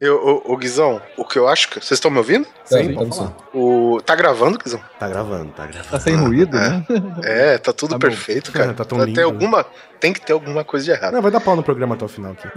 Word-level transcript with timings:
Eu, 0.00 0.14
o, 0.46 0.52
o 0.52 0.56
Guizão, 0.56 1.02
o 1.16 1.24
que 1.24 1.36
eu 1.36 1.48
acho 1.48 1.68
que. 1.70 1.74
Vocês 1.80 1.92
estão 1.98 2.08
me 2.08 2.18
ouvindo? 2.18 2.46
Sim, 2.64 2.94
pode 2.94 3.16
ser. 3.16 3.28
O, 3.52 4.00
tá 4.00 4.14
gravando, 4.14 4.56
Guizão? 4.56 4.80
Tá 4.96 5.08
gravando, 5.08 5.50
tá 5.50 5.66
gravando. 5.66 5.90
Tá 5.90 5.98
sem 5.98 6.14
ruído, 6.14 6.56
né? 6.56 6.86
É, 7.24 7.58
tá 7.58 7.72
tudo 7.72 7.90
Tá 7.90 7.96
bom. 7.98 8.06
perfeito, 8.06 8.52
cara. 8.52 8.72
Tá 8.78 8.84
tão 8.84 8.98
Tem 8.98 9.06
lindo, 9.08 9.18
né? 9.18 9.24
alguma, 9.24 9.66
tem 9.98 10.12
que 10.12 10.20
ter 10.20 10.32
alguma 10.34 10.62
coisa 10.64 10.84
de 10.84 10.92
errado. 10.92 11.14
Não, 11.14 11.20
vai 11.22 11.32
dar 11.32 11.40
pau 11.40 11.56
no 11.56 11.64
programa 11.64 11.96
até 11.96 12.04
o 12.04 12.08
final 12.08 12.32
aqui. 12.32 12.48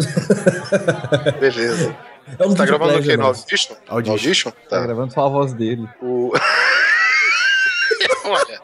Beleza. 1.39 1.95
É 2.37 2.45
um 2.45 2.53
Tá 2.53 2.65
gravando 2.67 2.99
o 2.99 3.01
quê? 3.01 3.17
No 3.17 3.23
nosso. 3.23 3.41
Audition? 3.41 3.73
Audition. 3.89 4.05
No 4.05 4.11
Audition? 4.13 4.51
Tá 4.51 4.57
Tá. 4.77 4.81
gravando 4.83 5.11
só 5.11 5.25
a 5.25 5.29
voz 5.29 5.53
dele. 5.53 5.89
O... 5.99 6.31
Olha, 8.25 8.61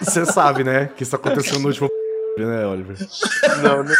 Você 0.00 0.24
sabe, 0.24 0.64
né? 0.64 0.88
Que 0.96 1.02
isso 1.02 1.14
aconteceu 1.14 1.58
no 1.60 1.68
último 1.68 1.90
né, 2.38 2.66
Oliver? 2.66 2.96
não, 3.62 3.84
não. 3.84 3.92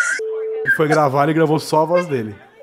Ele 0.64 0.74
foi 0.76 0.88
gravar 0.88 1.28
e 1.28 1.34
gravou 1.34 1.58
só 1.60 1.82
a 1.82 1.84
voz 1.84 2.06
dele. 2.06 2.34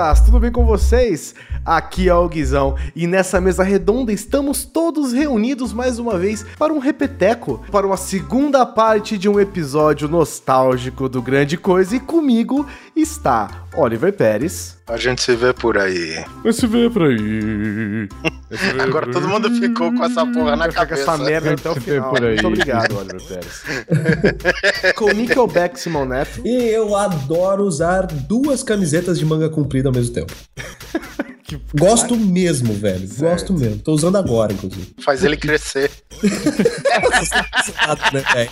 Tudo 0.00 0.40
bem 0.40 0.50
com 0.50 0.64
vocês? 0.64 1.34
Aqui 1.62 2.08
é 2.08 2.14
o 2.14 2.26
Guizão 2.26 2.74
e 2.96 3.06
nessa 3.06 3.38
mesa 3.38 3.62
redonda 3.62 4.10
estamos 4.10 4.64
todos 4.64 5.12
reunidos 5.12 5.74
mais 5.74 5.98
uma 5.98 6.16
vez 6.16 6.42
para 6.58 6.72
um 6.72 6.78
repeteco, 6.78 7.62
para 7.70 7.86
uma 7.86 7.98
segunda 7.98 8.64
parte 8.64 9.18
de 9.18 9.28
um 9.28 9.38
episódio 9.38 10.08
nostálgico 10.08 11.06
do 11.06 11.20
Grande 11.20 11.58
Coisa 11.58 11.96
e 11.96 12.00
comigo 12.00 12.66
está 12.96 13.66
Oliver 13.76 14.12
Pérez. 14.14 14.78
A 14.88 14.96
gente 14.96 15.22
se 15.22 15.36
vê 15.36 15.52
por 15.52 15.78
aí. 15.78 16.24
Vai 16.42 16.52
se 16.52 16.66
ver 16.66 16.90
por 16.90 17.02
aí. 17.02 18.08
Agora 18.82 19.06
todo 19.12 19.28
mundo 19.28 19.48
ficou 19.54 19.94
com 19.94 20.04
essa 20.04 20.26
porra 20.26 20.56
na 20.56 20.68
cabeça. 20.68 21.02
essa 21.02 21.16
merda 21.18 21.52
até 21.52 21.70
o 21.70 21.74
Se 21.74 21.80
vê 21.80 21.92
final. 21.92 22.10
por 22.10 22.24
aí. 22.24 22.32
Muito 22.32 22.46
obrigado, 22.48 22.96
Oliver 22.98 23.22
Pérez. 23.22 24.94
com 24.96 25.12
Nickelback 25.12 25.78
Simão 25.78 26.04
Neto. 26.04 26.40
E 26.44 26.68
eu 26.70 26.96
adoro 26.96 27.62
usar 27.62 28.06
duas 28.06 28.64
camisetas 28.64 29.16
de 29.16 29.24
manga 29.24 29.48
comprida 29.48 29.89
ao 29.90 29.94
mesmo 29.94 30.14
tempo. 30.14 30.32
Que- 31.42 31.60
Gosto 31.76 32.14
mesmo, 32.16 32.72
velho. 32.72 33.08
Certo. 33.08 33.20
Gosto 33.22 33.52
mesmo. 33.54 33.78
Tô 33.82 33.92
usando 33.92 34.14
agora, 34.16 34.52
inclusive. 34.52 34.94
Faz 35.00 35.24
ele 35.24 35.36
crescer. 35.36 35.90
Exato, 36.22 38.14
né, 38.14 38.22
velho? 38.32 38.50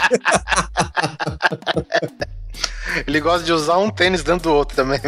Ele 3.07 3.21
gosta 3.21 3.45
de 3.45 3.53
usar 3.53 3.79
um 3.79 3.91
tênis 3.91 4.23
dentro 4.23 4.51
do 4.51 4.55
outro 4.55 4.77
também. 4.77 5.01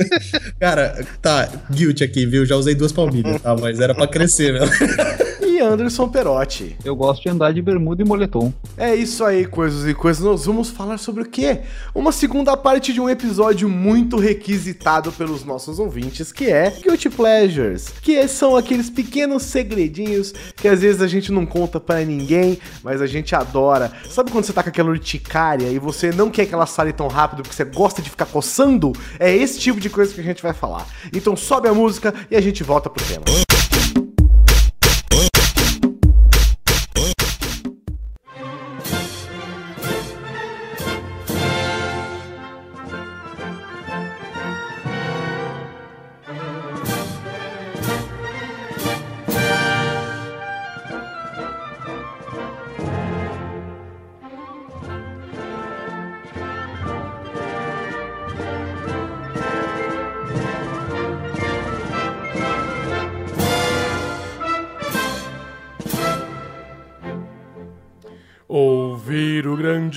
Cara, 0.58 1.04
tá, 1.20 1.48
guilty 1.70 2.04
aqui, 2.04 2.26
viu? 2.26 2.44
Já 2.46 2.56
usei 2.56 2.74
duas 2.74 2.92
palmilhas, 2.92 3.40
tá? 3.40 3.56
Mas 3.56 3.80
era 3.80 3.94
pra 3.94 4.06
crescer, 4.06 4.52
velho. 4.52 4.70
E 5.44 5.58
Anderson 5.58 6.08
Perotti. 6.08 6.76
Eu 6.84 6.94
gosto 6.94 7.24
de 7.24 7.28
andar 7.28 7.52
de 7.52 7.60
bermuda 7.60 8.00
e 8.00 8.04
moletom. 8.04 8.52
É 8.76 8.94
isso 8.94 9.24
aí, 9.24 9.44
coisas 9.44 9.88
e 9.88 9.92
coisas. 9.92 10.24
Nós 10.24 10.46
vamos 10.46 10.70
falar 10.70 10.98
sobre 10.98 11.24
o 11.24 11.26
quê? 11.26 11.62
Uma 11.92 12.12
segunda 12.12 12.56
parte 12.56 12.92
de 12.92 13.00
um 13.00 13.10
episódio 13.10 13.68
muito 13.68 14.16
requisitado 14.16 15.10
pelos 15.10 15.44
nossos 15.44 15.80
ouvintes, 15.80 16.30
que 16.30 16.46
é 16.46 16.70
Guilty 16.70 17.10
Pleasures. 17.10 17.88
Que 18.00 18.26
são 18.28 18.54
aqueles 18.56 18.88
pequenos 18.88 19.42
segredinhos 19.42 20.32
que 20.56 20.68
às 20.68 20.80
vezes 20.80 21.02
a 21.02 21.08
gente 21.08 21.32
não 21.32 21.44
conta 21.44 21.80
pra 21.80 22.04
ninguém, 22.04 22.58
mas 22.82 23.02
a 23.02 23.06
gente 23.06 23.34
adora. 23.34 23.90
Sabe 24.08 24.30
quando 24.30 24.44
você 24.44 24.52
tá 24.52 24.62
com 24.62 24.68
aquela 24.68 24.90
urticária 24.90 25.66
e 25.66 25.78
você 25.78 26.12
não 26.12 26.30
quer 26.30 26.46
que 26.46 26.54
ela 26.54 26.66
sale 26.66 26.92
tão 26.92 27.08
rápido 27.08 27.21
porque 27.28 27.42
você 27.52 27.64
gosta 27.64 28.02
de 28.02 28.10
ficar 28.10 28.26
coçando? 28.26 28.92
É 29.18 29.34
esse 29.34 29.58
tipo 29.58 29.80
de 29.80 29.88
coisa 29.88 30.12
que 30.12 30.20
a 30.20 30.24
gente 30.24 30.42
vai 30.42 30.52
falar. 30.52 30.86
Então 31.12 31.36
sobe 31.36 31.68
a 31.68 31.74
música 31.74 32.14
e 32.30 32.36
a 32.36 32.40
gente 32.40 32.62
volta 32.62 32.90
pro 32.90 33.04
tema. 33.04 33.24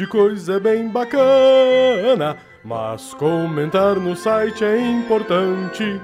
Grande 0.05 0.07
coisa 0.07 0.59
bem 0.59 0.88
bacana, 0.88 2.38
mas 2.63 3.13
comentar 3.13 3.95
no 3.95 4.16
site 4.16 4.63
é 4.63 4.79
importante. 4.79 5.99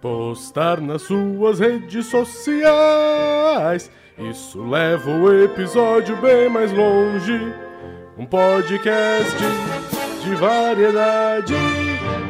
Postar 0.00 0.80
nas 0.80 1.02
suas 1.02 1.58
redes 1.60 2.06
sociais, 2.06 3.90
isso 4.18 4.62
leva 4.62 5.10
o 5.10 5.44
episódio 5.44 6.16
bem 6.16 6.48
mais 6.48 6.72
longe. 6.72 7.52
Um 8.16 8.24
podcast 8.24 9.36
de 10.22 10.34
variedade. 10.36 11.54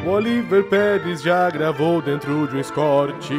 O 0.05 0.09
Oliver 0.09 0.63
Pérez 0.65 1.21
já 1.21 1.49
gravou 1.49 2.01
dentro 2.01 2.47
de 2.47 2.57
um 2.57 2.59
Escort. 2.59 3.29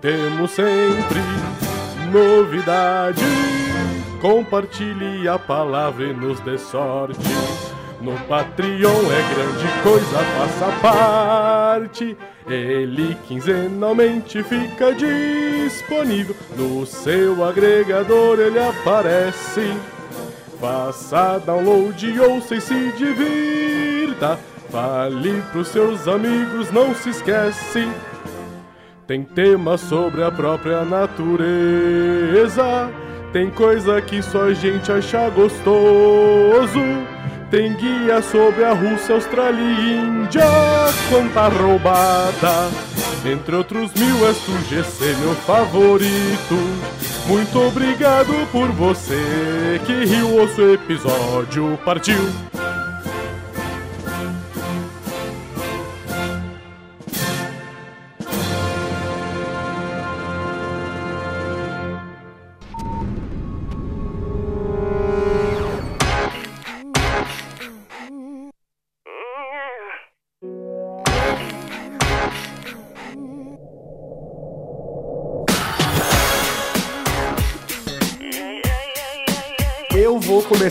Temos 0.00 0.50
sempre 0.50 1.20
novidade. 2.12 3.65
Compartilhe 4.20 5.26
a 5.28 5.38
palavra 5.38 6.04
e 6.04 6.12
nos 6.12 6.40
dê 6.40 6.58
sorte. 6.58 7.20
No 8.00 8.12
Patreon 8.26 9.10
é 9.10 9.22
grande 9.34 9.66
coisa, 9.82 10.18
faça 10.18 10.72
parte. 10.80 12.16
Ele 12.48 13.16
quinzenalmente 13.26 14.42
fica 14.42 14.94
disponível. 14.94 16.34
No 16.56 16.86
seu 16.86 17.44
agregador 17.44 18.40
ele 18.40 18.58
aparece. 18.58 19.76
Faça 20.60 21.38
download, 21.38 22.20
ouça 22.20 22.56
e 22.56 22.60
se 22.60 22.92
divirta. 22.92 24.38
Fale 24.70 25.42
pros 25.52 25.68
seus 25.68 26.08
amigos, 26.08 26.70
não 26.70 26.94
se 26.94 27.10
esquece. 27.10 27.88
Tem 29.06 29.22
tema 29.22 29.78
sobre 29.78 30.22
a 30.22 30.30
própria 30.30 30.84
natureza. 30.84 32.90
Tem 33.36 33.50
coisa 33.50 34.00
que 34.00 34.22
só 34.22 34.44
a 34.44 34.54
gente 34.54 34.90
acha 34.90 35.28
gostoso. 35.28 36.80
Tem 37.50 37.74
guia 37.74 38.22
sobre 38.22 38.64
a 38.64 38.72
Rússia, 38.72 39.14
Austrália 39.14 39.60
e 39.60 39.98
Índia. 39.98 40.40
Quanta 41.10 41.46
roubada! 41.48 42.70
Entre 43.30 43.54
outros 43.54 43.92
mil, 43.92 44.16
tu 44.42 44.52
GC, 44.70 45.16
meu 45.20 45.34
favorito. 45.34 46.54
Muito 47.26 47.60
obrigado 47.60 48.32
por 48.50 48.68
você 48.68 49.82
que 49.84 50.06
riu, 50.06 50.34
ouço 50.34 50.62
o 50.62 50.72
episódio, 50.72 51.78
partiu! 51.84 52.16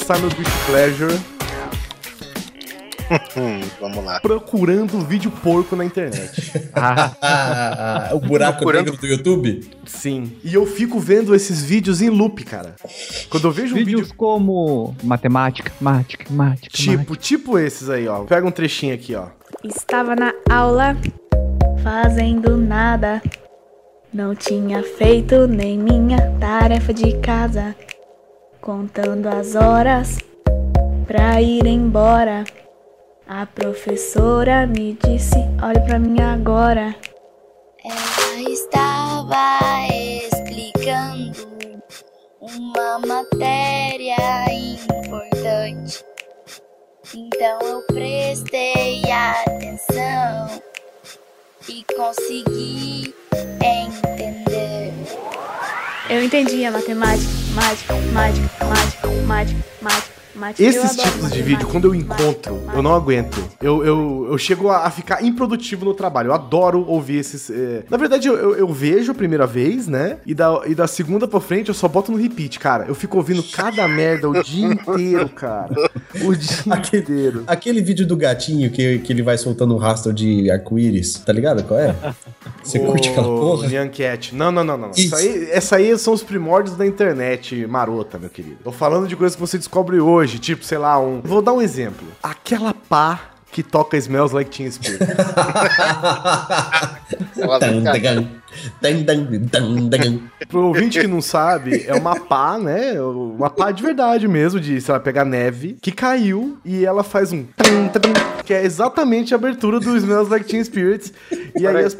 Começar 0.06 0.19
meu 0.19 0.30
Guilty 0.30 0.52
Pleasure 0.68 1.19
vamos 3.81 4.04
lá. 4.04 4.19
procurando 4.19 5.00
vídeo 5.02 5.31
porco 5.31 5.75
na 5.75 5.84
internet. 5.86 6.52
Ah, 6.78 8.10
o 8.13 8.19
buraco 8.19 8.57
Procurando- 8.60 8.86
negro 8.92 9.00
do 9.00 9.07
YouTube? 9.07 9.69
Sim. 9.86 10.34
E 10.44 10.54
eu 10.54 10.66
fico 10.66 11.00
vendo 11.00 11.34
esses 11.34 11.63
vídeos 11.63 12.02
em 12.02 12.10
loop, 12.10 12.44
cara. 12.44 12.75
Quando 13.30 13.48
eu 13.48 13.52
vejo 13.52 13.74
um 13.74 13.78
vídeos 13.78 14.02
vídeo 14.02 14.16
como 14.18 14.96
matemática, 15.04 15.72
mática, 15.80 16.25
mática, 16.30 16.68
tipo, 16.69 17.16
tipo 17.16 17.57
esses 17.57 17.90
aí, 17.90 18.07
ó. 18.07 18.24
Pega 18.25 18.46
um 18.46 18.52
trechinho 18.52 18.94
aqui, 18.94 19.16
ó. 19.16 19.28
Estava 19.63 20.16
na 20.16 20.34
aula, 20.50 20.98
fazendo 21.81 22.57
nada. 22.57 23.22
Não 24.13 24.36
tinha 24.36 24.84
feito 24.84 25.48
nem 25.48 25.78
minha 25.80 26.31
tarefa 26.40 26.94
de 26.94 27.18
casa. 27.19 27.74
Contando 28.65 29.27
as 29.27 29.53
horas 29.53 30.17
pra 31.06 31.39
ir 31.39 31.67
embora. 31.67 32.44
A 33.27 33.45
professora 33.45 34.65
me 34.65 34.97
disse: 35.06 35.38
Olhe 35.63 35.79
pra 35.81 36.00
mim 36.00 36.19
agora. 36.19 36.95
Ela 37.83 38.50
estava 38.50 39.59
explicando 40.17 41.91
uma 42.41 42.97
matéria 43.06 44.17
importante. 44.51 46.03
Então 47.13 47.59
eu 47.61 47.83
prestei 47.83 49.03
atenção 49.11 50.59
e 51.69 51.85
consegui 51.95 53.13
entender. 53.61 54.44
Eu 56.07 56.24
entendi 56.24 56.63
a 56.63 56.72
matemática, 56.72 57.31
mágica, 57.56 57.94
mágica, 58.13 58.66
mágica, 58.66 59.07
mágica, 59.25 59.63
mágica, 59.81 60.14
Eu 60.59 60.67
Esses 60.69 60.95
tipos 60.97 61.31
de 61.31 61.41
vídeo, 61.41 61.67
quando 61.67 61.85
eu 61.85 61.95
encontro, 61.95 62.59
eu 62.73 62.81
não 62.81 62.93
aguento. 62.93 63.41
Eu, 63.61 63.83
eu, 63.85 64.27
eu 64.31 64.37
chego 64.37 64.69
a, 64.69 64.85
a 64.85 64.91
ficar 64.91 65.23
improdutivo 65.23 65.85
no 65.85 65.93
trabalho. 65.93 66.27
Eu 66.27 66.33
adoro 66.33 66.83
ouvir 66.87 67.17
esses. 67.17 67.49
é, 67.49 67.83
Na 67.89 67.97
verdade, 67.97 68.27
eu, 68.27 68.35
eu, 68.35 68.55
eu 68.55 68.67
vejo 68.67 69.11
a 69.11 69.15
primeira 69.15 69.47
vez, 69.47 69.87
né? 69.87 70.17
E 70.25 70.33
da, 70.33 70.61
e 70.65 70.75
da 70.75 70.87
segunda 70.87 71.27
pra 71.27 71.39
frente 71.39 71.69
eu 71.69 71.73
só 71.73 71.87
boto 71.87 72.11
no 72.11 72.17
repeat, 72.17 72.59
cara. 72.59 72.85
Eu 72.87 72.95
fico 72.95 73.17
ouvindo 73.17 73.41
cada 73.43 73.87
merda 73.87 74.29
o 74.29 74.43
dia 74.43 74.67
inteiro, 74.67 75.29
cara. 75.29 75.73
O 76.23 76.35
dia 76.35 76.55
Aquele- 76.73 77.01
inteiro. 77.03 77.43
Aquele 77.47 77.81
vídeo 77.81 78.05
do 78.05 78.17
gatinho 78.17 78.69
que, 78.71 78.99
que 78.99 79.13
ele 79.13 79.21
vai 79.21 79.37
soltando 79.37 79.73
um 79.73 79.77
rastro 79.77 80.11
de 80.13 80.49
arco-íris, 80.51 81.15
tá 81.19 81.31
ligado 81.31 81.63
qual 81.63 81.79
é? 81.79 81.95
Você 82.63 82.79
curte 82.79 83.09
aquela 83.09 83.27
porra? 83.27 83.67
Nyan 83.67 83.87
Cat. 83.89 84.33
Não, 84.35 84.51
não, 84.51 84.63
não, 84.63 84.77
não. 84.77 84.91
Isso. 84.91 85.01
Isso 85.01 85.15
aí, 85.15 85.49
essa 85.51 85.75
aí 85.77 85.97
são 85.97 86.13
os 86.13 86.23
primórdios 86.23 86.75
da 86.75 86.85
internet 86.85 87.65
marota, 87.67 88.17
meu 88.17 88.29
querido. 88.29 88.57
Tô 88.63 88.71
falando 88.71 89.07
de 89.07 89.15
coisas 89.15 89.35
que 89.35 89.41
você 89.41 89.57
descobre 89.57 89.99
hoje, 89.99 90.25
tipo, 90.27 90.63
sei 90.63 90.77
lá, 90.77 91.00
um. 91.00 91.22
Vou 91.22 91.42
dar 91.42 91.54
um 91.54 91.62
exemplo. 91.62 92.07
Aquela 92.22 92.74
pá 92.74 93.31
que 93.56 93.63
toca 93.63 93.95
Smells 93.95 94.36
Like 94.36 94.51
Teen 94.51 94.69
Spirit. 94.69 95.00
Pro 100.50 100.68
ouvinte 100.68 101.00
que 101.00 101.07
não 101.07 101.22
sabe, 101.22 101.86
é 101.88 101.94
uma 101.94 102.19
pá, 102.19 102.57
né? 102.57 103.00
Uma 103.00 103.50
pá 103.50 103.72
de 103.72 103.81
verdade 103.81 104.27
mesmo, 104.27 104.60
de, 104.60 104.81
sei 104.81 104.94
lá, 104.94 105.00
pegar 105.00 105.24
neve, 105.24 105.77
que 105.81 105.92
caiu 105.92 106.57
e 106.66 106.83
ela 106.83 107.01
faz 107.01 107.31
um. 107.31 107.45
que 108.45 108.54
é 108.54 108.63
exatamente 108.63 109.33
a 109.33 109.38
abertura 109.38 109.80
do 109.80 109.95
Smells 109.95 110.30
Like 110.30 110.45
Teen 110.48 110.63
Spirits. 110.63 111.13
E 111.57 111.66
aí 111.66 111.83
as. 111.83 111.95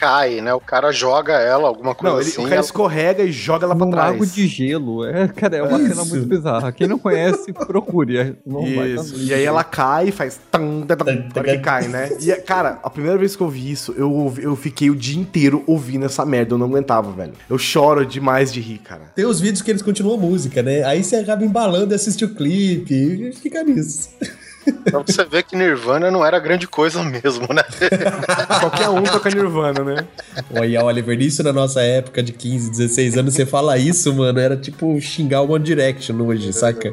Cai, 0.00 0.40
né? 0.40 0.54
O 0.54 0.60
cara 0.60 0.90
joga 0.90 1.34
ela, 1.34 1.68
alguma 1.68 1.94
coisa 1.94 2.14
Não, 2.14 2.20
ele, 2.22 2.30
assim. 2.30 2.40
o 2.40 2.44
cara 2.44 2.54
ela- 2.56 2.64
escorrega 2.64 3.22
e 3.22 3.30
joga 3.30 3.66
ela 3.66 3.76
pra 3.76 3.86
um 3.86 3.90
trás. 3.90 4.12
lago 4.12 4.24
de 4.26 4.46
gelo. 4.46 5.04
É, 5.04 5.28
cara, 5.28 5.56
é 5.58 5.62
uma 5.62 5.78
cena 5.78 6.02
Isso. 6.02 6.06
muito 6.06 6.26
bizarra. 6.26 6.72
Quem 6.72 6.86
não 6.86 6.98
conhece, 6.98 7.52
procure. 7.52 8.16
É, 8.16 8.32
Não 8.46 8.66
Isso. 8.66 9.16
E 9.18 9.34
aí 9.34 9.44
ela 9.44 9.62
cai 9.62 10.08
e 10.08 10.12
faz. 10.12 10.40
Tam, 10.50 10.82
tam, 10.82 10.96
tam, 10.96 11.42
que 11.44 11.58
cai, 11.58 11.86
né? 11.88 12.10
E, 12.20 12.32
cara, 12.36 12.78
a 12.82 12.88
primeira 12.88 13.18
vez 13.18 13.36
que 13.36 13.42
eu 13.42 13.46
ouvi 13.46 13.70
isso, 13.70 13.92
eu, 13.96 14.32
eu 14.40 14.56
fiquei 14.56 14.88
o 14.90 14.96
dia 14.96 15.20
inteiro 15.20 15.62
ouvindo 15.66 16.06
essa 16.06 16.24
merda. 16.24 16.54
Eu 16.54 16.58
não 16.58 16.66
aguentava, 16.66 17.12
velho. 17.12 17.32
Eu 17.48 17.58
choro 17.58 18.06
demais 18.06 18.52
de 18.52 18.60
rir, 18.60 18.78
cara. 18.78 19.12
Tem 19.14 19.26
os 19.26 19.38
vídeos 19.40 19.60
que 19.62 19.70
eles 19.70 19.82
continuam 19.82 20.16
música, 20.18 20.62
né? 20.62 20.82
Aí 20.84 21.04
você 21.04 21.16
acaba 21.16 21.44
embalando 21.44 21.92
e 21.92 21.96
assiste 21.96 22.24
o 22.24 22.34
clipe 22.34 22.94
e 22.94 23.32
fica 23.32 23.62
nisso. 23.62 24.08
Pra 24.72 24.98
você 25.00 25.24
ver 25.24 25.42
que 25.42 25.56
Nirvana 25.56 26.10
não 26.10 26.24
era 26.24 26.38
grande 26.38 26.66
coisa 26.66 27.02
mesmo, 27.02 27.46
né? 27.52 27.62
Qualquer 28.60 28.88
um 28.88 29.02
toca 29.02 29.28
Nirvana, 29.30 29.82
né? 29.84 30.06
Olha, 30.54 30.84
Oliver, 30.84 31.20
isso 31.20 31.42
na 31.42 31.52
nossa 31.52 31.80
época 31.82 32.22
de 32.22 32.32
15, 32.32 32.70
16 32.70 33.16
anos, 33.18 33.34
você 33.34 33.46
fala 33.46 33.76
isso, 33.78 34.12
mano, 34.14 34.38
era 34.38 34.56
tipo 34.56 35.00
xingar 35.00 35.42
o 35.42 35.52
One 35.52 35.64
Direction 35.64 36.20
hoje, 36.22 36.52
saca? 36.52 36.92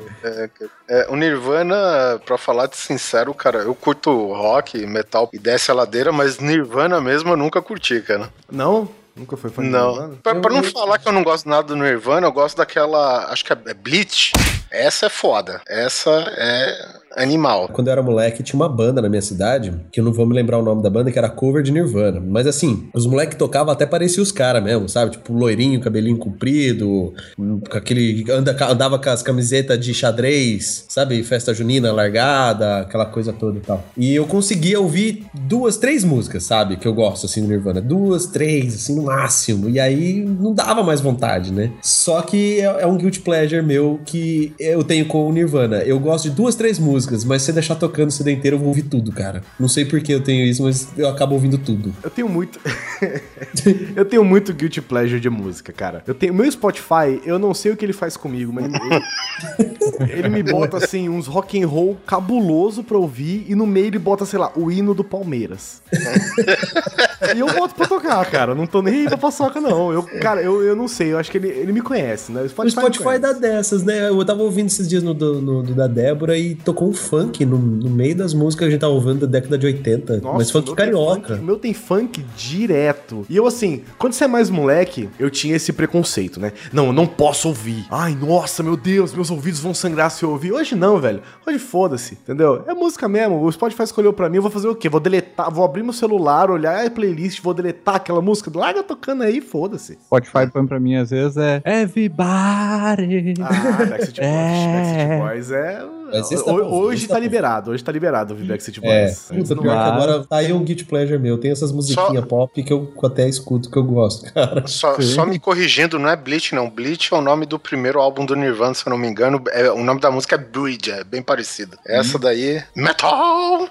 É, 0.90 1.08
o 1.10 1.16
Nirvana, 1.16 2.20
pra 2.26 2.38
falar 2.38 2.68
de 2.68 2.78
sincero, 2.78 3.34
cara, 3.34 3.60
eu 3.60 3.76
curto 3.76 4.12
rock, 4.34 4.86
metal 4.86 5.30
e 5.34 5.40
desce 5.40 5.72
a 5.72 5.74
ladeira, 5.74 6.12
mas 6.12 6.40
Nirvana 6.40 7.02
mesmo 7.02 7.32
eu 7.32 7.38
nunca 7.38 7.62
curti, 7.62 8.02
cara. 8.02 8.30
Não? 8.52 8.90
Nunca 9.16 9.36
foi 9.36 9.50
fã 9.50 9.64
de 9.64 9.70
Não. 9.70 9.92
Nirvana? 9.94 10.14
Pra, 10.22 10.36
pra 10.36 10.52
não 10.54 10.62
Eu- 10.64 10.72
falar 10.72 11.00
que 11.00 11.08
eu 11.08 11.12
não 11.12 11.24
gosto 11.24 11.50
nada 11.50 11.64
do 11.64 11.76
Nirvana, 11.76 12.28
eu 12.28 12.32
gosto 12.32 12.58
daquela. 12.58 13.26
Acho 13.32 13.44
que 13.44 13.52
é 13.52 13.74
Bleach. 13.74 14.32
Essa 14.70 15.08
é 15.08 15.10
foda. 15.10 15.60
Essa 15.68 16.12
é 16.38 16.88
animal. 17.18 17.70
Quando 17.74 17.88
eu 17.88 17.92
era 17.92 18.02
moleque, 18.02 18.44
tinha 18.44 18.60
uma 18.60 18.70
banda 18.70 19.02
na 19.02 19.10
minha 19.10 19.22
cidade, 19.22 19.74
que 19.92 20.00
eu 20.00 20.04
não 20.04 20.14
vou 20.14 20.26
me 20.26 20.34
lembrar 20.34 20.60
o 20.60 20.64
nome 20.64 20.84
da 20.84 20.90
banda, 20.90 21.12
que 21.12 21.18
era 21.18 21.30
cover 21.30 21.64
de 21.64 21.72
Nirvana. 21.72 22.20
Mas 22.20 22.48
assim, 22.48 22.88
os 22.94 23.06
moleques 23.06 23.38
tocavam 23.38 23.74
até 23.74 23.86
parecia 23.86 24.22
os 24.22 24.32
caras 24.32 24.64
mesmo, 24.64 24.88
sabe? 24.88 25.12
Tipo, 25.12 25.34
loirinho, 25.34 25.80
cabelinho 25.80 26.18
comprido, 26.18 27.14
com 27.38 27.78
aquele. 27.78 28.26
Anda, 28.30 28.56
andava 28.70 29.00
com 29.00 29.10
as 29.10 29.24
camisetas 29.24 29.80
de 29.80 29.94
xadrez, 29.94 30.86
sabe? 30.88 31.22
Festa 31.24 31.54
junina 31.54 31.92
largada, 31.92 32.80
aquela 32.80 33.06
coisa 33.06 33.34
toda 33.34 33.58
e 33.58 33.62
tal. 33.62 33.84
E 33.98 34.14
eu 34.14 34.26
conseguia 34.26 34.80
ouvir 34.80 35.26
duas, 35.34 35.78
três 35.78 36.04
músicas, 36.04 36.44
sabe? 36.44 36.78
Que 36.78 36.88
eu 36.88 36.94
gosto, 36.94 37.26
assim, 37.26 37.42
do 37.42 37.48
Nirvana. 37.48 37.82
Duas, 37.82 38.28
três, 38.28 38.76
assim, 38.76 38.96
no 38.96 39.04
máximo. 39.04 39.70
E 39.70 39.80
aí 39.80 40.22
não 40.22 40.54
dava 40.54 40.84
mais 40.84 41.02
vontade, 41.02 41.52
né? 41.52 41.72
Só 41.82 42.22
que 42.22 42.60
é, 42.60 42.82
é 42.82 42.88
um 42.88 42.98
guilty 42.98 43.22
pleasure 43.22 43.62
meu 43.62 44.00
que 44.06 44.54
eu 44.60 44.84
tenho 44.84 45.06
com 45.06 45.28
o 45.28 45.32
Nirvana. 45.32 45.78
Eu 45.78 46.00
gosto 46.00 46.30
de 46.30 46.36
duas, 46.36 46.56
três 46.56 46.78
músicas, 46.78 47.07
mas 47.26 47.42
se 47.42 47.52
eu 47.52 47.54
deixar 47.56 47.76
tocando 47.76 48.10
o 48.10 48.12
CD 48.12 48.32
inteiro, 48.32 48.56
eu 48.56 48.60
vou 48.60 48.70
ouvir 48.70 48.84
tudo, 48.84 49.12
cara. 49.12 49.44
Não 49.60 49.68
sei 49.68 49.86
por 49.86 50.00
que 50.02 50.14
eu 50.14 50.22
tenho 50.22 50.46
isso, 50.46 50.64
mas 50.64 50.88
eu 50.98 51.08
acabo 51.08 51.34
ouvindo 51.34 51.58
tudo. 51.58 51.94
Eu 52.04 52.10
tenho 52.10 52.28
muito. 52.30 52.60
eu 53.96 54.06
tenho 54.06 54.24
muito 54.24 54.54
guilty 54.54 54.82
pleasure 54.82 55.20
de 55.20 55.30
música, 55.30 55.72
cara. 55.74 56.04
Eu 56.08 56.14
tenho. 56.14 56.34
Meu 56.34 56.50
Spotify, 56.52 57.22
eu 57.26 57.38
não 57.40 57.54
sei 57.54 57.72
o 57.72 57.78
que 57.78 57.86
ele 57.86 57.94
faz 57.94 58.16
comigo, 58.18 58.52
mas 58.54 58.66
ele, 58.66 60.12
ele 60.12 60.30
me 60.30 60.44
bota 60.44 60.78
assim, 60.78 61.10
uns 61.10 61.28
rock 61.28 61.62
and 61.62 61.68
roll 61.68 61.98
cabuloso 62.06 62.84
pra 62.84 62.98
ouvir, 62.98 63.46
e 63.48 63.56
no 63.56 63.66
meio 63.66 63.88
ele 63.88 64.00
bota, 64.00 64.26
sei 64.26 64.40
lá, 64.40 64.52
o 64.56 64.72
hino 64.72 64.94
do 64.94 65.04
Palmeiras. 65.04 65.82
e 67.36 67.40
eu 67.40 67.48
boto 67.54 67.76
pra 67.76 67.88
tocar, 67.88 68.26
cara. 68.30 68.54
Não 68.56 68.66
tô 68.68 68.82
nem 68.82 68.94
aí 69.02 69.06
pra 69.06 69.18
paçoca, 69.18 69.60
não. 69.60 69.92
Eu, 69.92 70.04
cara, 70.04 70.42
eu, 70.42 70.64
eu 70.64 70.76
não 70.76 70.88
sei, 70.88 71.14
eu 71.14 71.18
acho 71.18 71.32
que 71.32 71.38
ele, 71.38 71.50
ele 71.50 71.72
me 71.72 71.82
conhece, 71.82 72.32
né? 72.32 72.42
O 72.42 72.50
Spotify 72.50 72.82
conhece. 73.04 73.20
dá 73.22 73.34
dessas, 73.34 73.84
né? 73.84 74.10
Eu 74.10 74.26
tava 74.26 74.42
ouvindo 74.44 74.68
esses 74.68 74.88
dias 74.88 75.04
no, 75.04 75.14
no- 75.14 75.64
do 75.64 75.74
da 75.74 75.88
Débora 75.88 76.38
e 76.38 76.56
tocou 76.56 76.90
um 76.90 76.94
funk 76.98 77.46
no, 77.46 77.58
no 77.58 77.90
meio 77.90 78.16
das 78.16 78.34
músicas 78.34 78.66
que 78.66 78.68
a 78.68 78.72
gente 78.72 78.82
tava 78.82 78.94
ouvindo 78.94 79.26
da 79.26 79.28
década 79.40 79.58
de 79.58 79.66
80. 79.66 80.18
Nossa, 80.18 80.38
mas 80.38 80.52
funk 80.52 80.76
carioca. 80.76 81.28
funk- 81.30 81.42
O 81.42 81.46
meu 81.46 81.58
tem 81.58 81.74
funk 81.74 82.26
direto. 82.36 83.26
E 83.30 83.36
eu, 83.38 83.46
assim, 83.48 83.84
quando 83.98 84.14
você 84.14 84.24
é 84.24 84.28
mais 84.28 84.50
moleque, 84.50 85.10
eu 85.20 85.30
tinha 85.30 85.56
esse 85.56 85.72
preconceito, 85.72 86.40
né? 86.40 86.52
Não, 86.74 86.88
eu 86.88 86.94
não 86.94 87.06
posso 87.08 87.48
ouvir. 87.48 87.86
Ai, 87.90 88.16
nossa, 88.16 88.62
meu 88.64 88.76
Deus, 88.76 89.14
meus 89.14 89.30
ouvidos 89.32 89.60
vão 89.60 89.74
sangrar 89.74 90.10
se 90.12 90.24
eu 90.24 90.32
ouvir. 90.32 90.52
Hoje 90.52 90.76
não, 90.76 91.00
velho. 91.00 91.22
Hoje 91.46 91.60
foda-se, 91.60 92.14
entendeu? 92.16 92.64
É 92.68 92.74
música 92.74 93.08
mesmo. 93.08 93.42
O 93.44 93.52
Spotify 93.52 93.84
escolheu 93.84 94.12
pra 94.14 94.30
mim, 94.30 94.38
eu 94.38 94.42
vou 94.42 94.52
fazer 94.52 94.68
o 94.68 94.76
quê? 94.76 94.90
Vou 94.90 95.00
deletar, 95.00 95.52
vou 95.54 95.64
abrir 95.64 95.84
meu 95.84 95.94
celular, 95.94 96.50
olhar 96.50 96.86
a 96.86 96.90
playlist, 96.90 97.42
vou 97.42 97.54
deletar 97.54 97.96
aquela 97.96 98.22
música. 98.22 98.52
Larga 98.54 98.84
tocando 98.84 99.24
aí, 99.24 99.40
foda-se. 99.42 99.98
Spotify 100.06 100.48
põe 100.52 100.66
pra 100.66 100.80
mim 100.80 100.96
às 100.96 101.10
vezes 101.12 101.38
é 101.38 101.62
Everybody. 101.66 103.34
Ah, 103.42 103.86
Backstreet 103.86 104.18
Boys. 104.18 104.18
É. 104.28 105.18
Backstreet 105.18 105.20
Boys 105.20 105.52
é. 105.52 105.86
Tá 106.12 106.52
hoje 106.52 106.98
esse 107.00 107.08
tá 107.08 107.14
tá 107.16 107.20
liberado, 107.20 107.72
hoje 107.72 107.84
tá 107.84 107.92
liberado 107.92 108.34
ouvir 108.34 108.46
Backstreet 108.48 108.80
É, 108.84 109.06
Boys. 109.06 109.20
puta, 109.30 109.62
que 109.62 109.68
vai. 109.68 109.78
agora 109.78 110.26
tá 110.26 110.38
aí 110.38 110.54
um 110.54 110.64
guilty 110.64 110.86
pleasure 110.86 111.20
meu. 111.20 111.38
Tem 111.38 111.52
essas 111.52 111.72
musiquinhas 111.72 112.26
pop 112.26 112.64
que 112.64 112.72
eu 112.74 112.92
até 113.04 113.28
escuto, 113.28 113.70
que 113.70 113.78
eu 113.78 113.84
gosto, 113.84 114.32
cara. 114.34 114.66
Só, 114.68 115.00
só 115.02 115.26
me 115.26 115.40
corrigindo, 115.40 115.98
não 116.00 116.10
é 116.10 116.16
Bleach, 116.16 116.54
não. 116.56 116.70
Bleach 116.70 117.14
é 117.14 117.18
o 117.18 117.22
nome 117.22 117.46
do 117.46 117.58
primeiro 117.60 118.00
álbum 118.00 118.26
do 118.26 118.36
Nirvana, 118.36 118.74
se 118.74 118.86
eu 118.86 118.90
não 118.92 118.98
me 118.98 119.08
engano. 119.08 119.42
É, 119.52 119.72
o 119.72 119.84
nome 119.84 120.00
da 120.00 120.12
música 120.12 120.36
é 120.36 120.38
Bridge, 120.38 120.92
é 120.92 121.04
bem 121.04 121.22
parecido. 121.22 121.78
Essa 121.86 122.18
daí. 122.18 122.62
Metal! 122.76 123.68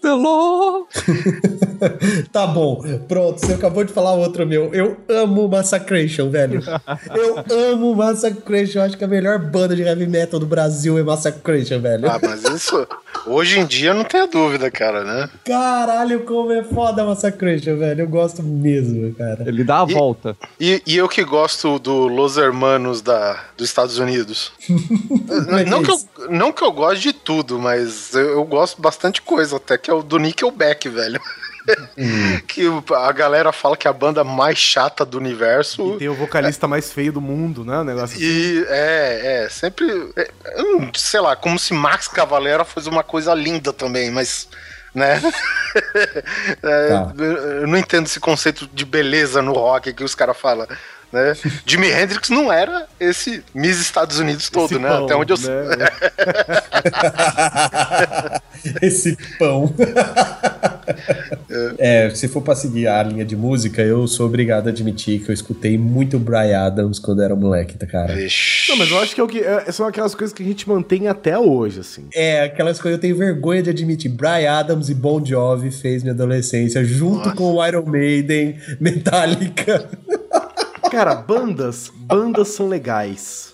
The 0.00 0.14
law. 0.14 0.86
Tá 2.32 2.46
bom, 2.46 2.82
pronto, 3.06 3.38
você 3.40 3.52
acabou 3.52 3.84
de 3.84 3.92
falar 3.92 4.14
outro 4.14 4.46
meu. 4.46 4.72
Eu 4.72 4.96
amo 5.08 5.46
Massacration, 5.48 6.30
velho. 6.30 6.62
Eu 7.14 7.44
amo 7.72 7.94
Massacration. 7.94 8.78
Eu 8.78 8.84
acho 8.84 8.96
que 8.96 9.04
a 9.04 9.08
melhor 9.08 9.38
banda 9.38 9.76
de 9.76 9.82
heavy 9.82 10.06
metal 10.06 10.40
do 10.40 10.46
Brasil 10.46 10.98
é 10.98 11.02
Massacration, 11.02 11.80
velho. 11.80 12.10
Ah, 12.10 12.18
mas 12.22 12.42
isso. 12.44 12.86
Hoje 13.26 13.58
em 13.60 13.66
dia 13.66 13.92
não 13.92 14.04
tenha 14.04 14.26
dúvida, 14.26 14.70
cara, 14.70 15.04
né? 15.04 15.28
Caralho, 15.44 16.20
como 16.24 16.52
é 16.52 16.62
foda 16.64 17.04
Massacration, 17.04 17.76
velho. 17.76 18.02
Eu 18.02 18.08
gosto 18.08 18.42
mesmo, 18.42 19.14
cara. 19.14 19.44
Ele 19.46 19.62
dá 19.64 19.82
a 19.82 19.86
E- 19.88 19.92
volta. 19.92 20.36
E, 20.58 20.82
e 20.86 20.96
eu 20.96 21.08
que 21.08 21.22
gosto 21.24 21.78
do 21.78 22.06
Los 22.08 22.36
Hermanos 22.38 23.02
da, 23.02 23.38
dos 23.56 23.68
Estados 23.68 23.98
Unidos. 23.98 24.52
é 25.58 25.64
não, 25.64 25.82
que 25.82 25.86
que 25.86 25.92
é 25.92 26.24
eu, 26.24 26.30
não 26.30 26.52
que 26.52 26.62
eu 26.64 26.72
goste 26.72 27.02
de 27.02 27.12
tudo, 27.12 27.58
mas 27.58 28.14
eu, 28.14 28.23
eu 28.24 28.44
gosto 28.44 28.80
bastante 28.80 29.20
coisa, 29.22 29.56
até 29.56 29.76
que 29.78 29.90
é 29.90 29.94
o 29.94 30.02
do 30.02 30.18
Nickelback, 30.18 30.88
velho. 30.88 31.20
que 32.46 32.68
o- 32.68 32.84
a 32.94 33.10
galera 33.12 33.50
fala 33.52 33.76
que 33.76 33.86
é 33.86 33.90
a 33.90 33.94
banda 33.94 34.22
mais 34.22 34.58
chata 34.58 35.04
do 35.04 35.16
universo. 35.16 35.94
E 35.94 35.98
tem 35.98 36.08
o 36.08 36.14
vocalista 36.14 36.68
mais 36.68 36.92
feio 36.92 37.12
do 37.12 37.20
mundo, 37.20 37.64
né? 37.64 37.78
O 37.78 37.84
negócio 37.84 38.16
assim. 38.16 38.24
E 38.24 38.66
é, 38.68 39.44
é, 39.44 39.48
sempre. 39.48 39.86
é, 40.16 40.30
não- 40.58 40.90
sei 40.94 41.20
lá, 41.20 41.34
como 41.34 41.58
se 41.58 41.72
Max 41.72 42.06
Cavalera 42.08 42.64
fosse 42.64 42.88
uma 42.88 43.02
coisa 43.02 43.32
linda 43.34 43.72
também, 43.72 44.10
mas. 44.10 44.48
Né? 44.94 45.20
É, 46.62 46.88
Tá. 46.88 47.12
Eu 47.16 47.66
não 47.66 47.76
entendo 47.76 48.06
esse 48.06 48.20
conceito 48.20 48.68
de 48.72 48.84
beleza 48.84 49.42
no 49.42 49.52
rock 49.52 49.92
que 49.92 50.04
os 50.04 50.14
caras 50.14 50.36
falam. 50.36 50.66
Né? 51.14 51.32
Jimi 51.64 51.86
Hendrix 51.92 52.28
não 52.28 52.52
era 52.52 52.88
esse 52.98 53.40
Miss 53.54 53.78
Estados 53.80 54.18
Unidos 54.18 54.50
todo, 54.50 54.72
Esse 54.72 54.80
né? 54.80 54.88
pão, 54.88 55.04
Até 55.04 55.14
onde 55.14 55.32
eu 55.32 55.36
sei. 55.36 55.54
né? 55.54 55.86
Esse 58.82 59.16
pão. 59.38 59.72
é, 61.78 62.10
se 62.14 62.26
for 62.28 62.40
pra 62.42 62.54
seguir 62.56 62.88
a 62.88 63.02
linha 63.02 63.24
de 63.24 63.36
música, 63.36 63.80
eu 63.82 64.06
sou 64.08 64.26
obrigado 64.26 64.66
a 64.66 64.70
admitir 64.70 65.20
que 65.20 65.30
eu 65.30 65.34
escutei 65.34 65.76
muito 65.78 66.18
Brian 66.18 66.60
Adams 66.66 66.98
quando 66.98 67.22
era 67.22 67.34
moleque, 67.36 67.76
tá, 67.78 67.86
cara? 67.86 68.14
Vixe. 68.14 68.70
Não, 68.70 68.78
mas 68.78 68.90
eu 68.90 68.98
acho 69.00 69.14
que, 69.14 69.20
é 69.20 69.24
o 69.24 69.28
que 69.28 69.40
é- 69.40 69.70
são 69.70 69.86
aquelas 69.86 70.14
coisas 70.14 70.34
que 70.34 70.42
a 70.42 70.46
gente 70.46 70.68
mantém 70.68 71.06
até 71.08 71.38
hoje, 71.38 71.80
assim. 71.80 72.06
É, 72.14 72.40
aquelas 72.42 72.80
coisas 72.80 72.98
que 73.00 73.06
eu 73.06 73.10
tenho 73.10 73.16
vergonha 73.16 73.62
de 73.62 73.70
admitir. 73.70 74.10
Brian 74.10 74.50
Adams 74.52 74.88
e 74.88 74.94
Bon 74.94 75.24
Jovi 75.24 75.70
fez 75.70 76.02
minha 76.02 76.14
adolescência, 76.14 76.82
junto 76.84 77.18
Nossa. 77.18 77.32
com 77.36 77.52
o 77.54 77.66
Iron 77.66 77.84
Maiden, 77.86 78.58
Metallica. 78.80 79.88
Cara, 80.90 81.14
bandas, 81.14 81.90
bandas 81.94 82.48
são 82.48 82.68
legais. 82.68 83.52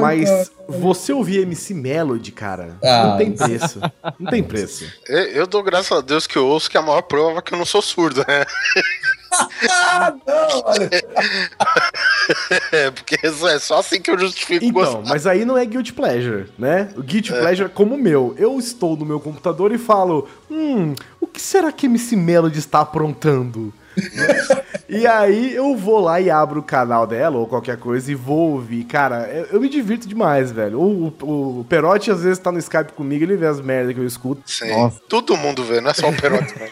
Mas 0.00 0.50
você 0.68 1.12
ouvir 1.12 1.42
MC 1.42 1.74
Melody, 1.74 2.32
cara, 2.32 2.76
Ah, 2.82 3.04
não 3.08 3.16
tem 3.18 3.32
isso. 3.32 3.44
preço. 3.44 3.80
Não 4.18 4.30
tem 4.30 4.42
preço. 4.42 4.84
Eu, 5.06 5.18
eu 5.26 5.46
dou 5.46 5.62
graças 5.62 5.96
a 5.96 6.00
Deus 6.00 6.26
que 6.26 6.36
eu 6.36 6.44
ouço 6.46 6.68
que 6.68 6.76
é 6.76 6.80
a 6.80 6.82
maior 6.82 7.02
prova 7.02 7.38
é 7.38 7.42
que 7.42 7.54
eu 7.54 7.58
não 7.58 7.64
sou 7.64 7.80
surdo, 7.80 8.24
né? 8.26 8.44
Ah, 9.70 10.12
não, 10.26 10.62
olha. 10.64 10.90
É, 12.72 12.90
porque 12.90 13.16
é 13.24 13.58
só 13.58 13.78
assim 13.78 14.00
que 14.00 14.10
eu 14.10 14.18
justifico 14.18 14.64
Então, 14.64 14.72
gostar. 14.72 15.02
mas 15.08 15.26
aí 15.26 15.44
não 15.44 15.56
é 15.58 15.64
guilty 15.64 15.92
pleasure, 15.92 16.46
né? 16.58 16.90
O 16.96 17.02
guilty 17.02 17.30
pleasure 17.32 17.66
é 17.66 17.68
como 17.72 17.94
o 17.94 17.98
meu. 17.98 18.34
Eu 18.38 18.58
estou 18.58 18.96
no 18.96 19.04
meu 19.04 19.18
computador 19.20 19.72
e 19.72 19.78
falo, 19.78 20.28
hum, 20.50 20.94
o 21.20 21.26
que 21.26 21.40
será 21.40 21.70
que 21.72 21.86
MC 21.86 22.14
Melody 22.16 22.58
está 22.58 22.80
aprontando? 22.80 23.72
e 24.88 25.06
aí 25.06 25.54
eu 25.54 25.76
vou 25.76 26.00
lá 26.00 26.20
e 26.20 26.30
abro 26.30 26.60
o 26.60 26.62
canal 26.62 27.06
dela 27.06 27.38
ou 27.38 27.46
qualquer 27.46 27.76
coisa 27.76 28.10
e 28.10 28.14
vou 28.14 28.52
ouvir. 28.52 28.84
Cara, 28.84 29.28
eu, 29.28 29.46
eu 29.52 29.60
me 29.60 29.68
divirto 29.68 30.08
demais, 30.08 30.50
velho. 30.50 30.80
O, 30.80 31.14
o, 31.22 31.60
o 31.60 31.64
Perotti 31.68 32.10
às 32.10 32.22
vezes 32.22 32.38
tá 32.38 32.50
no 32.50 32.58
Skype 32.58 32.92
comigo, 32.92 33.24
ele 33.24 33.36
vê 33.36 33.46
as 33.46 33.60
merdas 33.60 33.94
que 33.94 34.00
eu 34.00 34.06
escuto. 34.06 34.42
Sim. 34.46 34.70
Nossa. 34.70 35.00
Todo 35.08 35.36
mundo 35.36 35.64
vê, 35.64 35.80
não 35.80 35.90
é 35.90 35.94
só 35.94 36.08
o 36.08 36.16
Perotti. 36.16 36.54
não. 36.58 36.70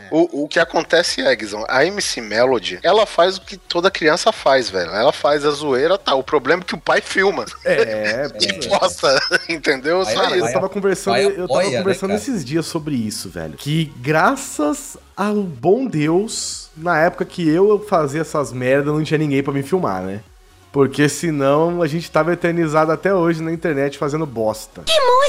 o, 0.10 0.44
o 0.44 0.48
que 0.48 0.58
acontece 0.58 1.20
é, 1.22 1.34
Guizão, 1.34 1.64
a 1.68 1.84
MC 1.84 2.20
Melody, 2.20 2.78
ela 2.82 3.06
faz 3.06 3.36
o 3.36 3.40
que 3.42 3.56
toda 3.56 3.90
criança 3.90 4.32
faz, 4.32 4.70
velho. 4.70 4.90
Ela 4.90 5.12
faz 5.12 5.44
a 5.44 5.50
zoeira, 5.50 5.98
tá. 5.98 6.14
O 6.14 6.22
problema 6.22 6.62
é 6.62 6.64
que 6.64 6.74
o 6.74 6.80
pai 6.80 7.00
filma 7.00 7.44
É, 7.64 8.28
e 8.40 8.68
posta, 8.68 9.18
entendeu? 9.48 10.04
Vai, 10.04 10.14
Só 10.14 10.22
Cara, 10.22 10.36
eu 10.36 10.44
isso. 10.44 10.54
tava 10.54 10.68
conversando, 10.68 11.14
vai, 11.14 11.26
eu 11.26 11.48
tava 11.48 11.70
né, 11.70 11.78
conversando 11.78 12.14
esses 12.14 12.44
dias 12.44 12.66
sobre 12.66 12.94
isso, 12.94 13.28
velho. 13.28 13.54
Que 13.56 13.92
graças 13.98 14.83
ao 15.16 15.36
bom 15.36 15.86
Deus, 15.86 16.70
na 16.76 16.98
época 16.98 17.24
que 17.24 17.48
eu 17.48 17.84
fazia 17.88 18.20
essas 18.20 18.52
merdas, 18.52 18.94
não 18.94 19.02
tinha 19.02 19.18
ninguém 19.18 19.42
pra 19.42 19.52
me 19.52 19.62
filmar, 19.62 20.02
né? 20.02 20.20
Porque 20.72 21.08
senão 21.08 21.82
a 21.82 21.86
gente 21.86 22.10
tava 22.10 22.32
eternizado 22.32 22.90
até 22.90 23.14
hoje 23.14 23.40
na 23.40 23.52
internet 23.52 23.96
fazendo 23.96 24.26
bosta. 24.26 24.82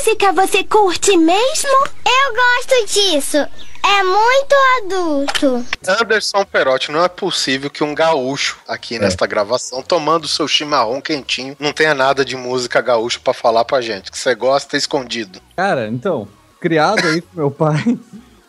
música 0.06 0.34
você 0.34 0.64
curte 0.64 1.16
mesmo? 1.16 1.88
Eu 2.04 2.34
gosto 2.34 2.94
disso. 2.94 3.38
É 3.38 4.04
muito 4.04 4.56
adulto. 4.80 5.66
Anderson 5.88 6.44
Perotti, 6.46 6.92
não 6.92 7.04
é 7.04 7.08
possível 7.08 7.70
que 7.70 7.84
um 7.84 7.94
gaúcho 7.94 8.58
aqui 8.68 8.98
nesta 8.98 9.28
gravação, 9.28 9.84
tomando 9.84 10.28
seu 10.28 10.48
chimarrão 10.48 11.00
quentinho, 11.00 11.56
não 11.60 11.72
tenha 11.72 11.94
nada 11.94 12.26
de 12.26 12.36
música 12.36 12.82
gaúcho 12.82 13.22
pra 13.22 13.32
falar 13.32 13.64
pra 13.64 13.82
gente. 13.82 14.12
Que 14.12 14.18
você 14.18 14.34
gosta 14.34 14.76
escondido. 14.76 15.40
Cara, 15.56 15.88
então, 15.88 16.28
criado 16.60 17.08
aí 17.08 17.22
com 17.22 17.38
meu 17.38 17.52
pai, 17.52 18.00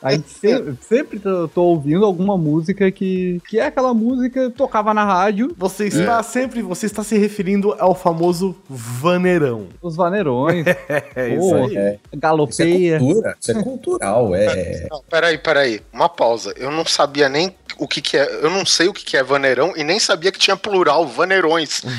a 0.02 0.12
gente 0.12 0.28
se- 0.30 0.74
sempre 0.82 1.18
tô, 1.18 1.48
tô 1.48 1.62
ouvindo 1.64 2.04
alguma 2.04 2.36
música 2.36 2.90
que, 2.90 3.40
que 3.48 3.58
é 3.58 3.66
aquela 3.66 3.92
música 3.94 4.50
que 4.50 4.56
tocava 4.56 4.92
na 4.94 5.04
rádio, 5.04 5.54
Você 5.56 5.86
está 5.86 6.22
sempre, 6.22 6.62
você 6.62 6.86
está 6.86 7.02
se 7.02 7.16
referindo 7.18 7.74
ao 7.78 7.94
famoso 7.94 8.54
vaneirão. 8.68 9.66
os 9.80 9.96
vaneirões, 9.96 10.64
É 11.16 11.28
isso 11.28 11.48
Pô, 11.50 11.54
aí. 11.56 11.76
É. 11.76 11.90
Isso 11.94 12.00
é 12.12 12.16
galopeia. 12.16 12.98
cultura, 12.98 13.36
isso 13.40 13.50
é 13.50 13.62
cultural, 13.62 14.34
é. 14.34 14.86
Não, 14.90 15.02
peraí, 15.08 15.38
peraí. 15.38 15.80
Uma 15.92 16.08
pausa. 16.08 16.52
Eu 16.56 16.70
não 16.70 16.84
sabia 16.84 17.28
nem 17.28 17.54
o 17.78 17.86
que, 17.86 18.00
que 18.00 18.16
é. 18.16 18.44
Eu 18.44 18.50
não 18.50 18.64
sei 18.64 18.88
o 18.88 18.92
que, 18.92 19.04
que 19.04 19.16
é 19.16 19.22
vaneirão 19.22 19.72
e 19.76 19.84
nem 19.84 19.98
sabia 19.98 20.32
que 20.32 20.38
tinha 20.38 20.56
plural, 20.56 21.06
vaneirões. 21.06 21.82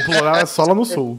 O 0.00 0.04
plural 0.04 0.36
é 0.36 0.46
só 0.46 0.64
lá 0.64 0.74
no 0.74 0.84
sul. 0.84 1.18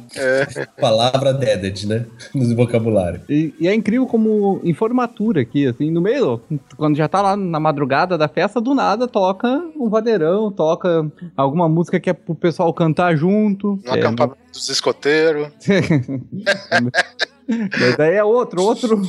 Palavra 0.79 1.33
dead, 1.33 1.83
né? 1.85 2.05
No 2.33 2.55
vocabulário. 2.55 3.21
E, 3.27 3.53
e 3.59 3.67
é 3.67 3.73
incrível 3.73 4.05
como 4.05 4.61
em 4.63 4.73
formatura 4.73 5.41
aqui, 5.41 5.67
assim, 5.67 5.91
no 5.91 6.01
meio, 6.01 6.41
quando 6.77 6.95
já 6.95 7.07
tá 7.07 7.21
lá 7.21 7.35
na 7.35 7.59
madrugada 7.59 8.17
da 8.17 8.27
festa, 8.27 8.61
do 8.61 8.73
nada 8.73 9.07
toca 9.07 9.47
um 9.75 9.89
vaneirão, 9.89 10.51
toca 10.51 11.11
alguma 11.35 11.67
música 11.67 11.99
que 11.99 12.09
é 12.09 12.13
pro 12.13 12.35
pessoal 12.35 12.73
cantar 12.73 13.15
junto. 13.15 13.79
No 13.83 13.95
É, 13.95 13.99
acampamento 13.99 14.37
dos 14.51 14.69
escoteiros. 14.69 15.49
Mas 17.49 17.99
aí 17.99 18.15
é 18.15 18.23
outro, 18.23 18.61
outro, 18.61 19.01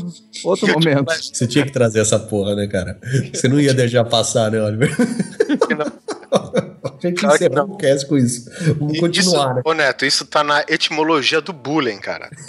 outro 0.44 0.72
momento. 0.72 1.12
Você 1.12 1.46
tinha 1.46 1.64
que 1.64 1.72
trazer 1.72 2.00
essa 2.00 2.18
porra, 2.18 2.54
né, 2.54 2.66
cara? 2.66 2.98
Você 3.32 3.48
não 3.48 3.60
ia 3.60 3.74
deixar 3.74 4.04
passar, 4.04 4.50
né, 4.50 4.60
Oliver? 4.62 4.90
A 6.32 7.06
gente 7.06 7.20
Claro 7.20 7.54
não. 7.54 7.64
o 7.64 7.76
cast 7.76 8.06
com 8.06 8.16
isso. 8.16 8.48
Vamos 8.78 8.98
continuar, 9.00 9.46
isso, 9.46 9.54
né? 9.54 9.62
Ô 9.64 9.74
Neto, 9.74 10.04
isso 10.04 10.24
tá 10.24 10.44
na 10.44 10.64
etimologia 10.68 11.40
do 11.40 11.52
bullying, 11.52 11.98
cara. 11.98 12.30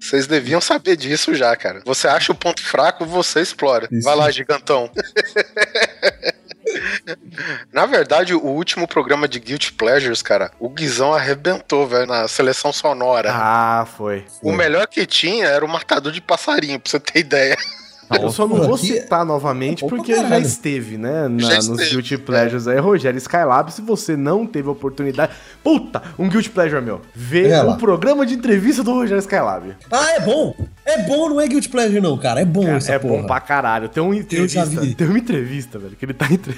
Vocês 0.00 0.26
deviam 0.26 0.60
saber 0.60 0.96
disso 0.96 1.34
já, 1.34 1.54
cara. 1.56 1.82
Você 1.84 2.08
acha 2.08 2.32
o 2.32 2.34
ponto 2.34 2.62
fraco, 2.62 3.04
você 3.04 3.40
explora. 3.40 3.88
Isso. 3.90 4.04
Vai 4.04 4.16
lá, 4.16 4.30
gigantão. 4.30 4.90
Na 7.72 7.86
verdade, 7.86 8.34
o 8.34 8.40
último 8.44 8.86
programa 8.88 9.28
de 9.28 9.38
Guilty 9.38 9.72
Pleasures, 9.72 10.22
cara, 10.22 10.50
o 10.58 10.68
Guizão 10.68 11.12
arrebentou, 11.14 11.86
velho, 11.86 12.06
na 12.06 12.26
seleção 12.28 12.72
sonora. 12.72 13.30
Ah, 13.32 13.86
foi. 13.96 14.24
o 14.42 14.52
melhor 14.52 14.86
que 14.86 15.04
tinha 15.06 15.46
era 15.46 15.64
o 15.64 15.68
matador 15.68 16.12
de 16.12 16.20
passarinho, 16.20 16.78
pra 16.80 16.90
você 16.90 17.00
ter 17.00 17.20
ideia. 17.20 17.56
Eu 18.10 18.30
só 18.30 18.48
não 18.48 18.56
vou 18.56 18.78
citar 18.78 19.22
novamente 19.22 19.84
Opa, 19.84 19.94
porque 19.94 20.14
já 20.16 20.22
caralho. 20.22 20.42
esteve, 20.42 20.96
né? 20.96 21.28
na- 21.28 21.40
Já 21.50 21.56
nos 21.56 21.68
esteve. 21.68 21.90
Guilty 21.90 22.16
Pleasures 22.16 22.66
aí. 22.66 22.78
Rogério 22.78 23.18
Skylab, 23.18 23.70
se 23.70 23.82
você 23.82 24.16
não 24.16 24.46
teve 24.46 24.66
a 24.66 24.72
oportunidade. 24.72 25.32
Puta, 25.62 26.02
um 26.18 26.26
Guilty 26.26 26.48
Pleasure 26.48 26.80
meu. 26.80 27.02
Ver 27.14 27.62
lá. 27.62 27.74
um 27.74 27.76
programa 27.76 28.24
de 28.24 28.32
entrevista 28.32 28.82
do 28.82 28.94
Rogério 28.94 29.20
Skylab. 29.20 29.76
Ah, 29.92 30.12
é 30.12 30.20
bom! 30.20 30.54
É 30.86 31.02
bom, 31.02 31.28
não 31.28 31.38
é 31.38 31.46
Guilty 31.46 31.68
Pleasure, 31.68 32.00
não, 32.00 32.16
cara. 32.16 32.40
É 32.40 32.46
bom 32.46 32.64
Cara, 32.64 32.78
essa 32.78 32.94
é 32.94 32.98
porra. 32.98 33.14
bom 33.18 33.26
pra 33.26 33.40
caralho. 33.40 33.90
Tem 33.90 34.02
uma 34.02 34.14
já 34.14 34.20
entrevista. 34.22 34.64
vi. 34.80 34.94
Tem 34.94 35.06
uma 35.06 35.18
entrevista, 35.18 35.78
velho, 35.78 35.94
que 35.94 36.04
ele 36.06 36.14
tá 36.14 36.32
entre... 36.32 36.56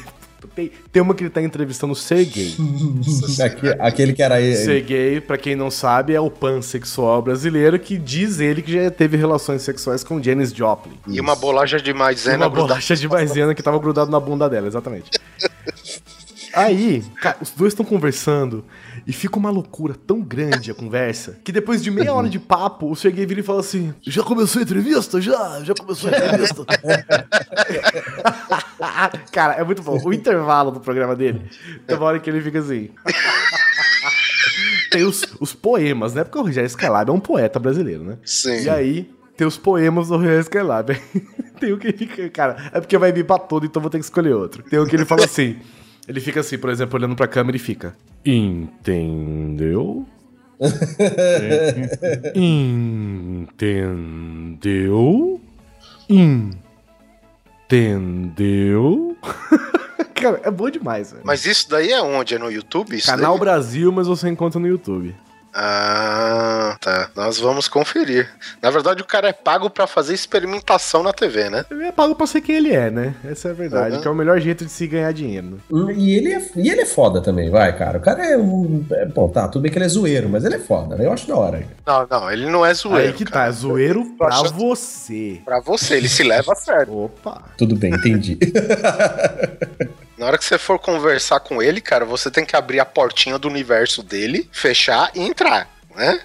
tem, 0.49 0.70
tem 0.92 1.02
uma 1.02 1.14
que 1.14 1.23
ele 1.23 1.30
tá 1.30 1.42
entrevistando 1.42 1.92
o 1.92 1.97
Sergei. 1.97 2.54
Aque- 3.44 3.76
aquele 3.78 4.12
que 4.12 4.23
era 4.23 4.40
ele. 4.40 4.56
Sergei, 4.56 5.20
pra 5.20 5.37
quem 5.38 5.54
não 5.56 5.70
sabe, 5.70 6.14
é 6.14 6.20
o 6.20 6.30
pansexual 6.30 7.23
brasileiro 7.23 7.78
que 7.78 7.97
diz 7.99 8.40
ele 8.40 8.62
que 8.62 8.73
já 8.73 8.90
teve 8.90 9.16
relações 9.16 9.62
sexuais 9.62 10.02
com 10.04 10.23
Janis 10.23 10.52
Joplin. 10.52 10.99
E 11.06 11.20
uma 11.20 11.35
bolacha 11.37 11.78
de 11.80 11.90
E 11.90 11.94
maisena 11.94 12.37
uma 12.38 12.49
grudada. 12.49 12.68
bolacha 12.75 12.97
de 12.97 13.09
maisena 13.09 13.54
que 13.54 13.62
tava 13.62 13.78
grudado 13.78 14.11
na 14.11 14.20
bunda 14.20 14.49
dela, 14.49 14.66
exatamente. 14.66 15.11
Aí, 16.52 17.04
cara, 17.23 17.37
os 17.40 17.50
dois 17.50 17.73
estão 17.73 17.85
conversando 17.87 18.64
e 19.07 19.12
fica 19.12 19.38
uma 19.38 19.50
loucura 19.50 19.95
tão 19.95 20.21
grande 20.21 20.71
a 20.71 20.75
conversa 20.75 21.38
que 21.45 21.52
depois 21.52 21.83
de 21.83 21.90
meia 21.90 22.12
hora 22.12 22.28
de 22.28 22.38
papo, 22.38 22.90
o 22.90 22.97
Sergei 22.97 23.26
vira 23.26 23.40
e 23.40 23.42
fala 23.42 23.61
assim: 23.61 23.95
Já 24.02 24.23
começou 24.23 24.61
a 24.61 24.62
entrevista? 24.62 25.21
Já? 25.21 25.61
Já 25.62 25.75
começou 25.75 26.11
a 26.11 26.16
entrevista? 26.16 26.64
cara, 29.33 29.54
é 29.54 29.64
muito 29.64 29.83
bom. 29.83 29.99
O 30.04 30.12
intervalo 30.12 30.71
do 30.71 30.80
programa 30.80 31.16
dele 31.16 31.42
tem 31.87 31.97
uma 31.97 32.07
hora 32.07 32.19
que 32.19 32.28
ele 32.28 32.40
fica 32.40 32.59
assim. 32.59 32.90
Tem 34.90 35.04
os, 35.04 35.25
os 35.38 35.54
poemas, 35.54 36.14
né? 36.14 36.25
Porque 36.25 36.38
o 36.38 36.42
Rogério 36.42 36.66
Skylab 36.66 37.11
é 37.11 37.12
um 37.12 37.21
poeta 37.21 37.59
brasileiro, 37.59 38.02
né? 38.02 38.19
Sim. 38.25 38.64
E 38.64 38.69
aí, 38.69 39.11
tem 39.37 39.47
os 39.47 39.57
poemas 39.57 40.09
do 40.09 40.16
Rogério 40.16 40.40
Skylab. 40.40 40.90
tem 41.61 41.73
o 41.73 41.78
que 41.78 41.88
ele 41.88 41.97
fica. 41.97 42.28
Cara, 42.30 42.71
é 42.73 42.80
porque 42.80 42.99
vai 42.99 43.12
vir 43.12 43.25
pra 43.25 43.38
todo, 43.38 43.64
então 43.64 43.80
vou 43.80 43.90
ter 43.90 43.99
que 43.99 44.04
escolher 44.04 44.35
outro. 44.35 44.62
Tem 44.64 44.78
o 44.78 44.87
que 44.87 44.97
ele 44.97 45.04
fala 45.04 45.25
assim. 45.25 45.59
Ele 46.09 46.21
fica 46.21 46.40
assim, 46.40 46.59
por 46.59 46.71
exemplo, 46.71 46.99
olhando 46.99 47.14
pra 47.14 47.28
câmera 47.28 47.57
e 47.57 47.61
fica. 47.61 47.95
Entendeu? 48.25 50.07
Entendeu? 53.55 55.41
Entendeu? 57.69 59.17
Cara, 60.15 60.41
é 60.45 60.50
bom 60.50 60.69
demais, 60.69 61.12
velho. 61.12 61.23
Mas 61.25 61.47
isso 61.47 61.71
daí 61.71 61.91
é 61.93 62.03
onde? 62.03 62.35
É 62.35 62.39
no 62.39 62.50
YouTube? 62.50 62.95
Isso 62.95 63.07
Canal 63.07 63.33
daí? 63.33 63.41
Brasil, 63.41 63.91
mas 63.91 64.07
você 64.07 64.29
encontra 64.29 64.61
no 64.61 64.69
YouTube. 64.69 65.17
Ah, 65.52 66.76
tá. 66.80 67.11
Nós 67.16 67.38
vamos 67.38 67.66
conferir. 67.69 68.28
Na 68.62 68.71
verdade, 68.71 69.02
o 69.02 69.04
cara 69.04 69.28
é 69.28 69.33
pago 69.33 69.69
pra 69.69 69.87
fazer 69.87 70.14
experimentação 70.14 71.02
na 71.02 71.12
TV, 71.12 71.50
né? 71.50 71.64
Ele 71.71 71.85
é 71.87 71.92
pago 71.92 72.14
pra 72.14 72.26
ser 72.26 72.40
quem 72.40 72.57
ele 72.57 72.73
é, 72.73 72.90
né? 72.90 73.14
Essa 73.25 73.49
é 73.49 73.50
a 73.50 73.54
verdade, 73.54 73.97
Uhum. 73.97 74.02
que 74.02 74.09
é 74.09 74.11
o 74.11 74.14
melhor 74.14 74.38
jeito 74.40 74.64
de 74.64 74.71
se 74.71 74.87
ganhar 74.87 75.12
dinheiro. 75.12 75.61
né? 75.71 75.92
E 75.97 76.14
ele, 76.16 76.33
é, 76.35 76.42
e 76.57 76.71
ele 76.71 76.83
é 76.83 76.87
foda 76.87 77.21
também, 77.21 77.50
vai, 77.50 77.76
cara. 77.76 77.99
O 77.99 78.00
cara 78.00 78.25
é 78.25 78.37
um. 78.37 78.85
É, 78.92 79.07
bom, 79.07 79.28
tá, 79.28 79.49
tudo 79.49 79.62
bem 79.62 79.71
que 79.73 79.78
ele 79.78 79.85
é 79.87 79.88
zoeiro, 79.88 80.28
mas 80.28 80.45
ele 80.45 80.54
é 80.57 80.59
foda, 80.61 80.97
né? 80.97 81.04
Eu 81.07 81.12
acho 81.12 81.26
da 81.26 81.37
hora. 81.37 81.64
Não, 81.87 82.07
não, 82.09 82.30
ele 82.30 82.47
não 82.49 82.64
é 82.64 82.73
zoeiro. 82.73 83.09
Aí 83.09 83.12
que 83.12 83.25
cara. 83.25 83.45
tá, 83.47 83.49
é 83.49 83.52
zoeiro 83.52 84.04
pra 84.16 84.28
achando- 84.28 84.52
você. 84.54 85.40
Pra 85.45 85.61
você, 85.61 85.95
ele 85.97 86.09
se 86.09 86.23
leva 86.23 86.52
a 86.52 86.54
sério. 86.57 86.97
Opa. 87.04 87.42
Tudo 87.59 87.75
bem, 87.76 87.92
entendi. 87.92 88.38
Na 90.21 90.27
hora 90.27 90.37
que 90.37 90.45
você 90.45 90.59
for 90.59 90.79
conversar 90.79 91.41
com 91.41 91.62
ele, 91.62 91.81
cara, 91.81 92.05
você 92.05 92.31
tem 92.31 92.45
que 92.45 92.55
abrir 92.55 92.79
a 92.79 92.85
portinha 92.85 93.39
do 93.39 93.49
universo 93.49 94.03
dele, 94.03 94.47
fechar 94.53 95.11
e 95.15 95.21
entrar, 95.23 95.67
né? 95.97 96.21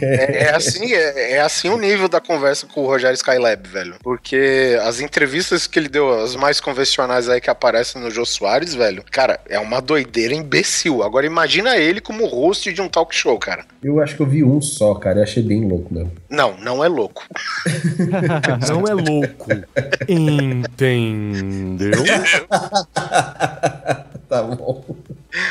É, 0.00 0.44
é 0.44 0.54
assim, 0.56 0.92
é, 0.92 1.32
é 1.32 1.40
assim 1.40 1.68
o 1.68 1.76
nível 1.76 2.08
da 2.08 2.20
conversa 2.20 2.66
com 2.66 2.82
o 2.82 2.86
Rogério 2.86 3.14
Skylab, 3.14 3.68
velho. 3.68 3.94
Porque 4.02 4.78
as 4.82 5.00
entrevistas 5.00 5.66
que 5.66 5.78
ele 5.78 5.88
deu, 5.88 6.22
as 6.22 6.36
mais 6.36 6.60
convencionais 6.60 7.28
aí 7.28 7.40
que 7.40 7.50
aparecem 7.50 8.00
no 8.00 8.10
Jô 8.10 8.24
Soares, 8.24 8.74
velho, 8.74 9.04
cara, 9.10 9.40
é 9.48 9.58
uma 9.58 9.80
doideira 9.80 10.34
imbecil. 10.34 11.02
Agora 11.02 11.26
imagina 11.26 11.76
ele 11.76 12.00
como 12.00 12.26
host 12.26 12.72
de 12.72 12.80
um 12.80 12.88
talk 12.88 13.14
show, 13.14 13.38
cara. 13.38 13.64
Eu 13.82 14.00
acho 14.00 14.16
que 14.16 14.22
eu 14.22 14.26
vi 14.26 14.42
um 14.44 14.60
só, 14.60 14.94
cara. 14.94 15.18
Eu 15.20 15.22
achei 15.22 15.42
bem 15.42 15.66
louco 15.66 15.92
mesmo. 15.92 16.12
Não, 16.28 16.56
não 16.58 16.84
é 16.84 16.88
louco. 16.88 17.24
Não 18.68 18.86
é 18.86 18.94
louco. 18.94 19.46
Entendeu? 20.08 22.02
tá 24.28 24.42
bom. 24.42 24.84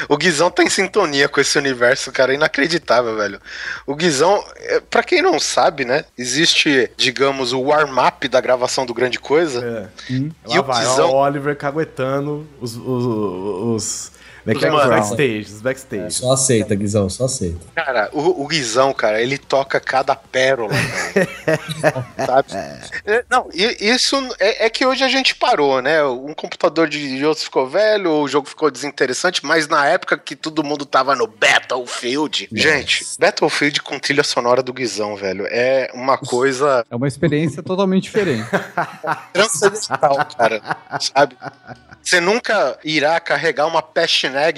O 0.07 0.17
Guizão 0.17 0.49
tá 0.49 0.63
em 0.63 0.69
sintonia 0.69 1.27
com 1.27 1.41
esse 1.41 1.57
universo, 1.57 2.11
cara, 2.11 2.31
é 2.31 2.35
inacreditável, 2.35 3.15
velho. 3.17 3.39
O 3.85 3.95
Guizão, 3.95 4.43
é, 4.57 4.79
pra 4.79 5.03
quem 5.03 5.21
não 5.21 5.39
sabe, 5.39 5.85
né, 5.85 6.05
existe, 6.17 6.89
digamos, 6.97 7.53
o 7.53 7.61
warm-up 7.61 8.27
da 8.27 8.39
gravação 8.41 8.85
do 8.85 8.93
Grande 8.93 9.19
Coisa. 9.19 9.89
É. 10.09 10.13
E 10.13 10.31
Lá 10.45 10.59
o 10.59 10.63
vai, 10.63 10.85
Guizão- 10.85 11.09
o 11.11 11.15
Oliver 11.15 11.55
caguetando 11.55 12.47
os. 12.61 12.75
os, 12.75 13.05
os, 13.05 14.11
Os 14.45 14.61
é? 14.63 14.69
Backstage, 14.69 15.41
os 15.53 15.61
backstage. 15.61 16.11
Só 16.15 16.33
aceita, 16.33 16.75
Guizão, 16.75 17.09
só 17.09 17.25
aceita. 17.25 17.59
Cara, 17.75 18.09
o, 18.11 18.43
o 18.43 18.47
Guizão, 18.47 18.93
cara, 18.93 19.21
ele 19.21 19.37
toca 19.37 19.79
cada 19.79 20.15
pérola, 20.15 20.73
velho. 20.73 21.27
Sabe? 22.25 22.47
É, 23.05 23.23
não, 23.29 23.47
e- 23.53 23.77
isso 23.79 24.15
é, 24.39 24.65
é 24.65 24.69
que 24.69 24.85
hoje 24.85 25.03
a 25.03 25.07
gente 25.07 25.35
parou, 25.35 25.81
né? 25.81 26.03
Um 26.03 26.33
computador 26.33 26.89
de, 26.89 27.17
de 27.17 27.25
outros 27.25 27.43
ficou 27.45 27.67
velho, 27.69 28.11
o 28.11 28.27
jogo 28.27 28.47
ficou 28.47 28.69
desinteressante, 28.69 29.45
mas 29.45 29.67
na 29.67 29.85
época 29.85 30.17
que 30.17 30.35
todo 30.35 30.63
mundo 30.63 30.85
tava 30.85 31.15
no 31.15 31.27
Battlefield. 31.27 32.49
Gente, 32.51 33.05
Battlefield 33.19 33.81
com 33.81 33.97
trilha 33.99 34.23
sonora 34.23 34.61
do 34.61 34.73
Guizão, 34.73 35.15
velho, 35.15 35.45
é 35.49 35.89
uma 35.93 36.17
coisa 36.17 36.85
É 36.89 36.95
uma 36.95 37.07
experiência 37.07 37.63
totalmente 37.63 38.03
diferente. 38.03 38.45
transcendental, 39.31 40.17
cara. 40.37 40.61
Sabe? 40.99 41.37
Você 42.01 42.19
nunca 42.19 42.77
irá 42.83 43.19
carregar 43.19 43.65
uma 43.65 43.81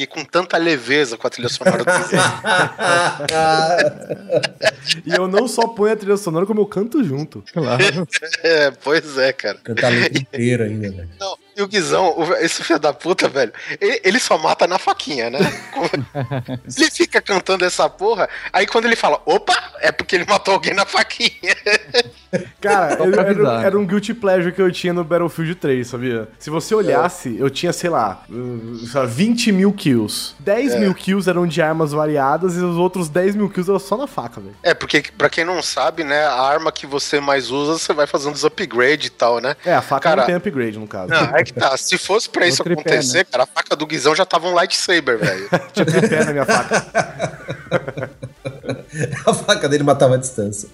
Com 0.10 0.24
tanta 0.24 0.58
leveza 0.58 1.18
com 1.18 1.28
a 1.28 1.30
trilha 1.30 1.50
sonora 1.50 1.84
do 1.84 1.86
Guizão. 1.86 2.34
E 5.06 5.16
eu 5.16 5.28
não 5.28 5.48
só 5.48 5.68
ponho 5.68 5.94
a 5.94 5.96
trilha 5.96 6.18
sonora, 6.18 6.46
como 6.46 6.62
eu 6.62 6.66
canto 6.66 7.04
junto. 7.04 7.44
Claro. 7.54 7.84
É, 8.44 8.72
pois 8.72 9.18
é, 9.18 9.34
cara. 9.34 9.58
Cantar 9.64 9.88
a 9.88 9.90
letra 9.90 10.20
inteira 10.20 10.66
ainda, 10.66 10.90
velho. 10.90 11.10
Não, 11.20 11.38
e 11.56 11.62
o 11.62 11.68
Guizão, 11.68 12.16
esse 12.42 12.64
filho 12.64 12.80
da 12.80 12.94
puta, 12.94 13.30
velho, 13.30 13.54
ele 13.80 14.20
só 14.20 14.38
mata 14.38 14.68
na 14.68 14.78
faquinha, 14.78 15.30
né? 15.30 15.40
ele 16.78 16.92
fica 16.92 17.22
cantando 17.22 17.64
essa 17.64 17.90
porra, 17.90 18.28
aí 18.52 18.68
quando 18.68 18.86
ele 18.86 18.96
fala, 18.96 19.22
opa, 19.26 19.74
é 19.80 19.92
porque 19.92 20.16
ele 20.16 20.26
matou 20.26 20.54
alguém 20.54 20.74
na 20.74 20.86
faquinha. 20.86 21.32
Cara, 22.62 22.96
eu- 22.96 23.14
era, 23.14 23.64
era 23.68 23.80
um 23.80 23.86
guilty 23.86 24.14
pleasure 24.14 24.52
que 24.52 24.62
eu 24.62 24.72
tinha 24.72 24.94
no 24.94 25.04
Battlefield 25.04 25.56
3, 25.56 25.88
sabia? 25.88 26.28
Se 26.40 26.50
você 26.50 26.74
olhasse, 26.74 27.36
eu 27.40 27.50
tinha, 27.50 27.72
sei 27.74 27.90
lá, 27.90 28.24
uh, 28.30 28.78
sei 28.88 29.00
lá, 29.00 29.06
20 29.06 29.52
mil 29.52 29.72
kills. 29.74 30.34
10 30.40 30.76
mil 30.80 30.94
kills 30.94 31.30
eram 31.30 31.46
de 31.48 31.62
armas 31.62 31.92
variadas 31.92 32.56
e 32.56 32.60
os 32.60 32.78
outros 32.78 33.10
10 33.10 33.36
mil 33.36 33.50
kills 33.50 33.70
eram 33.70 33.80
só 33.80 33.98
na 33.98 34.08
faca, 34.08 34.40
velho. 34.42 34.56
É, 34.64 34.74
porque 34.74 35.04
pra 35.18 35.30
quem 35.30 35.44
não 35.46 35.62
sabe, 35.62 36.04
né, 36.04 36.26
a 36.26 36.42
arma 36.42 36.72
que 36.72 36.86
você 36.88 37.20
mais 37.20 37.52
usa, 37.52 37.78
você 37.78 37.94
vai 37.94 38.08
fazendo 38.08 38.34
os 38.36 38.44
upgrade 38.44 39.08
e 39.08 39.10
tal, 39.12 39.40
né? 39.40 39.56
É, 39.66 39.74
a 39.74 39.82
faca 39.82 40.02
Cara, 40.10 40.22
não 40.22 40.26
tem 40.26 40.36
upgrade, 40.36 40.78
no 40.80 40.88
caso. 40.88 41.10
Não, 41.10 41.36
é 41.36 41.44
que 41.44 41.54
tá. 41.54 41.76
Se 41.78 41.98
fosse 41.98 42.30
pra 42.30 42.46
É 42.46 42.50
isso 42.50 42.64
tripé, 42.64 42.82
acontecer, 42.82 43.26
cara, 43.26 43.44
a 43.44 43.48
faca 43.48 43.76
do 43.76 43.86
Guizão 43.86 44.16
já 44.16 44.26
tava 44.26 44.48
um 44.48 44.54
lightsaber, 44.54 45.18
velho. 45.18 45.50
Tinha 45.74 45.86
tripé 45.86 46.26
na 46.26 46.32
minha 46.32 46.46
faca. 46.46 46.86
A 49.26 49.34
faca 49.34 49.68
dele 49.68 49.84
matava 49.84 50.16
a 50.16 50.18
distância. 50.18 50.70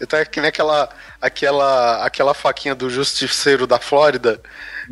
Então 0.00 0.18
é 0.18 0.24
que 0.24 0.40
nem 0.40 0.48
aquela, 0.48 0.88
aquela, 1.20 2.04
aquela 2.04 2.34
faquinha 2.34 2.74
do 2.74 2.90
justiceiro 2.90 3.66
da 3.66 3.78
Flórida, 3.78 4.40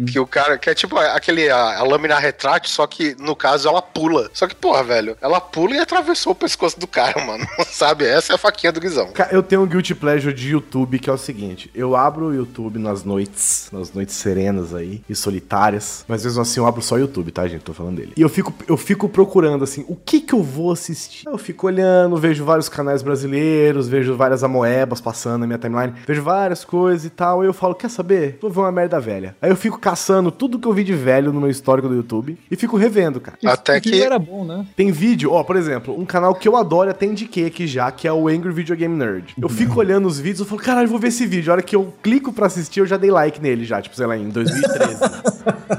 que 0.07 0.19
o 0.19 0.27
cara, 0.27 0.59
que 0.59 0.71
é 0.71 0.75
tipo 0.75 0.99
aquele, 0.99 1.49
a, 1.51 1.79
a 1.79 1.83
lâmina 1.83 2.19
retrátil, 2.19 2.71
só 2.71 2.87
que 2.87 3.15
no 3.19 3.35
caso 3.35 3.69
ela 3.69 3.83
pula. 3.83 4.31
Só 4.33 4.47
que, 4.47 4.55
porra, 4.55 4.83
velho, 4.83 5.17
ela 5.21 5.41
pula 5.41 5.75
e 5.75 5.79
atravessou 5.79 6.33
o 6.33 6.37
pescoço 6.37 6.79
do 6.79 6.87
cara, 6.87 7.23
mano. 7.25 7.47
Sabe? 7.67 8.05
Essa 8.05 8.33
é 8.33 8.35
a 8.35 8.39
faquinha 8.39 8.73
do 8.73 8.81
Guizão. 8.81 9.13
Eu 9.31 9.43
tenho 9.43 9.63
um 9.63 9.67
guilty 9.67 9.95
pleasure 9.95 10.35
de 10.35 10.51
YouTube 10.51 10.99
que 10.99 11.11
é 11.11 11.13
o 11.13 11.19
seguinte: 11.19 11.71
eu 11.75 11.97
abro 11.97 12.27
o 12.27 12.35
YouTube 12.35 12.79
nas 12.79 13.05
noites, 13.05 13.69
nas 13.73 13.93
noites 13.93 14.15
serenas 14.17 14.75
aí 14.75 15.03
e 15.09 15.15
solitárias, 15.15 16.05
mas 16.09 16.25
mesmo 16.25 16.43
assim 16.43 16.61
eu 16.61 16.67
abro 16.67 16.83
só 16.83 16.95
o 16.95 16.99
YouTube, 16.99 17.31
tá, 17.31 17.47
gente? 17.47 17.63
Tô 17.63 17.73
falando 17.73 17.97
dele. 17.97 18.13
E 18.17 18.23
eu 18.23 18.29
fico, 18.29 18.53
eu 18.69 18.77
fico 18.77 19.09
procurando 19.09 19.65
assim, 19.65 19.85
o 19.89 19.97
que 19.97 20.21
que 20.21 20.35
eu 20.35 20.43
vou 20.43 20.73
assistir? 20.73 21.27
Eu 21.27 21.39
fico 21.39 21.67
olhando, 21.67 22.17
vejo 22.17 22.45
vários 22.45 22.69
canais 22.69 23.03
brasileiros, 23.03 23.89
vejo 23.89 24.17
várias 24.17 24.43
amoebas 24.45 25.01
passando 25.01 25.41
na 25.41 25.47
minha 25.47 25.59
timeline, 25.59 25.95
vejo 26.07 26.23
várias 26.23 26.65
coisas 26.65 27.05
e 27.05 27.11
tal. 27.11 27.43
E 27.43 27.47
eu 27.47 27.55
falo, 27.55 27.75
quer 27.75 27.91
saber? 27.91 28.39
Vou 28.41 28.51
ver 28.51 28.61
uma 28.61 28.73
merda 28.73 29.01
velha. 29.01 29.37
Aí 29.41 29.51
eu 29.51 29.57
fico 29.57 29.79
caçando 29.91 30.31
tudo 30.31 30.59
que 30.59 30.69
eu 30.69 30.73
vi 30.73 30.85
de 30.85 30.95
velho 30.95 31.33
no 31.33 31.41
meu 31.41 31.51
histórico 31.51 31.89
do 31.89 31.97
YouTube 31.97 32.39
e 32.49 32.55
fico 32.55 32.77
revendo, 32.77 33.21
cara. 33.21 33.37
Até 33.45 33.79
Esse 33.79 33.87
vídeo 33.87 33.99
que. 33.99 34.07
era 34.07 34.19
bom, 34.19 34.45
né? 34.45 34.65
Tem 34.77 34.93
vídeo, 34.93 35.33
ó, 35.33 35.43
por 35.43 35.57
exemplo, 35.57 35.99
um 35.99 36.07
canal 36.07 36.33
que 36.33 36.47
eu 36.47 36.57
adoro, 36.57 36.91
até 36.91 37.07
indiquei 37.07 37.47
aqui 37.47 37.67
já, 37.67 37.91
que 37.91 38.07
é 38.07 38.13
o 38.13 38.29
Angry 38.29 38.53
Video 38.53 38.77
Game 38.77 38.97
Nerd. 38.97 39.35
Eu 39.41 39.49
fico 39.49 39.81
olhando 39.81 40.07
os 40.07 40.21
vídeos, 40.21 40.41
eu 40.41 40.47
falo, 40.47 40.61
caralho, 40.61 40.89
vou 40.89 40.99
ver 40.99 41.09
esse 41.09 41.27
vídeo. 41.27 41.51
A 41.51 41.55
hora 41.55 41.63
que 41.63 41.75
eu 41.75 41.93
clico 42.03 42.33
pra 42.33 42.47
assistir, 42.47 42.79
eu 42.79 42.87
já 42.87 42.97
dei 42.97 43.11
like 43.11 43.41
nele 43.41 43.65
já, 43.65 43.83
tipo, 43.83 43.97
sei 43.97 44.07
lá, 44.07 44.17
em 44.17 44.29
2013. 44.29 45.01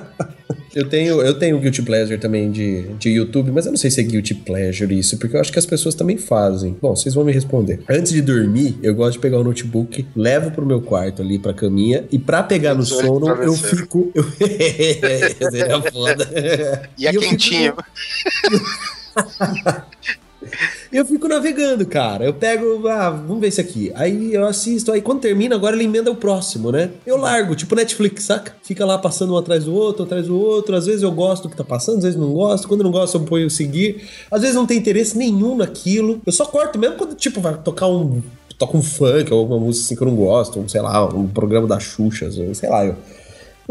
Eu 0.73 0.87
tenho, 0.87 1.21
eu 1.21 1.33
tenho 1.37 1.59
guilty 1.59 1.81
pleasure 1.81 2.17
também 2.17 2.49
de, 2.49 2.83
de 2.93 3.09
YouTube, 3.09 3.51
mas 3.51 3.65
eu 3.65 3.71
não 3.71 3.77
sei 3.77 3.91
se 3.91 3.99
é 3.99 4.03
guilty 4.03 4.33
pleasure 4.33 4.97
isso, 4.97 5.17
porque 5.17 5.35
eu 5.35 5.41
acho 5.41 5.51
que 5.51 5.59
as 5.59 5.65
pessoas 5.65 5.95
também 5.95 6.17
fazem. 6.17 6.77
Bom, 6.81 6.95
vocês 6.95 7.13
vão 7.13 7.25
me 7.25 7.31
responder. 7.33 7.81
Antes 7.89 8.13
de 8.13 8.21
dormir, 8.21 8.77
eu 8.81 8.95
gosto 8.95 9.13
de 9.13 9.19
pegar 9.19 9.39
o 9.39 9.43
notebook, 9.43 10.05
levo 10.15 10.51
pro 10.51 10.65
meu 10.65 10.81
quarto 10.81 11.21
ali 11.21 11.37
pra 11.37 11.53
caminha, 11.53 12.05
e 12.11 12.17
pra 12.17 12.41
pegar 12.41 12.73
no 12.73 12.85
sono, 12.85 13.27
eu 13.27 13.53
fico. 13.53 14.11
Eu... 14.15 14.23
Seria 15.51 15.81
foda. 15.91 16.89
E 16.97 17.05
é 17.05 17.15
eu 17.15 17.21
fico-. 17.21 17.83
Eu 20.91 21.05
fico 21.05 21.25
navegando, 21.25 21.85
cara. 21.85 22.25
Eu 22.25 22.33
pego, 22.33 22.85
ah, 22.87 23.09
vamos 23.09 23.39
ver 23.39 23.47
esse 23.47 23.61
aqui. 23.61 23.91
Aí 23.95 24.33
eu 24.33 24.45
assisto, 24.45 24.91
aí 24.91 25.01
quando 25.01 25.21
termina, 25.21 25.55
agora 25.55 25.73
ele 25.73 25.85
emenda 25.85 26.11
o 26.11 26.15
próximo, 26.15 26.69
né? 26.69 26.91
Eu 27.05 27.15
largo, 27.15 27.55
tipo 27.55 27.73
Netflix, 27.75 28.25
saca? 28.25 28.53
Fica 28.61 28.85
lá 28.85 28.97
passando 28.97 29.33
um 29.33 29.37
atrás 29.37 29.63
do 29.63 29.73
outro, 29.73 30.03
atrás 30.03 30.27
do 30.27 30.37
outro. 30.37 30.75
Às 30.75 30.85
vezes 30.85 31.01
eu 31.01 31.11
gosto 31.11 31.43
do 31.43 31.49
que 31.49 31.55
tá 31.55 31.63
passando, 31.63 31.99
às 31.99 32.03
vezes 32.03 32.19
não 32.19 32.33
gosto. 32.33 32.67
Quando 32.67 32.83
não 32.83 32.91
gosto, 32.91 33.15
eu 33.15 33.21
ponho 33.21 33.49
seguir. 33.49 34.05
Às 34.29 34.41
vezes 34.41 34.55
não 34.55 34.65
tem 34.65 34.77
interesse 34.77 35.17
nenhum 35.17 35.55
naquilo. 35.55 36.21
Eu 36.25 36.31
só 36.33 36.45
corto 36.45 36.77
mesmo 36.77 36.97
quando, 36.97 37.15
tipo, 37.15 37.39
vai 37.39 37.57
tocar 37.57 37.87
um. 37.87 38.21
Toca 38.57 38.77
um 38.77 38.83
funk 38.83 39.33
ou 39.33 39.39
alguma 39.39 39.59
música 39.59 39.85
assim 39.85 39.95
que 39.95 40.03
eu 40.03 40.07
não 40.07 40.15
gosto, 40.15 40.59
um, 40.59 40.69
sei 40.69 40.81
lá, 40.81 41.07
um 41.07 41.27
programa 41.27 41.65
da 41.67 41.79
Xuxa, 41.79 42.29
sei 42.53 42.69
lá, 42.69 42.85
eu. 42.85 42.95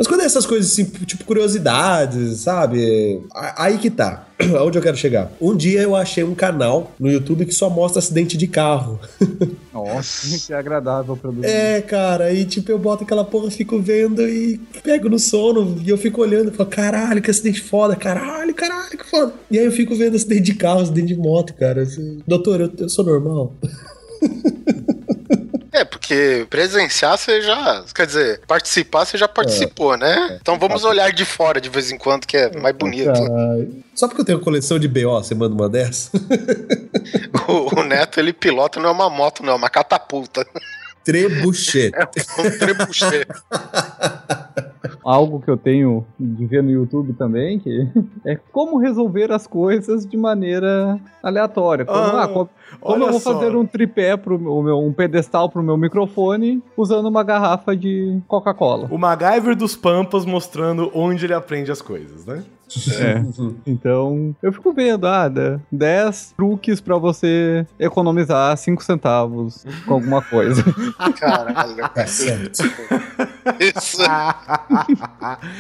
Mas 0.01 0.07
quando 0.07 0.23
é 0.23 0.25
essas 0.25 0.47
coisas 0.47 0.73
assim, 0.73 0.87
tipo 1.05 1.27
curiosidades, 1.27 2.39
sabe? 2.39 3.21
Aí 3.55 3.77
que 3.77 3.91
tá. 3.91 4.29
Aonde 4.59 4.79
eu 4.79 4.83
quero 4.83 4.97
chegar? 4.97 5.31
Um 5.39 5.55
dia 5.55 5.83
eu 5.83 5.95
achei 5.95 6.25
um 6.25 6.35
canal 6.35 6.93
no 6.99 7.11
YouTube 7.11 7.45
que 7.45 7.53
só 7.53 7.69
mostra 7.69 7.99
acidente 7.99 8.39
de 8.39 8.47
carro. 8.47 8.99
Nossa, 9.71 10.39
que 10.47 10.55
agradável 10.55 11.19
pra 11.19 11.31
dormir. 11.31 11.47
É, 11.47 11.83
cara, 11.83 12.25
aí 12.25 12.47
tipo 12.47 12.73
eu 12.73 12.79
boto 12.79 13.05
aquela 13.05 13.27
porra, 13.27 13.51
fico 13.51 13.79
vendo 13.79 14.27
e 14.27 14.59
pego 14.83 15.11
no 15.11 15.19
sono 15.19 15.79
e 15.85 15.91
eu 15.91 15.99
fico 15.99 16.23
olhando 16.23 16.51
e 16.51 16.57
falo, 16.57 16.71
caralho, 16.71 17.21
que 17.21 17.31
acidente 17.31 17.61
foda, 17.61 17.95
caralho, 17.95 18.55
caralho, 18.55 18.97
que 18.97 19.05
foda. 19.05 19.35
E 19.51 19.59
aí 19.59 19.67
eu 19.67 19.73
fico 19.73 19.95
vendo 19.95 20.17
acidente 20.17 20.41
de 20.41 20.55
carro, 20.55 20.81
acidente 20.81 21.09
de 21.09 21.21
moto, 21.21 21.53
cara. 21.53 21.83
assim, 21.83 22.21
Doutor, 22.27 22.59
eu, 22.59 22.73
eu 22.79 22.89
sou 22.89 23.05
normal. 23.05 23.53
É, 26.11 26.41
porque 26.41 26.47
presenciar 26.51 27.17
você 27.17 27.41
já. 27.41 27.85
Quer 27.95 28.07
dizer, 28.07 28.41
participar 28.47 29.05
você 29.05 29.17
já 29.17 29.29
participou, 29.29 29.97
né? 29.97 30.39
Então 30.41 30.59
vamos 30.59 30.85
olhar 30.85 31.13
de 31.13 31.25
fora 31.25 31.61
de 31.61 31.69
vez 31.69 31.91
em 31.91 31.99
quando, 31.99 32.27
que 32.27 32.37
é 32.37 32.57
mais 32.59 32.75
bonito. 32.77 33.13
Caralho. 33.13 33.85
Só 33.95 34.09
porque 34.09 34.23
eu 34.23 34.25
tenho 34.25 34.41
coleção 34.41 34.79
de 34.79 34.89
BO, 34.89 35.23
você 35.23 35.35
manda 35.35 35.55
uma 35.55 35.69
dessa? 35.69 36.11
O, 37.49 37.81
o 37.81 37.83
Neto, 37.83 38.21
ele 38.21 38.33
pilota 38.33 38.79
não 38.79 38.91
é 38.91 38.93
uma 38.93 39.11
moto, 39.11 39.43
não, 39.43 39.55
é 39.55 39.57
uma 39.57 39.71
catapulta. 39.71 40.47
Trebuchet. 41.05 41.93
É 41.97 42.05
um 42.43 42.59
trebuchet. 42.59 43.27
Algo 45.05 45.41
que 45.41 45.51
eu 45.51 45.57
tenho 45.57 46.05
de 46.19 46.45
ver 46.47 46.63
no 46.63 46.71
YouTube 46.71 47.13
também, 47.15 47.59
que 47.59 47.87
é 48.27 48.37
como 48.53 48.79
resolver 48.79 49.33
as 49.33 49.47
coisas 49.47 50.05
de 50.07 50.17
maneira 50.17 50.99
aleatória. 51.23 51.85
Como, 51.85 51.99
Ah, 51.99 52.25
ah, 52.25 52.29
co- 52.29 52.49
como 52.81 52.95
olha 52.95 53.05
eu 53.05 53.11
vou 53.11 53.21
só. 53.21 53.33
fazer 53.35 53.55
um 53.57 53.65
tripé 53.67 54.17
pro 54.17 54.39
meu, 54.39 54.63
meu- 54.63 54.79
um 54.79 54.93
pedestal 54.93 55.49
pro 55.49 55.63
meu 55.63 55.77
microfone 55.77 56.63
usando 56.77 57.07
uma 57.07 57.23
garrafa 57.23 57.77
de 57.77 58.21
Coca-Cola. 58.29 58.89
O 58.91 58.99
MacGyver 58.99 59.57
dos 59.57 59.75
Pampas 59.77 60.25
mostrando 60.25 60.91
onde 60.95 61.25
ele 61.27 61.35
aprende 61.35 61.71
as 61.73 61.81
coisas, 61.83 62.25
né? 62.27 62.43
É. 62.99 63.21
Então, 63.67 64.35
eu 64.43 64.53
fico 64.53 64.73
vendo, 64.73 65.07
ah, 65.07 65.29
dá 65.29 65.59
10 65.71 66.35
truques 66.37 66.81
pra 66.81 66.97
você 66.97 67.67
economizar 67.79 68.57
5 68.57 68.83
centavos 68.83 69.65
com 69.87 69.95
alguma 69.95 70.23
coisa. 70.23 70.63
Caralho. 71.19 71.89
Tá 71.95 72.07
certo. 72.07 72.63
Isso, 73.59 74.03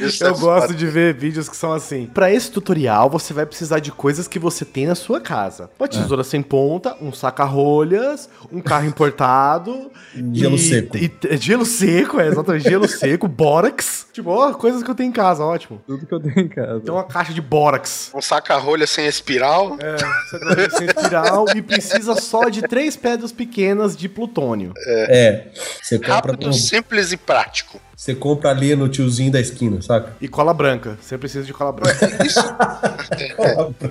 isso 0.00 0.24
Eu 0.24 0.28
é 0.34 0.38
gosto 0.38 0.66
foda. 0.68 0.74
de 0.74 0.86
ver 0.86 1.14
vídeos 1.14 1.48
que 1.48 1.56
são 1.56 1.72
assim. 1.72 2.06
Pra 2.12 2.30
esse 2.32 2.50
tutorial, 2.50 3.08
você 3.10 3.32
vai 3.32 3.44
precisar 3.46 3.78
de 3.80 3.90
coisas 3.90 4.28
que 4.28 4.38
você 4.38 4.64
tem 4.64 4.86
na 4.86 4.94
sua 4.94 5.20
casa. 5.20 5.70
Uma 5.78 5.88
tesoura 5.88 6.22
sem 6.24 6.42
ponta, 6.42 6.96
um 7.00 7.12
saca-rolhas, 7.12 8.28
um 8.52 8.60
carro 8.60 8.86
importado. 8.86 9.90
Gelo 10.32 10.56
e- 10.56 10.58
seco. 10.58 10.96
e- 10.96 11.12
é, 11.28 11.36
gelo 11.36 11.64
seco, 11.64 12.20
é, 12.20 12.28
exatamente. 12.28 12.68
Gelo 12.68 12.88
seco, 12.88 13.26
bórax. 13.28 14.06
Tipo, 14.12 14.30
ó, 14.30 14.52
coisas 14.52 14.82
que 14.82 14.90
eu 14.90 14.94
tenho 14.94 15.08
em 15.08 15.12
casa, 15.12 15.44
ótimo. 15.44 15.80
Tudo 15.86 16.04
que 16.06 16.12
eu 16.14 16.20
tenho 16.20 16.40
em 16.40 16.48
casa. 16.48 16.80
Tem 16.80 16.92
uma 17.00 17.08
caixa 17.08 17.32
de 17.32 17.40
bórax. 17.40 18.10
Um 18.14 18.20
saca-rolha 18.22 18.86
sem 18.86 19.06
espiral. 19.06 19.76
É, 19.80 19.96
saca-rolhas 20.30 20.72
sem 20.74 20.86
espiral 20.86 21.44
e 21.54 21.62
precisa 21.62 22.14
só 22.16 22.48
de 22.48 22.62
três 22.62 22.96
pedras 22.96 23.32
pequenas 23.32 23.96
de 23.96 24.08
plutônio. 24.08 24.72
É. 24.86 25.46
Você 25.82 25.98
compra, 25.98 26.14
Rápido, 26.32 26.46
no- 26.46 26.52
simples 26.52 27.12
e 27.12 27.16
prático. 27.16 27.80
você 27.96 28.14
compra 28.14 28.50
ali 28.50 28.74
no 28.76 28.88
tiozinho 28.88 29.32
da 29.32 29.40
esquina, 29.40 29.80
saca? 29.82 30.16
E 30.20 30.28
cola 30.28 30.54
branca. 30.54 30.96
Você 31.00 31.18
precisa 31.18 31.44
de 31.44 31.52
cola 31.52 31.72
branca. 31.72 32.08
Isso, 32.24 32.40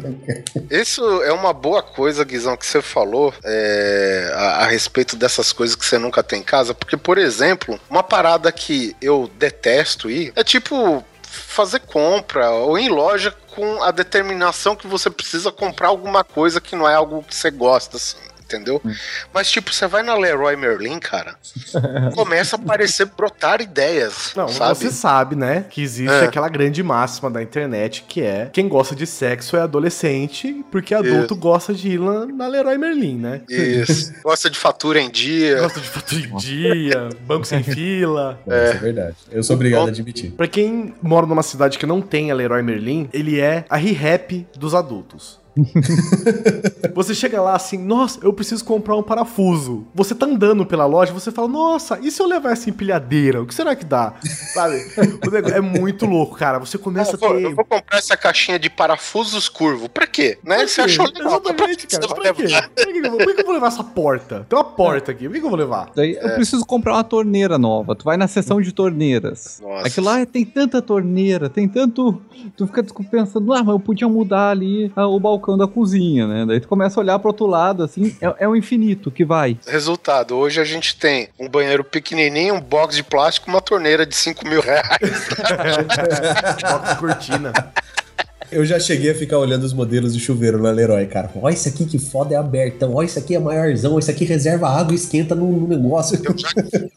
isso 0.69 1.03
é 1.23 1.31
uma 1.33 1.53
boa 1.53 1.81
coisa, 1.81 2.23
Guizão, 2.23 2.55
que 2.57 2.65
você 2.65 2.81
falou 2.81 3.33
é, 3.43 4.31
a, 4.35 4.41
a 4.63 4.67
respeito 4.67 5.15
dessas 5.15 5.51
coisas 5.51 5.75
que 5.75 5.85
você 5.85 5.97
nunca 5.97 6.23
tem 6.23 6.41
em 6.41 6.43
casa. 6.43 6.73
Porque, 6.73 6.97
por 6.97 7.17
exemplo, 7.17 7.79
uma 7.89 8.03
parada 8.03 8.51
que 8.51 8.95
eu 9.01 9.29
detesto 9.37 10.09
ir 10.09 10.31
é 10.35 10.43
tipo 10.43 11.03
fazer 11.39 11.79
compra 11.79 12.49
ou 12.51 12.77
em 12.77 12.89
loja 12.89 13.31
com 13.55 13.81
a 13.83 13.91
determinação 13.91 14.75
que 14.75 14.87
você 14.87 15.09
precisa 15.09 15.51
comprar 15.51 15.89
alguma 15.89 16.23
coisa 16.23 16.61
que 16.61 16.75
não 16.75 16.87
é 16.87 16.95
algo 16.95 17.23
que 17.23 17.35
você 17.35 17.49
gosta, 17.49 17.97
assim. 17.97 18.17
Entendeu? 18.49 18.81
Mas, 19.31 19.51
tipo, 19.51 19.71
você 19.71 19.85
vai 19.85 20.01
na 20.01 20.15
Leroy 20.15 20.55
Merlin, 20.55 20.97
cara, 20.97 21.35
começa 22.15 22.55
a 22.55 22.59
aparecer, 22.59 23.05
brotar 23.05 23.61
ideias. 23.61 24.33
Não, 24.35 24.47
sabe? 24.47 24.75
você 24.79 24.89
sabe, 24.91 25.35
né, 25.35 25.65
que 25.69 25.83
existe 25.83 26.11
É. 26.11 26.23
aquela 26.25 26.49
grande 26.49 26.81
máxima 26.81 27.29
da 27.29 27.43
internet 27.43 28.05
que 28.07 28.21
é 28.23 28.49
quem 28.51 28.67
gosta 28.67 28.95
de 28.95 29.05
sexo 29.05 29.55
é 29.55 29.61
adolescente, 29.61 30.65
porque 30.71 30.95
adulto 30.95 31.35
gosta 31.35 31.73
de 31.75 31.89
ir 31.89 31.97
lá 31.99 32.25
na 32.25 32.47
Leroy 32.47 32.77
Merlin, 32.79 33.17
né? 33.19 33.41
Isso. 33.47 34.13
Gosta 34.23 34.49
de 34.49 34.57
fatura 34.57 34.99
em 34.99 35.09
dia. 35.09 35.59
Gosta 35.61 35.79
de 35.79 35.87
fatura 35.87 36.21
em 36.21 36.35
dia, 36.37 37.09
banco 37.21 37.45
sem 37.45 37.61
fila. 37.63 38.39
Não, 38.47 38.55
Isso 38.55 38.73
é 38.73 38.77
verdade. 38.77 39.15
Eu 39.31 39.43
sou 39.43 39.55
obrigado 39.55 39.85
a 39.85 39.89
admitir. 39.89 40.31
Pra 40.31 40.47
quem 40.47 40.93
mora 41.01 41.25
numa 41.27 41.43
cidade 41.43 41.77
que 41.77 41.85
não 41.85 42.01
tem 42.01 42.31
a 42.31 42.33
Leroy 42.35 42.61
Merlin, 42.63 43.09
ele 43.13 43.39
é 43.39 43.65
a 43.69 43.77
ReHap 43.77 44.47
dos 44.57 44.73
adultos. 44.73 45.39
você 46.93 47.13
chega 47.13 47.41
lá 47.41 47.55
assim, 47.55 47.77
nossa, 47.77 48.19
eu 48.23 48.33
preciso 48.33 48.63
comprar 48.65 48.95
um 48.95 49.03
parafuso. 49.03 49.85
Você 49.93 50.13
tá 50.15 50.25
andando 50.25 50.65
pela 50.65 50.85
loja, 50.85 51.13
você 51.13 51.31
fala, 51.31 51.47
nossa, 51.47 51.99
e 52.01 52.11
se 52.11 52.21
eu 52.21 52.27
levar 52.27 52.51
essa 52.51 52.69
empilhadeira? 52.69 53.41
O 53.41 53.45
que 53.45 53.53
será 53.53 53.75
que 53.75 53.85
dá? 53.85 54.13
Sabe? 54.53 54.79
O 55.25 55.29
negócio 55.31 55.57
é 55.57 55.61
muito 55.61 56.05
louco, 56.05 56.35
cara. 56.35 56.59
Você 56.59 56.77
começa 56.77 57.11
eu, 57.11 57.15
a 57.15 57.17
vou, 57.19 57.37
ter. 57.37 57.43
eu 57.45 57.55
vou 57.55 57.65
comprar 57.65 57.97
essa 57.97 58.15
caixinha 58.17 58.59
de 58.59 58.69
parafusos 58.69 59.47
curvo. 59.49 59.89
Pra 59.89 60.07
quê? 60.07 60.37
Né? 60.43 60.57
Pra 60.57 60.67
Você 60.67 60.75
quê? 60.75 60.81
achou 60.81 61.05
legal. 61.05 61.27
Exatamente, 61.27 61.87
Pra 61.87 61.99
cara. 61.99 62.15
Pra 62.15 62.33
quê? 62.33 62.43
Por 62.83 62.93
que, 62.93 62.99
eu 62.99 63.09
vou- 63.11 63.17
por 63.19 63.27
que 63.27 63.33
que 63.35 63.41
eu 63.41 63.45
vou 63.45 63.53
levar 63.53 63.67
essa 63.67 63.83
porta? 63.83 64.45
Tem 64.49 64.57
uma 64.57 64.63
porta 64.65 65.11
aqui. 65.11 65.25
Por 65.27 65.33
que, 65.33 65.45
eu 65.45 65.49
vou 65.49 65.57
levar? 65.57 65.89
Daí 65.95 66.17
eu 66.19 66.29
preciso 66.35 66.65
comprar 66.65 66.93
uma 66.93 67.03
torneira 67.03 67.57
nova. 67.57 67.95
Tu 67.95 68.03
vai 68.03 68.17
na 68.17 68.27
seção 68.27 68.61
de 68.61 68.71
torneiras. 68.71 69.59
Nossa. 69.61 69.87
Aquilo 69.87 70.05
lá 70.05 70.19
é- 70.19 70.25
tem 70.25 70.45
tanta 70.45 70.81
torneira, 70.81 71.49
tem 71.49 71.67
tanto. 71.67 72.21
Tu 72.55 72.67
fica 72.67 72.83
pensando, 73.09 73.53
ah, 73.53 73.59
mas 73.63 73.69
eu 73.73 73.79
podia 73.79 74.07
mudar 74.07 74.49
ali 74.51 74.91
ah, 74.95 75.07
o 75.07 75.19
balcão 75.19 75.48
da 75.57 75.67
cozinha, 75.67 76.27
né? 76.27 76.45
Daí 76.45 76.59
tu 76.59 76.67
começa 76.67 76.99
a 76.99 77.01
olhar 77.01 77.19
pro 77.19 77.29
outro 77.29 77.45
lado, 77.45 77.83
assim, 77.83 78.15
é, 78.21 78.43
é 78.43 78.47
o 78.47 78.55
infinito 78.55 79.11
que 79.11 79.25
vai. 79.25 79.57
Resultado, 79.67 80.35
hoje 80.35 80.59
a 80.59 80.63
gente 80.63 80.95
tem 80.95 81.29
um 81.39 81.47
banheiro 81.47 81.83
pequenininho, 81.83 82.55
um 82.55 82.61
box 82.61 82.95
de 82.95 83.03
plástico, 83.03 83.49
uma 83.49 83.61
torneira 83.61 84.05
de 84.05 84.15
5 84.15 84.47
mil 84.47 84.61
reais. 84.61 84.89
Box 86.61 86.95
cortina. 86.99 87.53
Eu 88.51 88.65
já 88.65 88.79
cheguei 88.79 89.11
a 89.11 89.15
ficar 89.15 89.37
olhando 89.37 89.63
os 89.63 89.73
modelos 89.73 90.13
de 90.13 90.19
chuveiro 90.19 90.61
na 90.61 90.71
Leroy, 90.71 91.05
cara. 91.07 91.29
Ó, 91.35 91.49
esse 91.49 91.69
aqui 91.69 91.85
que 91.85 91.99
foda 91.99 92.33
é 92.33 92.37
abertão. 92.37 92.95
Ó, 92.95 93.03
esse 93.03 93.19
aqui 93.19 93.35
é 93.35 93.39
maiorzão. 93.39 93.97
Esse 93.99 94.09
aqui 94.11 94.25
reserva 94.25 94.67
água 94.69 94.91
e 94.93 94.95
esquenta 94.95 95.35
no, 95.35 95.45
no 95.51 95.67
negócio. 95.67 96.19
Eu 96.23 96.37
já, 96.37 96.49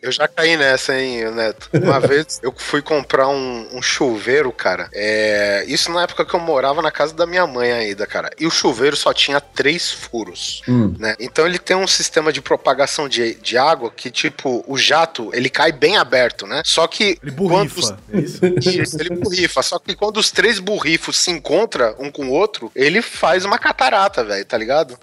eu 0.03 0.13
já 0.13 0.29
caí 0.29 0.57
nessa, 0.57 0.99
hein, 0.99 1.31
Neto. 1.35 1.69
Uma 1.75 2.01
vez 2.01 2.41
eu 2.43 2.53
fui 2.57 2.81
comprar 2.81 3.29
um, 3.29 3.67
um 3.75 3.83
chuveiro, 3.83 4.51
cara. 4.53 4.89
É, 4.93 5.65
isso 5.67 5.91
na 5.93 6.03
época 6.03 6.25
que 6.25 6.35
eu 6.35 6.41
morava 6.41 6.81
na 6.81 6.91
casa 6.91 7.15
da 7.15 7.27
minha 7.27 7.47
mãe 7.47 7.71
ainda, 7.73 8.07
cara. 8.07 8.31
E 8.39 8.47
o 8.47 8.51
chuveiro 8.51 8.97
só 8.97 9.13
tinha 9.13 9.41
três 9.41 9.91
furos. 9.91 10.63
Hum. 10.69 10.95
né? 10.99 11.15
Então 11.21 11.47
ele 11.47 11.59
tem 11.59 11.77
um 11.77 11.87
sistema 11.87 12.33
de 12.33 12.41
propagação 12.41 13.09
de, 13.09 13.35
de 13.35 13.57
água 13.59 13.91
que, 13.95 14.11
tipo, 14.11 14.65
o 14.67 14.79
jato, 14.79 15.31
ele 15.35 15.51
cai 15.51 15.73
bem 15.73 15.97
aberto, 15.97 16.47
né? 16.47 16.63
Só 16.65 16.87
que 16.87 17.19
Ele 17.23 17.33
quando 17.33 17.69
os- 17.77 17.91
burrifa. 17.91 17.99
É 18.13 18.21
isso? 18.21 18.41
Isso, 18.83 19.01
ele 19.01 19.17
burrifa. 19.17 19.63
Só 19.63 19.79
que 19.79 19.95
quando 19.95 20.17
os 20.17 20.31
três 20.31 20.59
burrifos 20.59 21.17
se 21.19 21.31
encontram 21.43 21.97
um 21.99 22.11
com 22.11 22.27
o 22.27 22.31
outro, 22.31 22.71
ele 22.75 23.03
faz 23.03 23.45
uma 23.45 23.59
catarata, 23.59 24.23
velho, 24.23 24.45
tá 24.45 24.57
ligado? 24.57 24.97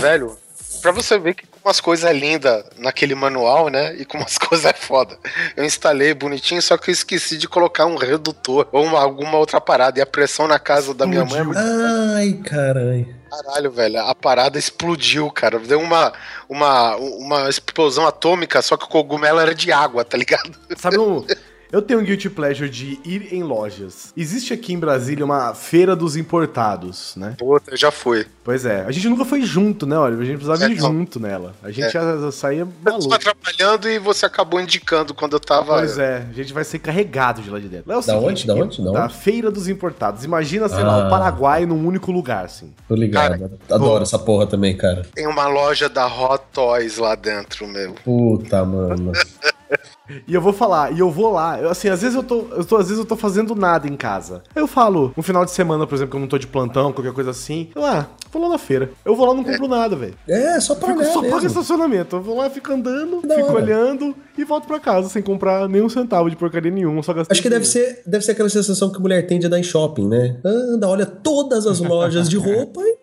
Velho, 0.00 0.38
pra 0.80 0.90
você 0.90 1.18
ver 1.18 1.34
que 1.34 1.44
umas 1.62 1.78
coisas 1.80 2.08
é 2.08 2.12
linda 2.14 2.64
naquele 2.78 3.14
manual, 3.14 3.68
né? 3.68 3.94
E 3.96 4.06
como 4.06 4.24
as 4.24 4.38
coisas 4.38 4.64
é 4.64 4.72
foda. 4.72 5.18
Eu 5.54 5.64
instalei 5.64 6.14
bonitinho, 6.14 6.62
só 6.62 6.78
que 6.78 6.88
eu 6.90 6.92
esqueci 6.94 7.36
de 7.36 7.46
colocar 7.46 7.84
um 7.84 7.96
redutor 7.96 8.66
ou 8.72 8.84
uma- 8.84 9.00
alguma 9.02 9.36
outra 9.36 9.60
parada. 9.60 9.98
E 9.98 10.02
a 10.02 10.06
pressão 10.06 10.48
na 10.48 10.58
casa 10.58 10.94
da 10.94 11.06
minha 11.06 11.24
mãe 11.24 11.40
é 11.40 12.16
Ai, 12.16 12.32
caralho. 12.44 13.20
Caralho, 13.30 13.70
velho, 13.70 14.00
a 14.00 14.14
parada 14.14 14.58
explodiu, 14.58 15.30
cara. 15.30 15.58
Deu 15.58 15.78
uma, 15.80 16.12
uma, 16.48 16.96
uma 16.96 17.48
explosão 17.50 18.06
atômica, 18.06 18.60
só 18.62 18.76
que 18.76 18.84
o 18.84 18.88
cogumelo 18.88 19.38
era 19.38 19.54
de 19.54 19.70
água, 19.70 20.04
tá 20.04 20.16
ligado? 20.16 20.50
Sabe 20.78 20.98
um. 20.98 21.24
Eu 21.72 21.80
tenho 21.80 22.00
um 22.00 22.02
guilty 22.04 22.28
pleasure 22.28 22.68
de 22.68 22.98
ir 23.04 23.32
em 23.32 23.42
lojas. 23.42 24.12
Existe 24.16 24.52
aqui 24.52 24.72
em 24.72 24.78
Brasília 24.78 25.24
uma 25.24 25.54
feira 25.54 25.94
dos 25.94 26.16
importados, 26.16 27.14
né? 27.16 27.34
Puta, 27.38 27.70
eu 27.72 27.76
já 27.76 27.90
fui. 27.92 28.26
Pois 28.42 28.64
é. 28.66 28.82
A 28.84 28.90
gente 28.90 29.08
nunca 29.08 29.24
foi 29.24 29.42
junto, 29.42 29.86
né, 29.86 29.96
Oliver? 29.98 30.22
A 30.22 30.26
gente 30.26 30.36
precisava 30.38 30.64
ir 30.72 30.76
É, 30.76 30.80
não. 30.80 30.88
junto 30.92 31.20
nela. 31.20 31.54
A 31.62 31.70
gente 31.70 31.86
É. 31.86 31.90
já 31.90 32.32
saía 32.32 32.62
Eu 32.62 32.68
maluco. 32.84 33.18
trabalhando 33.18 33.88
e 33.88 33.98
você 34.00 34.26
acabou 34.26 34.60
indicando 34.60 35.14
quando 35.14 35.34
eu 35.34 35.40
tava. 35.40 35.74
Pois 35.78 35.96
é, 35.98 36.26
a 36.28 36.32
gente 36.32 36.52
vai 36.52 36.64
ser 36.64 36.80
carregado 36.80 37.40
de 37.42 37.48
lá 37.50 37.58
de 37.60 37.68
dentro. 37.68 37.92
É 37.92 37.96
o 37.96 38.00
Da 38.02 38.16
onde? 38.18 38.46
Da 38.46 38.54
onde? 38.54 38.82
Da? 38.92 39.08
Feira 39.08 39.50
dos 39.50 39.68
Importados. 39.68 40.24
Imagina, 40.24 40.68
sei 40.68 40.82
lá, 40.82 41.04
Ah. 41.04 41.06
o 41.06 41.10
Paraguai 41.10 41.66
num 41.66 41.86
único 41.86 42.10
lugar, 42.10 42.44
assim. 42.46 42.72
Tô 42.88 42.94
ligado. 42.96 43.50
Adoro 43.70 44.02
essa 44.02 44.18
porra 44.18 44.46
também, 44.46 44.76
cara. 44.76 45.06
Tem 45.14 45.26
uma 45.28 45.46
loja 45.46 45.88
da 45.88 46.06
Hot 46.06 46.42
Toys 46.52 46.98
lá 46.98 47.14
dentro, 47.14 47.68
meu. 47.68 47.94
Puta, 48.04 48.64
mano. 48.64 49.12
E 50.26 50.34
eu 50.34 50.40
vou 50.40 50.52
falar, 50.52 50.92
e 50.92 50.98
eu 51.00 51.10
vou 51.10 51.32
lá. 51.32 51.60
Eu, 51.60 51.70
assim, 51.70 51.88
às 51.88 52.02
vezes 52.02 52.16
eu 52.16 52.22
tô, 52.22 52.44
eu 52.56 52.64
tô. 52.64 52.76
Às 52.76 52.84
vezes 52.88 52.98
eu 52.98 53.04
tô 53.04 53.16
fazendo 53.16 53.54
nada 53.54 53.86
em 53.88 53.96
casa. 53.96 54.42
Aí 54.54 54.62
eu 54.62 54.66
falo, 54.66 55.12
um 55.16 55.22
final 55.22 55.44
de 55.44 55.50
semana, 55.50 55.86
por 55.86 55.94
exemplo, 55.94 56.10
que 56.12 56.16
eu 56.16 56.20
não 56.20 56.28
tô 56.28 56.38
de 56.38 56.46
plantão, 56.46 56.92
qualquer 56.92 57.12
coisa 57.12 57.30
assim. 57.30 57.68
Eu, 57.74 57.84
ah, 57.84 58.06
vou 58.32 58.42
lá 58.42 58.48
na 58.48 58.58
feira. 58.58 58.90
Eu 59.04 59.14
vou 59.16 59.26
lá 59.26 59.32
e 59.32 59.36
não 59.36 59.44
compro 59.44 59.68
nada, 59.68 59.96
velho. 59.96 60.14
É, 60.28 60.58
só 60.60 60.74
pra 60.74 60.88
Fico, 60.88 61.04
só 61.04 61.20
pago 61.22 61.34
mesmo. 61.34 61.46
estacionamento. 61.48 62.16
Eu 62.16 62.22
vou 62.22 62.36
lá, 62.36 62.48
fico 62.50 62.72
andando, 62.72 63.20
Da 63.26 63.34
fico 63.36 63.48
hora. 63.52 63.62
olhando 63.62 64.14
e 64.36 64.44
volto 64.44 64.66
pra 64.66 64.80
casa 64.80 65.08
sem 65.08 65.22
comprar 65.22 65.68
nenhum 65.68 65.88
centavo 65.88 66.30
de 66.30 66.36
porcaria 66.36 66.70
nenhuma. 66.70 67.02
Só 67.02 67.12
gastei 67.12 67.34
Acho 67.34 67.42
que 67.42 67.50
deve 67.50 67.64
ser, 67.66 68.02
deve 68.06 68.24
ser 68.24 68.32
aquela 68.32 68.48
sensação 68.48 68.90
que 68.90 68.96
a 68.96 69.00
mulher 69.00 69.26
tem 69.26 69.38
de 69.38 69.46
andar 69.46 69.58
em 69.58 69.62
shopping, 69.62 70.08
né? 70.08 70.38
Anda, 70.44 70.88
olha 70.88 71.06
todas 71.06 71.66
as 71.66 71.80
lojas 71.80 72.28
de 72.28 72.36
roupa 72.38 72.80
e 72.82 72.96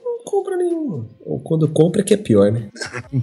compra 0.58 0.64
nenhuma. 0.64 1.06
Ou 1.26 1.40
quando 1.40 1.68
compra 1.68 2.02
é 2.02 2.04
que 2.04 2.14
é 2.14 2.18
pior, 2.18 2.52
né? 2.52 2.70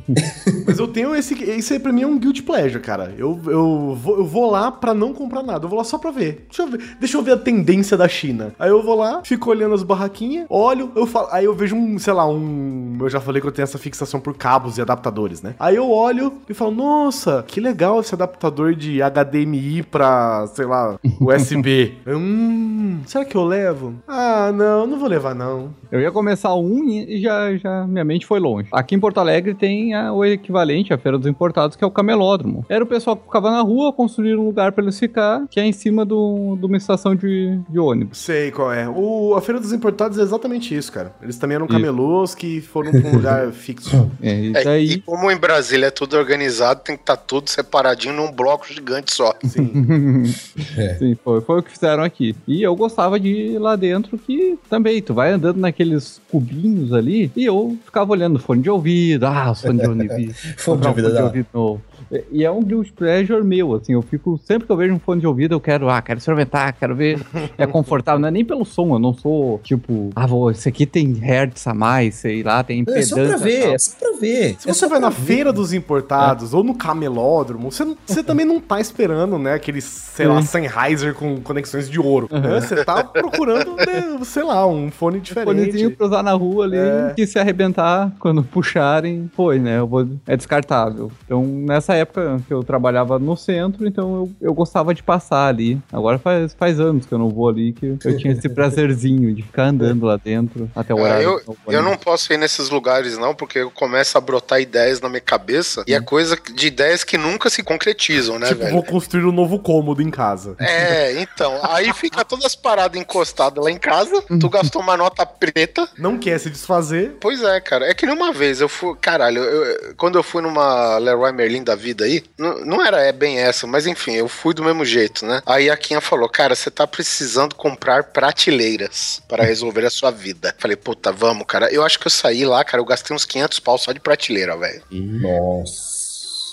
Mas 0.66 0.78
eu 0.78 0.86
tenho 0.88 1.14
esse. 1.14 1.34
Esse 1.42 1.74
aí 1.74 1.78
pra 1.78 1.92
mim 1.92 2.02
é 2.02 2.06
um 2.06 2.18
guilty 2.18 2.42
pleasure, 2.42 2.80
cara. 2.80 3.12
Eu, 3.18 3.40
eu, 3.46 3.98
vou, 4.00 4.18
eu 4.18 4.24
vou 4.24 4.50
lá 4.50 4.70
pra 4.70 4.94
não 4.94 5.12
comprar 5.12 5.42
nada. 5.42 5.64
Eu 5.64 5.68
vou 5.68 5.78
lá 5.78 5.84
só 5.84 5.98
pra 5.98 6.10
ver. 6.10 6.46
Deixa 6.48 6.62
eu 6.62 6.68
ver, 6.68 6.96
deixa 7.00 7.16
eu 7.16 7.22
ver 7.22 7.32
a 7.32 7.36
tendência 7.36 7.96
da 7.96 8.08
China. 8.08 8.54
Aí 8.58 8.70
eu 8.70 8.82
vou 8.82 8.94
lá, 8.94 9.22
fico 9.24 9.50
olhando 9.50 9.74
as 9.74 9.82
barraquinhas, 9.82 10.46
olho, 10.48 10.92
eu 10.94 11.06
falo. 11.06 11.28
Aí 11.30 11.44
eu 11.44 11.54
vejo 11.54 11.74
um, 11.74 11.98
sei 11.98 12.12
lá, 12.12 12.26
um. 12.28 12.96
Eu 13.00 13.08
já 13.08 13.20
falei 13.20 13.40
que 13.40 13.48
eu 13.48 13.52
tenho 13.52 13.64
essa 13.64 13.78
fixação 13.78 14.20
por 14.20 14.36
cabos 14.36 14.78
e 14.78 14.82
adaptadores, 14.82 15.42
né? 15.42 15.54
Aí 15.58 15.76
eu 15.76 15.90
olho 15.90 16.32
e 16.48 16.54
falo, 16.54 16.70
nossa, 16.70 17.44
que 17.46 17.60
legal 17.60 18.00
esse 18.00 18.14
adaptador 18.14 18.74
de 18.74 19.00
HDMI 19.02 19.82
pra, 19.82 20.46
sei 20.54 20.66
lá, 20.66 20.98
USB. 21.20 21.94
hum, 22.06 23.00
será 23.06 23.24
que 23.24 23.36
eu 23.36 23.44
levo? 23.44 23.94
Ah, 24.06 24.52
não, 24.52 24.86
não 24.86 24.98
vou 24.98 25.08
levar, 25.08 25.34
não. 25.34 25.74
Eu 25.90 26.00
ia 26.00 26.10
começar 26.10 26.54
um 26.54 26.84
e 26.88 27.23
já, 27.24 27.56
já 27.56 27.86
minha 27.86 28.04
mente 28.04 28.24
foi 28.26 28.38
longe. 28.38 28.68
Aqui 28.72 28.94
em 28.94 29.00
Porto 29.00 29.18
Alegre 29.18 29.54
tem 29.54 29.94
a- 29.94 30.12
o 30.12 30.24
equivalente 30.24 30.92
à 30.92 30.98
Feira 30.98 31.18
dos 31.18 31.26
Importados, 31.26 31.76
que 31.76 31.82
é 31.82 31.86
o 31.86 31.90
camelódromo. 31.90 32.64
Era 32.68 32.84
o 32.84 32.86
pessoal 32.86 33.16
que 33.16 33.24
ficava 33.24 33.50
na 33.50 33.60
rua, 33.62 33.92
construir 33.92 34.36
um 34.36 34.44
lugar 34.44 34.72
pra 34.72 34.82
eles 34.84 34.98
ficar, 34.98 35.46
que 35.50 35.58
é 35.58 35.66
em 35.66 35.72
cima 35.72 36.04
do- 36.04 36.56
de 36.58 36.66
uma 36.66 36.76
estação 36.76 37.14
de, 37.14 37.58
de 37.68 37.78
ônibus. 37.78 38.18
Sei 38.18 38.50
qual 38.50 38.72
é. 38.72 38.88
O, 38.88 39.34
a 39.34 39.40
Feira 39.40 39.60
dos 39.60 39.72
Importados 39.72 40.18
é 40.18 40.22
exatamente 40.22 40.74
isso, 40.74 40.92
cara. 40.92 41.12
Eles 41.22 41.36
também 41.38 41.56
eram 41.56 41.66
Isso. 41.66 41.74
camelôs 41.74 42.34
que 42.34 42.60
foram 42.60 42.90
pra 42.92 43.00
um 43.00 43.12
lugar 43.16 43.50
fixo. 43.52 44.10
É, 44.22 44.32
isso 44.34 44.68
É, 44.68 44.72
aí. 44.72 44.84
E 44.92 45.00
como 45.00 45.30
em 45.30 45.36
Brasília 45.36 45.86
é 45.86 45.90
tudo 45.90 46.16
organizado, 46.16 46.80
tem 46.84 46.96
que 46.96 47.02
estar 47.02 47.16
tudo 47.16 47.48
separadinho 47.50 48.14
num 48.14 48.30
bloco 48.30 48.66
gigante 48.72 49.12
só. 49.14 49.32
Sim. 49.44 50.24
Sim, 50.98 51.16
foi, 51.22 51.40
foi 51.40 51.58
o 51.60 51.62
que 51.62 51.70
fizeram 51.70 52.02
aqui. 52.02 52.34
E 52.46 52.62
eu 52.62 52.74
gostava 52.76 53.18
de 53.18 53.28
ir 53.28 53.58
lá 53.58 53.76
dentro, 53.76 54.18
que 54.18 54.58
também, 54.68 55.00
tu 55.02 55.14
vai 55.14 55.32
andando 55.32 55.58
naqueles 55.58 56.20
cubinhos 56.30 56.92
ali, 56.92 57.13
e 57.36 57.44
eu 57.44 57.76
ficava 57.84 58.12
olhando 58.12 58.38
fone 58.38 58.62
de 58.62 58.70
ouvido, 58.70 59.24
ah, 59.26 59.50
os 59.50 59.60
fones 59.60 59.80
de 59.82 59.88
ouvido. 59.88 60.34
Fone 60.56 60.80
de 60.80 60.86
ouvido 60.88 61.02
fone 61.06 61.08
de 61.08 61.12
da- 61.14 61.24
ouvido 61.24 61.46
novo. 61.52 61.82
E- 62.32 62.44
é 62.44 62.50
um 62.50 62.62
guilty 62.62 62.92
pleasure 62.92 63.42
meu, 63.42 63.74
assim, 63.74 63.92
eu 63.92 64.02
fico, 64.02 64.38
sempre 64.44 64.66
que 64.66 64.72
eu 64.72 64.76
vejo 64.76 64.94
um 64.94 64.98
fone 64.98 65.20
de 65.20 65.26
ouvido, 65.26 65.54
eu 65.54 65.60
quero, 65.60 65.88
ah, 65.88 66.00
quero 66.02 66.18
experimentar, 66.18 66.72
quero 66.74 66.94
ver, 66.94 67.18
é 67.58 67.66
confortável, 67.66 68.20
não 68.20 68.28
é 68.28 68.30
nem 68.30 68.44
pelo 68.44 68.64
som, 68.64 68.94
eu 68.94 68.98
não 68.98 69.12
sou, 69.14 69.60
tipo, 69.62 70.10
ah, 70.14 70.26
vou, 70.26 70.50
esse 70.50 70.68
aqui 70.68 70.86
tem 70.86 71.12
hertz 71.14 71.66
a 71.66 71.74
mais, 71.74 72.14
sei 72.16 72.42
lá, 72.42 72.62
tem 72.62 72.78
É 72.78 72.80
impedância. 72.80 73.16
só 73.16 73.28
pra 73.28 73.36
ver, 73.36 73.74
é 73.74 73.78
só 73.78 73.90
pra 73.98 74.12
ver. 74.20 74.56
Se 74.58 74.68
É 74.68 74.72
você 74.74 74.86
vai 74.86 74.98
na 75.00 75.10
ver. 75.10 75.22
feira 75.24 75.52
dos 75.52 75.72
importados 75.72 76.52
ou 76.54 76.62
no 76.62 76.74
camelódromo, 76.74 77.70
você, 77.70 77.84
você 78.06 78.22
também 78.22 78.46
não 78.46 78.60
tá 78.60 78.80
esperando, 78.80 79.38
né, 79.38 79.54
aqueles, 79.54 79.84
sei 79.84 80.26
lá, 80.26 80.40
Sennheiser 80.42 81.14
com 81.14 81.40
conexões 81.40 81.88
de 81.88 81.98
ouro. 82.00 82.28
né? 82.30 82.60
Você 82.60 82.84
tá 82.84 83.02
procurando, 83.04 83.74
né, 83.76 84.18
sei 84.24 84.42
lá, 84.44 84.66
um 84.66 84.90
fone 84.90 85.20
diferente. 85.20 85.44
Fonezinho 85.56 85.90
pra 85.96 86.06
usar 86.06 86.22
na 86.22 86.32
rua 86.32 86.64
ali, 86.64 86.76
É. 86.76 87.12
que 87.16 87.26
se 87.26 87.38
arrebentar 87.38 88.12
quando 88.18 88.42
puxarem, 88.64 89.30
foi, 89.34 89.58
né? 89.58 89.78
Eu 89.78 89.86
vou, 89.86 90.06
é 90.26 90.36
descartável. 90.36 91.10
Então, 91.24 91.42
nessa 91.44 91.94
época 91.94 92.03
que 92.06 92.52
eu 92.52 92.62
trabalhava 92.62 93.18
no 93.18 93.36
centro, 93.36 93.86
então 93.86 94.14
eu, 94.14 94.48
eu 94.48 94.54
gostava 94.54 94.94
de 94.94 95.02
passar 95.02 95.46
ali. 95.48 95.80
Agora 95.92 96.18
faz, 96.18 96.54
faz 96.54 96.78
anos 96.80 97.06
que 97.06 97.12
eu 97.12 97.18
não 97.18 97.28
vou 97.28 97.48
ali, 97.48 97.72
que 97.72 97.86
eu 98.04 98.16
tinha 98.18 98.32
esse 98.32 98.48
prazerzinho 98.54 99.34
de 99.34 99.42
ficar 99.42 99.64
andando 99.66 100.06
lá 100.06 100.16
dentro 100.16 100.70
até 100.74 100.94
o 100.94 100.98
Ah, 100.98 101.02
horário. 101.02 101.22
eu, 101.24 101.42
vou 101.46 101.56
eu 101.68 101.78
ali. 101.80 101.88
não 101.88 101.96
posso 101.96 102.32
ir 102.32 102.36
nesses 102.38 102.70
lugares, 102.70 103.16
não, 103.18 103.34
porque 103.34 103.58
eu 103.60 103.70
começo 103.70 104.16
a 104.16 104.20
brotar 104.20 104.60
ideias 104.60 105.00
na 105.00 105.08
minha 105.08 105.20
cabeça 105.20 105.84
e 105.86 105.94
é 105.94 106.00
coisa 106.00 106.36
de 106.54 106.66
ideias 106.66 107.04
que 107.04 107.16
nunca 107.18 107.48
se 107.50 107.62
concretizam, 107.62 108.38
né, 108.38 108.48
Tipo, 108.48 108.60
velho? 108.60 108.72
vou 108.74 108.82
construir 108.82 109.24
um 109.24 109.32
novo 109.32 109.58
cômodo 109.58 110.02
em 110.02 110.10
casa. 110.10 110.54
É, 110.58 111.12
então. 111.22 111.58
Aí 111.64 111.92
fica 111.92 112.24
todas 112.24 112.44
as 112.44 112.54
paradas 112.54 113.00
encostadas 113.00 113.62
lá 113.64 113.70
em 113.70 113.78
casa. 113.78 114.22
Tu 114.40 114.48
gastou 114.48 114.82
uma 114.82 114.96
nota 114.96 115.24
preta. 115.26 115.88
Não 115.98 116.18
quer 116.18 116.38
se 116.38 116.50
desfazer. 116.50 117.16
Pois 117.20 117.42
é, 117.42 117.60
cara. 117.60 117.86
É 117.88 117.94
que 117.94 118.06
nem 118.06 118.14
uma 118.14 118.32
vez 118.32 118.60
eu 118.60 118.68
fui. 118.68 118.94
Caralho, 119.00 119.42
eu- 119.42 119.94
quando 119.96 120.16
eu 120.16 120.22
fui 120.22 120.42
numa 120.42 120.98
Leroy 120.98 121.32
Merlin 121.32 121.62
da 121.62 121.74
vida 121.84 122.04
aí, 122.04 122.24
não, 122.38 122.64
não 122.64 122.84
era 122.84 123.02
é 123.02 123.12
bem 123.12 123.38
essa, 123.38 123.66
mas 123.66 123.86
enfim, 123.86 124.12
eu 124.12 124.26
fui 124.26 124.54
do 124.54 124.64
mesmo 124.64 124.84
jeito, 124.84 125.26
né? 125.26 125.42
Aí 125.44 125.68
a 125.68 125.76
Kinha 125.76 126.00
falou: 126.00 126.28
Cara, 126.28 126.54
você 126.54 126.70
tá 126.70 126.86
precisando 126.86 127.54
comprar 127.54 128.04
prateleiras 128.04 129.22
para 129.28 129.44
resolver 129.44 129.84
a 129.84 129.90
sua 129.90 130.10
vida. 130.10 130.54
Falei, 130.58 130.76
puta, 130.76 131.12
vamos, 131.12 131.44
cara. 131.46 131.70
Eu 131.70 131.84
acho 131.84 131.98
que 131.98 132.06
eu 132.06 132.10
saí 132.10 132.46
lá, 132.46 132.64
cara, 132.64 132.80
eu 132.80 132.86
gastei 132.86 133.14
uns 133.14 133.26
500 133.26 133.60
pau 133.60 133.76
só 133.76 133.92
de 133.92 134.00
prateleira, 134.00 134.56
velho. 134.56 134.82
Nossa. 134.90 135.92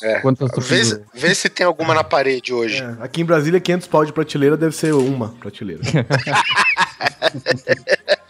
É. 0.03 0.19
Quantas 0.19 0.49
Vê, 0.49 0.55
precisou? 0.55 1.01
vê 1.13 1.35
se 1.35 1.47
tem 1.47 1.65
alguma 1.65 1.93
na 1.93 2.03
parede 2.03 2.51
hoje. 2.51 2.83
É, 2.83 3.03
aqui 3.03 3.21
em 3.21 3.25
Brasília, 3.25 3.59
500 3.59 3.87
pau 3.87 4.03
de 4.03 4.11
prateleira 4.11 4.57
deve 4.57 4.75
ser 4.75 4.93
uma 4.93 5.29
prateleira. 5.29 5.81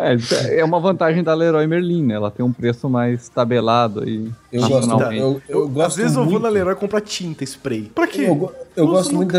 É, 0.00 0.60
é 0.60 0.64
uma 0.64 0.80
vantagem 0.80 1.22
da 1.22 1.34
Leroy 1.34 1.66
Merlin, 1.66 2.04
né? 2.06 2.14
Ela 2.14 2.30
tem 2.30 2.44
um 2.44 2.52
preço 2.52 2.88
mais 2.88 3.28
tabelado 3.28 4.02
aí. 4.02 4.30
Eu 4.52 4.68
gosto, 4.68 4.90
eu, 4.90 5.12
eu 5.12 5.42
Eu, 5.48 5.68
gosto 5.68 5.86
às 5.88 5.96
vezes 5.96 6.16
eu 6.16 6.22
vou 6.22 6.32
muito, 6.32 6.42
na 6.42 6.48
Leroy 6.48 6.74
comprar 6.74 7.00
tinta, 7.00 7.44
spray. 7.44 7.90
Pra 7.94 8.06
quê? 8.06 8.22
Eu, 8.22 8.52
eu 8.76 8.86
gosto 8.86 9.14
muito 9.14 9.32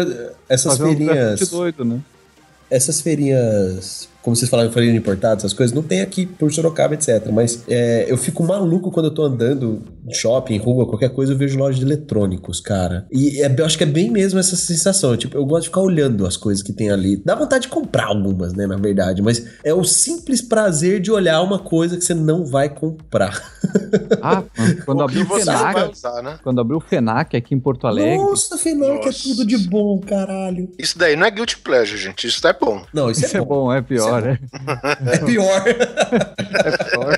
dessas 0.47 0.79
um 0.79 0.85
feirinhas. 0.85 1.15
grafite 1.15 1.51
doido, 1.51 1.85
né? 1.85 1.99
essas 2.71 3.01
feirinhas, 3.01 4.07
como 4.21 4.35
vocês 4.35 4.49
falaram, 4.49 4.71
feirinha 4.71 4.95
importada, 4.95 5.37
essas 5.37 5.53
coisas, 5.53 5.75
não 5.75 5.83
tem 5.83 6.01
aqui 6.01 6.25
por 6.25 6.51
Sorocaba, 6.53 6.93
etc. 6.93 7.27
Mas 7.31 7.63
é, 7.67 8.05
eu 8.07 8.17
fico 8.17 8.43
maluco 8.43 8.91
quando 8.91 9.07
eu 9.07 9.13
tô 9.13 9.23
andando 9.23 9.81
em 10.07 10.13
shopping, 10.13 10.57
rua, 10.57 10.87
qualquer 10.87 11.09
coisa, 11.09 11.33
eu 11.33 11.37
vejo 11.37 11.57
loja 11.57 11.77
de 11.79 11.85
eletrônicos, 11.85 12.59
cara. 12.59 13.05
E 13.11 13.41
é- 13.41 13.53
eu 13.57 13.65
acho 13.65 13.77
que 13.77 13.83
é 13.83 13.87
bem 13.87 14.09
mesmo 14.11 14.39
essa 14.39 14.55
sensação. 14.55 15.15
Tipo, 15.17 15.37
eu 15.37 15.45
gosto 15.45 15.63
de 15.63 15.67
ficar 15.69 15.81
olhando 15.81 16.25
as 16.25 16.37
coisas 16.37 16.63
que 16.63 16.73
tem 16.73 16.89
ali. 16.89 17.21
Dá 17.23 17.35
vontade 17.35 17.63
de 17.63 17.67
comprar 17.69 18.05
algumas, 18.07 18.53
né, 18.53 18.65
na 18.67 18.77
verdade. 18.77 19.21
Mas 19.21 19.45
é 19.63 19.73
o 19.73 19.83
simples 19.83 20.41
prazer 20.41 20.99
de 20.99 21.11
olhar 21.11 21.41
uma 21.41 21.59
coisa 21.59 21.97
que 21.97 22.03
você 22.03 22.13
não 22.13 22.45
vai 22.45 22.69
comprar. 22.69 23.41
Ah, 24.21 24.43
quando 24.85 25.03
abriu 25.03 25.23
o 25.23 25.25
FENAC, 25.25 25.91
usar, 25.91 26.21
né? 26.21 26.39
quando 26.43 26.61
abriu 26.61 26.77
o 26.77 26.81
FENAC 26.81 27.35
aqui 27.35 27.53
em 27.55 27.59
Porto 27.59 27.87
Alegre, 27.87 28.17
Nossa, 28.17 28.57
Fenoc 28.57 29.05
é 29.05 29.11
tudo 29.11 29.45
de 29.45 29.57
bom, 29.57 29.99
caralho. 29.99 30.69
Isso 30.77 30.97
daí 30.97 31.15
não 31.15 31.25
é 31.25 31.31
guilty 31.31 31.57
pleasure, 31.57 31.97
gente. 31.97 32.27
Isso 32.27 32.45
é 32.47 32.53
bom. 32.53 32.83
Não, 32.93 33.09
isso, 33.09 33.25
isso 33.25 33.35
é, 33.35 33.39
é 33.39 33.43
bom. 33.43 33.47
bom, 33.65 33.73
é 33.73 33.81
pior, 33.81 34.10
é. 34.19 34.39
É 35.13 35.17
pior. 35.19 35.63
É 35.67 36.83
pior. 36.89 37.15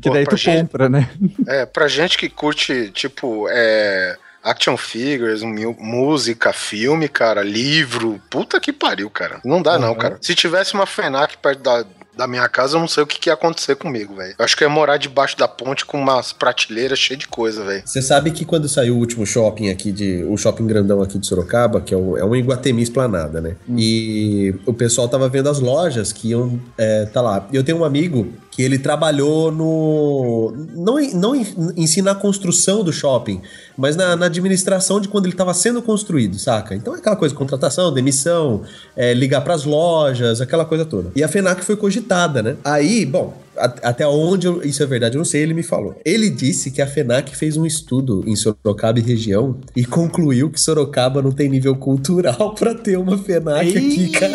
Que 0.00 0.08
Pô, 0.08 0.14
daí 0.14 0.24
pra 0.24 0.30
tu 0.30 0.36
gente- 0.36 0.60
compra, 0.62 0.88
né? 0.88 1.08
É, 1.48 1.66
pra 1.66 1.88
gente 1.88 2.16
que 2.18 2.28
curte, 2.28 2.90
tipo, 2.92 3.46
é. 3.50 4.16
Action 4.42 4.76
figures, 4.76 5.42
música, 5.42 6.52
filme, 6.52 7.08
cara, 7.08 7.42
livro. 7.42 8.22
Puta 8.30 8.60
que 8.60 8.72
pariu, 8.72 9.10
cara. 9.10 9.40
Não 9.44 9.60
dá, 9.60 9.76
não, 9.76 9.92
cara. 9.96 10.18
Se 10.20 10.36
tivesse 10.36 10.72
uma 10.74 10.86
FENAC 10.86 11.36
perto 11.38 11.62
da, 11.64 11.84
da 12.16 12.26
minha 12.26 12.48
casa, 12.48 12.76
eu 12.76 12.80
não 12.80 12.88
sei 12.88 13.02
o 13.02 13.06
que, 13.06 13.20
que 13.20 13.28
ia 13.28 13.34
acontecer 13.34 13.76
comigo, 13.76 14.14
velho. 14.14 14.34
Eu 14.38 14.44
acho 14.44 14.56
que 14.56 14.64
eu 14.64 14.68
ia 14.68 14.74
morar 14.74 14.96
debaixo 14.96 15.36
da 15.36 15.46
ponte 15.46 15.84
com 15.84 15.98
umas 16.00 16.32
prateleiras 16.32 16.98
cheias 16.98 17.20
de 17.20 17.28
coisa, 17.28 17.64
velho. 17.64 17.82
Você 17.84 18.00
sabe 18.00 18.30
que 18.30 18.44
quando 18.44 18.68
saiu 18.68 18.96
o 18.96 18.98
último 18.98 19.26
shopping 19.26 19.68
aqui 19.68 19.92
de. 19.92 20.24
O 20.24 20.36
shopping 20.36 20.66
grandão 20.66 21.02
aqui 21.02 21.18
de 21.18 21.26
Sorocaba, 21.26 21.80
que 21.80 21.92
é 21.92 21.96
um, 21.96 22.16
é 22.16 22.24
um 22.24 22.34
Iguatemi 22.34 22.82
esplanada, 22.82 23.40
né? 23.40 23.56
E 23.76 24.54
o 24.64 24.72
pessoal 24.72 25.08
tava 25.08 25.28
vendo 25.28 25.48
as 25.48 25.60
lojas 25.60 26.12
que 26.12 26.28
iam. 26.28 26.58
É, 26.78 27.04
tá 27.06 27.20
lá. 27.20 27.46
Eu 27.52 27.62
tenho 27.62 27.78
um 27.78 27.84
amigo 27.84 28.32
que 28.56 28.62
ele 28.62 28.78
trabalhou 28.78 29.52
no. 29.52 30.50
Não, 30.74 30.94
não 31.14 31.36
em, 31.36 31.46
em 31.76 31.86
si 31.86 32.00
na 32.00 32.14
construção 32.14 32.82
do 32.82 32.90
shopping, 32.90 33.42
mas 33.76 33.94
na, 33.96 34.16
na 34.16 34.26
administração 34.26 34.98
de 34.98 35.08
quando 35.08 35.26
ele 35.26 35.34
estava 35.34 35.52
sendo 35.52 35.82
construído, 35.82 36.38
saca? 36.38 36.74
Então 36.74 36.94
é 36.94 36.98
aquela 36.98 37.16
coisa, 37.16 37.34
contratação, 37.34 37.92
demissão, 37.92 38.62
é, 38.96 39.12
ligar 39.12 39.42
pras 39.42 39.64
lojas, 39.64 40.40
aquela 40.40 40.64
coisa 40.64 40.86
toda. 40.86 41.12
E 41.14 41.22
a 41.22 41.28
FENAC 41.28 41.62
foi 41.62 41.76
cogitada, 41.76 42.42
né? 42.42 42.56
Aí, 42.64 43.04
bom, 43.04 43.36
a- 43.58 43.74
até 43.82 44.08
onde 44.08 44.46
eu- 44.46 44.62
isso 44.62 44.82
é 44.82 44.86
verdade, 44.86 45.16
eu 45.16 45.18
não 45.18 45.24
sei, 45.26 45.42
ele 45.42 45.52
me 45.52 45.62
falou. 45.62 45.94
Ele 46.02 46.30
disse 46.30 46.70
que 46.70 46.80
a 46.80 46.86
FENAC 46.86 47.36
fez 47.36 47.58
um 47.58 47.66
estudo 47.66 48.24
em 48.26 48.34
Sorocaba 48.36 48.98
e 48.98 49.02
região 49.02 49.58
e 49.76 49.84
concluiu 49.84 50.48
que 50.48 50.58
Sorocaba 50.58 51.20
não 51.20 51.30
tem 51.30 51.46
nível 51.46 51.76
cultural 51.76 52.54
pra 52.58 52.74
ter 52.74 52.96
uma 52.96 53.18
FENAC 53.18 53.68
aqui, 53.76 54.08
cara. 54.08 54.32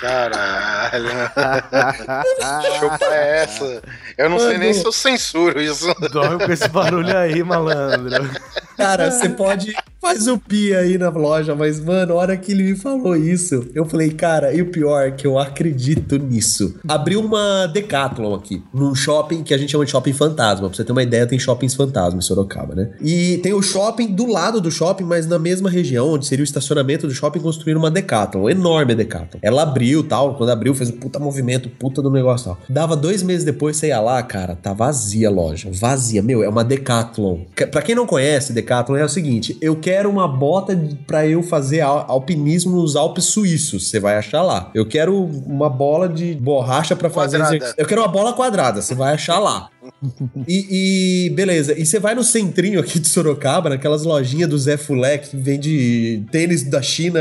Caralho. 0.00 1.08
Chupa 2.78 3.14
essa. 3.14 3.82
Eu 4.18 4.30
não 4.30 4.38
sei 4.38 4.58
nem 4.58 4.72
se 4.72 4.84
eu 4.84 4.92
censuro 4.92 5.60
isso. 5.60 5.86
Dorme 6.12 6.44
com 6.44 6.52
esse 6.52 6.68
barulho 6.68 7.16
aí, 7.16 7.42
malandro. 7.42 8.30
Cara, 8.76 9.10
você 9.10 9.28
pode. 9.28 9.74
Faz 10.00 10.28
o 10.28 10.38
pi 10.38 10.72
aí 10.72 10.98
na 10.98 11.08
loja, 11.08 11.54
mas, 11.54 11.80
mano, 11.80 12.12
a 12.12 12.16
hora 12.16 12.36
que 12.36 12.52
ele 12.52 12.62
me 12.62 12.76
falou 12.76 13.16
isso, 13.16 13.66
eu 13.74 13.84
falei, 13.86 14.10
cara, 14.10 14.54
e 14.54 14.62
o 14.62 14.70
pior 14.70 15.08
é 15.08 15.10
que 15.10 15.26
eu 15.26 15.36
acredito 15.36 16.16
nisso. 16.16 16.78
Abriu 16.86 17.20
uma 17.20 17.66
Decathlon 17.66 18.34
aqui, 18.34 18.62
num 18.72 18.94
shopping 18.94 19.42
que 19.42 19.52
a 19.52 19.58
gente 19.58 19.72
chama 19.72 19.84
de 19.84 19.90
shopping 19.90 20.12
fantasma. 20.12 20.68
Pra 20.68 20.76
você 20.76 20.84
ter 20.84 20.92
uma 20.92 21.02
ideia, 21.02 21.26
tem 21.26 21.38
shoppings 21.38 21.74
fantasma 21.74 22.18
em 22.18 22.22
Sorocaba, 22.22 22.74
né? 22.74 22.90
E 23.00 23.38
tem 23.38 23.52
o 23.52 23.62
shopping 23.62 24.14
do 24.14 24.26
lado 24.26 24.60
do 24.60 24.70
shopping, 24.70 25.04
mas 25.04 25.26
na 25.26 25.38
mesma 25.38 25.68
região, 25.68 26.10
onde 26.10 26.26
seria 26.26 26.42
o 26.42 26.44
estacionamento 26.44 27.08
do 27.08 27.14
shopping, 27.14 27.40
construíram 27.40 27.80
uma 27.80 27.90
Decathlon, 27.90 28.48
enorme 28.48 28.92
a 28.92 28.96
Decathlon. 28.96 29.40
Ela 29.42 29.62
abriu 29.62 29.85
tal, 30.04 30.34
quando 30.36 30.50
abriu, 30.50 30.74
fez 30.74 30.90
um 30.90 30.96
puta 30.96 31.18
movimento, 31.18 31.68
puta 31.68 32.00
do 32.02 32.10
negócio 32.10 32.46
tal. 32.46 32.58
Dava 32.68 32.96
dois 32.96 33.22
meses 33.22 33.44
depois, 33.44 33.76
você 33.76 33.88
ia 33.88 34.00
lá, 34.00 34.22
cara, 34.22 34.56
tá 34.56 34.72
vazia 34.72 35.28
a 35.28 35.30
loja, 35.30 35.68
vazia. 35.72 36.22
Meu, 36.22 36.42
é 36.42 36.48
uma 36.48 36.64
Decathlon. 36.64 37.40
Pra 37.70 37.82
quem 37.82 37.94
não 37.94 38.06
conhece, 38.06 38.52
Decathlon 38.52 38.96
é 38.96 39.04
o 39.04 39.08
seguinte: 39.08 39.56
eu 39.60 39.76
quero 39.76 40.08
uma 40.10 40.26
bota 40.28 40.78
pra 41.06 41.26
eu 41.26 41.42
fazer 41.42 41.80
al- 41.80 42.04
alpinismo 42.08 42.76
nos 42.76 42.96
Alpes 42.96 43.24
suíços. 43.26 43.88
Você 43.88 44.00
vai 44.00 44.16
achar 44.16 44.42
lá. 44.42 44.70
Eu 44.74 44.86
quero 44.86 45.16
uma 45.46 45.68
bola 45.68 46.08
de 46.08 46.34
borracha 46.34 46.94
pra 46.96 47.10
fazer. 47.10 47.38
Quadrada. 47.38 47.74
Eu 47.76 47.86
quero 47.86 48.00
uma 48.02 48.08
bola 48.08 48.32
quadrada. 48.32 48.80
Você 48.82 48.94
vai 48.94 49.14
achar 49.14 49.38
lá. 49.38 49.68
E, 50.46 51.26
e 51.26 51.30
beleza, 51.30 51.78
e 51.78 51.84
você 51.84 51.98
vai 51.98 52.14
no 52.14 52.22
centrinho 52.22 52.80
aqui 52.80 52.98
de 52.98 53.08
Sorocaba, 53.08 53.70
naquelas 53.70 54.04
lojinhas 54.04 54.48
do 54.48 54.58
Zé 54.58 54.76
Fulé 54.76 55.18
que 55.18 55.36
vende 55.36 56.22
tênis 56.30 56.62
da 56.62 56.82
China 56.82 57.20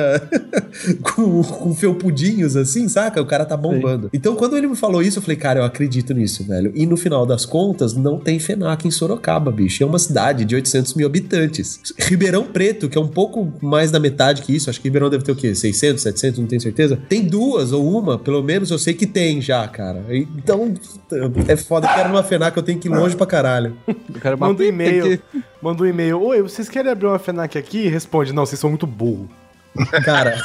com, 1.02 1.42
com 1.44 1.76
felpudinhos 1.76 2.56
assim, 2.56 2.88
saca? 2.88 3.22
O 3.22 3.26
cara 3.26 3.46
tá 3.46 3.56
bombando. 3.56 4.10
Então 4.14 4.36
quando 4.36 4.58
ele 4.58 4.68
me 4.68 4.76
falou 4.76 5.02
isso, 5.02 5.20
eu 5.20 5.22
falei, 5.22 5.38
cara, 5.38 5.60
eu 5.60 5.64
acredito 5.64 6.14
nisso, 6.14 6.44
velho. 6.44 6.72
E 6.76 6.86
no 6.86 6.98
final 6.98 7.26
das 7.26 7.46
contas, 7.46 7.94
não 7.94 8.20
tem 8.20 8.40
FENAC 8.40 8.88
em 8.88 8.92
Sorocaba, 8.92 9.52
bicho. 9.52 9.84
É 9.84 9.86
uma 9.86 10.00
cidade 10.00 10.46
de 10.46 10.56
800 10.56 10.94
mil 10.94 11.08
habitantes. 11.08 11.80
Ribeirão 11.98 12.46
Preto, 12.46 12.90
que 12.90 12.98
é 12.98 13.02
um 13.02 13.08
pouco 13.08 13.52
mais 13.62 13.92
da 13.92 14.00
metade 14.00 14.42
que 14.42 14.56
isso, 14.56 14.70
acho 14.70 14.80
que 14.80 14.88
Ribeirão 14.88 15.10
deve 15.10 15.24
ter 15.24 15.32
o 15.32 15.36
quê? 15.36 15.54
600, 15.54 16.02
700, 16.04 16.40
não 16.40 16.48
tenho 16.48 16.62
certeza. 16.62 17.00
Tem 17.10 17.24
duas 17.24 17.72
ou 17.72 17.88
uma, 17.98 18.18
pelo 18.18 18.42
menos 18.44 18.72
eu 18.72 18.80
sei 18.80 18.94
que 18.94 19.06
tem 19.06 19.42
já, 19.42 19.68
cara. 19.68 20.04
Então, 20.10 20.74
é 21.48 21.56
foda. 21.56 21.88
Eu 21.88 21.94
quero 21.94 22.10
uma 22.10 22.24
FENAC, 22.24 22.55
eu 22.60 22.64
tenho 22.64 22.80
que 22.80 22.88
ir 22.88 22.92
longe 22.92 23.16
pra 23.16 23.26
caralho. 23.26 23.78
Eu 23.88 24.22
quero 24.22 24.38
Manda 24.38 24.64
um 24.64 24.66
e-mail. 24.66 25.18
que- 25.18 25.44
Manda 25.62 25.84
um 25.84 25.86
e-mail. 25.86 26.22
Oi, 26.22 26.42
vocês 26.42 26.70
querem 26.70 26.92
abrir 26.92 27.08
uma 27.08 27.20
FENAC 27.20 27.58
aqui? 27.58 27.88
Responde, 27.88 28.32
não, 28.34 28.46
vocês 28.46 28.60
são 28.60 28.70
muito 28.70 28.86
burro. 28.88 29.30
Cara. 30.04 30.42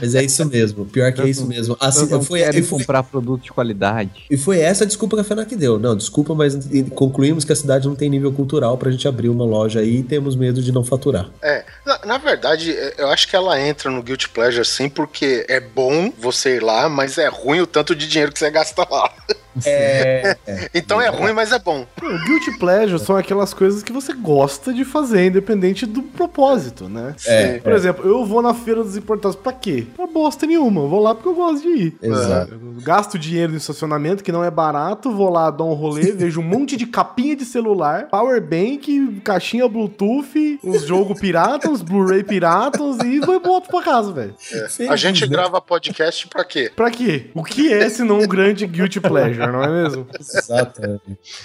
Mas 0.00 0.14
é 0.14 0.22
isso 0.22 0.44
mesmo. 0.46 0.86
Pior 0.86 1.12
que 1.12 1.20
é 1.20 1.28
isso 1.28 1.44
mesmo. 1.46 1.76
Assim, 1.80 2.02
Eu 2.02 2.08
não 2.10 2.22
foi, 2.22 2.40
quero 2.40 2.58
e, 2.58 2.62
foi, 2.62 2.78
comprar 2.78 3.02
produto 3.02 3.42
de 3.42 3.50
qualidade. 3.52 4.24
e 4.30 4.36
foi 4.36 4.60
essa 4.60 4.84
a 4.84 4.86
desculpa 4.86 5.16
que 5.16 5.22
a 5.22 5.24
FENAC 5.24 5.56
deu. 5.56 5.78
Não, 5.78 5.96
desculpa, 5.96 6.34
mas 6.34 6.56
concluímos 6.94 7.44
que 7.44 7.52
a 7.52 7.56
cidade 7.56 7.88
não 7.88 7.94
tem 7.96 8.08
nível 8.08 8.32
cultural 8.32 8.78
pra 8.78 8.90
gente 8.90 9.06
abrir 9.08 9.28
uma 9.28 9.44
loja 9.44 9.80
aí 9.80 9.96
e 9.98 10.02
temos 10.02 10.36
medo 10.36 10.62
de 10.62 10.70
não 10.72 10.84
faturar. 10.84 11.28
É, 11.42 11.64
na, 11.84 11.98
na 12.06 12.18
verdade, 12.18 12.70
é, 12.72 12.94
eu 12.98 13.08
acho 13.08 13.26
que 13.28 13.34
ela 13.34 13.60
entra 13.60 13.90
no 13.90 14.02
Guilty 14.02 14.28
Pleasure 14.28 14.64
sim, 14.64 14.88
porque 14.88 15.44
é 15.48 15.58
bom 15.60 16.12
você 16.18 16.56
ir 16.56 16.62
lá, 16.62 16.88
mas 16.88 17.18
é 17.18 17.28
ruim 17.28 17.60
o 17.60 17.66
tanto 17.66 17.94
de 17.94 18.06
dinheiro 18.06 18.32
que 18.32 18.38
você 18.38 18.50
gasta 18.50 18.86
lá. 18.88 19.12
É. 19.64 20.36
Então 20.74 21.00
é 21.00 21.08
ruim, 21.08 21.32
mas 21.32 21.52
é 21.52 21.58
bom. 21.58 21.86
O 22.02 22.24
Guilty 22.24 22.58
Pleasure 22.58 22.98
são 22.98 23.16
aquelas 23.16 23.52
coisas 23.52 23.82
que 23.82 23.92
você 23.92 24.12
gosta 24.12 24.72
de 24.72 24.84
fazer, 24.84 25.26
independente 25.26 25.84
do 25.86 26.02
propósito, 26.02 26.88
né? 26.88 27.14
É, 27.26 27.58
Por 27.58 27.72
exemplo, 27.72 28.06
eu 28.06 28.24
vou 28.24 28.40
na 28.42 28.54
feira 28.54 28.82
dos 28.82 28.96
importados 28.96 29.36
pra 29.36 29.52
quê? 29.52 29.86
Pra 29.96 30.06
bosta 30.06 30.46
nenhuma. 30.46 30.82
Eu 30.82 30.88
vou 30.88 31.00
lá 31.02 31.14
porque 31.14 31.28
eu 31.28 31.34
gosto 31.34 31.62
de 31.62 31.68
ir. 31.68 31.96
Exato. 32.02 32.52
Eu 32.54 32.82
gasto 32.82 33.18
dinheiro 33.18 33.52
no 33.52 33.58
estacionamento, 33.58 34.22
que 34.22 34.32
não 34.32 34.44
é 34.44 34.50
barato, 34.50 35.10
vou 35.12 35.30
lá 35.30 35.50
dar 35.50 35.64
um 35.64 35.74
rolê, 35.74 36.12
vejo 36.12 36.40
um 36.40 36.44
monte 36.44 36.76
de 36.76 36.86
capinha 36.86 37.34
de 37.36 37.44
celular, 37.44 38.06
power 38.08 38.40
bank, 38.40 39.20
caixinha 39.24 39.68
Bluetooth, 39.68 40.58
uns 40.62 40.82
jogos 40.82 41.18
piratas, 41.18 41.70
uns 41.70 41.82
Blu-ray 41.82 42.22
piratas 42.22 42.98
e 43.04 43.18
vou 43.20 43.36
e 43.36 43.38
volto 43.38 43.68
pra 43.68 43.82
casa, 43.82 44.12
velho. 44.12 44.34
A 44.88 44.96
gente 44.96 45.26
grava 45.26 45.60
podcast 45.60 46.26
pra 46.28 46.44
quê? 46.44 46.70
Pra 46.74 46.90
quê? 46.90 47.30
O 47.34 47.42
que 47.44 47.72
é 47.72 47.88
senão 47.88 48.20
um 48.20 48.26
grande 48.28 48.66
guilty 48.66 49.00
pleasure, 49.00 49.39
não 49.46 49.62
é 49.64 49.82
mesmo? 49.82 50.06
Exato. 50.18 50.80
é. 50.84 50.96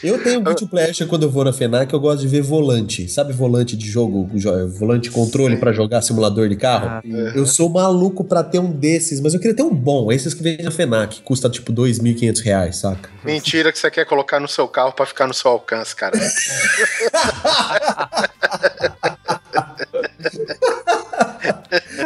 Eu 0.04 0.22
tenho 0.24 0.40
um 0.40 0.44
guilty 0.44 0.66
pleasure 0.68 1.08
quando 1.10 1.24
eu 1.24 1.30
vou 1.30 1.44
na 1.44 1.54
FENAC, 1.54 1.92
eu 1.94 2.00
gosto 2.00 2.22
de 2.22 2.28
ver 2.28 2.42
volante. 2.42 3.08
Sabe 3.10 3.34
volante 3.34 3.76
de 3.78 3.88
jogo, 3.90 4.30
jo- 4.34 4.68
volante 4.70 5.10
controle 5.12 5.58
pra 5.58 5.72
jogar 5.72 6.02
simulador 6.02 6.48
de 6.50 6.56
carro? 6.56 6.88
Ah, 6.88 7.02
Eu 7.36 7.46
sou 7.46 7.70
maluco 7.70 8.24
pra 8.24 8.44
ter 8.44 8.60
um 8.60 8.72
desses, 8.72 9.20
mas 9.20 9.34
eu 9.34 9.40
queria 9.40 9.56
ter 9.56 9.64
um 9.64 9.74
bom, 9.74 10.12
esses 10.12 10.34
que 10.34 10.42
vem 10.44 10.58
na 10.62 10.72
FENAC, 10.72 11.22
custa 11.22 11.50
tipo 11.50 11.72
2.500 11.74 12.42
reais, 12.44 12.78
saca? 12.78 13.10
Mentira 13.24 13.72
que 13.72 13.80
você 13.80 13.90
quer 13.92 14.06
colocar 14.06 14.40
no 14.40 14.48
seu 14.48 14.68
carro 14.68 14.94
pra 14.94 15.06
ficar 15.06 15.28
no 15.28 15.34
seu 15.34 15.52
alcance, 15.52 15.96
cara. 15.96 16.18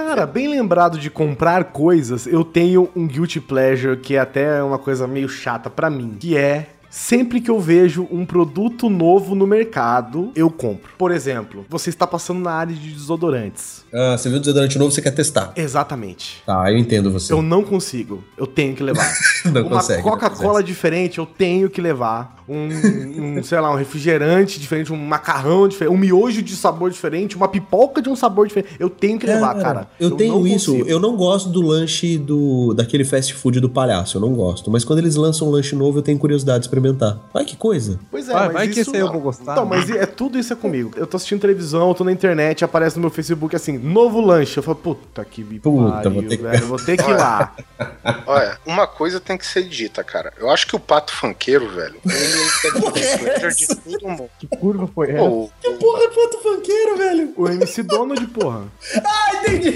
Cara, 0.10 0.26
bem 0.26 0.48
lembrado 0.48 0.98
de 0.98 1.08
comprar 1.08 1.66
coisas, 1.66 2.26
eu 2.26 2.44
tenho 2.44 2.90
um 2.96 3.06
guilty 3.06 3.40
pleasure 3.40 3.96
que 3.96 4.16
é 4.16 4.20
até 4.20 4.64
uma 4.64 4.80
coisa 4.80 5.06
meio 5.06 5.30
chata 5.30 5.70
pra 5.70 5.88
mim, 5.88 6.18
que 6.20 6.36
é 6.36 6.66
Sempre 6.90 7.40
que 7.40 7.52
eu 7.52 7.60
vejo 7.60 8.08
um 8.10 8.26
produto 8.26 8.90
novo 8.90 9.36
no 9.36 9.46
mercado, 9.46 10.32
eu 10.36 10.50
compro. 10.50 10.92
Por 10.98 11.12
exemplo, 11.12 11.64
você 11.70 11.92
está 11.92 12.08
passando 12.08 12.40
na 12.40 12.52
área 12.52 12.74
de 12.74 12.92
desodorantes. 12.92 13.86
Ah, 13.94 14.18
você 14.18 14.28
viu 14.28 14.40
um 14.40 14.42
desodorante 14.42 14.80
novo, 14.80 14.92
você 14.92 15.00
quer 15.00 15.12
testar. 15.12 15.54
Exatamente. 15.56 16.42
Tá, 16.48 16.72
eu 16.72 16.78
entendo 16.80 17.12
você. 17.12 17.32
Eu 17.32 17.44
não 17.44 17.64
consigo. 17.64 18.24
Eu 18.36 18.48
tenho 18.48 18.76
que 18.76 18.82
levar. 18.82 19.08
Não 19.46 19.62
Uma 19.62 19.78
consegue, 19.78 20.02
não 20.04 20.10
Coca-Cola 20.10 20.64
diferente, 20.64 21.20
eu 21.20 21.26
tenho 21.26 21.70
que 21.70 21.80
levar. 21.80 22.39
Um, 22.50 23.38
um, 23.38 23.44
sei 23.44 23.60
lá, 23.60 23.72
um 23.72 23.76
refrigerante 23.76 24.60
diferente, 24.60 24.92
um 24.92 24.98
macarrão 24.98 25.68
diferente, 25.68 25.94
um 25.94 25.98
miojo 25.98 26.42
de 26.42 26.56
sabor 26.56 26.90
diferente, 26.90 27.36
uma 27.38 27.48
pipoca 27.48 28.02
de 28.02 28.10
um 28.10 28.16
sabor 28.16 28.48
diferente. 28.48 28.72
Eu 28.80 28.90
tenho 28.90 29.20
que 29.20 29.28
levar, 29.28 29.54
cara. 29.62 29.88
Eu, 30.00 30.12
tenho 30.12 30.34
não 30.40 30.48
isso. 30.48 30.72
consigo. 30.72 30.90
Eu 30.90 31.00
não 31.00 31.16
gosto 31.16 31.50
do 31.50 31.62
lanche 31.62 32.18
do 32.18 32.74
daquele 32.74 33.06
fast 33.06 33.34
food 33.36 33.60
do 33.60 33.70
palhaço. 33.70 34.18
Eu 34.18 34.22
não 34.22 34.34
gosto. 34.34 34.72
Mas 34.72 34.84
quando 34.84 35.00
eles 35.00 35.16
lançam 35.16 35.48
um 35.48 35.52
lanche 35.52 35.76
novo, 35.76 36.00
eu 36.00 36.02
tenho 36.02 36.18
curiosidade 36.18 36.60
de 36.60 36.66
experimentar. 36.66 37.20
Ai, 37.34 37.46
que 37.46 37.56
coisa. 37.56 38.00
Pois 38.10 38.28
é, 38.28 38.34
Vai, 38.34 38.46
mas 38.46 38.54
vai 38.54 38.68
que 38.68 38.80
isso... 38.80 38.90
esse 38.90 38.96
aí 38.96 39.02
eu 39.02 39.12
vou 39.12 39.22
gostar. 39.22 39.52
Então, 39.52 39.66
mas 39.66 39.90
é 39.90 40.06
tudo 40.08 40.38
isso 40.40 40.52
é 40.52 40.56
comigo. 40.56 40.92
Eu 40.96 41.06
tô 41.06 41.18
assistindo 41.18 41.40
televisão, 41.40 41.90
eu 41.90 41.94
tô 41.94 42.04
na 42.04 42.12
internet, 42.12 42.66
aparece 42.66 42.96
no 42.96 43.02
meu 43.02 43.10
Facebook 43.12 43.56
assim, 43.56 43.78
novo 43.78 44.20
lanche. 44.22 44.58
Eu 44.58 44.64
falo, 44.64 44.78
puta 44.78 45.24
que 45.24 45.44
me 45.44 45.60
Puta, 45.60 45.92
pariu, 45.92 46.12
vou 46.12 46.24
ter 46.24 46.38
que- 46.38 46.44
velho, 46.44 46.66
vou 46.68 46.80
ter 46.80 46.98
que 46.98 47.10
ir 47.10 47.14
lá. 47.16 47.56
Olha, 48.26 48.58
uma 48.66 48.88
coisa 48.88 49.20
tem 49.20 49.38
que 49.38 49.46
ser 49.46 49.64
dita, 49.64 50.04
cara. 50.04 50.34
Eu 50.40 50.50
acho 50.50 50.66
que 50.68 50.76
o 50.76 50.80
pato 50.80 51.14
funkeiro, 51.14 51.70
velho, 51.70 51.96
ele 52.06 52.39
é 52.66 53.18
pleasure 53.18 53.56
de 53.56 53.68
todo 53.68 54.08
mundo. 54.08 54.30
Que 54.40 54.48
curva 54.48 54.88
foi 54.94 55.12
essa? 55.12 55.20
Pô, 55.20 55.50
Que 55.62 55.70
porra 55.72 56.04
é 56.04 56.08
pato 56.08 56.40
funkeiro, 56.42 56.98
velho? 56.98 57.34
O 57.36 57.48
MC 57.48 57.84
Donald, 57.84 58.28
porra. 58.28 58.68
Ah, 59.06 59.36
entendi. 59.36 59.74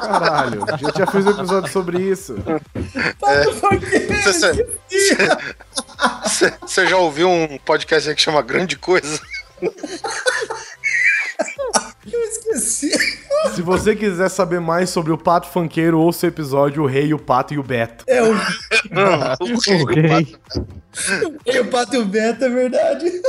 Caralho, 0.00 0.60
já, 0.80 0.92
já 0.98 1.06
fiz 1.06 1.26
um 1.26 1.30
episódio 1.30 1.72
sobre 1.72 2.02
isso. 2.02 2.36
Pato 3.20 3.52
funkeiro. 3.54 4.06
Você 6.62 6.86
já 6.86 6.96
ouviu 6.96 7.28
um 7.28 7.58
podcast 7.58 8.08
aí 8.08 8.14
que 8.14 8.22
chama 8.22 8.42
Grande 8.42 8.76
Coisa? 8.76 9.20
Eu 12.10 12.20
esqueci. 12.20 12.90
Se 13.54 13.62
você 13.62 13.94
quiser 13.96 14.28
saber 14.28 14.60
mais 14.60 14.90
sobre 14.90 15.12
o 15.12 15.18
Pato 15.18 15.48
Funkeiro, 15.48 15.98
ouça 16.00 16.26
o 16.26 16.28
episódio 16.28 16.82
O 16.82 16.86
Rei, 16.86 17.12
o 17.12 17.18
Pato 17.18 17.54
e 17.54 17.58
o 17.58 17.62
Beto. 17.62 18.04
É 18.06 18.22
o, 18.22 18.34
Ok. 19.82 20.36
é 21.46 21.60
o 21.60 21.66
pato 21.68 21.96
e 21.96 21.98
o 21.98 22.04
Beto, 22.04 22.44
é 22.44 22.48
verdade. 22.48 23.12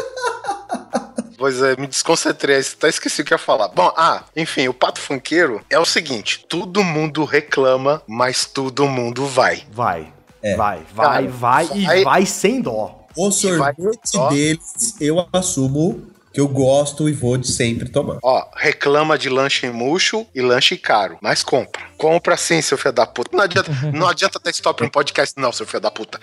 Pois 1.39 1.61
é, 1.61 1.75
me 1.79 1.85
desconcentrei, 1.85 2.59
até 2.59 2.89
esqueci 2.89 3.21
o 3.21 3.25
que 3.25 3.31
ia 3.31 3.37
falar. 3.37 3.67
Bom, 3.67 3.93
ah, 3.95 4.23
enfim, 4.35 4.67
o 4.69 4.73
pato 4.73 4.99
funkeiro 4.99 5.61
é 5.69 5.77
o 5.77 5.85
seguinte: 5.85 6.43
todo 6.49 6.83
mundo 6.83 7.23
reclama, 7.25 8.01
mas 8.07 8.45
todo 8.45 8.87
mundo 8.87 9.23
vai. 9.27 9.61
Vai, 9.71 10.11
É. 10.41 10.55
vai, 10.55 10.81
vai, 10.95 11.05
Cara, 11.05 11.27
vai 11.29 11.69
e 11.75 11.85
vai- 11.85 12.03
vai 12.03 12.25
sem 12.25 12.59
dó. 12.59 13.05
O 13.15 13.29
vai- 13.29 13.75
sorvete 14.03 14.29
deles, 14.31 14.95
eu 14.99 15.27
assumo 15.31 16.07
que 16.37 16.41
eu 16.41 16.47
gosto 16.47 17.09
e 17.09 17.13
vou 17.13 17.35
de 17.35 17.47
sempre 17.47 17.89
tomar. 17.89 18.19
Ó, 18.21 18.45
reclama 18.55 19.17
de 19.17 19.27
lanche 19.27 19.67
murcho 19.71 20.23
e 20.35 20.39
lanche 20.39 20.77
caro, 20.77 21.17
mas 21.19 21.41
compra. 21.41 21.81
Compra 21.97 22.37
sim, 22.37 22.61
seu 22.61 22.77
filho 22.77 22.93
da 22.93 23.05
puta. 23.05 23.35
Não 23.35 23.43
adianta, 23.43 23.71
não 23.93 24.07
adianta 24.07 24.39
ter 24.39 24.51
stop 24.51 24.83
em 24.83 24.89
podcast, 24.89 25.33
não, 25.37 25.51
seu 25.51 25.65
filho 25.65 25.81
da 25.81 25.91
puta. 25.91 26.19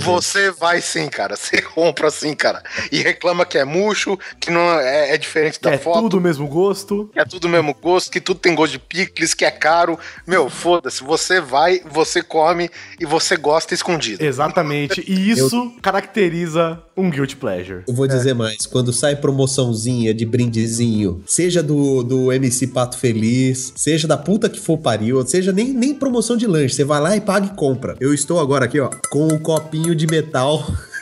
Você 0.00 0.50
vai 0.50 0.80
sim, 0.80 1.08
cara. 1.08 1.36
Você 1.36 1.62
compra 1.74 2.10
sim, 2.10 2.34
cara. 2.34 2.62
E 2.90 3.00
reclama 3.00 3.44
que 3.44 3.58
é 3.58 3.64
murcho, 3.64 4.18
que 4.40 4.50
não 4.50 4.78
é, 4.80 5.14
é 5.14 5.18
diferente 5.18 5.60
da 5.60 5.72
é 5.72 5.78
foto. 5.78 6.02
tudo 6.02 6.18
o 6.18 6.20
mesmo 6.20 6.46
gosto. 6.46 7.10
Que 7.12 7.20
é 7.20 7.24
tudo 7.24 7.48
mesmo 7.48 7.74
gosto, 7.74 8.10
que 8.10 8.20
tudo 8.20 8.40
tem 8.40 8.54
gosto 8.54 8.72
de 8.72 8.78
picles, 8.78 9.34
que 9.34 9.44
é 9.44 9.50
caro. 9.50 9.98
Meu, 10.26 10.50
foda-se. 10.50 11.02
Você 11.02 11.40
vai, 11.40 11.80
você 11.84 12.22
come 12.22 12.70
e 12.98 13.06
você 13.06 13.36
gosta 13.36 13.74
escondido. 13.74 14.24
Exatamente. 14.24 15.04
E 15.06 15.30
isso 15.30 15.72
caracteriza 15.80 16.82
um 16.96 17.10
Guilty 17.10 17.36
Pleasure. 17.36 17.82
Eu 17.86 17.94
vou 17.94 18.06
dizer 18.06 18.34
mais, 18.34 18.66
quando 18.66 18.92
sai 18.92 19.16
promoçãozinha 19.16 20.14
de 20.14 20.24
brindezinho, 20.24 21.22
seja 21.26 21.62
do, 21.62 22.02
do 22.02 22.32
MC 22.32 22.68
Pato 22.68 22.98
Feliz, 22.98 23.72
seja 23.76 24.06
da 24.06 24.16
puta 24.16 24.48
que 24.48 24.60
for 24.60 24.78
pariu, 24.78 25.03
ou 25.12 25.26
seja 25.26 25.52
nem, 25.52 25.72
nem 25.72 25.94
promoção 25.94 26.36
de 26.36 26.46
lanche, 26.46 26.74
você 26.74 26.84
vai 26.84 27.00
lá 27.00 27.16
e 27.16 27.20
paga 27.20 27.46
e 27.46 27.56
compra. 27.56 27.96
Eu 28.00 28.14
estou 28.14 28.40
agora 28.40 28.64
aqui, 28.64 28.80
ó, 28.80 28.90
com 29.10 29.26
um 29.26 29.38
copinho 29.38 29.94
de 29.94 30.06
metal 30.06 30.64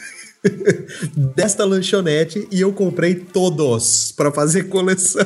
desta 1.34 1.64
lanchonete 1.64 2.46
e 2.50 2.60
eu 2.60 2.72
comprei 2.72 3.14
todos 3.14 4.12
pra 4.16 4.30
fazer 4.32 4.64
coleção. 4.64 5.24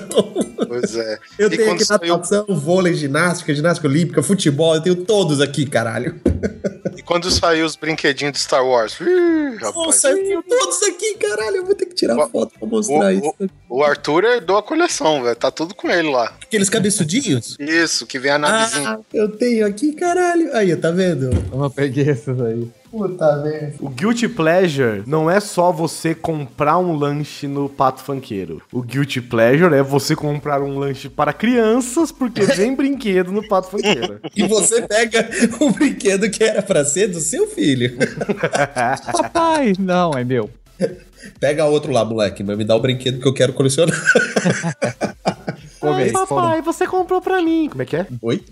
Pois 0.68 0.96
é. 0.96 1.18
Eu 1.38 1.48
E 1.48 1.56
tenho 1.56 1.72
aqui 1.72 1.84
saiu- 1.84 2.14
natação, 2.14 2.44
vôlei, 2.48 2.94
ginástica, 2.94 3.54
ginástica 3.54 3.86
olímpica, 3.86 4.22
futebol, 4.22 4.74
eu 4.74 4.80
tenho 4.80 4.96
todos 4.96 5.40
aqui, 5.40 5.64
caralho. 5.66 6.20
E 6.96 7.02
quando 7.02 7.30
saiu 7.30 7.64
os 7.66 7.76
brinquedinhos 7.76 8.32
do 8.32 8.38
Star 8.38 8.66
Wars? 8.66 8.98
Ih, 9.00 9.54
rapaz. 9.56 9.74
Nossa, 9.74 10.08
eu 10.10 10.16
tenho 10.16 10.42
todos 10.42 10.82
aqui, 10.82 11.14
caralho. 11.14 11.56
Eu 11.56 11.64
vou 11.66 11.74
ter 11.74 11.86
que 11.86 11.94
tirar 11.94 12.16
O- 12.18 12.28
foto 12.28 12.52
pra 12.58 12.66
mostrar 12.68 13.06
o- 13.06 13.10
isso. 13.12 13.34
O 13.68 13.82
Arthur 13.84 14.24
herdou 14.24 14.56
a 14.56 14.62
coleção, 14.62 15.22
velho. 15.22 15.36
Tá 15.36 15.50
tudo 15.50 15.74
com 15.74 15.88
ele 15.90 16.10
lá. 16.10 16.32
Aqueles 16.42 16.68
cabeçudinhos? 16.68 17.56
Isso, 17.60 18.06
que 18.06 18.18
vem 18.18 18.32
a 18.32 18.38
navezinha. 18.38 18.88
Ah, 18.90 18.98
eu 19.14 19.28
tenho 19.36 19.66
aqui, 19.66 19.92
caralho. 19.92 20.54
Aí, 20.56 20.74
tá 20.76 20.90
vendo? 20.90 21.26
Eu 21.52 21.58
não 21.58 21.70
peguei 21.70 22.08
essas 22.08 22.40
aí. 22.40 22.66
Puta 22.90 23.36
merda. 23.36 23.74
O 23.80 23.88
Guilty 23.88 24.28
Pleasure 24.28 25.02
não 25.06 25.30
é 25.30 25.40
só 25.40 25.72
você 25.72 26.14
comprar 26.14 26.78
um 26.78 26.96
lanche 26.96 27.46
no 27.46 27.68
Pato 27.68 28.02
Fanqueiro. 28.02 28.62
O 28.72 28.82
Guilty 28.82 29.20
Pleasure 29.20 29.74
é 29.74 29.82
você 29.82 30.14
comprar 30.14 30.62
um 30.62 30.78
lanche 30.78 31.08
para 31.08 31.32
crianças 31.32 32.12
porque 32.12 32.42
vem 32.54 32.74
brinquedo 32.74 33.32
no 33.32 33.46
Pato 33.46 33.70
Fanqueiro. 33.70 34.20
E 34.34 34.46
você 34.46 34.82
pega 34.82 35.28
o 35.60 35.70
brinquedo 35.70 36.30
que 36.30 36.44
era 36.44 36.62
pra 36.62 36.84
ser 36.84 37.08
do 37.08 37.20
seu 37.20 37.46
filho. 37.48 37.96
Papai, 39.12 39.72
não, 39.78 40.12
é 40.12 40.24
meu. 40.24 40.48
Pega 41.40 41.64
outro 41.64 41.90
lá, 41.92 42.04
moleque, 42.04 42.44
mas 42.44 42.56
me 42.56 42.64
dá 42.64 42.76
o 42.76 42.80
brinquedo 42.80 43.20
que 43.20 43.26
eu 43.26 43.34
quero 43.34 43.52
colecionar. 43.52 43.96
Come. 45.80 46.10
papai, 46.10 46.62
você 46.62 46.86
comprou 46.86 47.20
pra 47.20 47.42
mim. 47.42 47.68
Como 47.68 47.82
é 47.82 47.86
que 47.86 47.96
é? 47.96 48.06
Oi? 48.20 48.42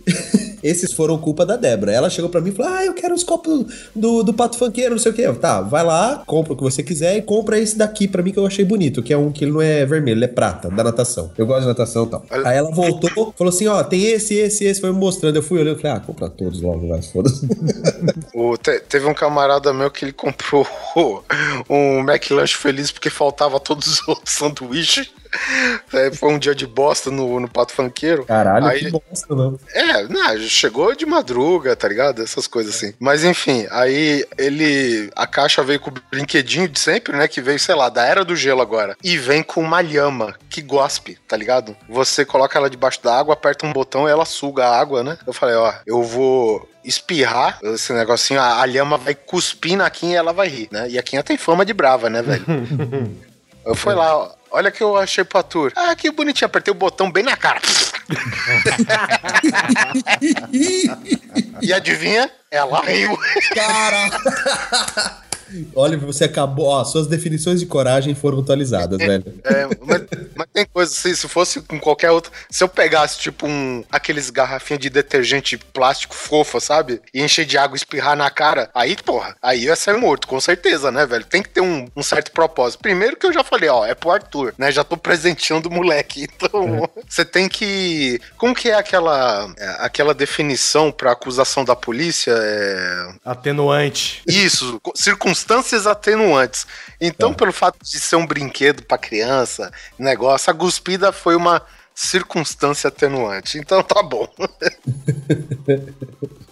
Esses 0.65 0.93
foram 0.93 1.19
culpa 1.19 1.45
da 1.45 1.57
Débora. 1.57 1.93
Ela 1.93 2.09
chegou 2.09 2.31
pra 2.31 2.41
mim 2.41 2.49
e 2.49 2.53
falou: 2.53 2.73
Ah, 2.73 2.85
eu 2.85 2.95
quero 2.95 3.15
os 3.15 3.23
copos 3.23 3.67
do, 3.95 4.23
do 4.23 4.33
pato 4.33 4.57
funkeiro, 4.59 4.93
não 4.93 4.99
sei 4.99 5.13
o 5.13 5.15
quê. 5.15 5.23
Eu, 5.23 5.35
Tá, 5.37 5.61
vai 5.61 5.85
lá, 5.85 6.23
compra 6.27 6.55
o 6.55 6.57
que 6.57 6.63
você 6.63 6.83
quiser 6.83 7.17
e 7.19 7.23
compra 7.23 7.59
esse 7.59 7.77
daqui 7.77 8.09
pra 8.09 8.23
mim 8.23 8.33
que 8.33 8.39
eu 8.39 8.47
achei 8.47 8.65
bonito, 8.65 9.03
que 9.03 9.13
é 9.13 9.17
um 9.19 9.31
que 9.31 9.45
ele 9.45 9.53
não 9.53 9.61
é 9.61 9.85
vermelho, 9.85 10.17
ele 10.17 10.25
é 10.25 10.29
prata, 10.29 10.71
da 10.71 10.83
natação. 10.83 11.31
Eu 11.37 11.45
gosto 11.47 11.63
de 11.63 11.67
natação 11.67 12.05
e 12.05 12.09
tal. 12.09 12.25
Aí 12.31 12.57
ela 12.57 12.71
voltou, 12.71 13.11
falou 13.37 13.53
assim: 13.53 13.67
Ó, 13.67 13.83
tem 13.85 14.05
esse, 14.07 14.35
esse, 14.35 14.65
esse, 14.65 14.81
foi 14.81 14.91
me 14.91 14.99
mostrando. 14.99 15.37
Eu 15.37 15.43
fui 15.43 15.61
olhando 15.61 15.79
e 15.79 15.83
falei: 15.83 15.99
Ah, 15.99 16.01
compra 16.01 16.31
todos 16.31 16.63
logo, 16.63 16.89
vai, 16.89 17.03
foda-se. 17.03 17.47
Te- 18.63 18.81
teve 18.89 19.07
um 19.07 19.13
camarada 19.15 19.73
meu 19.73 19.91
que 19.91 20.05
ele 20.07 20.13
comprou 20.13 20.67
um 21.69 22.01
McLanche 22.01 22.57
feliz 22.57 22.91
porque 22.91 23.11
faltava 23.11 23.61
todos 23.61 23.87
os 23.87 24.09
outros 24.09 24.35
sanduíches. 24.35 25.11
É, 25.93 26.11
foi 26.13 26.33
um 26.33 26.39
dia 26.39 26.55
de 26.55 26.67
bosta 26.67 27.11
no, 27.11 27.39
no 27.39 27.49
Pato 27.49 27.73
Fanqueiro. 27.73 28.25
Caralho, 28.25 28.67
Aí- 28.67 28.81
que 28.81 28.91
bosta, 28.91 29.33
não. 29.35 29.59
É, 29.73 30.03
não, 30.09 30.39
chegou 30.41 30.95
de 30.95 31.07
madruga, 31.07 31.77
tá 31.77 31.87
ligado? 31.87 32.21
Essas 32.23 32.47
coisas 32.47 32.75
assim. 32.75 32.95
Mas 32.99 33.23
enfim, 33.25 33.67
aí 33.71 34.25
ele. 34.37 35.11
A 35.15 35.27
caixa 35.27 35.63
veio 35.63 35.79
com 35.79 35.91
o 35.91 35.95
brinquedinho 36.11 36.69
de 36.69 36.81
sempre, 36.81 37.17
né? 37.17 37.29
Que 37.29 37.41
veio, 37.41 37.59
sei 37.61 37.75
lá, 37.75 37.89
da 37.89 38.05
era 38.05 38.25
do 38.25 38.35
gelo 38.35 38.61
agora. 38.61 38.97
E 39.05 39.17
vem 39.17 39.43
com 39.43 39.61
uma 39.61 39.81
lhama 39.81 40.35
que 40.51 40.61
gospe, 40.61 41.17
tá 41.29 41.37
ligado? 41.37 41.77
Você 41.89 42.25
coloca 42.25 42.59
ela 42.59 42.71
debaixo 42.71 43.03
da 43.03 43.17
água, 43.17 43.35
aperta 43.35 43.67
um 43.67 43.73
botão 43.73 44.09
e 44.09 44.11
ela 44.11 44.25
suga 44.25 44.67
a 44.67 44.79
água, 44.81 45.05
né? 45.05 45.17
Eu 45.27 45.33
falei, 45.33 45.55
ó, 45.55 45.73
eu 45.87 46.03
vou 46.03 46.69
espirrar 46.85 47.59
esse 47.63 47.93
negocinho, 47.93 48.41
a, 48.41 48.61
a 48.61 48.65
lhama 48.65 48.99
vai 48.99 49.15
cuspir 49.15 49.77
na 49.77 49.89
Kim 49.89 50.11
e 50.11 50.15
ela 50.17 50.33
vai 50.33 50.49
rir, 50.49 50.69
né? 50.71 50.89
E 50.91 50.99
a 50.99 51.03
Kim 51.03 51.21
tem 51.23 51.37
fama 51.37 51.65
de 51.65 51.73
brava, 51.73 52.11
né, 52.11 52.21
velho? 52.23 52.45
Eu 53.65 53.75
fui 53.75 53.95
lá, 53.95 54.15
ó, 54.15 54.31
olha 54.55 54.71
que 54.71 54.83
eu 54.83 54.97
achei 54.97 55.25
pra 55.25 55.43
tour. 55.43 55.73
Ah, 55.75 55.95
que 55.97 56.11
bonitinho, 56.11 56.47
apertei 56.47 56.73
o 56.73 56.75
botão 56.75 57.11
bem 57.11 57.25
na 57.25 57.37
cara. 57.37 57.61
e 61.61 61.73
adivinha? 61.73 62.31
Ela 62.51 62.81
riu. 62.83 63.19
Cara! 63.53 64.11
Olha, 65.75 65.97
você 65.97 66.25
acabou. 66.25 66.67
Ó, 66.67 66.85
suas 66.85 67.07
definições 67.07 67.61
de 67.61 67.67
coragem 67.67 68.15
foram 68.15 68.41
atualizadas, 68.41 68.99
velho. 68.99 69.25
É, 69.45 69.67
mas, 69.81 70.03
mas 70.35 70.47
tem 70.53 70.65
coisa 70.67 70.93
assim, 70.93 71.15
se 71.15 71.29
fosse 71.29 71.61
com 71.61 71.79
qualquer 71.79 72.11
outro. 72.11 72.33
Se 72.51 72.63
eu 72.65 72.69
pegasse, 72.69 73.19
tipo, 73.19 73.47
um, 73.47 73.85
aqueles 73.91 74.31
garrafinhas 74.31 74.81
de 74.81 74.91
detergente 74.91 75.57
plástico 75.57 76.15
fofa, 76.15 76.61
sabe? 76.61 77.01
E 77.13 77.23
encher 77.23 77.45
de 77.45 77.57
água 77.59 77.77
e 77.77 77.79
espirrar 77.79 78.17
na 78.17 78.31
cara, 78.31 78.71
aí, 78.75 78.97
porra, 78.97 79.37
aí 79.43 79.65
eu 79.65 79.69
ia 79.71 79.77
sair 79.77 79.97
morto, 79.97 80.27
com 80.27 80.41
certeza, 80.41 80.91
né, 80.91 81.07
velho? 81.07 81.25
Tem 81.25 81.43
que 81.43 81.49
ter 81.49 81.61
um, 81.61 81.87
um 81.97 82.03
certo 82.03 82.33
propósito. 82.33 82.81
Primeiro 82.81 83.17
que 83.17 83.27
eu 83.27 83.33
já 83.33 83.45
falei, 83.45 83.69
ó, 83.69 83.85
é 83.85 83.95
pro 83.95 84.11
Arthur, 84.11 84.55
né? 84.59 84.71
Já 84.73 84.83
tô 84.85 84.97
presenteando 84.97 85.69
o 85.69 85.73
moleque. 85.73 86.27
Então, 86.45 86.89
você 87.09 87.25
tem 87.25 87.49
que. 87.49 88.21
Como 88.37 88.55
que 88.55 88.69
é 88.69 88.75
aquela, 88.75 89.53
é, 89.57 89.77
aquela 89.81 90.13
definição 90.13 90.91
pra 90.93 91.13
acusação 91.13 91.65
da 91.65 91.75
polícia? 91.77 92.33
É. 92.37 93.09
Atenuante. 93.25 94.23
Isso, 94.29 94.79
co- 94.83 94.93
circunstâncias 95.45 95.87
atenuantes. 95.87 96.67
Então, 97.01 97.31
Tá. 97.33 97.39
pelo 97.39 97.53
fato 97.53 97.79
de 97.83 98.01
ser 98.01 98.17
um 98.17 98.27
brinquedo 98.27 98.83
pra 98.83 98.97
criança, 98.99 99.71
negócio, 99.99 100.51
a 100.51 100.55
guspida 100.55 101.13
foi 101.13 101.37
uma 101.37 101.63
circunstância 101.95 102.89
atenuante. 102.89 103.59
Então 103.59 103.83
tá 103.83 104.03
bom. 104.03 104.27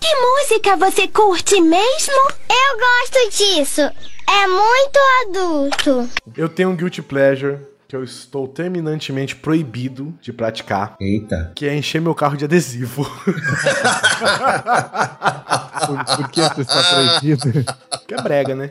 Que 0.03 0.17
música 0.17 0.77
você 0.77 1.07
curte 1.09 1.61
mesmo? 1.61 2.13
Eu 2.49 2.79
gosto 2.79 3.37
disso. 3.37 3.81
É 3.83 4.47
muito 4.49 4.99
adulto. 5.29 6.11
Eu 6.37 6.49
tenho 6.49 6.71
um 6.71 6.77
Guilty 6.77 7.03
Pleasure 7.03 7.59
que 7.93 7.97
eu 7.97 8.03
estou 8.03 8.49
terminantemente 8.49 9.37
proibido 9.37 10.15
de 10.19 10.33
praticar. 10.33 10.97
Eita. 10.99 11.53
Que 11.55 11.67
é 11.67 11.77
encher 11.77 12.01
meu 12.01 12.15
carro 12.15 12.39
de 12.39 12.47
adesivo. 12.47 13.05
Por, 15.87 16.17
por 16.17 16.31
que 16.31 16.41
você 16.41 16.63
está 16.63 16.83
proibido? 16.83 17.53
que 18.07 18.15
é 18.15 18.23
brega, 18.23 18.55
né? 18.55 18.71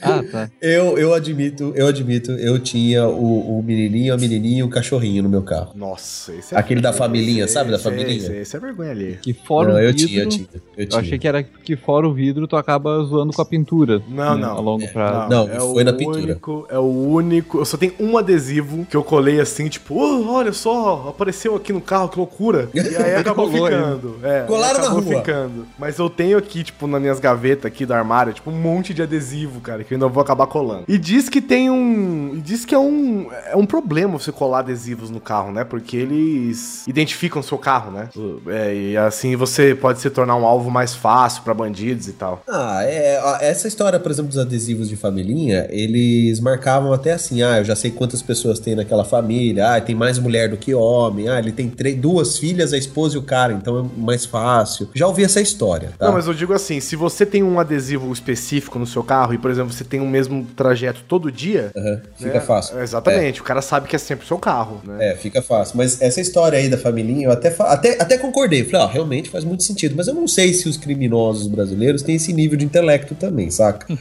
Ah, 0.00 0.22
tá. 0.30 0.50
Eu, 0.62 0.96
eu 0.98 1.12
admito, 1.14 1.72
eu 1.74 1.86
admito, 1.88 2.30
eu 2.32 2.58
tinha 2.58 3.06
o, 3.08 3.58
o 3.58 3.62
menininho, 3.62 4.14
a 4.14 4.16
menininha 4.16 4.60
e 4.60 4.62
o 4.62 4.68
cachorrinho 4.68 5.22
no 5.22 5.28
meu 5.28 5.42
carro. 5.42 5.72
Nossa, 5.74 6.32
esse 6.34 6.54
é 6.54 6.58
Aquele 6.58 6.80
da 6.80 6.92
família, 6.92 7.44
esse- 7.44 7.54
sabe, 7.54 7.70
da 7.70 7.76
esse- 7.76 7.84
família? 7.84 8.12
Esse, 8.16 8.32
esse 8.36 8.56
é 8.56 8.60
vergonha 8.60 8.90
ali. 8.90 9.18
Que 9.20 9.32
fora 9.32 9.68
Não, 9.70 9.76
o 9.76 9.80
eu 9.80 9.92
vidro. 9.92 10.06
tinha, 10.06 10.22
eu 10.22 10.28
tinha, 10.28 10.46
eu 10.54 10.60
Eu 10.84 10.88
tinha. 10.88 11.00
achei 11.00 11.18
que 11.18 11.26
era 11.28 11.42
que 11.42 11.76
fora 11.76 12.06
o 12.08 12.12
vidro 12.14 12.46
tu 12.46 12.56
acaba 12.56 13.02
zoando 13.04 13.32
com 13.32 13.42
a 13.42 13.44
pintura. 13.44 14.02
Não, 14.08 14.34
né, 14.36 14.42
não. 14.42 14.56
A 14.56 14.60
longo 14.60 14.86
prazo. 14.92 15.28
Não, 15.30 15.48
é 15.48 15.58
foi 15.60 15.82
o 15.82 15.84
na 15.84 15.92
pintura. 15.92 16.18
Único, 16.22 16.66
é 16.70 16.78
o 16.78 16.82
único. 17.10 17.58
Eu 17.58 17.64
só 17.64 17.76
tenho 17.76 17.92
um 17.98 18.16
adesivo 18.16 18.86
que 18.88 18.96
eu 18.96 19.02
colei 19.02 19.40
assim, 19.40 19.68
tipo, 19.68 19.94
"Oh, 19.96 20.32
olha 20.32 20.52
só, 20.52 21.06
apareceu 21.08 21.54
aqui 21.56 21.72
no 21.72 21.80
carro, 21.80 22.08
que 22.08 22.18
loucura. 22.18 22.68
E 22.78 22.80
aí 22.96 23.14
acabou 23.16 23.48
Colou 23.50 23.66
ficando. 23.66 24.16
É, 24.22 24.42
Colaram 24.42 24.78
na 24.78 24.84
acabou 24.86 25.00
rua. 25.02 25.16
ficando. 25.18 25.66
Mas 25.78 25.98
eu 25.98 26.08
tenho 26.08 26.38
aqui, 26.38 26.62
tipo, 26.62 26.86
nas 26.86 27.00
minhas 27.00 27.20
gavetas 27.20 27.66
aqui 27.66 27.84
do 27.84 27.92
armário, 27.92 28.32
tipo, 28.32 28.50
um 28.50 28.54
monte 28.60 28.94
de 28.94 29.02
adesivo, 29.02 29.60
cara, 29.60 29.84
que 29.88 29.94
eu 29.94 29.96
ainda 29.96 30.06
vou 30.06 30.22
acabar 30.22 30.46
colando. 30.46 30.84
E 30.86 30.98
diz 30.98 31.28
que 31.28 31.40
tem 31.40 31.70
um. 31.70 32.34
E 32.34 32.40
diz 32.40 32.64
que 32.64 32.74
é 32.74 32.78
um. 32.78 33.28
É 33.46 33.56
um 33.56 33.66
problema 33.66 34.18
você 34.18 34.30
colar 34.30 34.60
adesivos 34.60 35.10
no 35.10 35.20
carro, 35.20 35.50
né? 35.50 35.64
Porque 35.64 35.96
eles 35.96 36.86
identificam 36.86 37.40
o 37.40 37.42
seu 37.42 37.58
carro, 37.58 37.90
né? 37.90 38.08
É, 38.48 38.74
e 38.74 38.96
assim 38.96 39.34
você 39.34 39.74
pode 39.74 40.00
se 40.00 40.10
tornar 40.10 40.36
um 40.36 40.44
alvo 40.44 40.70
mais 40.70 40.94
fácil 40.94 41.42
pra 41.42 41.54
bandidos 41.54 42.06
e 42.08 42.12
tal. 42.12 42.42
Ah, 42.48 42.80
é, 42.82 43.18
essa 43.40 43.66
história, 43.66 43.98
por 43.98 44.10
exemplo, 44.10 44.28
dos 44.28 44.38
adesivos 44.38 44.88
de 44.88 44.96
família, 44.96 45.66
eles 45.70 46.38
marcavam 46.40 46.92
até 46.92 47.12
assim, 47.12 47.42
ah, 47.42 47.58
eu 47.58 47.64
já 47.64 47.74
sei 47.74 47.90
quantas 47.90 48.20
pessoas 48.20 48.58
tem 48.58 48.74
naquela 48.74 49.04
família, 49.04 49.74
ah, 49.74 49.80
tem 49.80 49.94
mais 49.94 50.18
mulher 50.18 50.50
do 50.50 50.56
que 50.56 50.74
homem, 50.74 51.28
ah, 51.28 51.38
ele 51.38 51.52
tem 51.52 51.72
duas 51.98 52.38
filhas, 52.38 52.72
a 52.72 52.78
esposa 52.78 53.16
e 53.16 53.18
o 53.18 53.22
cara, 53.22 53.52
então 53.52 53.78
é 53.78 54.00
mais 54.00 54.26
fácil. 54.26 54.88
Já 54.94 55.06
ouvi 55.06 55.24
essa 55.24 55.40
história, 55.40 55.92
tá? 55.98 56.06
Não, 56.06 56.14
mas 56.14 56.26
eu 56.26 56.34
digo 56.34 56.52
assim, 56.52 56.80
se 56.80 56.96
você 56.96 57.24
tem 57.24 57.42
um 57.42 57.58
adesivo 57.58 58.12
específico 58.12 58.78
no 58.78 58.86
seu 58.86 59.02
carro 59.02 59.32
e, 59.32 59.38
por 59.38 59.50
exemplo, 59.50 59.72
você 59.78 59.84
tem 59.84 60.00
o 60.00 60.06
mesmo 60.06 60.46
trajeto 60.56 61.02
todo 61.06 61.30
dia... 61.30 61.72
Fica 62.16 62.34
né? 62.34 62.40
fácil. 62.40 62.80
Exatamente, 62.80 63.40
o 63.40 63.44
cara 63.44 63.62
sabe 63.62 63.88
que 63.88 63.96
é 63.96 63.98
sempre 63.98 64.24
o 64.24 64.28
seu 64.28 64.38
carro, 64.38 64.80
né? 64.84 65.12
É, 65.12 65.16
fica 65.16 65.40
fácil. 65.40 65.76
Mas 65.76 66.00
essa 66.00 66.20
história 66.20 66.58
aí 66.58 66.68
da 66.68 66.76
família, 66.76 67.26
eu 67.26 67.30
até, 67.30 67.54
até, 67.58 68.02
até 68.02 68.18
concordei. 68.18 68.64
Falei, 68.64 68.86
ó, 68.86 68.86
realmente 68.86 69.30
faz 69.30 69.44
muito 69.44 69.62
sentido. 69.62 69.94
Mas 69.96 70.08
eu 70.08 70.14
não 70.14 70.26
sei 70.26 70.52
se 70.52 70.68
os 70.68 70.76
criminosos 70.76 71.46
brasileiros 71.46 72.02
têm 72.02 72.16
esse 72.16 72.32
nível 72.32 72.58
de 72.58 72.64
intelecto 72.64 73.14
também, 73.14 73.50
saca? 73.50 73.86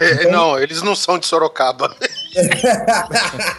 É, 0.00 0.30
não, 0.30 0.58
eles 0.58 0.82
não 0.82 0.94
são 0.94 1.18
de 1.18 1.26
Sorocaba. 1.26 1.94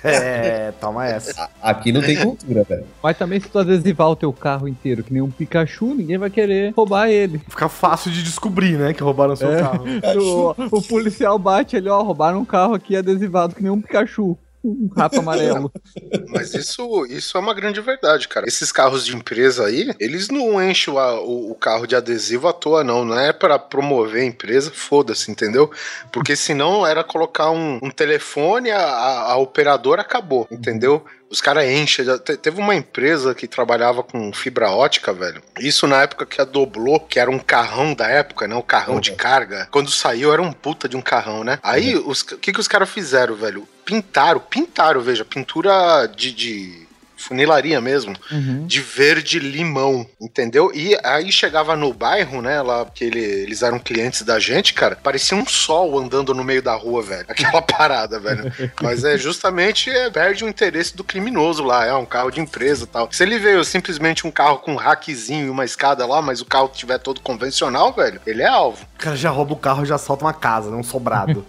É, 0.04 0.72
toma 0.80 1.08
essa. 1.08 1.50
Aqui 1.62 1.92
não 1.92 2.02
tem 2.02 2.18
cultura, 2.18 2.64
velho. 2.64 2.86
Mas 3.02 3.18
também 3.18 3.40
se 3.40 3.50
tu 3.50 3.60
adesivar 3.60 4.10
o 4.10 4.16
teu 4.16 4.32
carro 4.34 4.68
inteiro 4.68 5.04
que 5.04 5.14
nem 5.14 5.22
um 5.22 5.30
Pikachu, 5.30 5.94
ninguém 5.94 6.18
vai 6.18 6.30
querer 6.30 6.74
roubar 6.76 7.10
ele. 7.10 7.40
Fica 7.50 7.70
fácil 7.70 8.12
de 8.12 8.24
descobrir, 8.24 8.78
né, 8.78 8.94
que 8.94 9.04
roubaram 9.04 9.36
seu 9.36 9.50
carro. 9.58 9.86
O, 10.22 10.78
o 10.78 10.82
policial 10.82 11.38
bate 11.40 11.76
ali, 11.78 11.90
ó, 11.90 12.02
roubaram 12.02 12.40
um 12.40 12.46
carro 12.46 12.74
aqui 12.74 12.96
adesivado 12.96 13.56
que 13.56 13.64
nem 13.64 13.72
um 13.72 13.82
Pikachu. 13.82 14.38
Um 14.64 14.88
rato 14.96 15.20
amarelo. 15.20 15.72
Mas 16.30 16.54
isso, 16.54 17.06
isso 17.08 17.38
é 17.38 17.42
uma 17.42 17.54
grande 17.54 17.82
verdade, 17.82 18.28
cara. 18.28 18.48
Esses 18.48 18.72
carros 18.72 19.06
de 19.06 19.16
empresa 19.16 19.66
aí, 19.66 19.92
eles 20.00 20.30
não 20.30 20.62
enchem 20.64 20.94
o, 20.94 20.98
o- 20.98 21.52
o 21.52 21.56
carro 21.56 21.88
de 21.88 21.96
adesivo 21.96 22.48
à 22.48 22.54
toa, 22.54 22.84
não. 22.84 23.04
Não 23.04 23.20
é 23.20 23.34
pra 23.34 23.58
promover 23.58 24.22
a 24.22 24.26
empresa, 24.26 24.72
foda-se, 24.72 25.32
entendeu? 25.32 25.72
Porque 26.12 26.36
senão 26.36 26.86
era 26.86 27.04
colocar 27.04 27.50
um, 27.52 27.80
um 27.82 27.90
telefone, 27.90 28.70
a, 28.72 28.80
a- 28.86 29.32
a 29.34 29.38
operadora 29.38 30.02
acabou, 30.02 30.48
entendeu? 30.52 31.04
Os 31.32 31.40
caras 31.40 31.64
enchem. 31.66 32.06
Teve 32.42 32.60
uma 32.60 32.76
empresa 32.76 33.34
que 33.34 33.48
trabalhava 33.48 34.04
com 34.04 34.34
fibra 34.34 34.70
ótica, 34.70 35.14
velho. 35.14 35.42
Isso 35.60 35.88
na 35.88 36.02
época 36.02 36.26
que 36.26 36.42
a 36.42 36.44
Doblô, 36.44 37.00
que 37.00 37.18
era 37.20 37.32
um 37.32 37.40
carrão 37.40 37.94
da 37.94 38.08
época, 38.08 38.48
né? 38.48 38.56
Um 38.56 38.62
carrão 38.62 39.00
de 39.00 39.14
carga. 39.14 39.68
Quando 39.72 39.90
saiu, 39.90 40.34
era 40.34 40.42
um 40.42 40.52
puta 40.52 40.90
de 40.90 40.98
um 40.98 41.02
carrão, 41.02 41.44
né? 41.44 41.58
Aí, 41.64 41.96
os- 41.96 42.22
o 42.22 42.38
que, 42.38 42.52
que 42.52 42.60
os 42.60 42.68
caras 42.68 42.90
fizeram, 42.90 43.34
velho? 43.36 43.66
Pintaram, 43.86 44.42
pintaram, 44.42 45.00
veja, 45.02 45.24
pintura 45.26 46.06
de- 46.08 46.34
de 46.34 46.88
funilaria 47.22 47.80
mesmo, 47.80 48.14
Uhum. 48.32 48.66
de 48.68 48.82
verde 48.82 49.40
limão, 49.40 50.06
entendeu? 50.20 50.72
E 50.74 50.98
aí 51.04 51.32
chegava 51.32 51.76
no 51.76 51.94
bairro, 51.94 52.42
né, 52.42 52.62
lá 52.62 52.86
que 52.86 53.04
ele- 53.06 53.20
eles 53.20 53.62
eram 53.62 53.80
clientes 53.80 54.24
da 54.24 54.40
gente, 54.40 54.74
cara, 54.74 54.96
parecia 54.96 55.38
um 55.38 55.46
sol 55.46 55.98
andando 56.00 56.34
no 56.34 56.44
meio 56.44 56.62
da 56.62 56.76
rua, 56.76 57.02
velho. 57.02 57.26
Aquela 57.30 57.62
parada, 57.62 58.20
velho. 58.20 58.52
Mas 58.82 59.04
é 59.04 59.18
justamente 59.18 59.90
é, 59.90 60.10
perde 60.10 60.44
o 60.44 60.50
interesse 60.50 60.96
do 60.96 61.04
criminoso 61.04 61.64
lá, 61.64 61.86
é 61.86 61.94
um 61.94 62.06
carro 62.06 62.32
de 62.32 62.40
empresa 62.40 62.84
e 62.84 62.88
tal. 62.88 63.10
Se 63.12 63.24
ele 63.24 63.38
veio 63.38 63.64
simplesmente 63.64 64.26
um 64.26 64.32
carro 64.32 64.58
com 64.58 64.74
um 64.74 64.76
rackzinho 64.78 65.48
e 65.48 65.50
uma 65.50 65.64
escada 65.66 66.06
lá, 66.06 66.22
mas 66.22 66.42
o 66.42 66.46
carro 66.46 66.70
tiver 66.74 66.98
todo 66.98 67.22
convencional, 67.22 67.94
velho, 67.94 68.20
ele 68.26 68.42
é 68.42 68.48
alvo. 68.48 68.84
O 68.96 68.98
cara 69.02 69.16
já 69.16 69.30
rouba 69.30 69.54
o 69.54 69.58
carro 69.58 69.84
e 69.84 69.86
já 69.88 69.98
solta 69.98 70.26
uma 70.26 70.34
casa, 70.34 70.70
né? 70.70 70.78
Um 70.78 70.84
sobrado. 70.84 71.46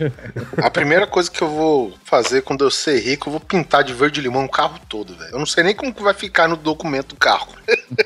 A 0.58 0.70
primeira 0.70 1.06
coisa 1.06 1.30
que 1.30 1.42
eu 1.42 1.48
vou 1.48 1.94
fazer 2.04 2.42
quando 2.42 2.64
eu 2.64 2.70
ser 2.70 2.98
rico, 3.00 3.28
eu 3.28 3.32
vou 3.32 3.40
pintar 3.40 3.84
de 3.84 3.92
verde 3.92 4.20
limão 4.20 4.44
o 4.44 4.48
carro 4.48 4.78
todo, 4.88 5.14
velho. 5.16 5.32
Eu 5.32 5.38
não 5.38 5.46
sei 5.46 5.61
nem 5.62 5.74
como 5.74 5.92
que 5.94 6.02
vai 6.02 6.14
ficar 6.14 6.48
no 6.48 6.56
documento 6.56 7.08
do 7.10 7.16
carro. 7.16 7.48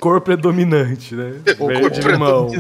Cor 0.01 0.21
predominante, 0.21 1.15
né? 1.15 1.35
Cor 1.59 1.69
Verde 1.69 2.01
limão. 2.01 2.51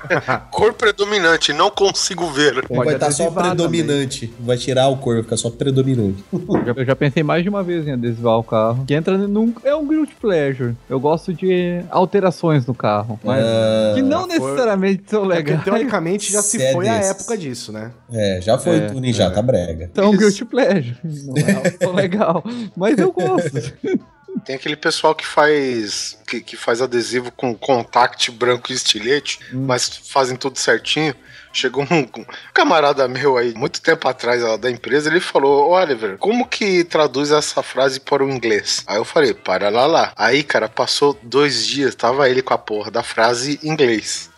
Cor 0.50 0.72
predominante, 0.74 1.52
não 1.52 1.70
consigo 1.70 2.26
ver. 2.30 2.64
Ou 2.68 2.84
vai 2.84 2.94
estar 2.94 3.10
só 3.10 3.30
predominante. 3.30 4.32
Vai 4.40 4.56
tirar 4.56 4.88
o 4.88 4.96
cor, 4.96 5.14
vai 5.14 5.22
ficar 5.22 5.36
só 5.36 5.50
predominante. 5.50 6.24
Já- 6.64 6.72
Eu 6.76 6.84
já 6.84 6.96
pensei 6.96 7.22
mais 7.22 7.42
de 7.42 7.48
uma 7.48 7.62
vez 7.62 7.86
em 7.86 7.92
adesivar 7.92 8.38
o 8.38 8.42
carro. 8.44 8.84
Que 8.86 8.94
entra 8.94 9.16
num. 9.18 9.52
É 9.64 9.74
um 9.74 9.86
guilty 9.86 10.14
pleasure. 10.20 10.74
Eu 10.88 10.98
gosto 11.00 11.32
de 11.32 11.80
alterações 11.90 12.66
no 12.66 12.74
carro. 12.74 13.18
Mas 13.22 13.42
Ah, 13.44 13.92
que 13.94 14.02
não 14.02 14.26
necessariamente 14.26 15.04
são 15.08 15.24
É 15.24 15.36
legais. 15.36 15.62
teoricamente 15.64 16.32
já 16.32 16.42
se 16.42 16.58
Cê 16.58 16.64
é 16.64 16.72
foi 16.72 16.88
a 16.88 16.94
época 16.96 17.36
disso, 17.36 17.72
né? 17.72 17.90
É, 18.12 18.40
já 18.40 18.56
foi 18.58 18.76
É, 18.76 18.80
tuning, 18.88 19.12
já 19.12 19.30
tá 19.30 19.42
brega. 19.42 19.90
São 19.94 20.16
guilty 20.16 20.44
pleasure. 20.44 20.96
Não 21.04 21.34
é 21.36 22.02
legal. 22.02 22.42
Mas 22.76 22.98
eu 22.98 23.12
gosto. 23.12 23.72
Tem 24.46 24.54
aquele 24.54 24.76
pessoal 24.76 25.12
que 25.12 25.26
faz 25.26 26.16
que, 26.24 26.40
que 26.40 26.56
faz 26.56 26.80
adesivo 26.80 27.32
com 27.32 27.52
contact 27.52 28.30
branco 28.30 28.70
e 28.70 28.76
estilete, 28.76 29.40
mas 29.52 29.88
fazem 29.88 30.36
tudo 30.36 30.56
certinho. 30.56 31.16
Chegou 31.52 31.82
um, 31.82 32.06
camarada 32.54 33.08
meu 33.08 33.36
aí, 33.36 33.52
muito 33.54 33.80
tempo 33.80 34.06
atrás 34.06 34.42
da 34.60 34.70
empresa, 34.70 35.10
ele 35.10 35.18
falou: 35.18 35.70
"Ô, 35.70 35.72
Oliver, 35.72 36.16
como 36.18 36.46
que 36.46 36.84
traduz 36.84 37.32
essa 37.32 37.60
frase 37.60 37.98
para 37.98 38.24
o 38.24 38.30
inglês? 38.30 38.84
Aí 38.86 38.98
eu 38.98 39.04
falei: 39.04 39.34
para 39.34 39.68
lá 39.68 39.86
lá. 39.86 40.12
Aí, 40.14 40.44
cara, 40.44 40.68
passou 40.68 41.18
dois 41.24 41.66
dias, 41.66 41.96
tava 41.96 42.30
ele 42.30 42.40
com 42.40 42.54
a 42.54 42.58
porra 42.58 42.90
da 42.90 43.02
frase 43.02 43.58
em 43.64 43.70
inglês. 43.70 44.30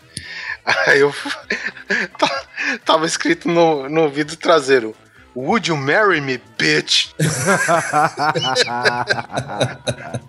Aí 0.87 1.01
eu. 1.01 1.15
tava 2.85 3.05
escrito 3.05 3.47
no, 3.47 3.91
no 3.91 4.09
vidro 4.09 4.37
traseiro: 4.37 4.95
Would 5.35 5.69
you 5.69 5.77
marry 5.77 6.21
me, 6.21 6.41
bitch? 6.59 7.15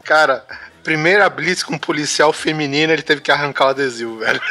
Cara, 0.03 0.45
primeira 0.83 1.29
blitz 1.29 1.63
com 1.63 1.75
um 1.75 1.79
policial 1.79 2.31
feminino, 2.31 2.93
ele 2.93 3.01
teve 3.01 3.21
que 3.21 3.31
arrancar 3.31 3.65
o 3.65 3.69
adesivo, 3.69 4.19
velho. 4.19 4.41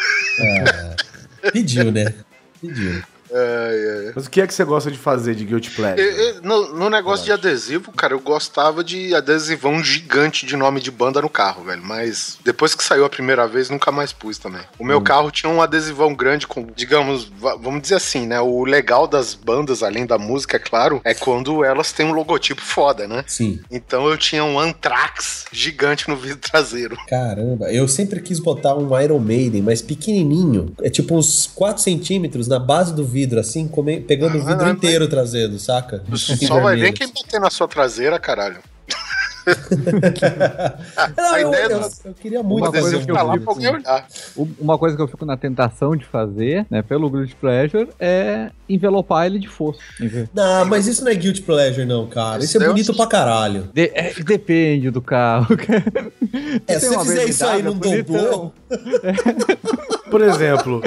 Pediu, 1.52 1.92
né? 1.92 2.14
Pediu. 2.60 3.02
Ai, 3.32 4.06
ai. 4.06 4.12
Mas 4.14 4.26
o 4.26 4.30
que 4.30 4.40
é 4.40 4.46
que 4.46 4.54
você 4.54 4.64
gosta 4.64 4.90
de 4.90 4.98
fazer 4.98 5.34
de 5.34 5.44
Guilty 5.44 5.70
Pleasure? 5.70 6.40
No, 6.42 6.74
no 6.74 6.90
negócio 6.90 7.24
de 7.24 7.32
adesivo, 7.32 7.92
cara, 7.92 8.14
eu 8.14 8.20
gostava 8.20 8.82
de 8.82 9.14
adesivão 9.14 9.82
gigante 9.82 10.46
de 10.46 10.56
nome 10.56 10.80
de 10.80 10.90
banda 10.90 11.20
no 11.20 11.28
carro, 11.28 11.64
velho. 11.64 11.82
Mas 11.84 12.38
depois 12.44 12.74
que 12.74 12.82
saiu 12.84 13.04
a 13.04 13.08
primeira 13.10 13.46
vez, 13.46 13.68
nunca 13.70 13.90
mais 13.92 14.12
pus 14.12 14.38
também. 14.38 14.62
O 14.78 14.84
meu 14.84 15.00
carro 15.00 15.30
tinha 15.30 15.50
um 15.50 15.60
adesivão 15.60 16.14
grande 16.14 16.46
com, 16.46 16.66
digamos, 16.74 17.24
va- 17.24 17.56
vamos 17.56 17.82
dizer 17.82 17.96
assim, 17.96 18.26
né? 18.26 18.40
O 18.40 18.64
legal 18.64 19.06
das 19.06 19.34
bandas, 19.34 19.82
além 19.82 20.06
da 20.06 20.18
música, 20.18 20.56
é 20.56 20.60
claro, 20.60 21.00
é 21.04 21.14
quando 21.14 21.64
elas 21.64 21.92
têm 21.92 22.06
um 22.06 22.12
logotipo 22.12 22.60
foda, 22.62 23.06
né? 23.06 23.24
Sim. 23.26 23.60
Então 23.70 24.08
eu 24.08 24.16
tinha 24.16 24.44
um 24.44 24.58
Anthrax 24.58 25.44
gigante 25.52 26.08
no 26.08 26.16
vidro 26.16 26.38
traseiro. 26.38 26.96
Caramba, 27.08 27.70
eu 27.72 27.86
sempre 27.88 28.20
quis 28.20 28.38
botar 28.38 28.74
um 28.74 28.98
Iron 29.00 29.18
Maiden, 29.18 29.62
mas 29.62 29.82
pequenininho. 29.82 30.72
É 30.82 30.88
tipo 30.90 31.14
uns 31.16 31.46
4 31.54 31.82
centímetros 31.82 32.48
na 32.48 32.58
base 32.58 32.94
do 32.94 33.04
vidro, 33.04 33.17
assim, 33.40 33.66
come- 33.68 34.00
pegando 34.00 34.38
o 34.38 34.44
vidro 34.44 34.66
Ah, 34.66 34.70
inteiro 34.70 35.08
trazendo, 35.08 35.58
saca? 35.58 36.02
Só 36.46 36.60
vai 36.60 36.76
ver 36.76 36.92
quem 36.92 37.08
bater 37.08 37.40
na 37.40 37.50
sua 37.50 37.66
traseira, 37.68 38.18
caralho. 38.18 38.58
Não, 41.16 41.36
eu, 41.38 41.52
eu- 41.54 41.90
eu 42.04 42.14
queria 42.14 42.42
muito 42.42 42.64
Uma 42.64 42.70
coisa 42.70 42.90
fazer 42.90 43.04
que 43.06 43.10
eu 43.10 43.14
tá 43.14 43.24
olhar. 43.24 44.06
U- 44.36 44.48
Uma 44.60 44.76
coisa 44.78 44.94
que 44.94 45.00
eu 45.02 45.08
fico 45.08 45.24
na 45.24 45.38
tentação 45.38 45.96
de 45.96 46.04
fazer, 46.04 46.66
né, 46.70 46.82
pelo 46.82 47.08
Guilty 47.10 47.34
Pleasure, 47.34 47.88
é 47.98 48.50
envelopar 48.68 49.24
ele 49.26 49.38
de. 49.38 49.48
Enve- 50.00 50.28
Não, 50.34 50.66
mas 50.66 50.86
isso 50.86 51.02
não 51.02 51.10
é 51.10 51.14
guilty 51.14 51.40
pleasure, 51.40 51.86
não, 51.86 52.06
cara. 52.06 52.44
Isso 52.44 52.58
é 52.58 52.60
Deus. 52.60 52.72
bonito 52.72 52.94
pra 52.94 53.06
caralho. 53.06 53.70
De- 53.72 53.90
é, 53.94 54.12
depende 54.22 54.90
do 54.90 55.00
carro. 55.00 55.46
É, 56.66 56.78
se 56.78 56.88
você 56.88 56.98
fizer 57.08 57.24
isso 57.24 57.46
aí 57.46 57.62
não 57.62 57.72
bonitão. 57.74 58.52
dobrou. 58.68 59.97
Por 60.10 60.22
exemplo, 60.22 60.80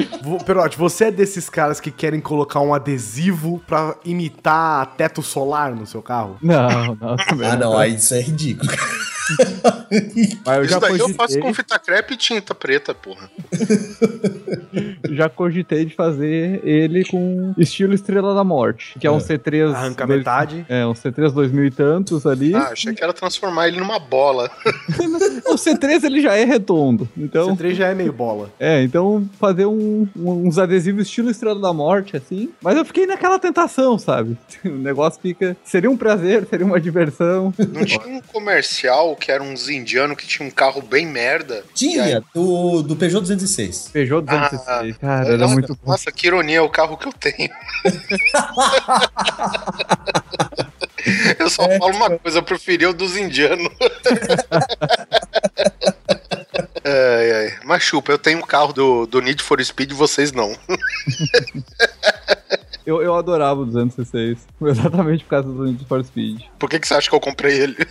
Perote, 0.46 0.78
você 0.78 1.06
é 1.06 1.12
desses 1.12 1.50
caras 1.50 1.80
que 1.80 1.92
querem 1.92 2.20
colocar 2.20 2.60
um 2.60 2.74
adesivo 2.74 3.62
pra 3.68 3.96
imitar 4.04 4.86
teto 4.98 5.22
solar 5.22 5.76
no 5.76 5.86
seu 5.86 6.02
carro? 6.02 6.38
Não, 6.42 6.96
não, 7.00 7.16
também 7.18 7.50
Ah, 7.50 7.56
não, 7.56 7.78
aí 7.78 7.96
isso 7.96 8.14
é 8.14 8.22
ridículo. 8.22 8.72
Mas 10.46 10.58
eu 10.58 10.64
Isso 10.64 10.74
já 10.74 10.80
daí 10.80 10.92
eu 10.98 11.10
faço 11.10 11.18
cogitei, 11.18 11.42
com 11.42 11.54
fita 11.54 11.80
crepe 11.80 12.14
e 12.14 12.18
tinta 12.18 12.56
preta, 12.56 12.94
porra. 12.94 13.30
já 15.10 15.30
cogitei 15.30 15.86
de 15.86 15.96
fazer 15.96 16.62
ele 16.66 17.04
com 17.06 17.54
estilo 17.58 17.94
Estrela 17.94 18.34
da 18.34 18.44
Morte, 18.44 18.98
que 19.00 19.06
é 19.08 19.12
um 19.12 19.18
C3... 19.18 19.74
Arranca 19.74 20.06
dois- 20.08 20.20
metade. 20.20 20.66
É, 20.70 20.86
um 20.86 20.94
C3 20.94 21.32
2000 21.32 21.66
e 21.66 21.72
tantos 21.72 22.26
ali. 22.26 22.56
Ah, 22.56 22.70
achei 22.72 22.94
que 22.94 23.04
era 23.04 23.14
transformar 23.14 23.68
ele 23.68 23.80
numa 23.80 24.00
bola. 24.00 24.50
o 25.48 25.56
C3 25.56 26.04
ele 26.04 26.22
já 26.22 26.36
é 26.36 26.44
redondo, 26.46 27.08
então... 27.18 27.56
C3 27.56 27.74
já 27.74 27.88
é 27.88 27.96
meio 27.96 28.14
bola. 28.14 28.50
É, 28.60 28.82
então 28.84 29.28
fazer 29.40 29.66
um- 29.66 30.08
um- 30.16 30.48
uns 30.48 30.58
adesivos 30.58 31.08
estilo 31.08 31.30
Estrela 31.30 31.60
da 31.60 31.74
Morte, 31.74 32.16
assim. 32.18 32.50
Mas 32.62 32.78
eu 32.78 32.86
fiquei 32.86 33.06
naquela 33.06 33.38
tentação, 33.40 33.98
sabe? 33.98 34.38
O 34.66 34.70
negócio 34.70 35.20
fica. 35.22 35.56
Seria 35.64 35.90
um 35.90 35.98
prazer, 35.98 36.46
seria 36.50 36.66
uma 36.66 36.80
diversão. 36.80 37.54
Não 37.58 37.86
tinha 37.86 38.08
um 38.08 38.22
comercial 38.22 39.16
que 39.22 39.32
era 39.32 39.44
uns 39.44 39.70
indianos 39.70 40.18
que 40.18 40.26
tinha 40.26 40.48
um 40.48 40.52
carro 40.52 40.82
bem 40.82 41.06
merda? 41.06 41.64
E 41.80 42.00
aí- 42.00 42.10
Tinha, 42.10 42.24
do, 42.34 42.82
do 42.82 42.96
Peugeot 42.96 43.22
206. 43.22 43.90
Peugeot 43.94 44.26
206. 44.26 44.98
Cara, 44.98 45.28
era 45.28 45.38
nossa, 45.38 45.54
muito 45.54 45.76
bom. 45.76 45.92
Nossa, 45.92 46.12
que 46.12 46.26
ironia, 46.28 46.58
é 46.58 46.62
o 46.62 46.70
carro 46.70 46.98
que 46.98 47.08
eu 47.08 47.14
tenho. 47.14 47.50
eu 51.40 51.50
só 51.50 51.64
falo 51.78 51.96
uma 51.96 52.18
coisa, 52.18 52.40
eu 52.40 52.44
preferi 52.44 52.86
o 52.88 52.94
dos 52.94 53.16
indianos. 53.16 53.70
ai, 56.84 57.32
ai. 57.32 57.60
Mas 57.64 57.84
chupa, 57.84 58.12
eu 58.12 58.18
tenho 58.18 58.40
um 58.40 58.46
carro 58.46 58.74
do, 58.74 59.06
do 59.06 59.22
Need 59.22 59.44
for 59.44 59.64
Speed, 59.64 59.92
vocês 59.92 60.32
não. 60.32 60.58
Eu, 62.86 63.02
eu 63.02 63.16
adorava 63.16 63.62
o 63.62 63.66
206. 63.66 64.40
Exatamente 64.62 65.24
por 65.24 65.30
causa 65.30 65.48
do 65.50 65.64
Need 65.66 65.86
for 65.86 66.04
Speed. 66.04 66.42
Por 66.60 66.70
que, 66.70 66.80
que 66.80 66.88
você 66.88 66.94
acha 66.96 67.10
que 67.10 67.16
eu 67.16 67.20
comprei 67.20 67.58
ele? 67.60 67.76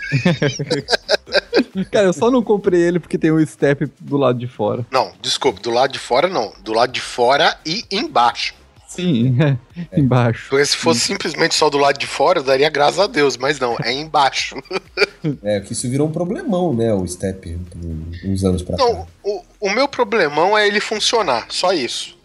Cara, 1.91 2.07
eu 2.07 2.13
só 2.13 2.31
não 2.31 2.43
comprei 2.43 2.81
ele 2.81 2.99
porque 2.99 3.19
tem 3.19 3.31
o 3.31 3.45
step 3.47 3.89
do 4.01 4.17
lado 4.17 4.39
de 4.39 4.47
fora. 4.49 4.85
Não, 4.91 5.13
desculpa, 5.23 5.61
do 5.61 5.71
lado 5.71 5.93
de 5.93 5.99
fora 5.99 6.29
não. 6.29 6.53
Do 6.63 6.73
lado 6.73 6.93
de 6.93 7.01
fora 7.01 7.57
e 7.65 7.85
embaixo. 7.91 8.55
Sim, 8.89 9.37
é. 9.41 9.57
embaixo. 10.01 10.49
Porque 10.51 10.65
se 10.67 10.77
fosse 10.77 11.01
simplesmente 11.01 11.55
só 11.55 11.71
do 11.71 11.79
lado 11.79 11.97
de 11.97 12.09
fora, 12.09 12.41
eu 12.41 12.43
daria 12.43 12.69
graças 12.69 12.99
a 12.99 13.07
Deus, 13.07 13.37
mas 13.37 13.61
não, 13.61 13.77
é 13.85 13.93
embaixo. 13.93 14.57
É, 15.45 15.61
que 15.61 15.73
isso 15.75 15.89
virou 15.89 16.09
um 16.09 16.13
problemão, 16.13 16.75
né? 16.75 16.93
O 16.93 17.07
Step, 17.07 17.57
um- 17.77 18.11
uns 18.33 18.43
anos 18.43 18.63
pra 18.63 18.77
cá. 18.77 18.83
Não, 18.83 19.07
o, 19.23 19.45
o 19.61 19.71
meu 19.71 19.87
problemão 19.87 20.59
é 20.59 20.67
ele 20.67 20.81
funcionar, 20.81 21.47
só 21.51 21.73
isso. 21.73 22.19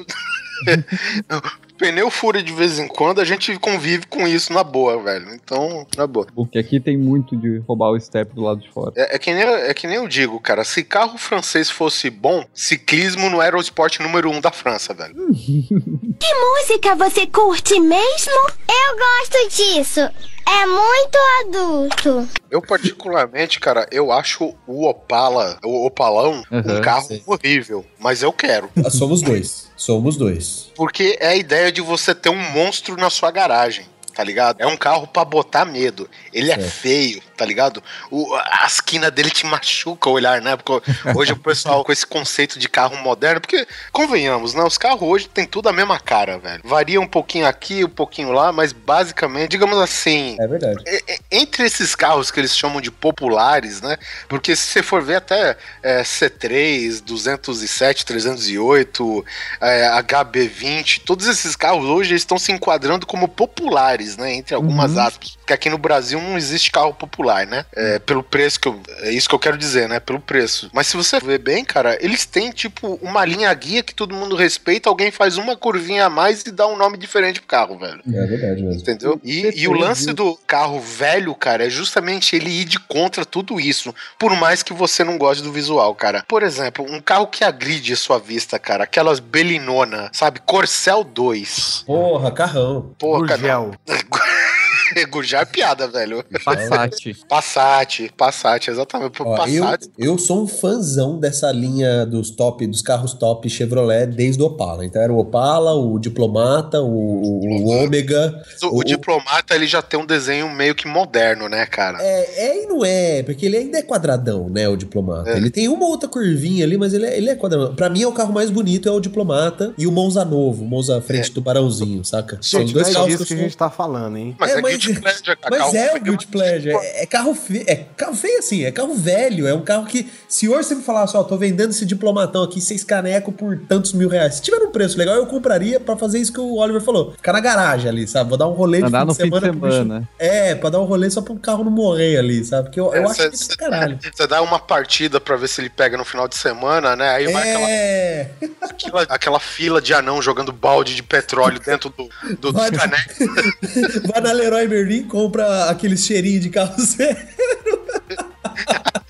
Pneu 1.77 2.09
fura 2.09 2.41
de 2.41 2.53
vez 2.53 2.79
em 2.79 2.87
quando, 2.87 3.19
a 3.19 3.25
gente 3.25 3.57
convive 3.59 4.05
com 4.07 4.27
isso 4.27 4.53
na 4.53 4.63
boa, 4.63 5.01
velho. 5.01 5.33
Então, 5.33 5.85
na 5.97 6.07
boa. 6.07 6.27
Porque 6.33 6.57
aqui 6.57 6.79
tem 6.79 6.97
muito 6.97 7.35
de 7.35 7.57
roubar 7.59 7.91
o 7.91 7.99
step 7.99 8.33
do 8.33 8.41
lado 8.41 8.61
de 8.61 8.69
fora. 8.69 8.93
É, 8.95 9.15
é 9.15 9.19
que 9.19 9.33
nem, 9.33 9.43
é 9.43 9.73
que 9.73 9.87
nem 9.87 9.97
eu 9.97 10.07
digo, 10.07 10.39
cara. 10.39 10.63
Se 10.63 10.83
carro 10.83 11.17
francês 11.17 11.69
fosse 11.69 12.09
bom, 12.09 12.45
ciclismo 12.53 13.29
não 13.29 13.41
era 13.41 13.57
o 13.57 13.61
esporte 13.61 14.01
número 14.01 14.29
um 14.29 14.39
da 14.39 14.51
França, 14.51 14.93
velho. 14.93 15.15
Que 16.17 16.33
música 16.33 16.95
você 16.95 17.27
curte 17.27 17.79
mesmo? 17.79 18.49
Eu 18.69 18.97
gosto 18.97 19.49
disso. 19.49 19.99
É 20.47 20.65
muito 20.65 21.17
adulto. 21.41 22.27
Eu, 22.49 22.61
particularmente, 22.61 23.59
cara, 23.59 23.87
eu 23.91 24.11
acho 24.11 24.53
o 24.67 24.87
Opala, 24.87 25.57
o 25.63 25.85
Opalão, 25.85 26.43
um 26.51 26.57
Uhum, 26.57 26.81
carro 26.81 27.07
sei. 27.07 27.23
horrível. 27.25 27.85
Mas 27.99 28.21
eu 28.21 28.31
quero. 28.31 28.69
Ah, 28.85 28.89
Somos 28.89 29.21
dois. 29.21 29.69
Somos 29.75 30.15
dois. 30.17 30.71
Porque 30.75 31.17
é 31.19 31.27
a 31.29 31.35
ideia 31.35 31.71
de 31.71 31.81
você 31.81 32.13
ter 32.15 32.29
um 32.29 32.51
monstro 32.51 32.95
na 32.95 33.09
sua 33.09 33.31
garagem, 33.31 33.85
tá 34.13 34.23
ligado? 34.23 34.61
É 34.61 34.67
um 34.67 34.77
carro 34.77 35.07
pra 35.07 35.25
botar 35.25 35.65
medo. 35.65 36.09
Ele 36.31 36.51
é 36.51 36.55
Certo. 36.55 36.69
feio, 36.71 37.21
tá 37.35 37.45
ligado? 37.45 37.83
O, 38.09 38.33
a 38.35 38.65
esquina 38.65 39.11
dele 39.11 39.29
te 39.29 39.45
machuca 39.45 40.09
o 40.09 40.13
olhar, 40.13 40.41
né? 40.41 40.55
Porque 40.55 40.91
hoje 41.15 41.33
o 41.33 41.37
pessoal 41.37 41.83
com 41.83 41.91
esse 41.91 42.05
conceito 42.05 42.57
de 42.57 42.67
carro 42.69 42.95
moderno, 42.97 43.41
porque, 43.41 43.67
convenhamos, 43.91 44.53
né? 44.53 44.63
Os 44.63 44.77
carros 44.77 45.01
hoje 45.01 45.27
tem 45.27 45.45
tudo 45.45 45.69
a 45.69 45.73
mesma 45.73 45.99
cara, 45.99 46.37
velho. 46.37 46.61
Varia 46.63 46.99
um 46.99 47.07
pouquinho 47.07 47.47
aqui, 47.47 47.83
um 47.83 47.89
pouquinho 47.89 48.31
lá, 48.31 48.51
mas 48.51 48.71
basicamente, 48.71 49.51
digamos 49.51 49.77
assim, 49.77 50.35
É 50.39 50.47
verdade. 50.47 50.83
entre 51.31 51.65
esses 51.65 51.95
carros 51.95 52.31
que 52.31 52.39
eles 52.39 52.55
chamam 52.55 52.81
de 52.81 52.91
populares, 52.91 53.81
né? 53.81 53.97
Porque 54.27 54.55
se 54.55 54.63
você 54.63 54.83
for 54.83 55.01
ver 55.01 55.15
até 55.15 55.57
é, 55.83 56.01
C3, 56.01 57.01
207, 57.01 58.05
308, 58.05 59.25
é, 59.61 59.89
HB20, 60.03 61.01
todos 61.05 61.27
esses 61.27 61.55
carros 61.55 61.85
hoje 61.85 62.15
estão 62.15 62.37
se 62.37 62.51
enquadrando 62.51 63.05
como 63.05 63.27
populares, 63.27 64.17
né? 64.17 64.33
Entre 64.33 64.55
algumas 64.55 64.97
aspas. 64.97 65.37
Porque 65.45 65.53
aqui 65.53 65.69
no 65.69 65.77
Brasil 65.77 66.19
não 66.19 66.35
existe 66.35 66.71
carro 66.71 66.91
popular, 66.91 67.45
né? 67.45 67.65
É, 67.75 67.99
pelo 67.99 68.23
preço 68.23 68.59
que 68.59 68.67
eu. 68.67 68.81
É 69.01 69.11
isso 69.11 69.29
que 69.29 69.35
eu 69.35 69.39
quero 69.39 69.55
dizer, 69.55 69.87
né? 69.87 69.99
Pelo 69.99 70.19
preço. 70.19 70.71
Mas 70.73 70.87
se 70.87 70.97
você 70.97 71.19
ver 71.19 71.37
bem, 71.37 71.63
cara, 71.63 71.95
eles 72.03 72.25
têm, 72.25 72.49
tipo, 72.49 72.97
uma 72.99 73.23
linha 73.23 73.53
guia 73.53 73.83
que 73.83 73.93
todo 73.93 74.15
mundo 74.15 74.35
respeita, 74.35 74.89
alguém 74.89 75.11
faz 75.11 75.37
uma 75.37 75.55
curvinha 75.55 76.07
a 76.07 76.09
mais 76.09 76.41
e 76.41 76.51
dá 76.51 76.65
um 76.65 76.75
nome 76.75 76.97
diferente 76.97 77.39
pro 77.39 77.47
carro, 77.47 77.77
velho. 77.77 78.01
É 78.07 78.25
verdade 78.25 78.63
mesmo. 78.63 78.81
Entendeu? 78.81 79.21
E, 79.23 79.51
e 79.55 79.67
o 79.67 79.73
lance 79.73 80.13
do 80.13 80.35
carro 80.47 80.79
velho, 80.79 81.35
cara, 81.35 81.67
é 81.67 81.69
justamente 81.69 82.35
ele 82.35 82.49
ir 82.49 82.65
de 82.65 82.79
contra 82.79 83.23
tudo 83.23 83.59
isso. 83.59 83.93
Por 84.17 84.35
mais 84.35 84.63
que 84.63 84.73
você 84.73 85.03
não 85.03 85.15
goste 85.15 85.43
do 85.43 85.51
visual, 85.51 85.93
cara. 85.93 86.25
Por 86.27 86.41
exemplo, 86.41 86.83
um 86.89 86.99
carro 86.99 87.27
que 87.27 87.43
agride 87.43 87.93
a 87.93 87.97
sua 87.97 88.17
vista, 88.17 88.57
cara. 88.57 88.85
Aquelas 88.85 89.19
Belinona, 89.19 90.09
sabe? 90.11 90.39
Corcel 90.43 91.03
2. 91.03 91.83
Porra, 91.85 92.31
carrão. 92.31 92.95
Pô, 92.97 93.23
cara. 93.23 93.69
Gurgel. 95.11 95.25
Gurgel 95.25 95.39
é 95.41 95.45
piada, 95.45 95.87
velho. 95.87 96.23
Passat. 96.43 97.17
Passat, 97.27 98.09
Passat, 98.15 98.67
exatamente. 98.69 99.21
Ó, 99.21 99.47
eu, 99.47 99.63
Passat. 99.63 99.89
eu 99.97 100.17
sou 100.17 100.43
um 100.43 100.47
fãzão 100.47 101.19
dessa 101.19 101.51
linha 101.51 102.05
dos 102.05 102.29
top, 102.29 102.65
dos 102.67 102.81
carros 102.81 103.13
top 103.13 103.49
Chevrolet 103.49 104.05
desde 104.07 104.41
o 104.41 104.45
Opala. 104.45 104.85
Então 104.85 105.01
era 105.01 105.11
o 105.11 105.17
Opala, 105.17 105.73
o 105.73 105.97
Diplomata, 105.99 106.81
o, 106.81 106.85
o, 106.85 107.63
o 107.63 107.69
Ômega. 107.69 108.41
O, 108.63 108.79
o 108.79 108.83
diplomata, 108.83 109.55
ele 109.55 109.65
já 109.67 109.81
tem 109.81 109.99
um 109.99 110.05
desenho 110.05 110.49
meio 110.49 110.75
que 110.75 110.87
moderno, 110.87 111.49
né, 111.49 111.65
cara? 111.65 111.97
É, 112.01 112.47
é 112.47 112.63
e 112.63 112.67
não 112.67 112.85
é, 112.85 113.23
porque 113.23 113.45
ele 113.45 113.57
ainda 113.57 113.79
é 113.79 113.81
quadradão, 113.81 114.49
né, 114.49 114.67
o 114.69 114.75
Diplomata. 114.75 115.31
É. 115.31 115.37
Ele 115.37 115.49
tem 115.49 115.67
uma 115.67 115.87
outra 115.87 116.07
curvinha 116.07 116.63
ali, 116.63 116.77
mas 116.77 116.93
ele 116.93 117.05
é, 117.05 117.17
ele 117.17 117.29
é 117.29 117.35
quadradão. 117.35 117.75
Pra 117.75 117.89
mim, 117.89 118.03
é 118.03 118.07
o 118.07 118.11
carro 118.11 118.33
mais 118.33 118.49
bonito 118.49 118.87
é 118.87 118.91
o 118.91 118.99
Diplomata 118.99 119.73
e 119.77 119.87
o 119.87 119.91
Monza 119.91 120.23
novo, 120.23 120.63
o 120.63 120.67
Monza 120.67 121.01
frente 121.01 121.31
do 121.31 121.41
Barãozinho, 121.41 122.03
saca? 122.05 122.37
São 122.41 122.61
Gente, 122.61 122.73
não 122.73 122.81
dois 122.81 122.89
é 122.89 122.93
carros 122.93 123.15
que 123.15 123.25
que 123.25 123.33
eu 123.33 123.37
a 123.37 123.41
gente 123.41 123.57
tá 123.57 123.69
falando, 123.69 124.17
hein? 124.17 124.35
Mas 124.39 124.51
É, 124.51 124.57
é, 124.59 124.61
mas- 124.61 124.84
guilty 124.85 125.01
pleasure, 125.01 125.37
cara. 125.37 125.49
Mas 125.49 125.59
Carro 125.59 125.75
é 125.75 125.85
o 125.85 125.89
feio, 125.91 126.03
Guilty 126.03 126.27
Pleasure. 126.27 126.75
É, 126.75 127.03
é 127.03 127.05
carro 127.05 127.35
feio. 127.35 127.63
É 127.67 127.75
carro 127.97 128.15
feio 128.15 128.39
assim, 128.39 128.63
é 128.63 128.71
carro 128.71 128.93
velho. 128.95 129.47
É 129.47 129.53
um 129.53 129.61
carro 129.61 129.85
que, 129.85 130.07
se 130.27 130.47
hoje 130.49 130.67
você 130.69 130.75
me 130.75 130.83
falasse, 130.83 131.15
ó, 131.17 131.23
tô 131.23 131.37
vendendo 131.37 131.71
esse 131.71 131.85
diplomatão 131.85 132.43
aqui, 132.43 132.59
seis 132.61 132.83
caneco 132.83 133.31
por 133.31 133.57
tantos 133.67 133.93
mil 133.93 134.09
reais. 134.09 134.35
Se 134.35 134.41
tiver 134.41 134.57
um 134.57 134.71
preço 134.71 134.97
legal, 134.97 135.15
eu 135.15 135.25
compraria 135.27 135.79
pra 135.79 135.95
fazer 135.97 136.19
isso 136.19 136.31
que 136.33 136.39
o 136.39 136.55
Oliver 136.55 136.81
falou. 136.81 137.11
Ficar 137.13 137.33
na 137.33 137.39
garagem 137.39 137.89
ali, 137.89 138.07
sabe? 138.07 138.29
Vou 138.29 138.37
dar 138.37 138.47
um 138.47 138.53
rolê 138.53 138.79
de 138.79 138.85
Andar 138.85 139.05
no 139.05 139.13
fim 139.13 139.23
de 139.23 139.29
pro 139.29 139.39
bicho- 139.53 139.71
semana. 139.71 140.09
É, 140.19 140.55
pra 140.55 140.69
dar 140.69 140.79
um 140.81 140.85
rolê 140.85 141.09
só 141.09 141.21
pro 141.21 141.35
carro 141.35 141.63
não 141.63 141.71
morrer 141.71 142.17
ali, 142.17 142.43
sabe? 142.43 142.63
Porque 142.69 142.79
eu, 142.79 142.93
eu 142.93 143.03
É, 143.03 143.05
acho 143.05 143.15
cê- 143.21 143.29
isso 143.33 143.49
do 143.49 143.57
caralho. 143.57 143.99
Você 144.15 144.27
dá 144.27 144.41
uma 144.41 144.59
partida 144.59 145.19
pra 145.19 145.35
ver 145.35 145.47
se 145.47 145.61
ele 145.61 145.69
pega 145.69 145.97
no 145.97 146.05
final 146.05 146.27
de 146.27 146.35
semana, 146.37 146.95
né? 146.95 147.09
Aí 147.11 147.27
vai 147.31 147.51
aquela, 147.51 147.69
É, 147.69 148.29
aquela, 148.61 149.01
aquela 149.03 149.39
fila 149.39 149.81
de 149.81 149.93
anão 149.93 150.21
jogando 150.21 150.51
balde 150.51 150.95
de 150.95 151.03
petróleo 151.03 151.59
dentro 151.65 151.89
do, 151.89 152.09
do, 152.39 152.53
Vai- 152.53 152.71
dos 152.71 152.79
canecos. 152.79 153.17
vai 154.11 154.21
na 154.21 154.31
Leroy 154.31 154.67
Merlin, 154.75 155.03
compra 155.03 155.69
aquele 155.69 155.95
cheirinho 155.95 156.41
de 156.41 156.49
carro 156.49 156.75
zero. 156.83 157.17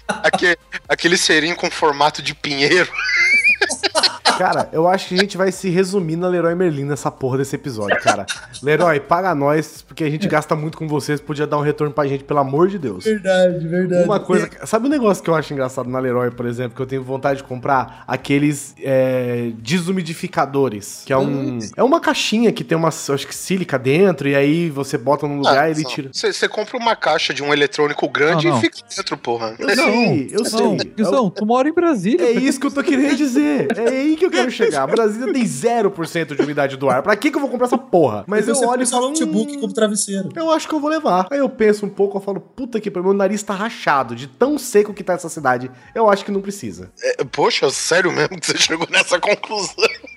Aquele, 0.07 0.57
aquele 0.88 1.17
serinho 1.17 1.55
com 1.55 1.69
formato 1.69 2.21
de 2.21 2.33
pinheiro. 2.33 2.91
Cara, 4.38 4.67
eu 4.73 4.88
acho 4.88 5.07
que 5.07 5.15
a 5.15 5.17
gente 5.17 5.38
vai 5.38 5.51
se 5.51 5.69
resumir 5.69 6.17
na 6.17 6.27
Leroy 6.27 6.53
Merlin 6.55 6.83
nessa 6.83 7.09
porra 7.09 7.38
desse 7.38 7.55
episódio, 7.55 7.97
cara. 8.01 8.25
Leroy, 8.61 8.99
paga 8.99 9.33
nós, 9.33 9.81
porque 9.81 10.03
a 10.03 10.09
gente 10.09 10.27
gasta 10.27 10.55
muito 10.55 10.77
com 10.77 10.88
vocês, 10.88 11.21
podia 11.21 11.47
dar 11.47 11.57
um 11.57 11.61
retorno 11.61 11.93
pra 11.93 12.05
gente, 12.05 12.25
pelo 12.25 12.39
amor 12.39 12.67
de 12.67 12.77
Deus. 12.77 13.05
Verdade, 13.05 13.65
verdade. 13.65 14.03
Uma 14.03 14.19
coisa. 14.19 14.49
Sabe 14.65 14.88
um 14.88 14.89
negócio 14.89 15.23
que 15.23 15.29
eu 15.29 15.36
acho 15.36 15.53
engraçado 15.53 15.89
na 15.89 15.99
Leroy, 15.99 16.31
por 16.31 16.45
exemplo, 16.45 16.75
que 16.75 16.81
eu 16.81 16.86
tenho 16.86 17.03
vontade 17.03 17.38
de 17.38 17.43
comprar? 17.45 18.03
Aqueles 18.07 18.75
é, 18.81 19.51
desumidificadores. 19.57 21.03
Que 21.05 21.13
é 21.13 21.17
um. 21.17 21.59
É 21.77 21.83
uma 21.83 22.01
caixinha 22.01 22.51
que 22.51 22.63
tem 22.63 22.77
uma, 22.77 22.89
acho 22.89 23.27
que 23.27 23.36
sílica 23.36 23.79
dentro, 23.79 24.27
e 24.27 24.36
aí 24.36 24.69
você 24.69 24.97
bota 24.97 25.27
num 25.27 25.38
lugar 25.38 25.69
e 25.69 25.71
ele 25.71 25.86
tira. 25.86 26.09
Você 26.11 26.47
compra 26.49 26.77
uma 26.77 26.95
caixa 26.95 27.33
de 27.33 27.41
um 27.41 27.53
eletrônico 27.53 28.07
grande 28.09 28.47
Não, 28.47 28.53
não. 28.53 28.59
e 28.59 28.61
fica 28.61 28.79
dentro, 28.95 29.17
porra. 29.17 29.55
Eu 29.57 29.69
sei, 29.69 30.29
eu 30.31 30.39
Não, 30.39 30.49
sei. 30.49 30.74
Guizão, 30.84 31.30
tu 31.30 31.45
mora 31.45 31.67
em 31.69 31.73
Brasília. 31.73 32.26
É 32.26 32.32
isso 32.32 32.59
que 32.59 32.67
eu 32.67 32.71
tô 32.71 32.84
querendo 32.84 33.15
dizer. 33.15 33.67
É 33.78 33.88
aí 33.89 34.15
que 34.15 34.26
eu 34.26 34.32
quero 34.32 34.49
chegar. 34.51 34.86
Brasília 34.88 35.32
tem 35.32 35.43
0% 35.43 36.36
de 36.36 36.41
umidade 36.41 36.78
do 36.78 36.89
ar. 36.89 37.01
Pra 37.01 37.15
que, 37.15 37.32
que 37.32 37.38
eu 37.38 37.41
vou 37.41 37.49
comprar 37.49 37.67
essa 37.67 37.78
porra? 37.78 38.23
Mas 38.28 38.47
eu 38.47 38.55
olho 38.67 38.84
e 38.84 38.86
falo. 38.86 39.05
o 39.07 39.09
notebook 39.09 39.55
"Hum, 39.55 39.59
como 39.61 39.73
travesseiro. 39.73 40.30
Eu 40.36 40.51
acho 40.51 40.67
que 40.67 40.73
eu 40.73 40.80
vou 40.80 40.89
levar. 40.89 41.28
Aí 41.32 41.39
eu 41.39 41.49
penso 41.49 41.86
um 41.86 41.89
pouco, 41.89 42.17
eu 42.17 42.21
falo, 42.21 42.39
puta 42.39 42.80
que 42.80 42.89
pariu, 42.91 43.05
meu 43.05 43.13
nariz 43.13 43.41
tá 43.43 43.53
rachado 43.53 44.15
de 44.15 44.28
tão 44.28 44.57
seco 44.57 44.93
que 44.93 45.03
tá 45.03 45.13
essa 45.13 45.30
cidade. 45.30 45.69
Eu 45.93 46.09
acho 46.09 46.23
que 46.26 46.32
não 46.32 46.41
precisa. 46.41 46.91
É, 47.01 47.23
poxa, 47.23 47.69
sério 47.69 48.11
mesmo 48.11 48.39
que 48.39 48.45
você 48.47 48.57
chegou 48.57 48.88
nessa 48.91 49.19
conclusão? 49.19 49.73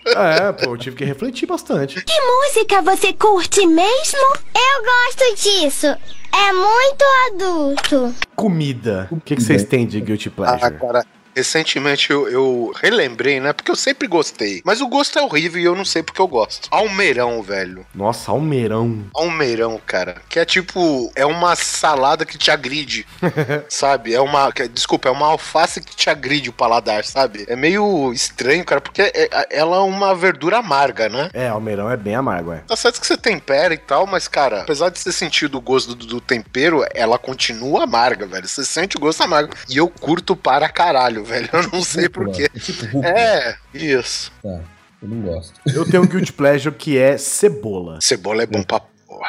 É, 0.06 0.52
pô, 0.52 0.70
eu 0.70 0.78
tive 0.78 0.96
que 0.96 1.04
refletir 1.04 1.46
bastante. 1.46 2.02
Que 2.02 2.14
música 2.20 2.82
você 2.82 3.12
curte 3.12 3.66
mesmo? 3.66 4.18
Eu 4.54 4.84
gosto 4.84 5.42
disso. 5.42 5.86
É 6.32 6.52
muito 6.52 7.04
adulto. 7.32 8.14
Comida. 8.36 9.08
O 9.10 9.20
que, 9.20 9.36
que 9.36 9.42
vocês 9.42 9.64
têm 9.64 9.86
de 9.86 10.00
Guilty 10.00 10.28
Ah, 10.28 10.32
Pleasure? 10.32 10.78
cara. 10.78 11.04
Recentemente 11.38 12.10
eu, 12.10 12.28
eu 12.28 12.72
relembrei, 12.82 13.38
né? 13.38 13.52
Porque 13.52 13.70
eu 13.70 13.76
sempre 13.76 14.08
gostei. 14.08 14.60
Mas 14.64 14.80
o 14.80 14.88
gosto 14.88 15.16
é 15.20 15.22
horrível 15.22 15.60
e 15.62 15.64
eu 15.64 15.76
não 15.76 15.84
sei 15.84 16.02
porque 16.02 16.20
eu 16.20 16.26
gosto. 16.26 16.66
Almeirão, 16.68 17.40
velho. 17.42 17.86
Nossa, 17.94 18.32
almeirão. 18.32 19.04
Almeirão, 19.14 19.80
cara. 19.86 20.16
Que 20.28 20.40
é 20.40 20.44
tipo. 20.44 21.12
É 21.14 21.24
uma 21.24 21.54
salada 21.54 22.26
que 22.26 22.36
te 22.36 22.50
agride. 22.50 23.06
sabe? 23.68 24.14
É 24.14 24.20
uma. 24.20 24.50
Desculpa, 24.72 25.08
é 25.08 25.12
uma 25.12 25.28
alface 25.28 25.80
que 25.80 25.94
te 25.94 26.10
agride 26.10 26.50
o 26.50 26.52
paladar, 26.52 27.04
sabe? 27.04 27.44
É 27.48 27.54
meio 27.54 28.12
estranho, 28.12 28.64
cara, 28.64 28.80
porque 28.80 29.02
é- 29.02 29.12
é- 29.14 29.46
ela 29.50 29.76
é 29.76 29.80
uma 29.80 30.16
verdura 30.16 30.58
amarga, 30.58 31.08
né? 31.08 31.30
É, 31.32 31.46
almeirão 31.46 31.88
é 31.88 31.96
bem 31.96 32.16
amargo, 32.16 32.52
é. 32.52 32.58
Tá 32.66 32.74
certo 32.74 33.00
que 33.00 33.06
você 33.06 33.16
tempera 33.16 33.72
e 33.72 33.78
tal, 33.78 34.08
mas, 34.08 34.26
cara, 34.26 34.62
apesar 34.62 34.88
de 34.90 34.98
você 34.98 35.12
sentir 35.12 35.46
o 35.54 35.60
gosto 35.60 35.94
do, 35.94 36.04
do 36.04 36.20
tempero, 36.20 36.84
ela 36.92 37.16
continua 37.16 37.84
amarga, 37.84 38.26
velho. 38.26 38.48
Você 38.48 38.64
sente 38.64 38.96
o 38.96 39.00
gosto 39.00 39.22
amargo. 39.22 39.54
E 39.68 39.76
eu 39.76 39.88
curto 39.88 40.34
para 40.34 40.68
caralho, 40.68 41.24
velho. 41.28 41.48
Eu 41.52 41.68
não 41.70 41.82
sei 41.82 42.08
porquê. 42.08 42.48
É 42.54 42.58
tipo 42.58 42.84
rúcula. 42.86 43.08
É, 43.08 43.56
isso. 43.74 44.32
Tá, 44.42 44.60
eu 45.02 45.08
não 45.08 45.20
gosto. 45.20 45.60
Eu 45.66 45.88
tenho 45.88 46.02
um 46.02 46.06
Guilty 46.06 46.32
Pleasure 46.32 46.74
que 46.74 46.98
é 46.98 47.16
cebola. 47.18 47.98
Cebola 48.02 48.42
é 48.42 48.46
bom 48.46 48.62
pra. 48.62 48.82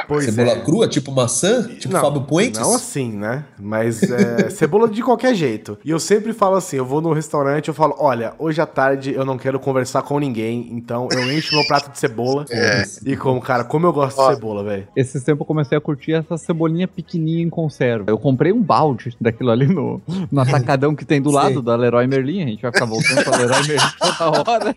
Pois 0.08 0.26
Cebola 0.26 0.58
é. 0.58 0.62
crua, 0.62 0.88
tipo 0.88 1.12
maçã? 1.12 1.68
Tipo 1.68 1.94
Não, 1.94 2.02
Fábio 2.02 2.22
Puentes? 2.22 2.60
Não 2.60 2.74
assim, 2.76 3.12
né? 3.12 3.46
Mas 3.60 4.04
é, 4.04 4.50
cebola 4.52 4.88
de 4.88 5.02
qualquer 5.04 5.34
jeito. 5.36 5.78
E 5.84 5.90
eu 5.90 6.00
sempre 6.00 6.34
falo 6.34 6.56
assim: 6.56 6.78
eu 6.78 6.86
vou 6.86 7.02
no 7.02 7.14
restaurante, 7.14 7.68
eu 7.68 7.74
falo, 7.74 7.96
olha, 8.00 8.34
hoje 8.40 8.62
à 8.62 8.66
tarde 8.66 9.14
eu 9.14 9.26
não 9.26 9.38
quero 9.38 9.60
conversar 9.60 10.02
com 10.02 10.20
ninguém, 10.20 10.68
então 10.72 11.08
eu 11.12 11.32
encho 11.32 11.56
meu 11.56 11.66
prato 11.68 11.92
de 11.92 12.00
cebola 12.00 12.46
É. 12.52 12.84
e 13.06 13.16
como, 13.16 13.40
cara, 13.42 13.64
como 13.64 13.86
eu 13.86 13.94
gosto 13.94 14.20
Ó. 14.20 14.30
de 14.30 14.36
cebola, 14.36 14.64
velho. 14.64 14.88
Esses 14.96 15.24
tempos 15.24 15.42
eu 15.42 15.46
comecei 15.46 15.78
a 15.78 15.82
curtir 15.82 16.14
essa 16.14 16.38
cebolinha 16.38 16.88
pequenininha 16.88 17.44
em 17.44 17.50
conserva. 17.50 18.06
Eu 18.08 18.18
comprei 18.18 18.52
um 18.52 18.62
balde 18.62 19.16
daquilo 19.20 19.52
ali 19.52 19.68
no, 19.68 20.02
no 20.32 20.42
atacadão 20.42 20.96
que 20.96 21.06
tem 21.06 21.22
do 21.22 21.30
Sei. 21.30 21.40
lado 21.40 21.62
da 21.62 21.76
Leroy 21.76 22.08
Merlin. 22.08 22.44
A 22.44 22.48
gente 22.48 22.62
vai 22.62 22.72
ficar 22.72 22.86
voltando 22.86 23.24
pra 23.24 23.38
Leroy 23.38 23.68
Merlin 23.68 23.90
toda 24.00 24.52
hora. 24.52 24.76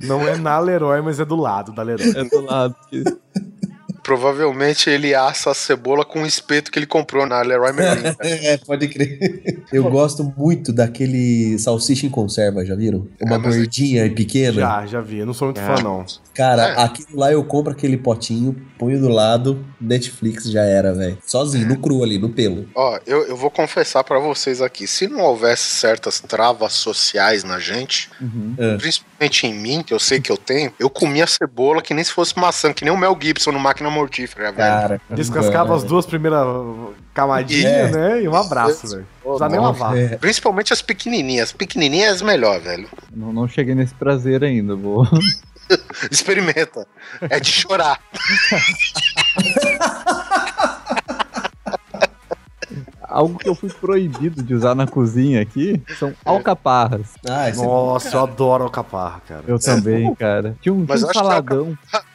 Não 0.00 0.26
é 0.26 0.36
na 0.36 0.58
Leroy, 0.58 1.00
mas 1.02 1.18
é 1.20 1.24
do 1.24 1.36
lado 1.36 1.72
da 1.72 1.82
Leroy. 1.82 2.10
É 2.16 2.24
do 2.24 2.40
lado. 2.40 2.76
Provavelmente 4.12 4.88
ele 4.88 5.14
assa 5.14 5.50
a 5.50 5.54
cebola 5.54 6.02
com 6.02 6.22
o 6.22 6.26
espeto 6.26 6.72
que 6.72 6.78
ele 6.78 6.86
comprou 6.86 7.26
na 7.26 7.42
Leroy 7.42 7.74
Merlin. 7.74 8.16
É, 8.20 8.56
pode 8.56 8.88
crer. 8.88 9.62
Eu 9.70 9.84
gosto 9.90 10.24
muito 10.36 10.72
daquele 10.72 11.58
salsicha 11.58 12.06
em 12.06 12.08
conserva, 12.10 12.64
já 12.64 12.74
viram? 12.74 13.06
Uma 13.20 13.34
É, 13.36 13.38
mas- 13.38 13.56
gordinha 13.56 14.06
e 14.06 14.10
pequena. 14.10 14.60
Já, 14.60 14.86
já 14.86 15.00
vi. 15.02 15.18
Eu 15.18 15.26
não 15.26 15.34
sou 15.34 15.48
muito 15.48 15.60
fã, 15.60 15.74
não. 15.82 16.06
Cara, 16.34 16.68
É. 16.70 16.80
aquilo 16.84 17.18
lá 17.18 17.30
eu 17.32 17.44
compro 17.44 17.72
aquele 17.72 17.96
potinho, 17.98 18.54
ponho 18.78 18.98
do 18.98 19.08
lado, 19.08 19.62
Netflix 19.80 20.44
já 20.50 20.62
era, 20.62 20.94
velho. 20.94 21.18
Sozinho, 21.26 21.66
no 21.68 21.76
cru 21.78 22.02
ali, 22.02 22.18
no 22.18 22.30
pelo. 22.30 22.66
Ó, 22.74 22.98
eu, 23.06 23.26
eu 23.26 23.36
vou 23.36 23.50
confessar 23.50 24.02
pra 24.04 24.18
vocês 24.18 24.62
aqui, 24.62 24.86
se 24.86 25.06
não 25.06 25.20
houvesse 25.20 25.64
certas 25.64 26.18
travas 26.20 26.72
sociais 26.72 27.44
na 27.44 27.58
gente, 27.58 28.08
Uhum. 28.20 28.54
principalmente 28.78 29.46
em 29.46 29.54
mim, 29.54 29.82
que 29.82 29.92
eu 29.92 29.98
sei 29.98 30.20
que 30.20 30.30
eu 30.32 30.36
tenho, 30.36 30.72
eu 30.78 30.88
comia 30.88 31.26
cebola 31.26 31.82
que 31.82 31.92
nem 31.92 32.04
se 32.04 32.12
fosse 32.12 32.38
maçã, 32.38 32.72
que 32.72 32.84
nem 32.84 32.94
o 32.94 32.96
Mel 32.96 33.16
Gibson 33.20 33.52
no 33.52 33.58
Máquina 33.58 33.90
Mortífera, 33.98 34.52
velho. 34.52 34.56
Cara. 34.56 35.00
Descascava 35.10 35.74
as 35.74 35.82
duas 35.84 36.06
primeiras 36.06 36.46
camadinhas, 37.12 37.66
É. 37.66 37.90
né? 37.90 38.22
E 38.22 38.28
um 38.28 38.34
abraço, 38.36 38.86
velho. 38.88 39.06
Não 39.24 39.32
precisa 39.36 39.48
nem 39.48 39.60
lavar. 39.60 39.96
É, 39.96 40.16
Principalmente 40.16 40.72
as 40.72 40.80
pequenininhas. 40.82 41.48
As 41.48 41.52
pequenininhas 41.52 42.22
melhor, 42.22 42.60
velho. 42.60 42.88
Não, 43.14 43.32
não 43.32 43.48
cheguei 43.48 43.74
nesse 43.74 43.94
prazer 43.94 44.44
ainda. 44.44 44.74
Vou. 44.76 45.06
Experimenta. 46.10 46.86
É 47.28 47.38
de 47.40 47.50
chorar. 47.50 48.00
Algo 53.02 53.38
que 53.38 53.48
eu 53.48 53.54
fui 53.54 53.70
proibido 53.70 54.42
de 54.42 54.54
usar 54.54 54.74
na 54.74 54.86
cozinha 54.86 55.40
aqui 55.40 55.82
são 55.98 56.12
alcaparras. 56.24 57.06
Ah, 57.28 57.48
esse 57.48 57.62
Nossa, 57.64 58.14
eu 58.14 58.22
adoro 58.22 58.64
alcaparra, 58.64 59.22
cara. 59.26 59.42
Eu 59.48 59.58
também, 59.58 60.14
cara. 60.14 60.54
Tinha 60.60 60.74
um, 60.74 60.84
tinha 60.84 60.96
um 60.98 61.12
saladão. 61.12 61.78
Alcaparra 61.92 62.04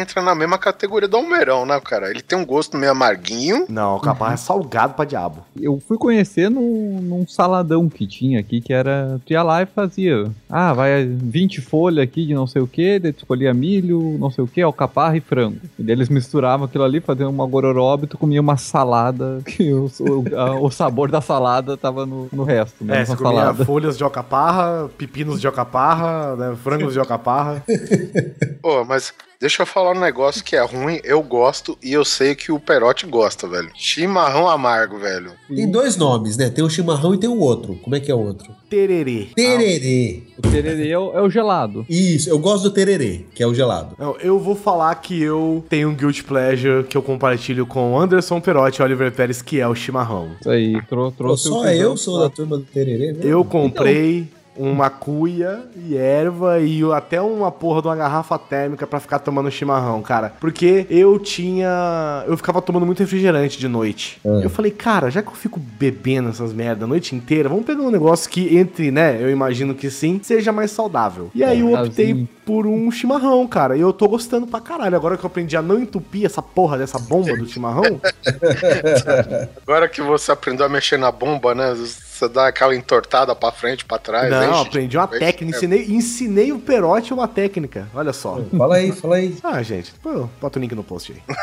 entra 0.00 0.22
na 0.22 0.34
mesma 0.34 0.58
categoria 0.58 1.08
do 1.08 1.16
almeirão, 1.16 1.64
né, 1.66 1.80
cara? 1.80 2.10
Ele 2.10 2.22
tem 2.22 2.38
um 2.38 2.44
gosto 2.44 2.76
meio 2.76 2.92
amarguinho. 2.92 3.66
Não, 3.68 3.90
alcaparra 3.90 4.34
é 4.34 4.36
salgado 4.36 4.94
pra 4.94 5.04
diabo. 5.04 5.44
Eu 5.60 5.80
fui 5.86 5.96
conhecer 5.98 6.50
num, 6.50 7.00
num 7.02 7.26
saladão 7.26 7.88
que 7.88 8.06
tinha 8.06 8.40
aqui, 8.40 8.60
que 8.60 8.72
era. 8.72 9.20
Tu 9.24 9.32
ia 9.32 9.42
lá 9.42 9.62
e 9.62 9.66
fazia. 9.66 10.30
Ah, 10.50 10.72
vai 10.72 11.04
20 11.06 11.60
folhas 11.60 12.02
aqui 12.04 12.26
de 12.26 12.34
não 12.34 12.46
sei 12.46 12.62
o 12.62 12.66
que, 12.66 12.98
daí 12.98 13.12
tu 13.12 13.18
escolhia 13.18 13.52
milho, 13.54 14.16
não 14.18 14.30
sei 14.30 14.44
o 14.44 14.48
que, 14.48 14.60
alcaparra 14.62 15.16
e 15.16 15.20
frango. 15.20 15.58
E 15.78 15.82
daí 15.82 15.94
eles 15.94 16.08
misturavam 16.08 16.66
aquilo 16.66 16.84
ali, 16.84 17.00
faziam 17.00 17.30
uma 17.30 17.46
gororoba 17.46 18.04
e 18.04 18.08
tu 18.08 18.18
comia 18.18 18.40
uma 18.40 18.56
salada, 18.56 19.40
que 19.46 19.72
o, 19.72 19.86
o, 20.00 20.38
a- 20.38 20.60
o 20.60 20.70
sabor 20.70 21.10
da 21.10 21.20
salada 21.20 21.76
tava 21.76 22.04
no, 22.06 22.28
no 22.32 22.44
resto, 22.44 22.84
né? 22.84 23.02
É, 23.02 23.04
você 23.04 23.16
comia 23.16 23.40
salada. 23.40 23.64
folhas 23.64 23.96
de 23.98 24.04
alcaparra, 24.04 24.88
pepinos 24.98 25.40
de 25.40 25.46
alcaparra, 25.46 26.36
né, 26.36 26.56
frangos 26.62 26.92
de 26.92 26.98
alcaparra. 26.98 27.62
Pô, 28.62 28.84
mas 28.84 29.12
deixa 29.40 29.62
eu 29.62 29.66
falar 29.66 29.92
um 29.92 30.00
negócio 30.00 30.42
que 30.42 30.56
é 30.56 30.64
ruim, 30.64 31.00
eu 31.04 31.22
gosto 31.22 31.76
e 31.82 31.92
eu 31.92 32.04
sei 32.04 32.34
que 32.34 32.52
o 32.52 32.58
Perotti 32.60 33.06
gosta, 33.06 33.48
velho. 33.48 33.70
Chimarrão 33.74 34.48
amargo, 34.48 34.98
velho. 34.98 35.32
Tem 35.48 35.70
dois 35.70 35.96
nomes, 35.96 36.36
né? 36.36 36.50
Tem 36.50 36.64
o 36.64 36.70
chimarrão 36.70 37.14
e 37.14 37.18
tem 37.18 37.28
o 37.28 37.38
outro. 37.38 37.76
Como 37.76 37.94
é 37.94 38.00
que 38.00 38.10
é 38.10 38.14
o 38.14 38.18
outro? 38.18 38.54
Tererê. 38.68 39.28
Tererê. 39.34 40.22
O 40.38 40.42
tererê 40.42 40.90
é 40.90 40.98
o, 40.98 41.12
é 41.16 41.22
o 41.22 41.30
gelado. 41.30 41.86
Isso, 41.88 42.28
eu 42.28 42.38
gosto 42.38 42.64
do 42.64 42.70
tererê, 42.70 43.24
que 43.34 43.42
é 43.42 43.46
o 43.46 43.54
gelado. 43.54 43.94
Não, 43.98 44.16
eu 44.18 44.38
vou 44.38 44.56
falar 44.56 44.94
que 44.96 45.22
eu 45.22 45.64
tenho 45.68 45.90
um 45.90 45.94
guilty 45.94 46.24
pleasure 46.24 46.84
que 46.84 46.96
eu 46.96 47.02
compartilho 47.02 47.66
com 47.66 47.98
Anderson 47.98 48.40
Perotti 48.40 48.80
e 48.80 48.84
Oliver 48.84 49.12
Pérez, 49.12 49.42
que 49.42 49.60
é 49.60 49.68
o 49.68 49.74
chimarrão. 49.74 50.30
Isso 50.40 50.50
aí, 50.50 50.82
trou 50.88 51.10
Pô, 51.12 51.16
trouxe 51.16 51.48
só 51.48 51.66
eu 51.66 51.96
sou 51.96 52.18
da 52.18 52.28
turma 52.28 52.58
do 52.58 52.64
tererê, 52.64 53.12
né? 53.12 53.20
Eu 53.22 53.44
comprei 53.44 54.28
uma 54.56 54.90
cuia 54.90 55.62
e 55.76 55.96
erva 55.96 56.58
e 56.60 56.82
até 56.92 57.20
uma 57.20 57.50
porra 57.50 57.82
de 57.82 57.88
uma 57.88 57.96
garrafa 57.96 58.38
térmica 58.38 58.86
pra 58.86 59.00
ficar 59.00 59.18
tomando 59.18 59.50
chimarrão, 59.50 60.02
cara. 60.02 60.32
Porque 60.40 60.86
eu 60.90 61.18
tinha. 61.18 62.24
Eu 62.26 62.36
ficava 62.36 62.60
tomando 62.62 62.86
muito 62.86 63.00
refrigerante 63.00 63.58
de 63.58 63.68
noite. 63.68 64.18
Ah. 64.24 64.40
Eu 64.42 64.50
falei, 64.50 64.70
cara, 64.70 65.10
já 65.10 65.22
que 65.22 65.28
eu 65.28 65.34
fico 65.34 65.60
bebendo 65.60 66.30
essas 66.30 66.52
merda 66.52 66.84
a 66.84 66.88
noite 66.88 67.14
inteira, 67.14 67.48
vamos 67.48 67.64
pegar 67.64 67.82
um 67.82 67.90
negócio 67.90 68.28
que 68.30 68.56
entre, 68.56 68.90
né? 68.90 69.18
Eu 69.20 69.30
imagino 69.30 69.74
que 69.74 69.90
sim, 69.90 70.20
seja 70.22 70.52
mais 70.52 70.70
saudável. 70.70 71.30
E 71.34 71.44
aí 71.44 71.60
eu 71.60 71.72
optei 71.72 72.08
Casinho. 72.08 72.28
por 72.44 72.66
um 72.66 72.90
chimarrão, 72.90 73.46
cara. 73.46 73.76
E 73.76 73.80
eu 73.80 73.92
tô 73.92 74.08
gostando 74.08 74.46
pra 74.46 74.60
caralho. 74.60 74.96
Agora 74.96 75.16
que 75.16 75.24
eu 75.24 75.28
aprendi 75.28 75.56
a 75.56 75.62
não 75.62 75.78
entupir 75.78 76.24
essa 76.24 76.42
porra 76.42 76.78
dessa 76.78 76.98
bomba 76.98 77.36
do 77.36 77.46
chimarrão, 77.46 78.00
Agora 79.66 79.88
que 79.88 80.00
você 80.00 80.32
aprendeu 80.32 80.66
a 80.66 80.68
mexer 80.68 80.98
na 80.98 81.10
bomba, 81.10 81.54
né? 81.54 81.74
Você 82.16 82.28
dá 82.30 82.48
aquela 82.48 82.74
entortada 82.74 83.34
pra 83.34 83.52
frente, 83.52 83.84
pra 83.84 83.98
trás. 83.98 84.30
não, 84.30 84.52
enche 84.60 84.68
aprendi 84.68 84.96
uma 84.96 85.06
técnica. 85.06 85.56
Ensinei, 85.56 85.84
ensinei 85.84 86.50
o 86.50 86.58
Perotti 86.58 87.12
uma 87.12 87.28
técnica. 87.28 87.86
Olha 87.94 88.10
só. 88.12 88.40
Fala 88.56 88.76
aí, 88.76 88.90
fala 88.90 89.16
aí. 89.16 89.36
Ah, 89.44 89.62
gente, 89.62 89.92
pô, 90.02 90.26
bota 90.40 90.58
o 90.58 90.62
link 90.62 90.74
no 90.74 90.82
post 90.82 91.12
aí. 91.12 91.20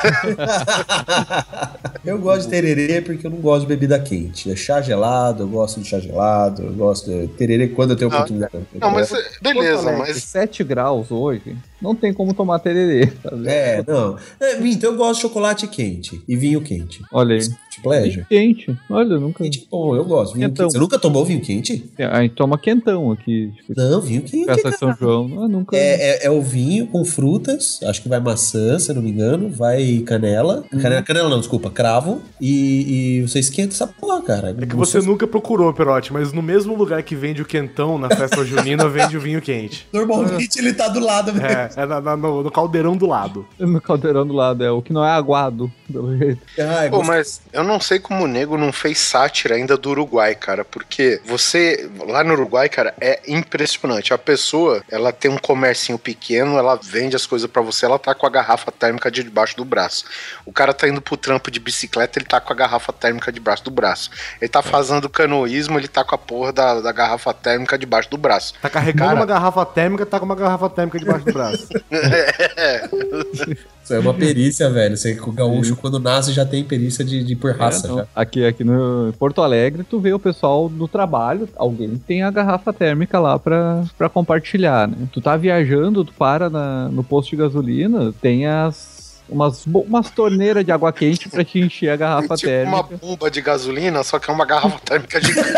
Eu 2.03 2.17
gosto 2.19 2.45
de 2.45 2.49
tererê 2.49 3.01
porque 3.01 3.25
eu 3.25 3.31
não 3.31 3.37
gosto 3.37 3.61
de 3.61 3.67
bebida 3.67 3.97
quente. 3.97 4.51
É 4.51 4.55
chá 4.57 4.81
gelado, 4.81 5.43
eu 5.43 5.47
gosto 5.47 5.79
de 5.79 5.87
chá 5.87 5.99
gelado, 5.99 6.63
eu 6.63 6.73
gosto 6.73 7.09
de 7.09 7.27
tererê 7.29 7.69
quando 7.69 7.91
eu 7.91 7.95
tenho 7.95 8.11
Ah, 8.11 8.15
oportunidade. 8.15 8.53
Não, 8.73 8.91
mas 8.91 9.13
é, 9.13 9.23
beleza, 9.41 9.89
mas 9.93 10.21
7 10.23 10.65
graus 10.65 11.11
hoje, 11.11 11.55
não 11.83 11.93
tem 11.93 12.13
como 12.13 12.33
tomar 12.33 12.59
tererê. 12.59 13.11
sabe? 13.21 13.47
É, 13.47 13.83
não. 13.85 14.17
É, 14.39 14.57
então 14.67 14.91
eu 14.91 14.97
gosto 14.97 15.15
de 15.15 15.21
chocolate 15.21 15.67
quente 15.67 16.21
e 16.27 16.35
vinho 16.35 16.61
quente. 16.61 17.01
Olha 17.11 17.35
aí. 17.35 17.41
De 17.73 17.81
pleasure. 17.81 18.25
Quente. 18.29 18.75
Olha, 18.89 19.19
nunca. 19.19 19.43
Quente, 19.43 19.67
bom, 19.69 19.95
eu 19.95 20.05
gosto. 20.05 20.35
Vinho 20.35 20.47
Quentão. 20.49 20.65
quente. 20.67 20.73
Você 20.73 20.79
nunca 20.79 20.99
tomou 20.99 21.25
vinho 21.25 21.41
quente? 21.41 21.91
A 21.97 22.21
gente 22.21 22.35
toma 22.35 22.55
quentão 22.57 23.11
aqui. 23.11 23.51
Tipo, 23.55 23.73
Não, 23.75 23.99
vinho 23.99 24.21
quente. 24.21 24.45
festa 24.45 24.69
de. 24.69 24.77
São 24.77 24.95
João. 24.95 25.43
Ah, 25.43 25.47
nunca. 25.47 25.75
É, 25.75 26.23
é, 26.23 26.25
é 26.27 26.29
o 26.31 26.39
vinho 26.41 26.85
com 26.87 27.03
frutas, 27.03 27.79
acho 27.83 28.01
que 28.01 28.07
vai 28.07 28.19
maçã, 28.19 28.77
se 28.77 28.91
eu 28.91 28.95
não 28.95 29.01
me 29.01 29.09
engano, 29.09 29.49
vai 29.49 30.03
canela. 30.05 30.63
Uhum. 30.71 30.79
Canela, 30.79 31.01
canela 31.01 31.29
não, 31.29 31.39
desculpa, 31.39 31.69
cravo. 31.71 32.21
E, 32.39 33.17
e 33.17 33.21
você 33.23 33.39
esquenta 33.39 33.73
essa 33.73 33.87
porra, 33.87 34.21
cara. 34.21 34.55
É 34.61 34.65
que 34.67 34.75
você 34.75 34.99
nunca 34.99 35.25
procurou, 35.25 35.73
Perotti, 35.73 36.13
mas 36.13 36.31
no 36.31 36.43
mesmo 36.43 36.75
lugar 36.75 37.01
que 37.01 37.15
vende 37.15 37.41
o 37.41 37.45
quentão 37.45 37.97
na 37.97 38.07
festa 38.09 38.45
junina, 38.45 38.87
vende 38.89 39.17
o 39.17 39.19
vinho 39.19 39.41
quente. 39.41 39.87
Normalmente 39.91 40.59
ele 40.59 40.73
tá 40.73 40.87
do 40.87 40.99
lado 40.99 41.33
mesmo. 41.33 41.47
É, 41.47 41.69
é 41.75 41.85
na- 41.85 42.01
na- 42.01 42.17
no, 42.17 42.43
no 42.43 42.51
caldeirão 42.51 42.95
do 42.95 43.05
lado. 43.05 43.45
No 43.59 43.81
caldeirão 43.81 44.25
do 44.27 44.33
lado, 44.33 44.63
é 44.63 44.69
o 44.71 44.81
que 44.81 44.93
não 44.93 45.03
é 45.05 45.09
aguado, 45.11 45.71
pelo 45.91 46.15
jeito. 46.17 46.41
Ah, 46.59 46.89
Pô, 46.89 47.03
mas 47.03 47.41
eu 47.51 47.63
não 47.63 47.79
sei 47.79 47.97
como 47.99 48.23
o 48.23 48.27
nego 48.27 48.57
não 48.57 48.71
fez 48.71 48.99
sátira 48.99 49.55
ainda 49.55 49.75
do 49.77 49.89
Uruguai, 49.89 50.35
cara, 50.35 50.63
porque 50.63 51.19
você, 51.25 51.89
lá 52.07 52.23
no 52.23 52.33
Uruguai, 52.33 52.69
cara, 52.69 52.93
é 53.01 53.19
impressionante. 53.27 54.13
A 54.13 54.17
pessoa, 54.17 54.83
ela 54.91 55.11
tem 55.11 55.31
um 55.31 55.37
comércio 55.37 55.97
pequeno, 55.97 56.57
ela 56.57 56.79
vende 56.81 57.15
as 57.15 57.25
coisas 57.25 57.49
pra 57.49 57.61
você, 57.61 57.85
ela 57.85 57.97
tá 57.99 58.13
com 58.13 58.25
a 58.25 58.29
garrafa 58.29 58.71
térmica 58.71 59.09
de 59.11 59.23
debaixo 59.23 59.55
do 59.57 59.65
braço. 59.65 60.05
O 60.45 60.51
cara 60.51 60.73
tá 60.73 60.87
indo 60.87 61.01
pro 61.01 61.17
trampo 61.17 61.49
de 61.49 61.59
bicicleta, 61.59 62.19
ele 62.19 62.25
tá 62.25 62.39
com 62.41 62.51
a 62.53 62.55
garrafa 62.55 62.91
térmica 62.93 63.31
debaixo 63.31 63.63
do 63.63 63.71
braço. 63.71 64.09
Ele 64.41 64.49
tá 64.49 64.61
fazendo 64.61 65.09
canoísmo, 65.09 65.77
ele 65.79 65.87
tá 65.87 66.03
com 66.03 66.15
a 66.15 66.17
porra 66.17 66.51
da, 66.53 66.81
da 66.81 66.91
garrafa 66.91 67.33
térmica 67.33 67.77
debaixo 67.77 68.09
do 68.09 68.17
braço. 68.17 68.53
Tá 68.61 68.69
carregando 68.69 69.05
Cara- 69.09 69.15
uma 69.19 69.25
garrafa 69.25 69.65
térmica, 69.65 70.05
tá 70.05 70.19
com 70.19 70.25
uma 70.25 70.35
garrafa 70.35 70.69
térmica 70.69 70.99
debaixo 70.99 71.25
do 71.25 71.33
braço. 71.33 71.62
É, 71.91 72.89
Isso 73.83 73.93
é 73.93 73.99
uma 73.99 74.13
perícia, 74.13 74.69
velho. 74.69 74.95
Você, 74.95 75.19
o 75.19 75.31
gaúcho, 75.31 75.75
quando 75.75 75.99
nasce, 75.99 76.31
já 76.31 76.45
tem 76.45 76.63
perícia 76.63 77.03
de, 77.03 77.21
de 77.21 77.35
por 77.35 77.51
raça. 77.53 77.85
É, 77.85 77.89
não. 77.89 77.97
já. 77.97 78.07
aqui, 78.15 78.45
aqui 78.45 78.63
no 78.63 79.13
Porto 79.19 79.41
Alegre, 79.41 79.83
tu 79.83 79.99
vê 79.99 80.13
o 80.13 80.19
pessoal 80.19 80.69
do 80.69 80.87
trabalho, 80.87 81.49
alguém 81.57 81.97
tem 81.97 82.23
a 82.23 82.31
garrafa 82.31 82.71
térmica 82.71 83.19
lá 83.19 83.37
pra, 83.37 83.83
pra 83.97 84.07
compartilhar, 84.07 84.87
né? 84.87 84.95
Tu 85.11 85.19
tá 85.19 85.35
viajando, 85.35 86.05
tu 86.05 86.13
para 86.13 86.49
na- 86.49 86.87
no 86.87 87.03
posto 87.03 87.31
de 87.31 87.35
gasolina, 87.35 88.13
tem 88.21 88.47
as. 88.47 88.92
Umas, 89.29 89.65
umas 89.65 90.11
torneiras 90.11 90.65
de 90.65 90.71
água 90.71 90.91
quente 90.91 91.29
pra 91.29 91.43
te 91.43 91.59
encher 91.59 91.89
a 91.89 91.95
garrafa 91.95 92.35
tipo 92.35 92.49
térmica. 92.49 92.75
uma 92.77 92.83
bomba 92.83 93.31
de 93.31 93.41
gasolina, 93.41 94.03
só 94.03 94.19
que 94.19 94.29
é 94.29 94.33
uma 94.33 94.45
garrafa 94.45 94.79
térmica 94.79 95.21
gigante. 95.21 95.49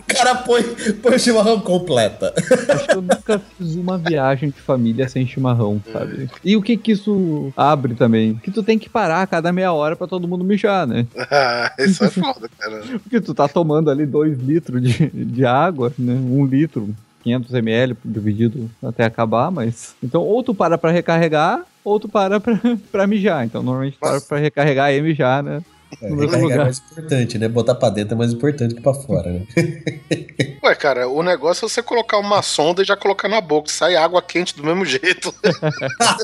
O 0.00 0.14
cara 0.14 0.34
põe, 0.36 0.62
põe 1.02 1.14
o 1.14 1.18
chimarrão 1.18 1.60
completa. 1.60 2.32
Acho 2.70 2.86
que 2.86 2.96
eu 2.96 3.02
nunca 3.02 3.38
fiz 3.56 3.74
uma 3.74 3.98
viagem 3.98 4.50
de 4.50 4.60
família 4.60 5.08
sem 5.08 5.26
chimarrão, 5.26 5.80
sabe? 5.92 6.28
E 6.44 6.56
o 6.56 6.62
que 6.62 6.76
que 6.76 6.92
isso 6.92 7.52
abre 7.56 7.94
também? 7.94 8.34
Que 8.36 8.50
tu 8.50 8.62
tem 8.62 8.78
que 8.78 8.88
parar 8.88 9.22
a 9.22 9.26
cada 9.26 9.52
meia 9.52 9.72
hora 9.72 9.96
pra 9.96 10.06
todo 10.06 10.28
mundo 10.28 10.44
mijar, 10.44 10.86
né? 10.86 11.06
Ah, 11.30 11.72
Isso 11.78 12.04
é 12.04 12.10
foda, 12.10 12.48
cara. 12.58 12.82
Porque 13.02 13.20
tu 13.20 13.34
tá 13.34 13.48
tomando 13.48 13.90
ali 13.90 14.06
dois 14.06 14.38
litros 14.38 14.82
de, 14.82 15.08
de 15.08 15.44
água, 15.44 15.92
né? 15.98 16.14
Um 16.14 16.44
litro, 16.44 16.94
500 17.24 17.54
ml 17.54 17.96
dividido 18.04 18.70
até 18.82 19.04
acabar, 19.04 19.50
mas... 19.50 19.94
Então, 20.02 20.22
ou 20.22 20.42
tu 20.42 20.54
para 20.54 20.78
pra 20.78 20.90
recarregar, 20.90 21.64
ou 21.82 21.98
tu 21.98 22.08
para 22.08 22.38
pra, 22.38 22.60
pra 22.92 23.06
mijar. 23.06 23.44
Então, 23.44 23.62
normalmente 23.62 23.96
para 23.98 24.20
pra 24.20 24.38
recarregar 24.38 24.92
e 24.92 25.00
mijar, 25.00 25.42
né? 25.42 25.62
É, 26.02 26.08
recarregar 26.08 26.60
é 26.60 26.64
mais 26.64 26.78
importante, 26.78 27.38
né? 27.38 27.48
Botar 27.48 27.74
pra 27.74 27.88
dentro 27.90 28.14
é 28.14 28.18
mais 28.18 28.32
importante 28.32 28.74
que 28.74 28.80
pra 28.80 28.94
fora, 28.94 29.30
né? 29.30 29.46
Ué, 30.62 30.74
cara, 30.74 31.08
o 31.08 31.22
negócio 31.22 31.66
é 31.66 31.68
você 31.68 31.82
colocar 31.82 32.18
uma 32.18 32.42
sonda 32.42 32.82
e 32.82 32.84
já 32.84 32.96
colocar 32.96 33.28
na 33.28 33.40
boca. 33.40 33.70
Sai 33.70 33.96
água 33.96 34.22
quente 34.22 34.56
do 34.56 34.64
mesmo 34.64 34.84
jeito. 34.84 35.34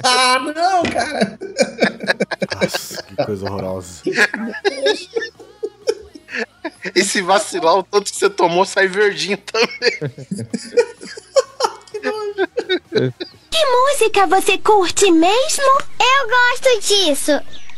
ah, 0.04 0.38
não, 0.54 0.82
cara! 0.84 1.38
Nossa, 2.60 3.02
que 3.02 3.16
coisa 3.16 3.46
horrorosa. 3.46 4.02
E 6.94 7.04
se 7.04 7.20
vacilar, 7.20 7.76
o 7.76 7.82
tanto 7.82 8.10
que 8.10 8.18
você 8.18 8.30
tomou 8.30 8.64
sai 8.64 8.86
verdinho 8.88 9.36
também. 9.38 9.98
Que 13.50 13.66
música 13.66 14.26
você 14.26 14.58
curte 14.58 15.10
mesmo? 15.10 15.82
Eu 15.98 16.28
gosto 16.28 16.80
disso. 16.80 17.32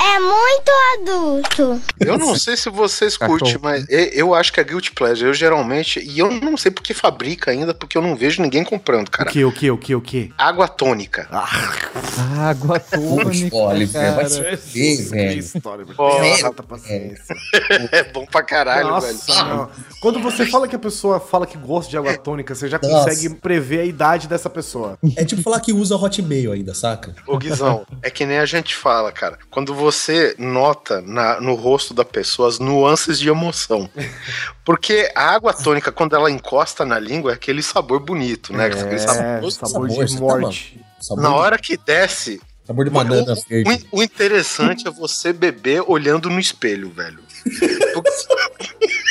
É 0.04 0.18
muito 0.18 0.70
adulto. 0.98 1.80
Eu 2.00 2.18
não 2.18 2.34
sei 2.36 2.56
se 2.56 2.68
vocês 2.68 3.16
curtem, 3.16 3.56
mas 3.62 3.86
eu 3.88 4.34
acho 4.34 4.52
que 4.52 4.58
é 4.60 4.64
Guilty 4.64 4.92
Pleasure. 4.92 5.28
Eu 5.28 5.34
geralmente. 5.34 6.00
E 6.00 6.18
eu 6.18 6.30
não 6.30 6.56
sei 6.56 6.70
porque 6.72 6.92
fabrica 6.92 7.50
ainda, 7.50 7.72
porque 7.72 7.96
eu 7.96 8.02
não 8.02 8.16
vejo 8.16 8.42
ninguém 8.42 8.64
comprando, 8.64 9.08
O 9.08 9.10
cara. 9.10 9.30
que, 9.30 9.44
o 9.44 9.52
que, 9.52 9.70
o 9.70 9.78
que, 9.78 9.94
o 9.94 10.00
que? 10.00 10.32
Água 10.36 10.66
tônica. 10.66 11.28
Água 11.30 12.80
tônica, 12.90 13.50
velho, 13.98 14.14
vai 14.16 14.28
se 14.28 14.56
fuder, 14.56 15.08
velho. 15.08 15.44
É 17.92 18.02
bom 18.04 18.26
pra 18.26 18.42
caralho, 18.42 18.88
Nossa, 18.88 19.06
velho. 19.32 19.48
não. 19.48 19.70
Quando 20.00 20.18
você 20.20 20.44
fala 20.46 20.66
que 20.66 20.74
a 20.74 20.78
pessoa 20.78 21.20
fala 21.20 21.46
que 21.46 21.56
gosta 21.56 21.90
de 21.90 21.96
água 21.96 22.16
tônica, 22.16 22.54
você 22.54 22.68
já 22.68 22.78
Nossa. 22.82 23.08
consegue 23.10 23.34
prever 23.36 23.80
a 23.80 23.84
idade 23.84 24.26
dessa 24.26 24.50
pessoa. 24.50 24.98
É 25.16 25.24
tipo 25.24 25.42
falar 25.42 25.60
que 25.60 25.72
usa 25.72 25.96
Hotmail 25.96 26.52
ainda, 26.52 26.74
saca? 26.74 27.14
Ô 27.26 27.38
Guizão, 27.38 27.86
é 28.02 28.10
que 28.10 28.26
nem 28.26 28.38
a 28.38 28.46
gente 28.46 28.74
fala, 28.74 29.12
cara. 29.12 29.38
Quando 29.50 29.72
você 29.74 29.91
nota 30.38 31.00
na- 31.02 31.40
no 31.40 31.54
rosto 31.54 31.92
da 31.94 32.04
pessoa 32.04 32.48
as 32.48 32.58
nuances 32.58 33.18
de 33.18 33.28
emoção. 33.28 33.88
Porque 34.64 35.10
a 35.14 35.30
água 35.34 35.52
tônica, 35.52 35.90
quando 35.92 36.14
ela 36.16 36.30
encosta 36.30 36.84
na 36.84 36.98
língua, 36.98 37.32
é 37.32 37.34
aquele 37.34 37.62
sabor 37.62 38.00
bonito, 38.00 38.52
né? 38.52 38.66
Aquele 38.66 38.98
sabor 38.98 39.22
É, 39.22 39.36
sabor 39.40 39.52
sabor, 39.52 39.88
de 39.88 39.94
você 39.96 40.14
tá 40.14 40.20
morte. 40.20 40.80
Sabor 41.00 41.22
Na 41.22 41.28
de- 41.30 41.34
hora 41.34 41.58
que 41.58 41.76
desce, 41.76 42.40
Sabor 42.66 42.84
de 42.84 42.90
banana 42.92 43.32
O, 43.32 43.48
verde. 43.48 43.86
o- 43.90 43.98
o 43.98 44.02
interessante 44.04 44.86
é 44.86 44.90
você 44.90 45.32
beber 45.32 45.82
olhando 45.86 46.30
no 46.30 46.38
espelho, 46.38 46.90
velho. 46.90 47.18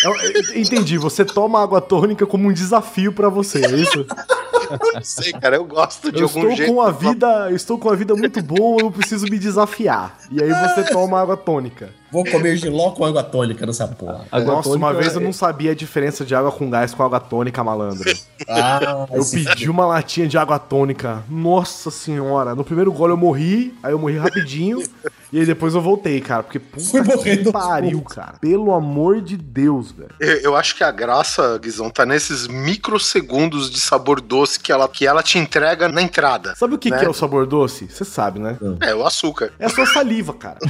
Eu- 0.04 0.16
eu 0.16 0.60
entendi, 0.62 0.98
você 0.98 1.24
toma 1.24 1.62
água 1.62 1.80
tônica 1.80 2.26
como 2.26 2.48
um 2.50 2.54
desafio 2.54 3.14
pra 3.14 3.30
você, 3.30 3.64
é 3.66 3.70
isso? 3.72 4.06
Eu 4.72 4.94
não 4.94 5.04
sei, 5.04 5.32
cara, 5.34 5.56
eu 5.56 5.66
gosto 5.66 6.12
de 6.12 6.20
Eu 6.20 6.28
algum 6.28 6.40
estou 6.42 6.56
jeito. 6.56 6.74
com 6.74 6.82
a 6.82 6.92
vida, 6.92 7.48
eu 7.50 7.56
estou 7.56 7.78
com 7.78 7.90
a 7.90 7.96
vida 7.96 8.16
muito 8.16 8.42
boa, 8.42 8.82
eu 8.82 8.92
preciso 8.92 9.26
me 9.28 9.38
desafiar. 9.40 10.18
E 10.32 10.42
aí 10.42 10.50
você 10.50 10.84
toma 10.92 11.20
água 11.22 11.36
tônica. 11.38 11.90
Vou 12.12 12.26
comer 12.26 12.58
giló 12.58 12.92
com 12.92 13.06
água 13.06 13.24
tônica 13.24 13.66
nessa 13.66 13.88
porra. 13.88 14.26
Água 14.30 14.56
Nossa, 14.56 14.70
uma 14.72 14.94
vez 14.94 15.16
eu 15.16 15.22
é- 15.22 15.24
não 15.24 15.32
sabia 15.32 15.72
a 15.72 15.76
diferença 15.76 16.26
de 16.26 16.36
água 16.36 16.52
com 16.52 16.70
gás 16.70 16.94
com 16.94 17.02
água 17.04 17.22
tônica, 17.22 17.64
malandro. 17.64 18.12
Ah, 18.50 19.08
Eu 19.14 19.24
pedi 19.26 19.70
uma 19.70 19.86
latinha 19.86 20.28
de 20.28 20.38
água 20.38 20.60
tônica. 20.60 21.24
Nossa 21.30 21.90
senhora. 21.90 22.54
No 22.54 22.66
primeiro 22.66 22.92
gole 22.92 23.14
eu 23.14 23.18
morri, 23.18 23.74
aí 23.82 23.94
eu 23.94 24.00
morri 24.00 24.18
rapidinho. 24.18 24.84
e 25.32 25.40
aí 25.40 25.46
depois 25.46 25.74
eu 25.74 25.80
voltei, 25.80 26.20
cara. 26.20 26.44
Porque 26.44 26.60
puta 26.60 27.18
que 27.20 27.50
pariu, 27.50 28.02
cara. 28.02 28.34
Pelo 28.42 28.74
amor 28.74 29.22
de 29.22 29.38
Deus, 29.38 29.94
velho. 29.94 30.12
Eu, 30.20 30.36
eu 30.42 30.56
acho 30.58 30.76
que 30.76 30.84
a 30.84 30.92
graça, 30.92 31.58
Guizão, 31.60 31.90
tá 31.90 32.06
nesses 32.06 32.46
microsegundos 32.46 33.72
de 33.72 33.80
sabor 33.80 34.20
doce 34.20 34.60
que 34.62 34.72
ela, 34.72 34.88
que 34.88 35.06
ela 35.08 35.22
te 35.24 35.38
entrega 35.38 35.88
na 35.90 36.02
entrada. 36.02 36.54
Sabe 36.56 36.76
o 36.76 36.78
que, 36.78 36.90
Né? 36.90 37.00
que 37.00 37.06
é 37.06 37.10
o 37.10 37.14
sabor 37.14 37.46
doce? 37.46 37.88
Você 37.90 38.06
sabe, 38.06 38.40
né? 38.40 38.58
É, 38.82 38.94
o 38.96 39.06
açúcar. 39.06 39.52
É 39.60 39.66
a 39.66 39.70
sua 39.70 39.86
saliva, 39.86 40.34
cara. 40.34 40.58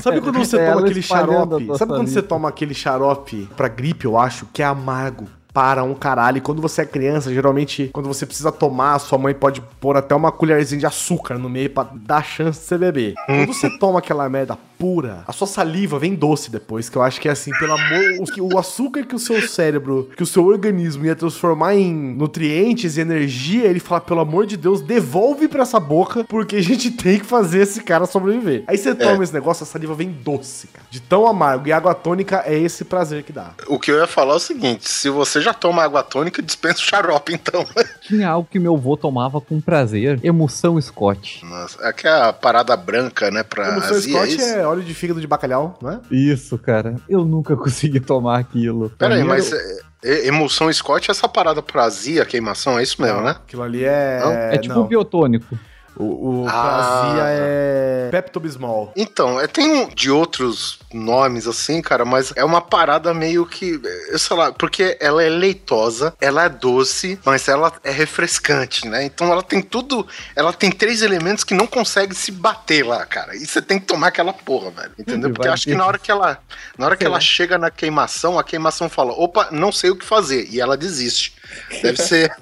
Sabe 0.00 0.20
quando 0.20 0.38
você 0.38 0.58
É 0.58 0.70
toma 0.72 0.80
aquele 0.80 1.02
xarope? 1.02 1.78
Sabe 1.78 1.92
quando 1.92 2.08
você 2.08 2.22
toma 2.22 2.48
aquele 2.48 2.74
xarope 2.74 3.48
pra 3.56 3.68
gripe, 3.68 4.04
eu 4.04 4.18
acho, 4.18 4.46
que 4.52 4.62
é 4.62 4.66
amargo? 4.66 5.26
Para 5.52 5.82
um 5.82 5.94
caralho. 5.94 6.36
E 6.36 6.40
quando 6.42 6.60
você 6.60 6.82
é 6.82 6.84
criança, 6.84 7.32
geralmente, 7.32 7.88
quando 7.94 8.06
você 8.06 8.26
precisa 8.26 8.52
tomar, 8.52 8.98
sua 8.98 9.16
mãe 9.16 9.32
pode 9.32 9.62
pôr 9.80 9.96
até 9.96 10.14
uma 10.14 10.30
colherzinha 10.30 10.80
de 10.80 10.84
açúcar 10.86 11.38
no 11.38 11.48
meio 11.48 11.70
pra 11.70 11.86
dar 11.94 12.22
chance 12.22 12.60
de 12.60 12.66
você 12.66 12.76
beber. 12.76 13.14
Quando 13.24 13.46
você 13.46 13.78
toma 13.78 14.00
aquela 14.00 14.28
merda 14.28 14.58
pura, 14.78 15.24
a 15.26 15.32
sua 15.32 15.46
saliva 15.46 15.98
vem 15.98 16.14
doce 16.14 16.50
depois, 16.50 16.88
que 16.88 16.96
eu 16.96 17.02
acho 17.02 17.20
que 17.20 17.28
é 17.28 17.32
assim, 17.32 17.50
pelo 17.58 17.72
amor. 17.72 18.02
O, 18.20 18.24
que- 18.24 18.40
o 18.40 18.58
açúcar 18.58 19.04
que 19.04 19.14
o 19.14 19.18
seu 19.18 19.40
cérebro, 19.48 20.10
que 20.16 20.22
o 20.22 20.26
seu 20.26 20.44
organismo 20.44 21.04
ia 21.06 21.14
transformar 21.16 21.74
em 21.74 21.92
nutrientes 22.14 22.96
e 22.96 23.00
energia, 23.00 23.66
ele 23.66 23.80
fala, 23.80 24.00
pelo 24.00 24.20
amor 24.20 24.46
de 24.46 24.56
Deus, 24.56 24.80
devolve 24.80 25.48
pra 25.48 25.62
essa 25.62 25.80
boca, 25.80 26.24
porque 26.24 26.56
a 26.56 26.62
gente 26.62 26.90
tem 26.96 27.18
que 27.18 27.26
fazer 27.26 27.62
esse 27.62 27.82
cara 27.82 28.06
sobreviver. 28.06 28.64
Aí 28.66 28.76
você 28.78 28.94
toma 28.94 29.22
esse 29.24 29.32
negócio, 29.32 29.62
a 29.64 29.66
saliva 29.66 29.94
vem 29.94 30.10
doce, 30.10 30.66
cara. 30.68 30.84
De 30.90 31.00
tão 31.00 31.26
amargo. 31.26 31.68
E 31.68 31.72
água 31.72 31.94
tônica 31.94 32.42
é 32.46 32.58
esse 32.58 32.84
prazer 32.84 33.22
que 33.22 33.32
dá. 33.32 33.52
O 33.68 33.78
que 33.78 33.90
eu 33.90 33.96
ia 33.98 34.06
falar 34.06 34.34
é 34.34 34.36
o 34.36 34.40
seguinte: 34.40 34.88
se 34.90 35.08
você 35.08 35.40
já 35.40 35.52
toma 35.54 35.82
água 35.82 36.02
tônica, 36.02 36.42
dispensa 36.42 36.78
o 36.80 36.82
xarope, 36.84 37.32
então. 37.34 37.64
Tinha 38.06 38.28
algo 38.28 38.48
que 38.50 38.58
meu 38.58 38.74
avô 38.74 38.96
tomava 38.96 39.40
com 39.40 39.60
prazer. 39.60 40.20
Emoção 40.22 40.80
Scott. 40.80 41.44
Nossa, 41.44 41.82
aqui 41.86 42.06
é 42.06 42.10
a 42.28 42.32
parada 42.32 42.76
branca, 42.76 43.30
né? 43.30 43.42
Pra 43.42 43.66
Como 43.66 43.78
o 43.78 43.82
seu 43.82 43.96
azia, 43.96 44.12
Scott 44.12 44.36
isso? 44.36 44.44
é 44.44 44.66
óleo 44.66 44.82
de 44.82 44.94
fígado 44.94 45.20
de 45.20 45.26
bacalhau, 45.26 45.78
não 45.82 45.90
é? 45.90 46.00
Isso, 46.10 46.56
cara. 46.58 46.96
Eu 47.08 47.24
nunca 47.24 47.56
consegui 47.58 48.00
tomar 48.00 48.38
aquilo. 48.38 48.90
Pra 48.90 49.08
Pera 49.08 49.14
aí, 49.16 49.22
mim 49.22 49.28
mas 49.28 49.52
é, 49.52 49.78
é, 50.04 50.28
emulsão 50.28 50.72
Scott 50.72 51.10
é 51.10 51.12
essa 51.12 51.28
parada 51.28 51.60
pra 51.62 51.84
azia, 51.84 52.24
queimação, 52.24 52.78
é 52.78 52.82
isso 52.82 53.00
mesmo, 53.02 53.20
né? 53.22 53.30
Aquilo 53.30 53.62
ali 53.62 53.84
é. 53.84 54.20
Não? 54.20 54.32
É 54.32 54.58
tipo 54.58 54.74
não. 54.74 54.86
biotônico. 54.86 55.58
O, 55.96 56.42
o 56.42 56.46
Ah, 56.48 57.14
é 57.28 58.08
Pepto-Bismol. 58.10 58.92
Então, 58.96 59.40
é, 59.40 59.46
tem 59.46 59.70
um 59.70 59.88
de 59.88 60.10
outros 60.10 60.78
nomes 60.92 61.46
assim, 61.46 61.82
cara, 61.82 62.04
mas 62.04 62.32
é 62.36 62.44
uma 62.44 62.60
parada 62.60 63.12
meio 63.12 63.46
que, 63.46 63.80
eu 64.10 64.18
sei 64.18 64.36
lá, 64.36 64.52
porque 64.52 64.96
ela 65.00 65.22
é 65.22 65.28
leitosa, 65.28 66.14
ela 66.20 66.44
é 66.44 66.48
doce, 66.48 67.18
mas 67.24 67.48
ela 67.48 67.72
é 67.82 67.90
refrescante, 67.90 68.86
né? 68.86 69.04
Então 69.04 69.30
ela 69.30 69.42
tem 69.42 69.60
tudo, 69.60 70.06
ela 70.34 70.52
tem 70.52 70.70
três 70.70 71.02
elementos 71.02 71.44
que 71.44 71.54
não 71.54 71.66
conseguem 71.66 72.14
se 72.14 72.30
bater 72.30 72.84
lá, 72.84 73.04
cara. 73.04 73.34
E 73.36 73.46
você 73.46 73.60
tem 73.60 73.78
que 73.78 73.86
tomar 73.86 74.08
aquela 74.08 74.32
porra, 74.32 74.70
velho. 74.70 74.92
Entendeu? 74.98 75.32
Porque 75.32 75.48
acho 75.48 75.64
que 75.64 75.74
na 75.74 75.86
hora 75.86 75.98
que 75.98 76.10
ela, 76.10 76.38
na 76.78 76.86
hora 76.86 76.96
que 76.96 77.04
ela 77.04 77.20
chega 77.20 77.58
na 77.58 77.70
queimação, 77.70 78.38
a 78.38 78.44
queimação 78.44 78.88
fala: 78.88 79.12
"Opa, 79.12 79.48
não 79.50 79.72
sei 79.72 79.90
o 79.90 79.96
que 79.96 80.04
fazer", 80.04 80.46
e 80.50 80.60
ela 80.60 80.76
desiste. 80.76 81.34
Deve 81.82 81.96
ser, 81.96 82.32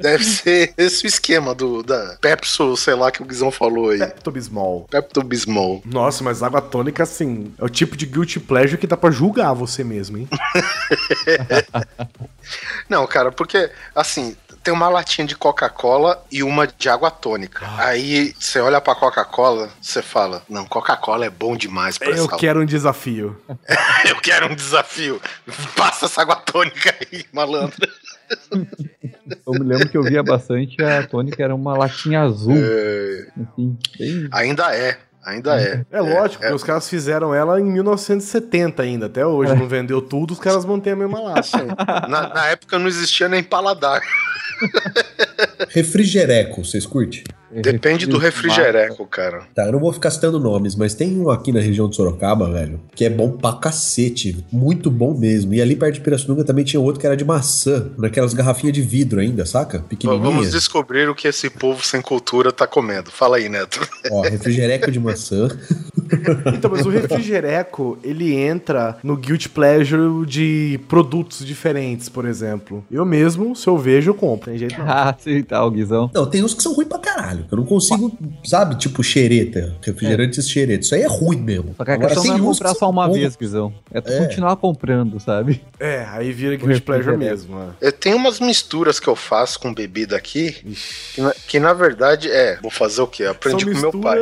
deve 0.00 0.24
ser 0.24 0.74
esse 0.76 1.04
o 1.04 1.08
esquema 1.08 1.54
do 1.54 1.82
da 1.82 2.16
Pepso, 2.20 2.76
sei 2.76 2.94
lá 2.94 3.10
que 3.10 3.22
o 3.22 3.24
Guizão 3.24 3.50
falou 3.50 3.90
aí. 3.90 3.98
Pepto-Bismol. 3.98 4.86
Pepto-Bismol. 4.90 5.82
Nossa, 5.84 6.22
mas 6.24 6.42
água 6.42 6.60
tônica, 6.60 7.02
assim, 7.02 7.52
é 7.58 7.64
o 7.64 7.68
tipo 7.68 7.96
de 7.96 8.06
guilty 8.06 8.40
pleasure 8.40 8.78
que 8.78 8.86
dá 8.86 8.96
pra 8.96 9.10
julgar 9.10 9.52
você 9.52 9.82
mesmo, 9.84 10.18
hein? 10.18 10.28
Não, 12.88 13.06
cara, 13.06 13.30
porque 13.30 13.70
assim, 13.94 14.34
tem 14.62 14.72
uma 14.72 14.88
latinha 14.88 15.26
de 15.26 15.36
Coca-Cola 15.36 16.24
e 16.30 16.42
uma 16.42 16.66
de 16.66 16.88
água 16.88 17.10
tônica. 17.10 17.66
Aí 17.78 18.34
você 18.38 18.60
olha 18.60 18.80
pra 18.80 18.94
Coca-Cola, 18.94 19.70
você 19.80 20.02
fala: 20.02 20.42
"Não, 20.48 20.66
Coca-Cola 20.66 21.26
é 21.26 21.30
bom 21.30 21.56
demais 21.56 21.98
pra 21.98 22.10
Eu 22.10 22.28
quero 22.28 22.60
um 22.60 22.66
desafio. 22.66 23.40
Eu 24.08 24.16
quero 24.20 24.50
um 24.50 24.54
desafio. 24.54 25.20
Passa 25.76 26.06
essa 26.06 26.22
água 26.22 26.36
tônica 26.36 26.94
aí, 27.00 27.24
malandro." 27.32 27.88
Eu 29.46 29.52
me 29.52 29.60
lembro 29.60 29.88
que 29.88 29.96
eu 29.96 30.02
via 30.02 30.22
bastante 30.22 30.82
a 30.82 31.06
tônica 31.06 31.42
era 31.42 31.54
uma 31.54 31.76
latinha 31.76 32.22
azul. 32.22 32.54
É, 32.56 33.26
Assim, 33.42 33.78
bem... 33.98 34.28
ainda 34.32 34.74
é, 34.74 34.98
ainda 35.24 35.60
é. 35.60 35.84
É 35.90 36.00
lógico, 36.00 36.40
porque 36.40 36.54
os 36.54 36.62
caras 36.62 36.88
fizeram 36.88 37.34
ela 37.34 37.60
em 37.60 37.64
1970 37.64 38.82
ainda. 38.82 39.06
Até 39.06 39.26
hoje 39.26 39.54
não 39.54 39.68
vendeu 39.68 40.00
tudo, 40.00 40.32
os 40.32 40.40
caras 40.40 40.64
mantêm 40.64 40.92
a 40.92 40.96
mesma 40.96 41.20
lata. 41.20 41.48
Na, 42.08 42.28
na 42.34 42.46
época 42.46 42.78
não 42.78 42.86
existia 42.86 43.28
nem 43.28 43.42
paladar. 43.42 44.00
Refrigereco, 45.68 46.64
vocês 46.64 46.84
curtem? 46.86 47.22
Depende 47.50 48.06
do 48.06 48.18
refrigereco, 48.18 49.06
cara. 49.06 49.42
Tá, 49.54 49.66
eu 49.66 49.72
não 49.72 49.78
vou 49.80 49.92
ficar 49.92 50.10
citando 50.10 50.38
nomes, 50.38 50.74
mas 50.74 50.94
tem 50.94 51.18
um 51.18 51.30
aqui 51.30 51.52
na 51.52 51.60
região 51.60 51.88
de 51.88 51.96
Sorocaba, 51.96 52.50
velho, 52.50 52.80
que 52.94 53.04
é 53.04 53.10
bom 53.10 53.30
pra 53.32 53.54
cacete. 53.54 54.44
Muito 54.52 54.90
bom 54.90 55.16
mesmo. 55.16 55.54
E 55.54 55.62
ali 55.62 55.74
perto 55.76 55.94
de 55.94 56.00
Pirassununga 56.00 56.44
também 56.44 56.64
tinha 56.64 56.80
outro 56.80 57.00
que 57.00 57.06
era 57.06 57.16
de 57.16 57.24
maçã, 57.24 57.90
naquelas 57.98 58.34
garrafinhas 58.34 58.74
de 58.74 58.82
vidro 58.82 59.20
ainda, 59.20 59.46
saca? 59.46 59.78
Vamos 59.78 59.88
Pequenininha. 59.88 60.50
descobrir 60.50 61.08
o 61.08 61.14
que 61.14 61.28
esse 61.28 61.48
povo 61.50 61.84
sem 61.84 62.00
cultura 62.02 62.52
tá 62.52 62.66
comendo. 62.66 63.10
Fala 63.10 63.36
aí, 63.38 63.48
Neto. 63.48 63.80
Ó, 64.10 64.22
refrigereco 64.22 64.90
de 64.90 65.00
maçã. 65.00 65.48
Então, 66.54 66.70
mas 66.70 66.86
o 66.86 66.88
refrigereco, 66.88 67.98
ele 68.02 68.34
entra 68.34 68.96
no 69.02 69.14
guilty 69.14 69.48
pleasure 69.48 70.24
de 70.26 70.80
produtos 70.88 71.44
diferentes, 71.44 72.08
por 72.08 72.24
exemplo. 72.24 72.82
Eu 72.90 73.04
mesmo, 73.04 73.54
se 73.54 73.66
eu 73.66 73.76
vejo, 73.76 74.10
eu 74.10 74.14
compro. 74.14 74.50
Tem 74.50 74.58
jeito 74.58 74.78
não. 74.78 74.86
Ah, 74.98 75.14
sim, 75.18 75.42
tá, 75.42 75.62
o 75.64 75.70
Guizão. 75.70 76.10
Não, 76.14 76.24
tem 76.24 76.42
uns 76.42 76.54
que 76.54 76.62
são 76.62 76.72
ruins 76.72 76.88
pra 76.88 76.98
caralho. 76.98 77.17
Eu 77.50 77.56
não 77.58 77.64
consigo, 77.64 78.16
sabe, 78.44 78.76
tipo 78.76 79.02
xereta, 79.02 79.76
refrigerantes 79.82 80.48
xereta. 80.48 80.84
Isso 80.84 80.94
aí 80.94 81.02
é 81.02 81.06
ruim 81.08 81.38
mesmo. 81.40 81.74
Só 81.76 81.84
que 81.84 81.90
a 81.90 81.94
Agora, 81.94 82.08
questão 82.14 82.24
não 82.38 82.44
é 82.44 82.46
comprar 82.48 82.74
só 82.74 82.90
uma 82.90 83.06
bons. 83.08 83.14
vez, 83.16 83.36
Guizão. 83.36 83.72
É 83.92 84.00
tu 84.00 84.10
É. 84.12 84.18
continuar 84.26 84.56
comprando, 84.56 85.18
sabe? 85.20 85.62
É, 85.80 86.06
aí 86.10 86.32
vira 86.32 86.56
guilty 86.56 86.80
pleasure 86.80 87.16
mesmo. 87.16 87.58
é. 87.80 87.88
Eu 87.88 87.92
tenho 87.92 88.16
umas 88.16 88.40
misturas 88.40 88.98
que 89.00 89.08
eu 89.08 89.16
faço 89.16 89.58
com 89.60 89.72
bebida 89.74 90.16
aqui, 90.16 90.52
que 91.14 91.20
na, 91.20 91.32
que 91.46 91.58
na 91.60 91.72
verdade 91.72 92.30
é. 92.30 92.58
Vou 92.62 92.70
fazer 92.70 93.00
o 93.02 93.06
quê? 93.06 93.24
Eu 93.24 93.30
aprendi 93.32 93.64
São 93.64 93.72
com 93.74 93.80
meu 93.80 94.02
pai. 94.02 94.18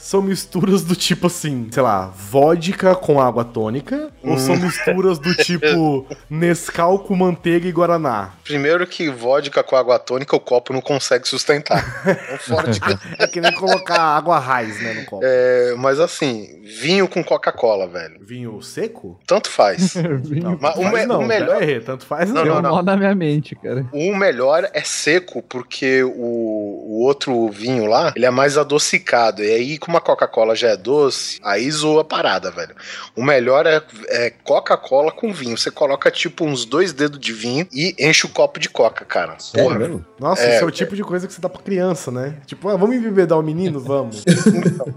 São 0.00 0.22
misturas 0.22 0.82
do 0.82 0.96
tipo 0.96 1.26
assim, 1.26 1.68
sei 1.70 1.82
lá, 1.82 2.06
vodka 2.06 2.94
com 2.94 3.20
água 3.20 3.44
tônica? 3.44 4.10
Ou 4.22 4.36
são 4.38 4.54
Hum. 4.54 4.60
misturas 4.60 5.18
do 5.18 5.34
tipo 5.34 6.06
Nescau 6.28 6.98
com 7.00 7.14
manteiga 7.14 7.68
e 7.68 7.72
guaraná? 7.72 8.30
Primeiro 8.44 8.86
que 8.86 9.08
vodka 9.10 9.62
com 9.62 9.76
água 9.76 9.98
tônica 9.98 10.34
o 10.34 10.40
copo 10.40 10.72
não 10.72 10.80
consegue 10.80 11.28
sustentar. 11.28 12.02
É 12.06 12.36
forte. 12.38 12.80
É 13.18 13.26
que 13.26 13.40
nem 13.40 13.52
colocar 13.52 14.00
água 14.00 14.38
raiz, 14.38 14.80
né, 14.82 14.94
no 14.94 15.04
copo. 15.04 15.22
É, 15.24 15.74
mas 15.78 16.00
assim, 16.00 16.48
vinho 16.80 17.06
com 17.06 17.22
Coca-Cola, 17.22 17.86
velho. 17.86 18.18
Vinho 18.20 18.60
seco? 18.62 19.18
Tanto 19.26 19.48
faz. 19.50 19.94
Vinho 20.24 20.58
Mas 20.60 20.76
o, 20.76 20.82
Faz 20.82 20.92
me- 20.94 21.06
não, 21.06 21.20
o 21.20 21.26
melhor, 21.26 21.62
aí, 21.62 21.80
tanto 21.80 22.04
faz 22.06 22.30
Não, 22.30 22.44
não. 22.44 22.62
não, 22.62 22.70
nó 22.76 22.82
na 22.82 22.96
minha 22.96 23.14
mente, 23.14 23.54
cara. 23.56 23.86
o 23.92 24.14
melhor 24.16 24.68
é 24.72 24.82
seco, 24.82 25.42
porque 25.42 26.02
o, 26.02 26.10
o 26.12 27.02
outro 27.04 27.48
vinho 27.50 27.86
lá, 27.86 28.12
ele 28.16 28.26
é 28.26 28.30
mais 28.30 28.56
adocicado. 28.56 29.42
E 29.42 29.50
aí, 29.50 29.78
como 29.78 29.89
a 29.96 30.00
Coca-Cola 30.00 30.54
já 30.54 30.68
é 30.70 30.76
doce, 30.76 31.38
aí 31.42 31.70
zoa 31.70 32.02
a 32.02 32.04
parada, 32.04 32.50
velho. 32.50 32.74
O 33.16 33.22
melhor 33.22 33.66
é, 33.66 33.82
é 34.08 34.30
Coca-Cola 34.30 35.10
com 35.12 35.32
vinho. 35.32 35.56
Você 35.56 35.70
coloca 35.70 36.10
tipo 36.10 36.44
uns 36.44 36.64
dois 36.64 36.92
dedos 36.92 37.18
de 37.18 37.32
vinho 37.32 37.66
e 37.72 37.94
enche 37.98 38.26
o 38.26 38.28
copo 38.28 38.58
de 38.60 38.68
Coca, 38.68 39.04
cara. 39.04 39.38
Sério 39.38 39.66
Porra, 39.68 39.78
mesmo? 39.78 40.04
Nossa, 40.18 40.42
É, 40.42 40.54
esse 40.54 40.62
é 40.62 40.66
o 40.66 40.70
tipo 40.70 40.94
de 40.96 41.02
coisa 41.02 41.26
que 41.26 41.32
você 41.32 41.40
dá 41.40 41.48
pra 41.48 41.62
criança, 41.62 42.10
né? 42.10 42.34
Tipo, 42.46 42.68
ah, 42.68 42.76
vamos 42.76 42.96
embebedar 42.96 43.38
o 43.38 43.42
menino? 43.42 43.80
Vamos. 43.90 44.24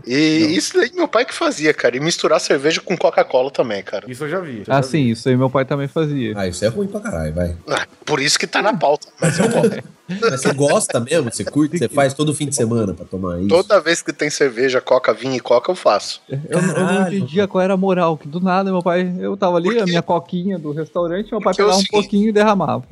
E 0.06 0.56
isso 0.56 0.78
daí 0.78 0.92
meu 0.94 1.08
pai 1.08 1.26
que 1.26 1.34
fazia, 1.34 1.74
cara. 1.74 1.96
E 1.96 2.00
misturar 2.00 2.40
cerveja 2.40 2.82
com 2.82 2.98
Coca-Cola 2.98 3.50
também, 3.52 3.82
cara. 3.84 4.10
Isso 4.10 4.24
eu 4.26 4.30
já 4.30 4.40
vi. 4.40 4.60
eu 4.60 4.64
Ah, 4.68 4.76
já 4.78 4.84
sim, 4.84 5.08
isso 5.10 5.28
aí 5.30 5.36
meu 5.38 5.50
pai 5.50 5.66
também 5.66 5.88
fazia. 5.88 6.34
Ah, 6.36 6.48
isso 6.48 6.64
é 6.64 6.68
ruim 6.68 6.88
pra 6.88 7.00
caralho, 7.00 7.34
vai. 7.34 7.56
Ah, 7.70 7.88
por 8.06 8.20
isso 8.20 8.38
que 8.38 8.46
tá 8.48 8.62
na 8.62 8.74
pauta. 8.76 9.08
Mas 9.20 9.40
eu 9.40 9.50
gosto. 9.50 9.84
Mas 10.22 10.42
você 10.42 10.54
gosta 10.54 11.00
mesmo? 11.00 11.32
Você 11.32 11.44
curte? 11.44 11.78
Você 11.78 11.88
faz 11.90 12.14
todo 12.14 12.34
fim 12.34 12.48
de 12.48 12.56
semana 12.56 12.94
pra 12.94 13.06
tomar 13.06 13.40
isso? 13.40 13.48
Toda 13.50 13.80
vez 13.80 14.02
que 14.02 14.12
tem 14.14 14.30
cerveja, 14.30 14.80
coca, 14.82 15.14
vinho 15.14 15.36
e 15.36 15.40
coca, 15.40 15.72
eu 15.72 15.76
faço. 15.76 16.22
Eu, 16.30 16.40
eu 16.50 16.62
não 16.62 17.08
entendia 17.08 17.48
qual 17.48 17.62
era 17.62 17.74
a 17.74 17.78
moral, 17.78 18.18
que 18.18 18.28
do 18.28 18.40
nada 18.40 18.72
meu 18.72 18.82
pai, 18.82 19.14
eu 19.20 19.36
tava 19.38 19.58
ali, 19.58 19.80
a 19.80 19.86
minha 19.86 20.02
coquinha 20.02 20.58
do 20.60 20.72
restaurante, 20.72 21.32
meu 21.32 21.42
pai 21.42 21.54
Porque 21.54 21.62
é 21.62 21.66
pegava 21.66 21.82
um 21.82 21.86
pouquinho 21.86 22.30
e 22.30 22.32
derramava. 22.32 22.84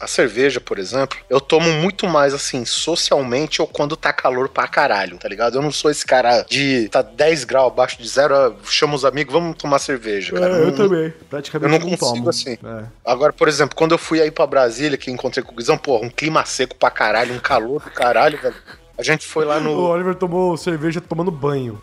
A 0.00 0.06
cerveja, 0.06 0.60
por 0.60 0.78
exemplo, 0.78 1.16
eu 1.30 1.40
tomo 1.40 1.70
muito 1.74 2.06
mais 2.06 2.34
assim, 2.34 2.64
socialmente 2.64 3.60
ou 3.62 3.68
quando 3.68 3.96
tá 3.96 4.12
calor 4.12 4.48
pra 4.48 4.66
caralho, 4.66 5.18
tá 5.18 5.28
ligado? 5.28 5.56
Eu 5.56 5.62
não 5.62 5.70
sou 5.70 5.90
esse 5.90 6.04
cara 6.04 6.42
de 6.42 6.88
tá 6.88 7.02
10 7.02 7.44
graus 7.44 7.72
abaixo 7.72 8.00
de 8.02 8.08
zero, 8.08 8.34
eu 8.34 8.56
chamo 8.64 8.96
os 8.96 9.04
amigos, 9.04 9.32
vamos 9.32 9.56
tomar 9.56 9.78
cerveja, 9.78 10.32
cara. 10.34 10.56
É, 10.58 10.62
eu 10.62 10.66
Não- 10.66 10.74
também. 10.76 11.04
Eu 11.06 11.12
Praticamente 11.30 11.72
não 11.72 11.78
não, 11.90 11.96
consigo 11.96 12.16
tomo. 12.16 12.28
assim. 12.30 12.52
É. 12.64 12.84
Agora, 13.04 13.32
por 13.32 13.48
exemplo, 13.48 13.76
quando 13.76 13.92
eu 13.92 13.98
fui 13.98 14.20
aí 14.20 14.30
pra 14.30 14.46
Brasília, 14.46 14.96
que 14.98 15.10
encontrei 15.10 15.44
com 15.44 15.52
o 15.52 15.56
Guizão, 15.56 15.76
porra, 15.78 16.04
um 16.06 16.10
clima 16.10 16.44
seco 16.44 16.67
pra 16.74 16.90
caralho, 16.90 17.34
um 17.34 17.38
calor 17.38 17.82
do 17.82 17.90
caralho, 17.90 18.38
velho. 18.40 18.54
A 18.98 19.02
gente 19.04 19.24
foi 19.24 19.44
lá 19.44 19.58
O 19.58 19.60
no. 19.60 19.80
Oliver 19.84 20.16
tomou 20.16 20.56
cerveja 20.56 21.00
tomando 21.00 21.30
banho. 21.30 21.80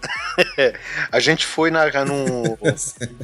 A 1.09 1.19
gente 1.21 1.45
foi 1.45 1.71
na, 1.71 1.85
num 2.03 2.57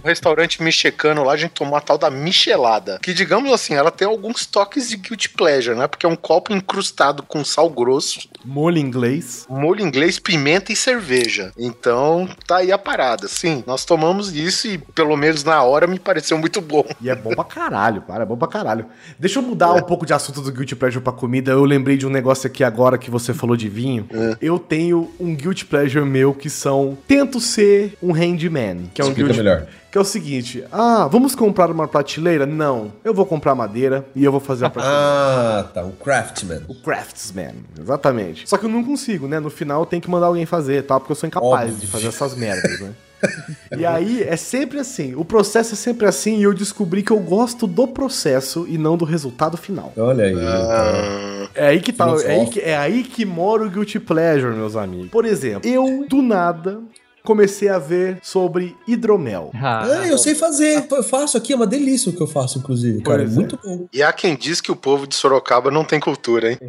restaurante 0.01 0.63
mexicano 0.63 1.25
lá, 1.25 1.33
a 1.33 1.37
gente 1.37 1.51
tomou 1.51 1.75
a 1.75 1.81
tal 1.81 1.97
da 1.97 2.09
michelada. 2.09 2.99
Que, 3.03 3.13
digamos 3.13 3.51
assim, 3.51 3.73
ela 3.73 3.91
tem 3.91 4.07
alguns 4.07 4.45
toques 4.45 4.87
de 4.87 4.95
guilty 4.95 5.27
pleasure, 5.27 5.75
né? 5.75 5.87
Porque 5.87 6.05
é 6.05 6.09
um 6.09 6.15
copo 6.15 6.53
incrustado 6.53 7.21
com 7.21 7.43
sal 7.43 7.69
grosso, 7.69 8.29
Molho 8.45 8.77
inglês. 8.77 9.45
molho 9.49 9.81
inglês, 9.85 10.19
pimenta 10.19 10.71
e 10.71 10.75
cerveja. 10.75 11.51
Então, 11.57 12.27
tá 12.47 12.57
aí 12.57 12.71
a 12.71 12.77
parada. 12.77 13.27
Sim, 13.27 13.63
nós 13.65 13.85
tomamos 13.85 14.33
isso 14.35 14.67
e, 14.67 14.77
pelo 14.77 15.15
menos 15.15 15.43
na 15.43 15.61
hora, 15.63 15.87
me 15.87 15.99
pareceu 15.99 16.37
muito 16.37 16.61
bom. 16.61 16.85
E 17.01 17.09
é 17.09 17.15
bom 17.15 17.31
pra 17.31 17.43
caralho, 17.43 18.01
cara. 18.01 18.23
É 18.23 18.25
bom 18.25 18.37
pra 18.37 18.47
caralho. 18.47 18.85
Deixa 19.19 19.39
eu 19.39 19.43
mudar 19.43 19.73
um 19.73 19.81
pouco 19.81 20.05
de 20.05 20.13
assunto 20.13 20.41
do 20.41 20.51
Guilty 20.51 20.75
Pleasure 20.75 21.03
pra 21.03 21.13
comida. 21.13 21.51
Eu 21.51 21.63
lembrei 21.65 21.97
de 21.97 22.05
um 22.05 22.09
negócio 22.09 22.47
aqui 22.47 22.63
agora 22.63 22.97
que 22.97 23.09
você 23.11 23.33
falou 23.33 23.55
de 23.55 23.69
vinho. 23.69 24.07
Eu 24.41 24.59
tenho 24.59 25.11
um 25.19 25.35
Guilty 25.35 25.65
Pleasure 25.65 26.05
meu 26.05 26.33
que 26.33 26.49
são. 26.49 26.97
Tento 27.07 27.39
ser 27.39 27.97
um 28.01 28.11
handyman. 28.11 28.89
Que 28.93 29.01
é 29.01 29.05
um 29.05 29.09
Explica 29.09 29.33
guilty 29.33 29.43
melhor. 29.43 29.67
Que 29.91 29.97
é 29.97 30.01
o 30.01 30.05
seguinte: 30.05 30.63
ah, 30.71 31.07
vamos 31.11 31.35
comprar 31.35 31.69
uma 31.69 31.87
prateleira? 31.87 32.45
Não. 32.45 32.93
Eu 33.03 33.13
vou 33.13 33.25
comprar 33.25 33.53
madeira 33.53 34.05
e 34.15 34.23
eu 34.23 34.31
vou 34.31 34.39
fazer 34.39 34.65
a 34.65 34.69
prateleira. 34.69 35.01
Ah, 35.03 35.63
tá. 35.73 35.83
Um 35.83 35.91
craftman. 35.91 36.61
O 36.69 36.75
craftsman, 36.75 37.55
exatamente. 37.79 38.47
Só 38.47 38.57
que 38.57 38.65
eu 38.65 38.69
não 38.69 38.83
consigo, 38.83 39.27
né? 39.27 39.39
No 39.39 39.49
final 39.49 39.81
eu 39.81 39.85
tenho 39.85 40.01
que 40.01 40.09
mandar 40.09 40.27
alguém 40.27 40.45
fazer, 40.45 40.83
tá? 40.83 40.97
Porque 40.99 41.11
eu 41.11 41.15
sou 41.15 41.27
incapaz 41.27 41.69
Óbvio. 41.71 41.75
de 41.77 41.87
fazer 41.87 42.07
essas 42.07 42.35
merdas, 42.35 42.79
né? 42.79 42.91
E 43.77 43.85
aí 43.85 44.23
é 44.23 44.35
sempre 44.35 44.79
assim, 44.79 45.13
o 45.13 45.23
processo 45.23 45.75
é 45.75 45.77
sempre 45.77 46.07
assim 46.07 46.39
e 46.39 46.43
eu 46.43 46.55
descobri 46.55 47.03
que 47.03 47.11
eu 47.11 47.19
gosto 47.19 47.67
do 47.67 47.87
processo 47.87 48.65
e 48.67 48.79
não 48.79 48.97
do 48.97 49.05
resultado 49.05 49.57
final. 49.57 49.93
Olha 49.95 50.25
aí. 50.25 50.35
Ah, 50.39 51.47
É 51.53 51.67
aí 51.67 51.79
que 51.81 51.93
tá, 51.93 52.07
é 52.25 52.39
aí 52.39 52.45
que, 52.47 52.59
é 52.59 52.75
aí 52.77 53.03
que 53.03 53.23
mora 53.23 53.63
o 53.63 53.69
guilty 53.69 53.99
pleasure, 53.99 54.55
meus 54.55 54.75
amigos. 54.75 55.11
Por 55.11 55.23
exemplo, 55.25 55.69
eu 55.69 56.05
do 56.09 56.19
nada 56.21 56.79
comecei 57.23 57.69
a 57.69 57.77
ver 57.79 58.17
sobre 58.21 58.75
hidromel. 58.87 59.51
Ah, 59.53 59.85
eu 60.07 60.17
sei 60.17 60.33
fazer. 60.35 60.85
Eu 60.91 61.03
faço 61.03 61.37
aqui, 61.37 61.53
é 61.53 61.55
uma 61.55 61.67
delícia 61.67 62.09
o 62.11 62.15
que 62.15 62.21
eu 62.21 62.27
faço, 62.27 62.57
inclusive, 62.59 63.01
cara. 63.01 63.23
É. 63.23 63.27
Muito 63.27 63.59
bom. 63.63 63.87
e 63.93 64.01
há 64.03 64.11
quem 64.11 64.35
diz 64.35 64.59
que 64.61 64.71
o 64.71 64.75
povo 64.75 65.05
de 65.07 65.15
Sorocaba 65.15 65.69
não 65.71 65.83
tem 65.85 65.99
cultura, 65.99 66.51
hein? 66.51 66.57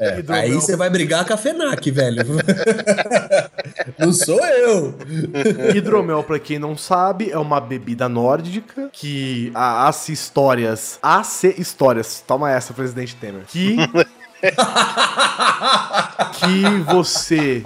É, 0.00 0.18
Hidromel. 0.20 0.42
aí 0.42 0.52
você 0.52 0.76
vai 0.76 0.88
brigar 0.90 1.24
com 1.24 1.32
a 1.32 1.36
FENAC, 1.36 1.90
velho. 1.90 2.22
Não 3.98 4.12
sou 4.12 4.38
eu. 4.44 4.94
Hidromel, 5.74 6.22
pra 6.22 6.38
quem 6.38 6.58
não 6.58 6.76
sabe, 6.76 7.30
é 7.30 7.38
uma 7.38 7.60
bebida 7.60 8.08
nórdica 8.08 8.88
que 8.92 9.50
a- 9.54 9.88
as 9.88 10.08
histórias, 10.08 10.98
as 11.02 11.42
histórias, 11.44 12.22
toma 12.26 12.50
essa, 12.50 12.72
presidente 12.72 13.16
Temer, 13.16 13.42
que 13.46 13.76
que 16.38 16.92
você 16.92 17.62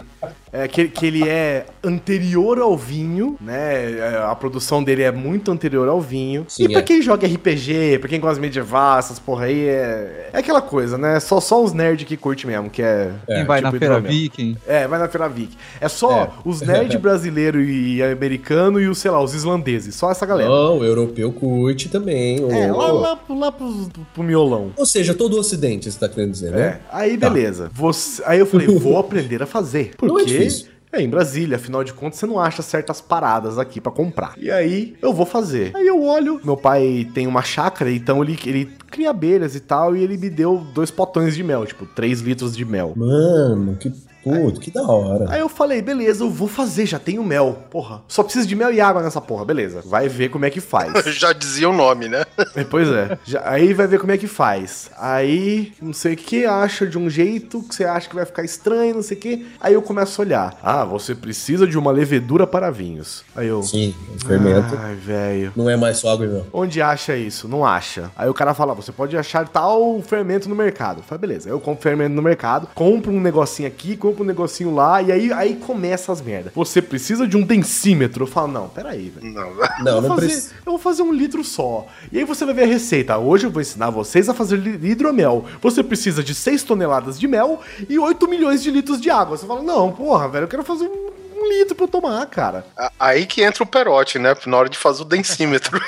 é, 0.52 0.68
que, 0.68 0.86
que 0.88 1.06
ele 1.06 1.26
é 1.28 1.64
anterior 1.82 2.58
ao 2.58 2.76
vinho, 2.76 3.36
né? 3.40 3.92
É, 3.98 4.22
A 4.28 4.34
produção 4.34 4.82
dele 4.84 5.02
é 5.02 5.10
muito 5.10 5.50
anterior 5.50 5.88
ao 5.88 6.00
vinho. 6.00 6.44
Sim, 6.48 6.64
e 6.64 6.68
pra 6.68 6.80
é. 6.80 6.82
quem 6.82 7.00
joga 7.02 7.26
RPG, 7.26 7.98
pra 8.00 8.08
quem 8.08 8.20
gosta 8.20 8.34
de 8.36 8.40
medieval, 8.42 8.98
essas 8.98 9.18
porra 9.18 9.46
aí, 9.46 9.66
é, 9.66 10.30
é 10.32 10.38
aquela 10.38 10.60
coisa, 10.60 10.98
né? 10.98 11.18
Só, 11.20 11.40
só 11.40 11.62
os 11.62 11.72
nerds 11.72 12.06
que 12.06 12.16
curte 12.16 12.46
mesmo, 12.46 12.68
que 12.70 12.82
é. 12.82 13.10
Quem 13.26 13.44
vai 13.44 13.60
tipo 13.60 13.72
na 13.72 13.78
Feira. 13.78 14.00
Viking. 14.00 14.56
É, 14.66 14.86
vai 14.86 14.98
na 14.98 15.08
Feira 15.08 15.28
Viking. 15.28 15.56
É 15.80 15.88
só 15.88 16.22
É. 16.24 16.30
os 16.44 16.60
nerds 16.60 16.98
brasileiro 17.00 17.60
e 17.62 18.02
americano 18.02 18.80
e 18.80 18.86
os, 18.88 18.98
sei 18.98 19.10
lá, 19.10 19.22
os 19.22 19.34
islandeses. 19.34 19.94
Só 19.94 20.10
essa 20.10 20.26
galera. 20.26 20.50
Não, 20.50 20.78
o 20.78 20.84
europeu 20.84 21.32
curte 21.32 21.88
também. 21.88 22.38
É, 22.52 22.70
lá, 22.70 22.92
lá, 22.92 23.18
lá 23.28 23.52
pro, 23.52 23.88
pro 24.14 24.22
miolão. 24.22 24.70
Ou 24.76 24.86
seja, 24.86 25.14
todo 25.14 25.34
o 25.36 25.40
ocidente, 25.40 25.90
você 25.90 25.98
tá 25.98 26.08
querendo 26.08 26.32
dizer, 26.32 26.52
É. 26.52 26.56
né? 26.56 26.80
Aí, 26.90 27.16
beleza. 27.16 27.70
Você- 27.72 28.22
aí 28.26 28.38
eu 28.38 28.46
falei, 28.46 28.66
vou 28.78 28.98
aprender 28.98 29.42
a 29.42 29.46
fazer. 29.46 29.92
Não 30.02 30.18
é 30.18 30.22
Porque 30.24 30.41
difícil. 30.44 30.68
é 30.92 31.00
em 31.00 31.08
Brasília, 31.08 31.56
afinal 31.56 31.82
de 31.82 31.92
contas, 31.92 32.18
você 32.18 32.26
não 32.26 32.38
acha 32.38 32.62
certas 32.62 33.00
paradas 33.00 33.58
aqui 33.58 33.80
pra 33.80 33.90
comprar. 33.90 34.34
E 34.36 34.50
aí, 34.50 34.96
eu 35.00 35.12
vou 35.12 35.24
fazer. 35.24 35.70
Aí 35.74 35.86
eu 35.86 36.02
olho, 36.02 36.40
meu 36.44 36.56
pai 36.56 37.08
tem 37.14 37.26
uma 37.26 37.42
chácara, 37.42 37.90
então 37.90 38.22
ele, 38.22 38.38
ele 38.44 38.70
cria 38.90 39.10
abelhas 39.10 39.54
e 39.54 39.60
tal, 39.60 39.96
e 39.96 40.02
ele 40.02 40.16
me 40.18 40.28
deu 40.28 40.58
dois 40.74 40.90
potões 40.90 41.34
de 41.34 41.42
mel, 41.42 41.64
tipo, 41.64 41.86
3 41.86 42.20
litros 42.20 42.56
de 42.56 42.64
mel. 42.64 42.92
Mano, 42.94 43.76
que 43.76 43.90
puto, 44.22 44.60
que 44.60 44.70
da 44.70 44.82
hora. 44.82 45.26
Aí 45.30 45.40
eu 45.40 45.48
falei, 45.48 45.82
beleza, 45.82 46.24
eu 46.24 46.30
vou 46.30 46.48
fazer, 46.48 46.86
já 46.86 46.98
tenho 46.98 47.22
mel. 47.24 47.58
Porra, 47.70 48.02
só 48.08 48.22
preciso 48.22 48.46
de 48.46 48.54
mel 48.56 48.72
e 48.72 48.80
água 48.80 49.02
nessa 49.02 49.20
porra, 49.20 49.44
beleza. 49.44 49.82
Vai 49.84 50.08
ver 50.08 50.28
como 50.30 50.44
é 50.44 50.50
que 50.50 50.60
faz. 50.60 50.92
Já 51.16 51.32
dizia 51.32 51.68
o 51.68 51.72
nome, 51.72 52.08
né? 52.08 52.24
É, 52.56 52.64
Pois 52.64 52.88
é. 52.88 53.18
Já- 53.24 53.42
aí 53.44 53.72
vai 53.74 53.86
ver 53.86 53.98
como 53.98 54.12
é 54.12 54.18
que 54.18 54.26
faz. 54.26 54.90
Aí, 54.98 55.72
não 55.80 55.92
sei 55.92 56.14
o 56.14 56.16
que, 56.16 56.44
acha 56.44 56.86
de 56.86 56.98
um 56.98 57.08
jeito 57.10 57.62
que 57.62 57.74
você 57.74 57.84
acha 57.84 58.08
que 58.08 58.14
vai 58.14 58.24
ficar 58.24 58.42
estranho, 58.44 58.94
não 58.96 59.02
sei 59.02 59.16
o 59.16 59.20
que. 59.20 59.46
Aí 59.60 59.74
eu 59.74 59.82
começo 59.82 60.20
a 60.20 60.24
olhar. 60.24 60.58
Ah, 60.62 60.84
você 60.84 61.14
precisa 61.14 61.66
de 61.66 61.76
uma 61.78 61.90
levedura 61.90 62.46
para 62.46 62.70
vinhos. 62.70 63.24
Aí 63.36 63.48
eu. 63.48 63.62
Sim, 63.62 63.94
fermento. 64.26 64.76
Ai, 64.78 64.94
velho. 64.94 65.52
Não 65.56 65.68
é 65.68 65.76
mais 65.76 65.98
só 65.98 66.12
água 66.12 66.26
e 66.26 66.28
mel. 66.28 66.46
Onde 66.52 66.80
acha 66.80 67.16
isso? 67.16 67.48
Não 67.48 67.64
acha. 67.64 68.10
Aí 68.16 68.28
o 68.28 68.34
cara 68.34 68.54
fala, 68.54 68.74
você 68.74 68.92
pode 68.92 69.16
achar 69.16 69.48
tal 69.48 70.00
fermento 70.02 70.48
no 70.48 70.54
mercado. 70.54 71.02
Falei, 71.02 71.20
beleza, 71.20 71.48
eu 71.48 71.60
compro 71.60 71.82
fermento 71.82 72.14
no 72.14 72.22
mercado, 72.22 72.68
compro 72.74 73.10
um 73.12 73.20
negocinho 73.20 73.68
aqui, 73.68 73.96
compro 73.96 74.11
um 74.20 74.26
negocinho 74.26 74.74
lá, 74.74 75.00
e 75.00 75.10
aí, 75.10 75.32
aí 75.32 75.56
começa 75.56 76.12
as 76.12 76.20
merdas. 76.20 76.52
Você 76.54 76.82
precisa 76.82 77.26
de 77.26 77.36
um 77.36 77.42
densímetro. 77.42 78.24
Eu 78.24 78.26
falo, 78.28 78.48
não, 78.52 78.68
peraí, 78.68 79.08
velho. 79.08 79.32
Não, 79.32 79.54
Não, 79.82 79.96
eu, 79.96 80.02
não 80.02 80.08
fazer, 80.16 80.26
precisa. 80.26 80.54
eu 80.66 80.72
vou 80.72 80.78
fazer 80.78 81.02
um 81.02 81.12
litro 81.12 81.42
só. 81.42 81.86
E 82.10 82.18
aí 82.18 82.24
você 82.24 82.44
vai 82.44 82.54
ver 82.54 82.64
a 82.64 82.66
receita. 82.66 83.16
Hoje 83.16 83.46
eu 83.46 83.50
vou 83.50 83.62
ensinar 83.62 83.90
vocês 83.90 84.28
a 84.28 84.34
fazer 84.34 84.58
hidromel. 84.84 85.44
Você 85.60 85.82
precisa 85.82 86.22
de 86.22 86.34
6 86.34 86.62
toneladas 86.64 87.18
de 87.18 87.26
mel 87.26 87.60
e 87.88 87.98
8 87.98 88.28
milhões 88.28 88.62
de 88.62 88.70
litros 88.70 89.00
de 89.00 89.08
água. 89.08 89.36
Você 89.36 89.46
fala, 89.46 89.62
não, 89.62 89.90
porra, 89.92 90.28
velho, 90.28 90.44
eu 90.44 90.48
quero 90.48 90.64
fazer 90.64 90.86
um, 90.86 91.10
um 91.42 91.48
litro 91.48 91.74
pra 91.74 91.84
eu 91.84 91.88
tomar, 91.88 92.24
cara. 92.26 92.64
A- 92.76 92.92
Aí 92.98 93.26
que 93.26 93.42
entra 93.42 93.62
o 93.62 93.66
perote, 93.66 94.18
né? 94.18 94.34
Na 94.46 94.56
hora 94.56 94.68
de 94.68 94.78
fazer 94.78 95.02
o 95.02 95.04
densímetro. 95.04 95.80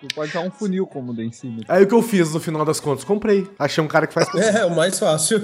Tu 0.00 0.08
pode 0.14 0.30
usar 0.30 0.40
um 0.40 0.50
funil 0.50 0.86
como 0.86 1.12
densímetro. 1.12 1.66
Aí 1.68 1.82
o 1.82 1.86
que 1.86 1.94
eu 1.94 2.02
fiz 2.02 2.32
no 2.32 2.40
final 2.40 2.64
das 2.64 2.80
contas? 2.80 3.04
Comprei. 3.04 3.48
Achei 3.58 3.82
um 3.82 3.88
cara 3.88 4.06
que 4.06 4.14
faz. 4.14 4.28
É, 4.34 4.64
o 4.64 4.74
mais 4.74 4.98
fácil. 4.98 5.38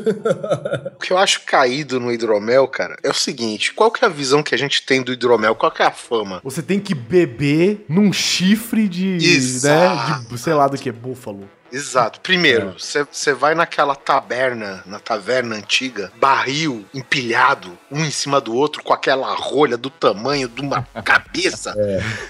O 0.94 0.98
que 0.98 1.12
eu 1.12 1.18
acho 1.18 1.42
caído 1.44 2.00
no 2.00 2.10
hidromel, 2.12 2.66
cara, 2.68 2.96
é 3.02 3.10
o 3.10 3.14
seguinte: 3.14 3.72
qual 3.72 3.90
que 3.90 4.04
é 4.04 4.08
a 4.08 4.10
visão 4.10 4.42
que 4.42 4.54
a 4.54 4.58
gente 4.58 4.84
tem 4.84 5.02
do 5.02 5.12
hidromel? 5.12 5.54
Qual 5.54 5.70
que 5.70 5.82
é 5.82 5.86
a 5.86 5.90
fama? 5.90 6.40
Você 6.42 6.62
tem 6.62 6.80
que 6.80 6.94
beber 6.94 7.84
num 7.88 8.12
chifre 8.12 8.88
de. 8.88 9.16
Exato. 9.16 10.22
né? 10.22 10.26
De, 10.30 10.38
sei 10.38 10.54
lá 10.54 10.66
do 10.68 10.76
que, 10.78 10.90
búfalo. 10.90 11.48
Exato. 11.72 12.20
Primeiro, 12.20 12.74
você 12.78 13.32
vai 13.32 13.54
naquela 13.54 13.94
taberna, 13.94 14.82
na 14.86 14.98
taverna 14.98 15.56
antiga, 15.56 16.10
barril 16.20 16.84
empilhado, 16.94 17.76
um 17.90 18.04
em 18.04 18.10
cima 18.10 18.40
do 18.40 18.54
outro, 18.54 18.82
com 18.82 18.92
aquela 18.92 19.34
rolha 19.34 19.76
do 19.76 19.90
tamanho 19.90 20.48
de 20.48 20.60
uma 20.60 20.82
cabeça. 21.04 21.74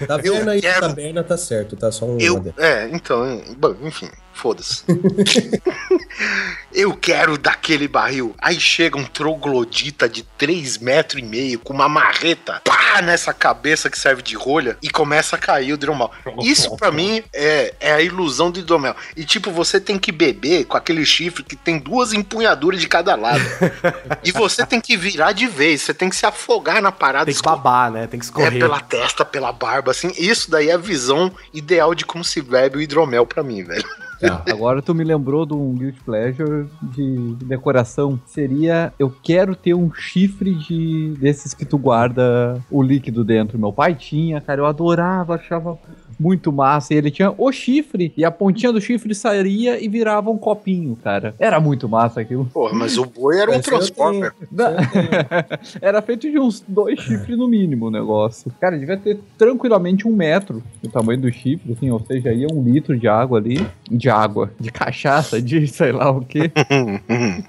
Tá 0.07 0.19
Eu 0.23 0.35
vendo 0.35 0.49
aí? 0.49 0.61
quero- 0.61 0.87
Taberna 0.89 1.23
tá 1.23 1.37
certo, 1.37 1.75
tá 1.75 1.91
só 1.91 2.05
um. 2.05 2.19
Eu, 2.19 2.53
é, 2.57 2.89
então, 2.91 3.23
é, 3.25 3.41
bom, 3.55 3.75
enfim, 3.83 4.09
foda-se. 4.37 4.83
eu 6.73 6.93
quero 6.95 7.37
daquele 7.37 7.87
barril. 7.87 8.35
Aí 8.39 8.59
chega 8.59 8.97
um 8.97 9.03
troglodita 9.03 10.07
de 10.07 10.23
3 10.23 10.77
metros 10.77 11.21
e 11.21 11.25
meio 11.25 11.59
com 11.59 11.73
uma 11.73 11.89
marreta, 11.89 12.61
pá, 12.63 13.01
nessa 13.01 13.33
cabeça 13.33 13.89
que 13.89 13.97
serve 13.97 14.21
de 14.21 14.35
rolha 14.35 14.77
e 14.81 14.89
começa 14.89 15.35
a 15.35 15.39
cair 15.39 15.71
o 15.71 15.75
hidromel. 15.75 16.11
Isso 16.41 16.75
pra 16.77 16.91
mim 16.91 17.23
é, 17.33 17.73
é 17.79 17.91
a 17.93 18.01
ilusão 18.01 18.51
do 18.51 18.59
hidromel. 18.59 18.95
E 19.15 19.25
tipo, 19.25 19.51
você 19.51 19.79
tem 19.79 19.97
que 19.97 20.11
beber 20.11 20.65
com 20.65 20.77
aquele 20.77 21.05
chifre 21.05 21.43
que 21.43 21.55
tem 21.55 21.79
duas 21.79 22.13
empunhaduras 22.13 22.79
de 22.79 22.87
cada 22.87 23.15
lado. 23.15 23.43
e 24.23 24.31
você 24.31 24.65
tem 24.65 24.79
que 24.79 24.95
virar 24.95 25.31
de 25.31 25.47
vez, 25.47 25.81
você 25.81 25.93
tem 25.93 26.09
que 26.09 26.15
se 26.15 26.25
afogar 26.25 26.81
na 26.81 26.91
parada 26.91 27.25
Tem 27.25 27.35
que 27.35 27.41
babar, 27.41 27.91
né? 27.91 28.07
Tem 28.07 28.19
que 28.19 28.25
É 28.25 28.27
escorrer. 28.27 28.59
pela 28.59 28.79
testa, 28.79 29.25
pela 29.25 29.51
barba, 29.51 29.91
assim. 29.91 30.11
Isso 30.17 30.49
daí 30.51 30.69
é 30.69 30.73
a 30.73 30.77
visão 30.77 31.31
ideal 31.53 31.95
de 31.95 32.05
como 32.05 32.23
se 32.23 32.41
bebe 32.41 32.77
o 32.77 32.81
hidromel 32.81 33.25
pra 33.25 33.43
mim, 33.43 33.63
velho. 33.63 33.85
Tá. 34.19 34.43
Agora 34.49 34.81
tu 34.81 34.93
me 34.95 35.03
lembrou 35.03 35.45
de 35.45 35.53
um 35.53 35.73
Guilty 35.73 35.99
Pleasure 36.03 36.67
de 36.81 37.35
decoração. 37.45 38.19
Seria, 38.25 38.93
eu 38.97 39.13
quero 39.23 39.55
ter 39.55 39.73
um 39.73 39.93
chifre 39.93 40.53
de 40.53 41.13
desses 41.19 41.53
que 41.53 41.65
tu 41.65 41.77
guarda 41.77 42.61
o 42.71 42.81
líquido 42.81 43.23
dentro. 43.23 43.59
Meu 43.59 43.71
pai 43.71 43.95
tinha, 43.95 44.41
cara, 44.41 44.61
eu 44.61 44.65
adorava, 44.65 45.35
achava 45.35 45.77
muito 46.19 46.51
massa. 46.51 46.93
E 46.93 46.97
ele 46.97 47.11
tinha 47.11 47.33
o 47.37 47.51
chifre 47.51 48.13
e 48.17 48.25
a 48.25 48.31
pontinha 48.31 48.71
do 48.71 48.81
chifre 48.81 49.13
sairia 49.13 49.83
e 49.83 49.87
virava 49.87 50.29
um 50.29 50.37
copinho, 50.37 50.95
cara. 50.95 51.33
Era 51.39 51.59
muito 51.59 51.87
massa 51.87 52.21
aquilo. 52.21 52.45
Porra, 52.45 52.73
mas 52.73 52.97
o 52.97 53.05
boi 53.05 53.39
era 53.39 53.51
um 53.51 53.59
Transformer. 53.59 54.33
Era 55.81 56.01
feito 56.01 56.29
de 56.29 56.39
uns 56.39 56.63
dois 56.67 56.99
chifres 56.99 57.37
no 57.37 57.47
mínimo 57.47 57.87
o 57.87 57.91
negócio. 57.91 58.51
Cara, 58.59 58.77
devia 58.77 58.97
ter 58.97 59.19
tranquilamente 59.37 60.07
um 60.07 60.15
metro 60.15 60.63
o 60.83 60.87
tamanho 60.89 61.19
do 61.19 61.31
chifre, 61.31 61.73
assim, 61.73 61.89
ou 61.91 61.99
seja, 61.99 62.33
ia 62.33 62.47
um 62.51 62.63
litro 62.63 62.97
de 62.97 63.07
água 63.07 63.39
ali. 63.39 63.65
De 63.89 64.06
água, 64.09 64.51
de 64.59 64.71
cachaça, 64.71 65.41
de 65.41 65.67
sei 65.67 65.91
lá 65.91 66.09
o 66.09 66.21
quê. 66.21 66.51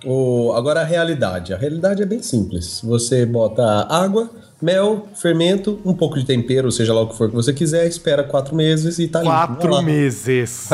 O, 0.05 0.53
agora 0.55 0.81
a 0.81 0.85
realidade. 0.85 1.53
A 1.53 1.57
realidade 1.57 2.03
é 2.03 2.07
bem 2.07 2.23
simples. 2.23 2.81
Você 2.83 3.25
bota 3.27 3.63
água, 3.89 4.31
mel, 4.61 5.07
fermento, 5.15 5.81
um 5.85 5.95
pouco 5.95 6.19
de 6.19 6.25
tempero, 6.25 6.71
seja 6.73 6.93
lá 6.93 7.03
o 7.03 7.09
que 7.09 7.17
for 7.17 7.29
que 7.29 7.35
você 7.35 7.53
quiser, 7.53 7.87
espera 7.87 8.25
quatro 8.25 8.55
meses 8.57 8.99
e 8.99 9.07
tá 9.09 9.21
limpo. 9.21 9.31
Quatro 9.31 9.71
lá. 9.75 9.83
meses. 9.83 10.69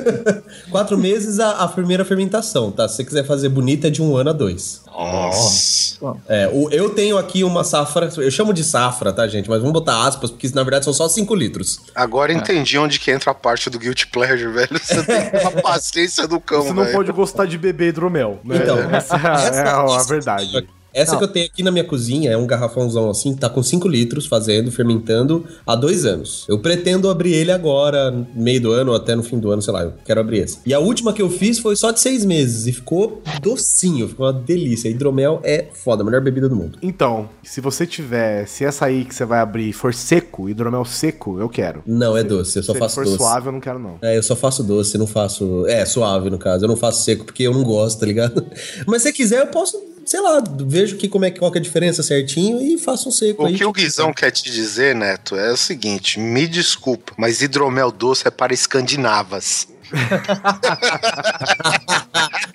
Quatro 0.70 0.96
meses 0.98 1.38
a, 1.40 1.64
a 1.64 1.68
primeira 1.68 2.04
fermentação, 2.04 2.70
tá? 2.70 2.88
Se 2.88 2.96
você 2.96 3.04
quiser 3.04 3.24
fazer 3.24 3.48
bonita, 3.48 3.86
é 3.88 3.90
de 3.90 4.02
um 4.02 4.16
ano 4.16 4.30
a 4.30 4.32
dois. 4.32 4.82
Nossa. 4.86 5.94
É, 6.28 6.48
o- 6.52 6.68
eu 6.70 6.90
tenho 6.90 7.16
aqui 7.16 7.42
uma 7.44 7.64
safra, 7.64 8.08
eu 8.18 8.30
chamo 8.30 8.52
de 8.52 8.62
safra, 8.62 9.12
tá, 9.12 9.26
gente? 9.26 9.48
Mas 9.48 9.58
vamos 9.60 9.72
botar 9.72 10.06
aspas, 10.06 10.30
porque 10.30 10.48
na 10.54 10.62
verdade 10.62 10.84
são 10.84 10.92
só 10.94 11.08
5 11.08 11.34
litros. 11.34 11.80
Agora 11.94 12.32
entendi 12.32 12.76
onde 12.78 12.98
que 13.00 13.10
entra 13.10 13.30
a 13.30 13.34
parte 13.34 13.70
do 13.70 13.78
Guilty 13.78 14.06
Pleasure, 14.08 14.52
velho. 14.52 14.78
Você 14.78 15.02
tem 15.02 15.22
que 15.24 15.30
ter 15.38 15.40
uma 15.40 15.62
paciência 15.62 16.26
do 16.28 16.38
cão, 16.40 16.62
Você 16.62 16.72
não 16.72 16.82
velho. 16.84 16.94
pode 16.96 17.12
gostar 17.12 17.46
de 17.46 17.56
beber 17.58 17.88
hidromel. 17.88 18.38
Né? 18.44 18.56
Então, 18.62 18.78
essa 18.90 19.16
é 19.16 19.26
a- 19.26 19.32
essa- 19.34 19.60
é 19.60 19.68
a, 19.68 19.96
isso- 19.96 20.08
verdade. 20.08 20.68
Essa 20.94 21.12
Não. 21.12 21.18
que 21.18 21.24
eu 21.24 21.28
tenho 21.28 21.46
aqui 21.46 21.62
na 21.62 21.70
minha 21.70 21.84
cozinha 21.84 22.30
é 22.30 22.36
um 22.36 22.46
garrafãozão 22.46 23.10
assim, 23.10 23.34
tá 23.34 23.48
com 23.48 23.62
5 23.62 23.88
litros 23.88 24.26
fazendo, 24.26 24.70
fermentando 24.70 25.44
há 25.66 25.74
dois 25.74 26.04
anos. 26.06 26.44
Eu 26.48 26.58
pretendo 26.58 27.10
abrir 27.10 27.34
ele 27.34 27.50
agora, 27.50 28.14
meio 28.34 28.60
do 28.60 28.70
ano 28.72 28.92
ou 28.92 28.96
até 28.96 29.14
no 29.16 29.22
fim 29.22 29.38
do 29.38 29.50
ano, 29.50 29.60
sei 29.60 29.72
lá, 29.72 29.82
eu 29.82 29.94
quero 30.04 30.20
abrir 30.20 30.38
esse. 30.38 30.58
E 30.64 30.72
a 30.72 30.78
última 30.78 31.12
que 31.12 31.20
eu 31.20 31.28
fiz 31.28 31.58
foi 31.58 31.74
só 31.76 31.90
de 31.90 32.00
seis 32.00 32.24
meses 32.24 32.66
e 32.66 32.72
ficou 32.72 33.22
docinho, 33.42 34.08
ficou 34.08 34.26
uma 34.26 34.32
delícia. 34.32 34.88
Hidromel 34.88 35.40
é 35.42 35.66
foda, 35.74 36.02
a 36.02 36.06
melhor 36.06 36.20
bebida 36.20 36.48
do 36.48 36.54
mundo. 36.56 36.78
Então, 36.80 37.28
se 37.42 37.60
você 37.60 37.86
tiver, 37.86 38.46
se 38.46 38.64
essa 38.64 38.86
aí 38.86 39.04
que 39.04 39.14
você 39.14 39.24
vai 39.24 39.40
abrir 39.40 39.72
for 39.72 39.92
seco, 39.92 40.48
hidromel 40.48 40.84
seco, 40.84 41.38
eu 41.40 41.48
quero. 41.48 41.82
Não, 41.86 42.16
é 42.16 42.22
doce, 42.22 42.58
eu 42.58 42.62
só 42.62 42.72
se 42.72 42.78
faço 42.78 43.00
ele 43.00 43.06
for 43.10 43.12
doce. 43.18 43.24
suave, 43.30 43.48
eu 43.48 43.52
não 43.52 43.60
quero 43.60 43.78
não. 43.78 43.98
É, 44.00 44.16
eu 44.16 44.22
só 44.22 44.36
faço 44.36 44.62
doce, 44.62 44.96
não 44.96 45.06
faço. 45.06 45.66
É, 45.66 45.84
suave 45.84 46.30
no 46.30 46.38
caso. 46.38 46.64
Eu 46.64 46.68
não 46.68 46.76
faço 46.76 47.02
seco 47.02 47.24
porque 47.24 47.42
eu 47.42 47.52
não 47.52 47.64
gosto, 47.64 47.98
tá 48.00 48.06
ligado? 48.06 48.44
Mas 48.86 49.02
se 49.02 49.12
quiser, 49.12 49.40
eu 49.40 49.46
posso, 49.48 49.76
sei 50.14 50.20
lá, 50.20 50.40
vejo 50.60 50.96
que 50.96 51.08
como 51.08 51.24
é 51.24 51.30
que 51.32 51.40
qual 51.40 51.50
que 51.50 51.58
é 51.58 51.60
a 51.60 51.62
diferença 51.62 52.00
certinho 52.00 52.62
e 52.62 52.78
faço 52.78 53.08
um 53.08 53.12
seco 53.12 53.42
O 53.42 53.46
aí. 53.46 53.56
que 53.56 53.64
o 53.64 53.72
Guizão 53.72 54.12
quer 54.12 54.30
te 54.30 54.44
dizer, 54.44 54.94
Neto, 54.94 55.34
é 55.34 55.50
o 55.50 55.56
seguinte: 55.56 56.20
me 56.20 56.46
desculpa, 56.46 57.12
mas 57.16 57.42
hidromel 57.42 57.90
doce 57.90 58.28
é 58.28 58.30
para 58.30 58.54
escandinavas. 58.54 59.66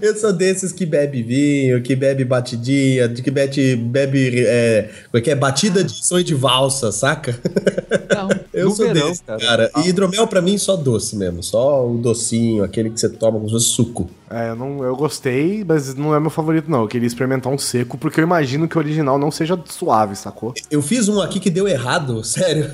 Eu 0.00 0.16
sou 0.16 0.32
desses 0.32 0.72
que 0.72 0.86
bebe 0.86 1.22
vinho, 1.22 1.82
que 1.82 1.94
bebe 1.94 2.24
batidinha, 2.24 3.08
que 3.08 3.30
bebe, 3.30 3.76
bebe 3.76 4.44
é, 4.46 4.90
como 5.10 5.18
é 5.18 5.20
que 5.20 5.30
é? 5.30 5.34
Batida 5.34 5.84
de 5.84 5.92
sonho 5.92 6.24
de 6.24 6.34
valsa, 6.34 6.90
saca? 6.90 7.38
Não, 8.14 8.28
Eu 8.52 8.70
sou 8.70 8.86
verão, 8.86 9.08
desse, 9.08 9.22
cara. 9.22 9.70
E 9.76 9.88
hidromel 9.88 10.26
pra 10.26 10.40
mim 10.40 10.56
só 10.58 10.76
doce 10.76 11.14
mesmo, 11.14 11.42
só 11.42 11.86
o 11.86 11.98
docinho, 11.98 12.64
aquele 12.64 12.90
que 12.90 12.98
você 12.98 13.08
toma 13.08 13.38
como 13.38 13.48
se 13.48 13.52
fosse 13.52 13.66
suco. 13.66 14.10
É, 14.30 14.50
eu, 14.50 14.56
não, 14.56 14.82
eu 14.82 14.96
gostei, 14.96 15.64
mas 15.64 15.94
não 15.94 16.14
é 16.14 16.20
meu 16.20 16.30
favorito 16.30 16.70
não. 16.70 16.82
Eu 16.82 16.88
queria 16.88 17.06
experimentar 17.06 17.52
um 17.52 17.58
seco, 17.58 17.96
porque 17.96 18.20
eu 18.20 18.24
imagino 18.24 18.68
que 18.68 18.76
o 18.76 18.80
original 18.80 19.18
não 19.18 19.30
seja 19.30 19.58
suave, 19.66 20.16
sacou? 20.16 20.54
Eu 20.70 20.82
fiz 20.82 21.08
um 21.08 21.20
aqui 21.20 21.38
que 21.38 21.50
deu 21.50 21.68
errado, 21.68 22.22
sério. 22.24 22.70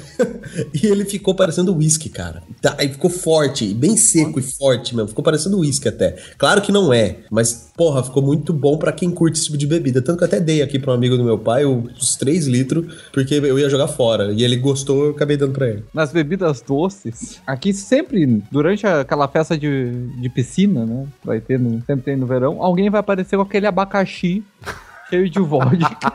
e 0.73 0.87
ele 0.87 1.05
ficou 1.05 1.35
parecendo 1.35 1.75
whisky, 1.75 2.09
cara. 2.09 2.43
Tá, 2.61 2.77
ficou 2.77 3.11
forte, 3.11 3.73
bem 3.75 3.97
seco 3.97 4.39
e 4.39 4.43
forte 4.43 4.95
mesmo. 4.95 5.09
Ficou 5.09 5.25
parecendo 5.25 5.59
whisky 5.59 5.89
até. 5.89 6.17
Claro 6.39 6.63
que 6.63 6.73
não 6.73 6.93
é, 6.93 7.19
mas, 7.31 7.72
porra, 7.83 8.05
ficou 8.05 8.23
muito 8.23 8.53
bom 8.53 8.79
pra 8.79 8.93
quem 8.93 9.11
curte 9.11 9.39
esse 9.39 9.47
tipo 9.47 9.59
de 9.59 9.67
bebida. 9.67 10.01
Tanto 10.01 10.19
que 10.19 10.23
eu 10.23 10.29
até 10.29 10.39
dei 10.39 10.63
aqui 10.63 10.79
pra 10.79 10.93
um 10.93 10.95
amigo 10.95 11.17
do 11.17 11.25
meu 11.25 11.37
pai 11.37 11.65
os 11.65 12.15
3 12.15 12.47
litros, 12.47 12.87
porque 13.13 13.35
eu 13.35 13.59
ia 13.59 13.69
jogar 13.69 13.89
fora. 13.89 14.33
E 14.33 14.45
ele 14.45 14.55
gostou, 14.55 15.07
eu 15.07 15.11
acabei 15.11 15.37
dando 15.37 15.53
pra 15.53 15.67
ele. 15.67 15.85
Nas 15.93 16.13
bebidas 16.13 16.61
doces, 16.61 17.41
aqui 17.45 17.73
sempre, 17.73 18.41
durante 18.53 18.87
aquela 18.87 19.27
festa 19.27 19.59
de, 19.59 19.91
de 20.21 20.29
piscina, 20.29 20.87
né? 20.87 21.09
Vai 21.25 21.41
ter 21.41 21.59
no, 21.59 21.83
sempre 21.85 22.05
tem 22.05 22.17
no 22.17 22.25
verão, 22.25 22.63
alguém 22.63 22.89
vai 22.89 23.01
aparecer 23.01 23.35
com 23.35 23.43
aquele 23.43 23.67
abacaxi 23.67 24.45
cheio 25.11 25.29
de 25.29 25.41
vodka 25.41 26.13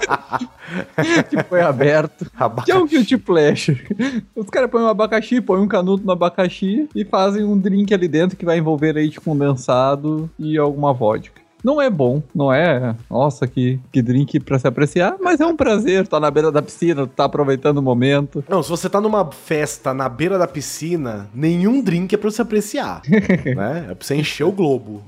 que 1.29 1.43
foi 1.43 1.59
aberto. 1.59 2.31
Que 2.63 2.71
é 2.71 2.77
um 2.77 2.87
guilty 2.87 3.17
pleasure. 3.17 3.85
Os 4.33 4.49
caras 4.49 4.71
põem 4.71 4.83
um 4.83 4.87
abacaxi, 4.87 5.41
põem 5.41 5.59
um 5.59 5.67
canuto 5.67 6.05
no 6.05 6.13
abacaxi 6.13 6.87
e 6.95 7.03
fazem 7.03 7.43
um 7.43 7.59
drink 7.59 7.93
ali 7.93 8.07
dentro 8.07 8.37
que 8.37 8.45
vai 8.45 8.57
envolver 8.57 8.93
leite 8.93 9.19
condensado 9.19 10.29
e 10.39 10.57
alguma 10.57 10.93
vodka. 10.93 11.46
Não 11.63 11.81
é 11.81 11.89
bom, 11.89 12.21
não 12.33 12.53
é, 12.53 12.95
nossa, 13.09 13.47
que, 13.47 13.79
que 13.91 14.01
drink 14.01 14.39
pra 14.39 14.59
se 14.59 14.67
apreciar, 14.67 15.15
mas 15.19 15.39
é 15.39 15.45
um 15.45 15.55
prazer, 15.55 16.07
tá 16.07 16.19
na 16.19 16.29
beira 16.29 16.51
da 16.51 16.61
piscina, 16.61 17.07
tá 17.07 17.25
aproveitando 17.25 17.79
o 17.79 17.81
momento. 17.81 18.43
Não, 18.47 18.61
se 18.61 18.69
você 18.69 18.89
tá 18.89 19.01
numa 19.01 19.29
festa 19.31 19.93
na 19.93 20.07
beira 20.07 20.37
da 20.37 20.47
piscina, 20.47 21.29
nenhum 21.33 21.81
drink 21.81 22.13
é 22.13 22.17
pra 22.17 22.29
você 22.29 22.41
apreciar. 22.41 23.01
né? 23.09 23.87
É 23.89 23.95
pra 23.95 24.05
você 24.05 24.15
encher 24.15 24.43
o 24.43 24.51
globo. 24.51 25.03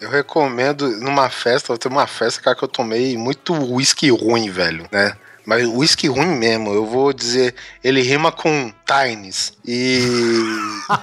Eu 0.00 0.10
recomendo 0.10 0.88
numa 1.00 1.28
festa, 1.28 1.76
tem 1.76 1.90
uma 1.90 2.06
festa, 2.06 2.40
cara, 2.40 2.56
que 2.56 2.64
eu 2.64 2.68
tomei 2.68 3.16
muito 3.16 3.52
whisky 3.52 4.10
ruim, 4.10 4.50
velho, 4.50 4.86
né? 4.90 5.12
Mas 5.46 5.66
whisky 5.66 6.08
ruim 6.08 6.38
mesmo, 6.38 6.72
eu 6.72 6.86
vou 6.86 7.12
dizer, 7.12 7.54
ele 7.82 8.00
rima 8.00 8.32
com 8.32 8.72
Tines. 8.86 9.52
E. 9.66 10.00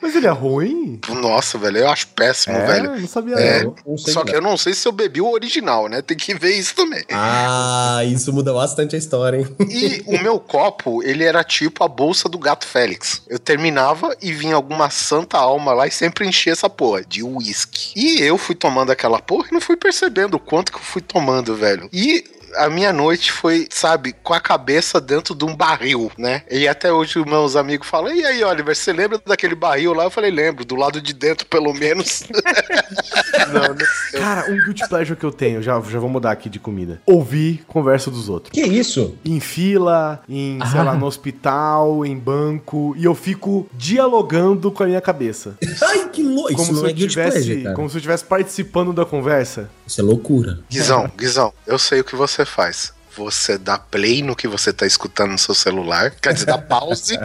Mas 0.00 0.14
ele 0.14 0.26
é 0.26 0.30
ruim? 0.30 1.00
Nossa, 1.08 1.58
velho, 1.58 1.78
eu 1.78 1.88
acho 1.88 2.08
péssimo, 2.08 2.56
É, 2.56 2.66
velho. 2.66 2.94
eu 2.94 3.00
não 3.00 3.08
sabia 3.08 3.34
É, 3.34 3.64
não. 3.64 3.74
Não 3.86 3.98
sei 3.98 4.12
só 4.12 4.20
não. 4.20 4.26
que 4.26 4.36
eu 4.36 4.40
não 4.40 4.56
sei 4.56 4.74
se 4.74 4.86
eu 4.86 4.92
bebi 4.92 5.20
o 5.20 5.30
original, 5.30 5.88
né? 5.88 6.02
Tem 6.02 6.16
que 6.16 6.34
ver 6.34 6.54
isso 6.54 6.74
também. 6.74 7.04
Ah, 7.10 8.02
isso 8.04 8.32
muda 8.32 8.52
bastante 8.52 8.94
a 8.94 8.98
história, 8.98 9.38
hein? 9.38 9.48
E 9.68 10.02
o 10.06 10.18
meu 10.22 10.38
copo, 10.38 11.02
ele 11.02 11.24
era 11.24 11.42
tipo 11.42 11.82
a 11.82 11.88
bolsa 11.88 12.28
do 12.28 12.38
gato 12.38 12.66
Félix. 12.66 13.22
Eu 13.26 13.38
terminava 13.38 14.16
e 14.22 14.32
vinha 14.32 14.54
alguma 14.54 14.90
santa 14.90 15.38
alma 15.38 15.72
lá 15.72 15.86
e 15.86 15.90
sempre 15.90 16.26
enchia 16.26 16.52
essa 16.52 16.70
porra 16.70 17.02
de 17.04 17.22
uísque. 17.22 17.92
E 17.96 18.20
eu 18.22 18.38
fui 18.38 18.54
tomando 18.54 18.92
aquela 18.92 19.20
porra 19.20 19.48
e 19.50 19.54
não 19.54 19.60
fui 19.60 19.76
percebendo 19.76 20.34
o 20.34 20.40
quanto 20.40 20.70
que 20.72 20.78
eu 20.78 20.82
fui 20.82 21.02
tomando, 21.02 21.54
velho. 21.56 21.88
E 21.92 22.24
a 22.56 22.68
minha 22.68 22.92
noite 22.92 23.30
foi, 23.32 23.66
sabe, 23.70 24.14
com 24.22 24.32
a 24.32 24.40
cabeça 24.40 25.00
dentro 25.00 25.34
de 25.34 25.44
um 25.44 25.54
barril, 25.54 26.10
né? 26.18 26.42
E 26.50 26.66
até 26.66 26.92
hoje 26.92 27.18
os 27.18 27.24
meus 27.24 27.56
amigos 27.56 27.86
falam: 27.86 28.14
E 28.14 28.24
aí, 28.24 28.42
Oliver, 28.42 28.74
você 28.74 28.92
lembra 28.92 29.20
daquele 29.24 29.54
barril 29.54 29.92
lá? 29.92 30.04
Eu 30.04 30.10
falei: 30.10 30.30
Lembro, 30.30 30.64
do 30.64 30.76
lado 30.76 31.00
de 31.00 31.12
dentro, 31.12 31.46
pelo 31.46 31.72
menos. 31.72 32.24
não, 33.52 33.74
não 33.74 33.86
sei. 34.10 34.20
Cara, 34.20 34.50
um 34.50 34.56
guilty 34.62 34.88
pleasure 34.88 35.18
que 35.18 35.24
eu 35.24 35.32
tenho, 35.32 35.62
já, 35.62 35.80
já 35.80 35.98
vou 35.98 36.08
mudar 36.08 36.32
aqui 36.32 36.48
de 36.48 36.58
comida. 36.58 37.00
Ouvir 37.06 37.64
conversa 37.66 38.10
dos 38.10 38.28
outros. 38.28 38.52
Que 38.52 38.62
isso? 38.62 39.16
Em 39.24 39.40
fila, 39.40 40.22
em, 40.28 40.58
sei 40.70 40.82
lá, 40.82 40.94
no 40.94 41.06
hospital, 41.06 42.04
em 42.04 42.18
banco, 42.18 42.94
e 42.96 43.04
eu 43.04 43.14
fico 43.14 43.68
dialogando 43.72 44.70
com 44.70 44.82
a 44.82 44.86
minha 44.86 45.00
cabeça. 45.00 45.56
Ai, 45.82 46.08
que 46.08 46.22
louco. 46.22 46.54
Como 46.54 46.76
se, 46.76 46.86
é 46.86 46.94
tivesse, 46.94 47.44
pleasure, 47.44 47.74
como 47.74 47.88
se 47.88 47.96
eu 47.96 47.98
estivesse 47.98 48.24
participando 48.24 48.92
da 48.92 49.04
conversa. 49.04 49.70
Isso 49.86 50.00
é 50.00 50.04
loucura. 50.04 50.60
Guizão, 50.70 51.10
Guizão, 51.16 51.52
eu 51.66 51.78
sei 51.78 52.00
o 52.00 52.04
que 52.04 52.16
você 52.16 52.45
faz. 52.46 52.94
Você 53.16 53.56
dá 53.56 53.78
play 53.78 54.22
no 54.22 54.36
que 54.36 54.46
você 54.46 54.74
tá 54.74 54.86
escutando 54.86 55.30
no 55.32 55.38
seu 55.38 55.54
celular. 55.54 56.10
Quer 56.10 56.34
dizer, 56.34 56.46
dá 56.46 56.58
pause 56.58 57.18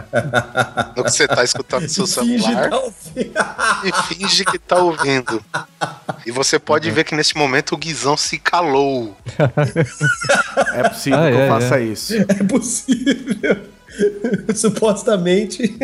no 0.96 1.04
que 1.04 1.10
você 1.10 1.28
tá 1.28 1.44
escutando 1.44 1.82
no 1.82 1.88
seu 1.88 2.06
celular 2.06 2.70
tá 2.70 3.82
e 3.84 3.92
finge 4.14 4.42
que 4.46 4.58
tá 4.58 4.76
ouvindo. 4.76 5.44
E 6.24 6.30
você 6.30 6.58
pode 6.58 6.90
ver 6.90 7.04
que 7.04 7.14
nesse 7.14 7.36
momento 7.36 7.74
o 7.74 7.76
Guizão 7.76 8.16
se 8.16 8.38
calou. 8.38 9.14
É 10.74 10.88
possível 10.88 11.18
Ah, 11.18 11.30
que 11.30 11.36
é, 11.36 11.44
eu 11.44 11.48
faça 11.48 11.78
é. 11.78 11.82
isso. 11.84 12.14
É 12.14 12.44
possível. 12.44 13.71
Supostamente. 14.54 15.76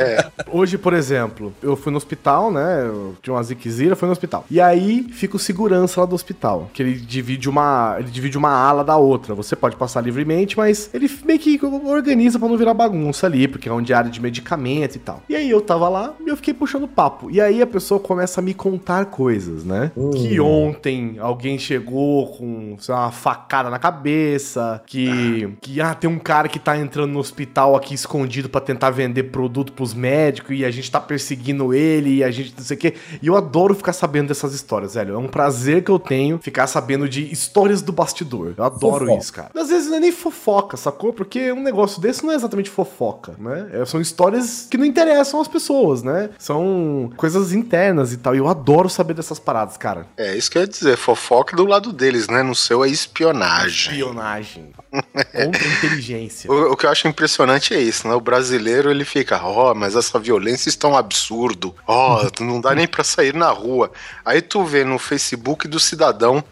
Hoje, 0.50 0.78
por 0.78 0.92
exemplo, 0.92 1.52
eu 1.62 1.76
fui 1.76 1.90
no 1.90 1.96
hospital, 1.96 2.50
né? 2.50 2.84
Eu 2.86 3.14
tinha 3.22 3.34
uma 3.34 3.42
ziquezira, 3.42 3.96
fui 3.96 4.06
no 4.06 4.12
hospital. 4.12 4.44
E 4.50 4.60
aí 4.60 5.06
fica 5.12 5.36
o 5.36 5.38
segurança 5.38 6.00
lá 6.00 6.06
do 6.06 6.14
hospital, 6.14 6.70
que 6.72 6.82
ele 6.82 6.94
divide 6.94 7.48
uma, 7.48 7.96
ele 7.98 8.10
divide 8.10 8.36
uma 8.36 8.50
ala 8.50 8.84
da 8.84 8.96
outra. 8.96 9.34
Você 9.34 9.54
pode 9.54 9.76
passar 9.76 10.00
livremente, 10.00 10.56
mas 10.56 10.90
ele 10.92 11.10
meio 11.24 11.38
que 11.38 11.60
organiza 11.64 12.38
pra 12.38 12.48
não 12.48 12.56
virar 12.56 12.74
bagunça 12.74 13.26
ali, 13.26 13.46
porque 13.46 13.68
é 13.68 13.72
um 13.72 13.82
diário 13.82 14.10
de 14.10 14.20
medicamento 14.20 14.96
e 14.96 14.98
tal. 14.98 15.22
E 15.28 15.36
aí 15.36 15.50
eu 15.50 15.60
tava 15.60 15.88
lá 15.88 16.14
e 16.24 16.28
eu 16.28 16.36
fiquei 16.36 16.54
puxando 16.54 16.88
papo. 16.88 17.30
E 17.30 17.40
aí 17.40 17.62
a 17.62 17.66
pessoa 17.66 18.00
começa 18.00 18.40
a 18.40 18.42
me 18.42 18.54
contar 18.54 19.06
coisas, 19.06 19.64
né? 19.64 19.92
Que 20.12 20.40
ontem 20.40 21.16
alguém 21.18 21.58
chegou 21.58 22.28
com 22.28 22.76
sei 22.78 22.94
lá, 22.94 23.02
uma 23.02 23.12
facada 23.12 23.70
na 23.70 23.78
cabeça, 23.78 24.82
que 24.86 25.48
que 25.60 25.80
ah, 25.80 25.94
tem 25.94 26.08
um 26.08 26.18
cara 26.18 26.48
que 26.48 26.58
tá 26.58 26.76
entrando 26.76 27.12
no 27.12 27.18
hospital 27.18 27.49
hospital 27.50 27.76
aqui 27.76 27.94
escondido 27.94 28.48
pra 28.48 28.60
tentar 28.60 28.90
vender 28.90 29.24
produto 29.24 29.72
pros 29.72 29.92
médicos 29.92 30.56
e 30.56 30.64
a 30.64 30.70
gente 30.70 30.90
tá 30.90 31.00
perseguindo 31.00 31.74
ele 31.74 32.16
e 32.16 32.24
a 32.24 32.30
gente 32.30 32.54
não 32.56 32.64
sei 32.64 32.76
o 32.76 32.80
quê. 32.80 32.94
E 33.20 33.26
eu 33.26 33.36
adoro 33.36 33.74
ficar 33.74 33.92
sabendo 33.92 34.28
dessas 34.28 34.54
histórias, 34.54 34.94
velho. 34.94 35.14
É 35.14 35.18
um 35.18 35.26
prazer 35.26 35.82
que 35.82 35.90
eu 35.90 35.98
tenho 35.98 36.38
ficar 36.38 36.66
sabendo 36.66 37.08
de 37.08 37.30
histórias 37.32 37.82
do 37.82 37.92
bastidor. 37.92 38.54
Eu 38.56 38.64
adoro 38.64 39.06
Fofoca. 39.06 39.18
isso, 39.20 39.32
cara. 39.32 39.50
Às 39.54 39.68
vezes 39.68 39.88
não 39.88 39.96
é 39.96 40.00
nem 40.00 40.12
fofoca, 40.12 40.76
sacou? 40.76 41.12
Porque 41.12 41.52
um 41.52 41.62
negócio 41.62 42.00
desse 42.00 42.24
não 42.24 42.32
é 42.32 42.36
exatamente 42.36 42.70
fofoca, 42.70 43.34
né? 43.38 43.68
É, 43.72 43.84
são 43.84 44.00
histórias 44.00 44.68
que 44.70 44.78
não 44.78 44.84
interessam 44.84 45.40
as 45.40 45.48
pessoas, 45.48 46.02
né? 46.02 46.30
São 46.38 47.10
coisas 47.16 47.52
internas 47.52 48.12
e 48.12 48.16
tal. 48.16 48.34
E 48.34 48.38
eu 48.38 48.48
adoro 48.48 48.88
saber 48.88 49.14
dessas 49.14 49.38
paradas, 49.38 49.76
cara. 49.76 50.06
É 50.16 50.36
isso 50.36 50.50
que 50.50 50.56
eu 50.58 50.62
ia 50.62 50.68
dizer, 50.68 50.96
fofoca 50.96 51.56
do 51.56 51.66
lado 51.66 51.92
deles, 51.92 52.28
né? 52.28 52.42
No 52.42 52.54
seu 52.54 52.84
é 52.84 52.88
espionagem. 52.88 53.92
Espionagem. 53.94 54.70
Contra 54.92 55.66
inteligência. 55.78 56.50
O, 56.50 56.72
o 56.72 56.76
que 56.76 56.86
eu 56.86 56.90
acho 56.90 57.08
impressionante 57.08 57.39
é 57.74 57.80
isso, 57.80 58.08
né? 58.08 58.14
O 58.14 58.20
brasileiro 58.20 58.90
ele 58.90 59.04
fica, 59.04 59.40
ó, 59.42 59.74
mas 59.74 59.96
essa 59.96 60.18
violência 60.18 60.68
está 60.68 60.88
um 60.88 60.96
absurdo. 60.96 61.74
Ó, 61.86 62.28
não 62.40 62.60
dá 62.60 62.74
nem 62.74 62.86
pra 62.86 63.04
sair 63.04 63.34
na 63.34 63.50
rua. 63.50 63.90
Aí 64.24 64.42
tu 64.42 64.64
vê 64.64 64.84
no 64.84 64.98
Facebook 64.98 65.66
do 65.68 65.80
cidadão 65.80 66.42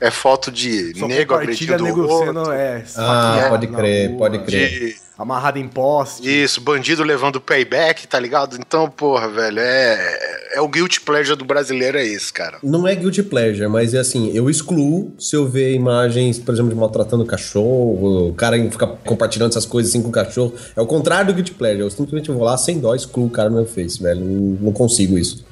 é 0.00 0.10
foto 0.10 0.50
de 0.50 0.98
Só 0.98 1.06
nego 1.06 1.34
agredindo 1.34 1.82
nego 1.82 2.02
o 2.02 2.18
sendo, 2.18 2.38
outro. 2.38 2.52
é, 2.52 2.84
Ah, 2.96 3.46
pode 3.48 3.66
crer, 3.66 4.08
rua, 4.08 4.18
pode 4.18 4.38
crer. 4.40 4.68
De, 4.70 4.96
Amarrado 5.18 5.58
em 5.58 5.66
poste. 5.66 6.28
isso, 6.28 6.60
bandido 6.60 7.02
levando 7.02 7.40
payback, 7.40 8.06
tá 8.06 8.20
ligado? 8.20 8.56
Então, 8.56 8.88
porra, 8.88 9.26
velho, 9.28 9.58
é, 9.58 10.54
é 10.54 10.60
o 10.60 10.68
guilty 10.68 11.00
pleasure 11.00 11.36
do 11.36 11.44
brasileiro, 11.44 11.98
é 11.98 12.04
isso, 12.04 12.32
cara. 12.32 12.58
Não 12.62 12.86
é 12.86 12.94
guilty 12.94 13.24
pleasure, 13.24 13.66
mas 13.66 13.94
é 13.94 13.98
assim, 13.98 14.30
eu 14.32 14.48
excluo 14.48 15.12
se 15.18 15.34
eu 15.34 15.48
ver 15.48 15.74
imagens, 15.74 16.38
por 16.38 16.54
exemplo, 16.54 16.70
de 16.72 16.76
maltratando 16.78 17.24
cachorro, 17.26 18.28
o 18.28 18.34
cara 18.34 18.56
fica 18.70 18.86
compartilhando 18.86 19.50
essas 19.50 19.66
coisas 19.66 19.90
assim 19.90 20.02
com 20.02 20.08
o 20.08 20.12
cachorro. 20.12 20.54
É 20.76 20.80
o 20.80 20.86
contrário 20.86 21.26
do 21.26 21.34
guilty 21.34 21.52
pleasure. 21.52 21.80
Eu 21.82 21.90
simplesmente 21.90 22.30
vou 22.30 22.44
lá 22.44 22.56
sem 22.56 22.78
dó, 22.78 22.94
excluo 22.94 23.26
o 23.26 23.30
cara 23.30 23.50
no 23.50 23.56
meu 23.56 23.66
face, 23.66 24.00
velho. 24.00 24.20
Não, 24.20 24.56
não 24.66 24.72
consigo 24.72 25.18
isso. 25.18 25.44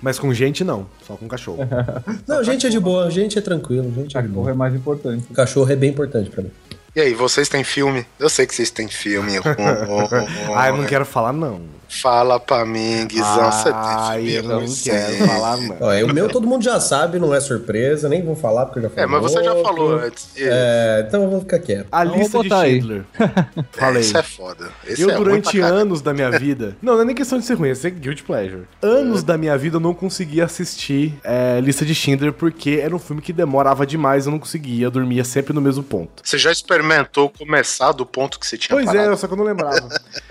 Mas 0.00 0.18
com 0.18 0.32
gente 0.34 0.62
não, 0.64 0.86
só 1.06 1.16
com 1.16 1.26
cachorro. 1.26 1.60
Não, 2.26 2.42
gente 2.44 2.66
é 2.66 2.70
de 2.70 2.78
boa, 2.78 3.10
gente 3.10 3.38
é 3.38 3.40
tranquilo, 3.40 3.92
gente 3.94 4.16
é 4.16 4.22
Cachorro 4.22 4.48
é 4.48 4.54
mais 4.54 4.74
importante. 4.74 5.26
Cachorro 5.32 5.72
é 5.72 5.76
bem 5.76 5.90
importante 5.90 6.30
pra 6.30 6.42
mim. 6.42 6.50
E 6.94 7.00
aí, 7.00 7.14
vocês 7.14 7.48
têm 7.48 7.64
filme? 7.64 8.06
Eu 8.18 8.28
sei 8.28 8.46
que 8.46 8.54
vocês 8.54 8.70
têm 8.70 8.86
filme. 8.86 9.32
ah, 10.54 10.68
eu 10.68 10.76
não 10.76 10.84
quero 10.84 11.04
falar 11.04 11.32
não. 11.32 11.60
Fala 12.02 12.38
pra 12.40 12.64
mim, 12.64 13.06
Guizão, 13.06 13.50
você 13.52 13.70
Ai, 13.72 14.22
tem 14.22 14.30
eu 14.34 14.42
não 14.42 14.66
sim. 14.66 14.90
quero 14.90 15.26
falar 15.26 15.56
não. 15.58 15.76
Ó, 15.80 15.92
é, 15.92 16.04
o 16.04 16.12
meu 16.12 16.28
todo 16.28 16.46
mundo 16.46 16.62
já 16.62 16.80
sabe, 16.80 17.18
não 17.18 17.34
é 17.34 17.40
surpresa, 17.40 18.08
nem 18.08 18.22
vou 18.24 18.34
falar 18.36 18.66
porque 18.66 18.78
eu 18.80 18.82
já 18.84 18.90
falei. 18.90 19.04
É, 19.04 19.06
mas 19.06 19.22
você 19.22 19.42
já 19.44 19.54
falou 19.62 19.94
antes. 19.96 20.28
É, 20.36 21.04
então 21.06 21.22
eu 21.24 21.30
vou 21.30 21.40
ficar 21.40 21.58
quieto. 21.58 21.86
A 21.92 22.04
Então, 22.04 22.16
lista 22.18 22.42
de. 22.42 22.48
Schindler. 22.48 23.04
é, 23.18 23.64
Falei. 23.72 24.00
Isso 24.02 24.16
é 24.18 24.22
foda. 24.22 24.68
Esse 24.86 25.02
Eu, 25.02 25.10
é 25.10 25.14
durante 25.16 25.60
anos 25.60 26.00
da 26.02 26.12
minha 26.12 26.30
vida. 26.30 26.76
Não, 26.82 26.94
não 26.94 27.02
é 27.02 27.04
nem 27.04 27.14
questão 27.14 27.38
de 27.38 27.44
ser 27.44 27.54
ruim, 27.54 27.70
é 27.70 27.74
ser 27.74 27.90
guilty 27.90 28.22
pleasure. 28.22 28.62
Anos 28.82 29.22
da 29.22 29.36
minha 29.38 29.56
vida 29.56 29.76
eu 29.76 29.80
não 29.80 29.94
conseguia 29.94 30.44
assistir 30.44 31.18
é, 31.24 31.60
Lista 31.60 31.84
de 31.84 31.94
Schindler 31.94 32.32
porque 32.32 32.80
era 32.82 32.94
um 32.94 32.98
filme 32.98 33.22
que 33.22 33.32
demorava 33.32 33.86
demais, 33.86 34.26
eu 34.26 34.32
não 34.32 34.38
conseguia, 34.38 34.86
eu 34.86 34.90
dormia 34.90 35.24
sempre 35.24 35.52
no 35.52 35.60
mesmo 35.60 35.82
ponto. 35.82 36.22
Você 36.22 36.36
já 36.38 36.50
experimentou 36.52 37.30
começar 37.30 37.92
do 37.92 38.04
ponto 38.04 38.38
que 38.38 38.46
você 38.46 38.56
tinha 38.58 38.74
Pois 38.76 38.86
parado? 38.86 39.12
é, 39.12 39.16
só 39.16 39.26
que 39.26 39.32
eu 39.32 39.36
não 39.36 39.44
lembrava. 39.44 39.88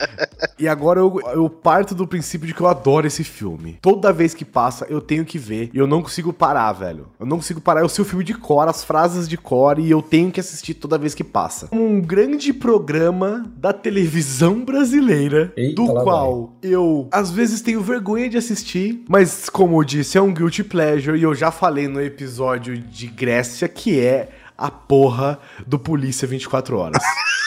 e 0.59 0.67
agora 0.67 0.99
eu, 0.99 1.19
eu 1.33 1.49
parto 1.53 1.95
do 1.95 2.07
princípio 2.07 2.47
de 2.47 2.53
que 2.53 2.61
eu 2.61 2.67
adoro 2.67 3.07
esse 3.07 3.23
filme. 3.23 3.77
Toda 3.81 4.11
vez 4.11 4.33
que 4.33 4.43
passa, 4.43 4.85
eu 4.89 4.99
tenho 4.99 5.23
que 5.23 5.37
ver. 5.37 5.69
E 5.73 5.77
eu 5.77 5.87
não 5.87 6.01
consigo 6.01 6.33
parar, 6.33 6.73
velho. 6.73 7.07
Eu 7.19 7.25
não 7.25 7.37
consigo 7.37 7.61
parar. 7.61 7.81
Eu 7.81 7.89
sei 7.89 8.01
o 8.01 8.05
filme 8.05 8.23
de 8.23 8.33
cor, 8.33 8.67
as 8.67 8.83
frases 8.83 9.27
de 9.27 9.37
cor, 9.37 9.79
e 9.79 9.89
eu 9.89 10.01
tenho 10.01 10.31
que 10.31 10.39
assistir 10.39 10.73
toda 10.73 10.97
vez 10.97 11.13
que 11.13 11.23
passa. 11.23 11.69
Um 11.71 12.01
grande 12.01 12.51
programa 12.51 13.45
da 13.55 13.71
televisão 13.71 14.65
brasileira, 14.65 15.53
Eita, 15.55 15.75
do 15.75 15.87
qual 15.87 16.53
eu, 16.61 17.07
às 17.11 17.31
vezes, 17.31 17.61
tenho 17.61 17.81
vergonha 17.81 18.29
de 18.29 18.37
assistir, 18.37 19.03
mas, 19.07 19.49
como 19.49 19.79
eu 19.79 19.83
disse, 19.83 20.17
é 20.17 20.21
um 20.21 20.33
guilty 20.33 20.63
pleasure, 20.63 21.17
e 21.17 21.23
eu 21.23 21.35
já 21.35 21.51
falei 21.51 21.87
no 21.87 22.01
episódio 22.01 22.77
de 22.77 23.07
Grécia, 23.07 23.67
que 23.67 23.99
é 23.99 24.29
a 24.57 24.69
porra 24.69 25.39
do 25.65 25.77
Polícia 25.79 26.27
24 26.27 26.77
Horas. 26.77 27.03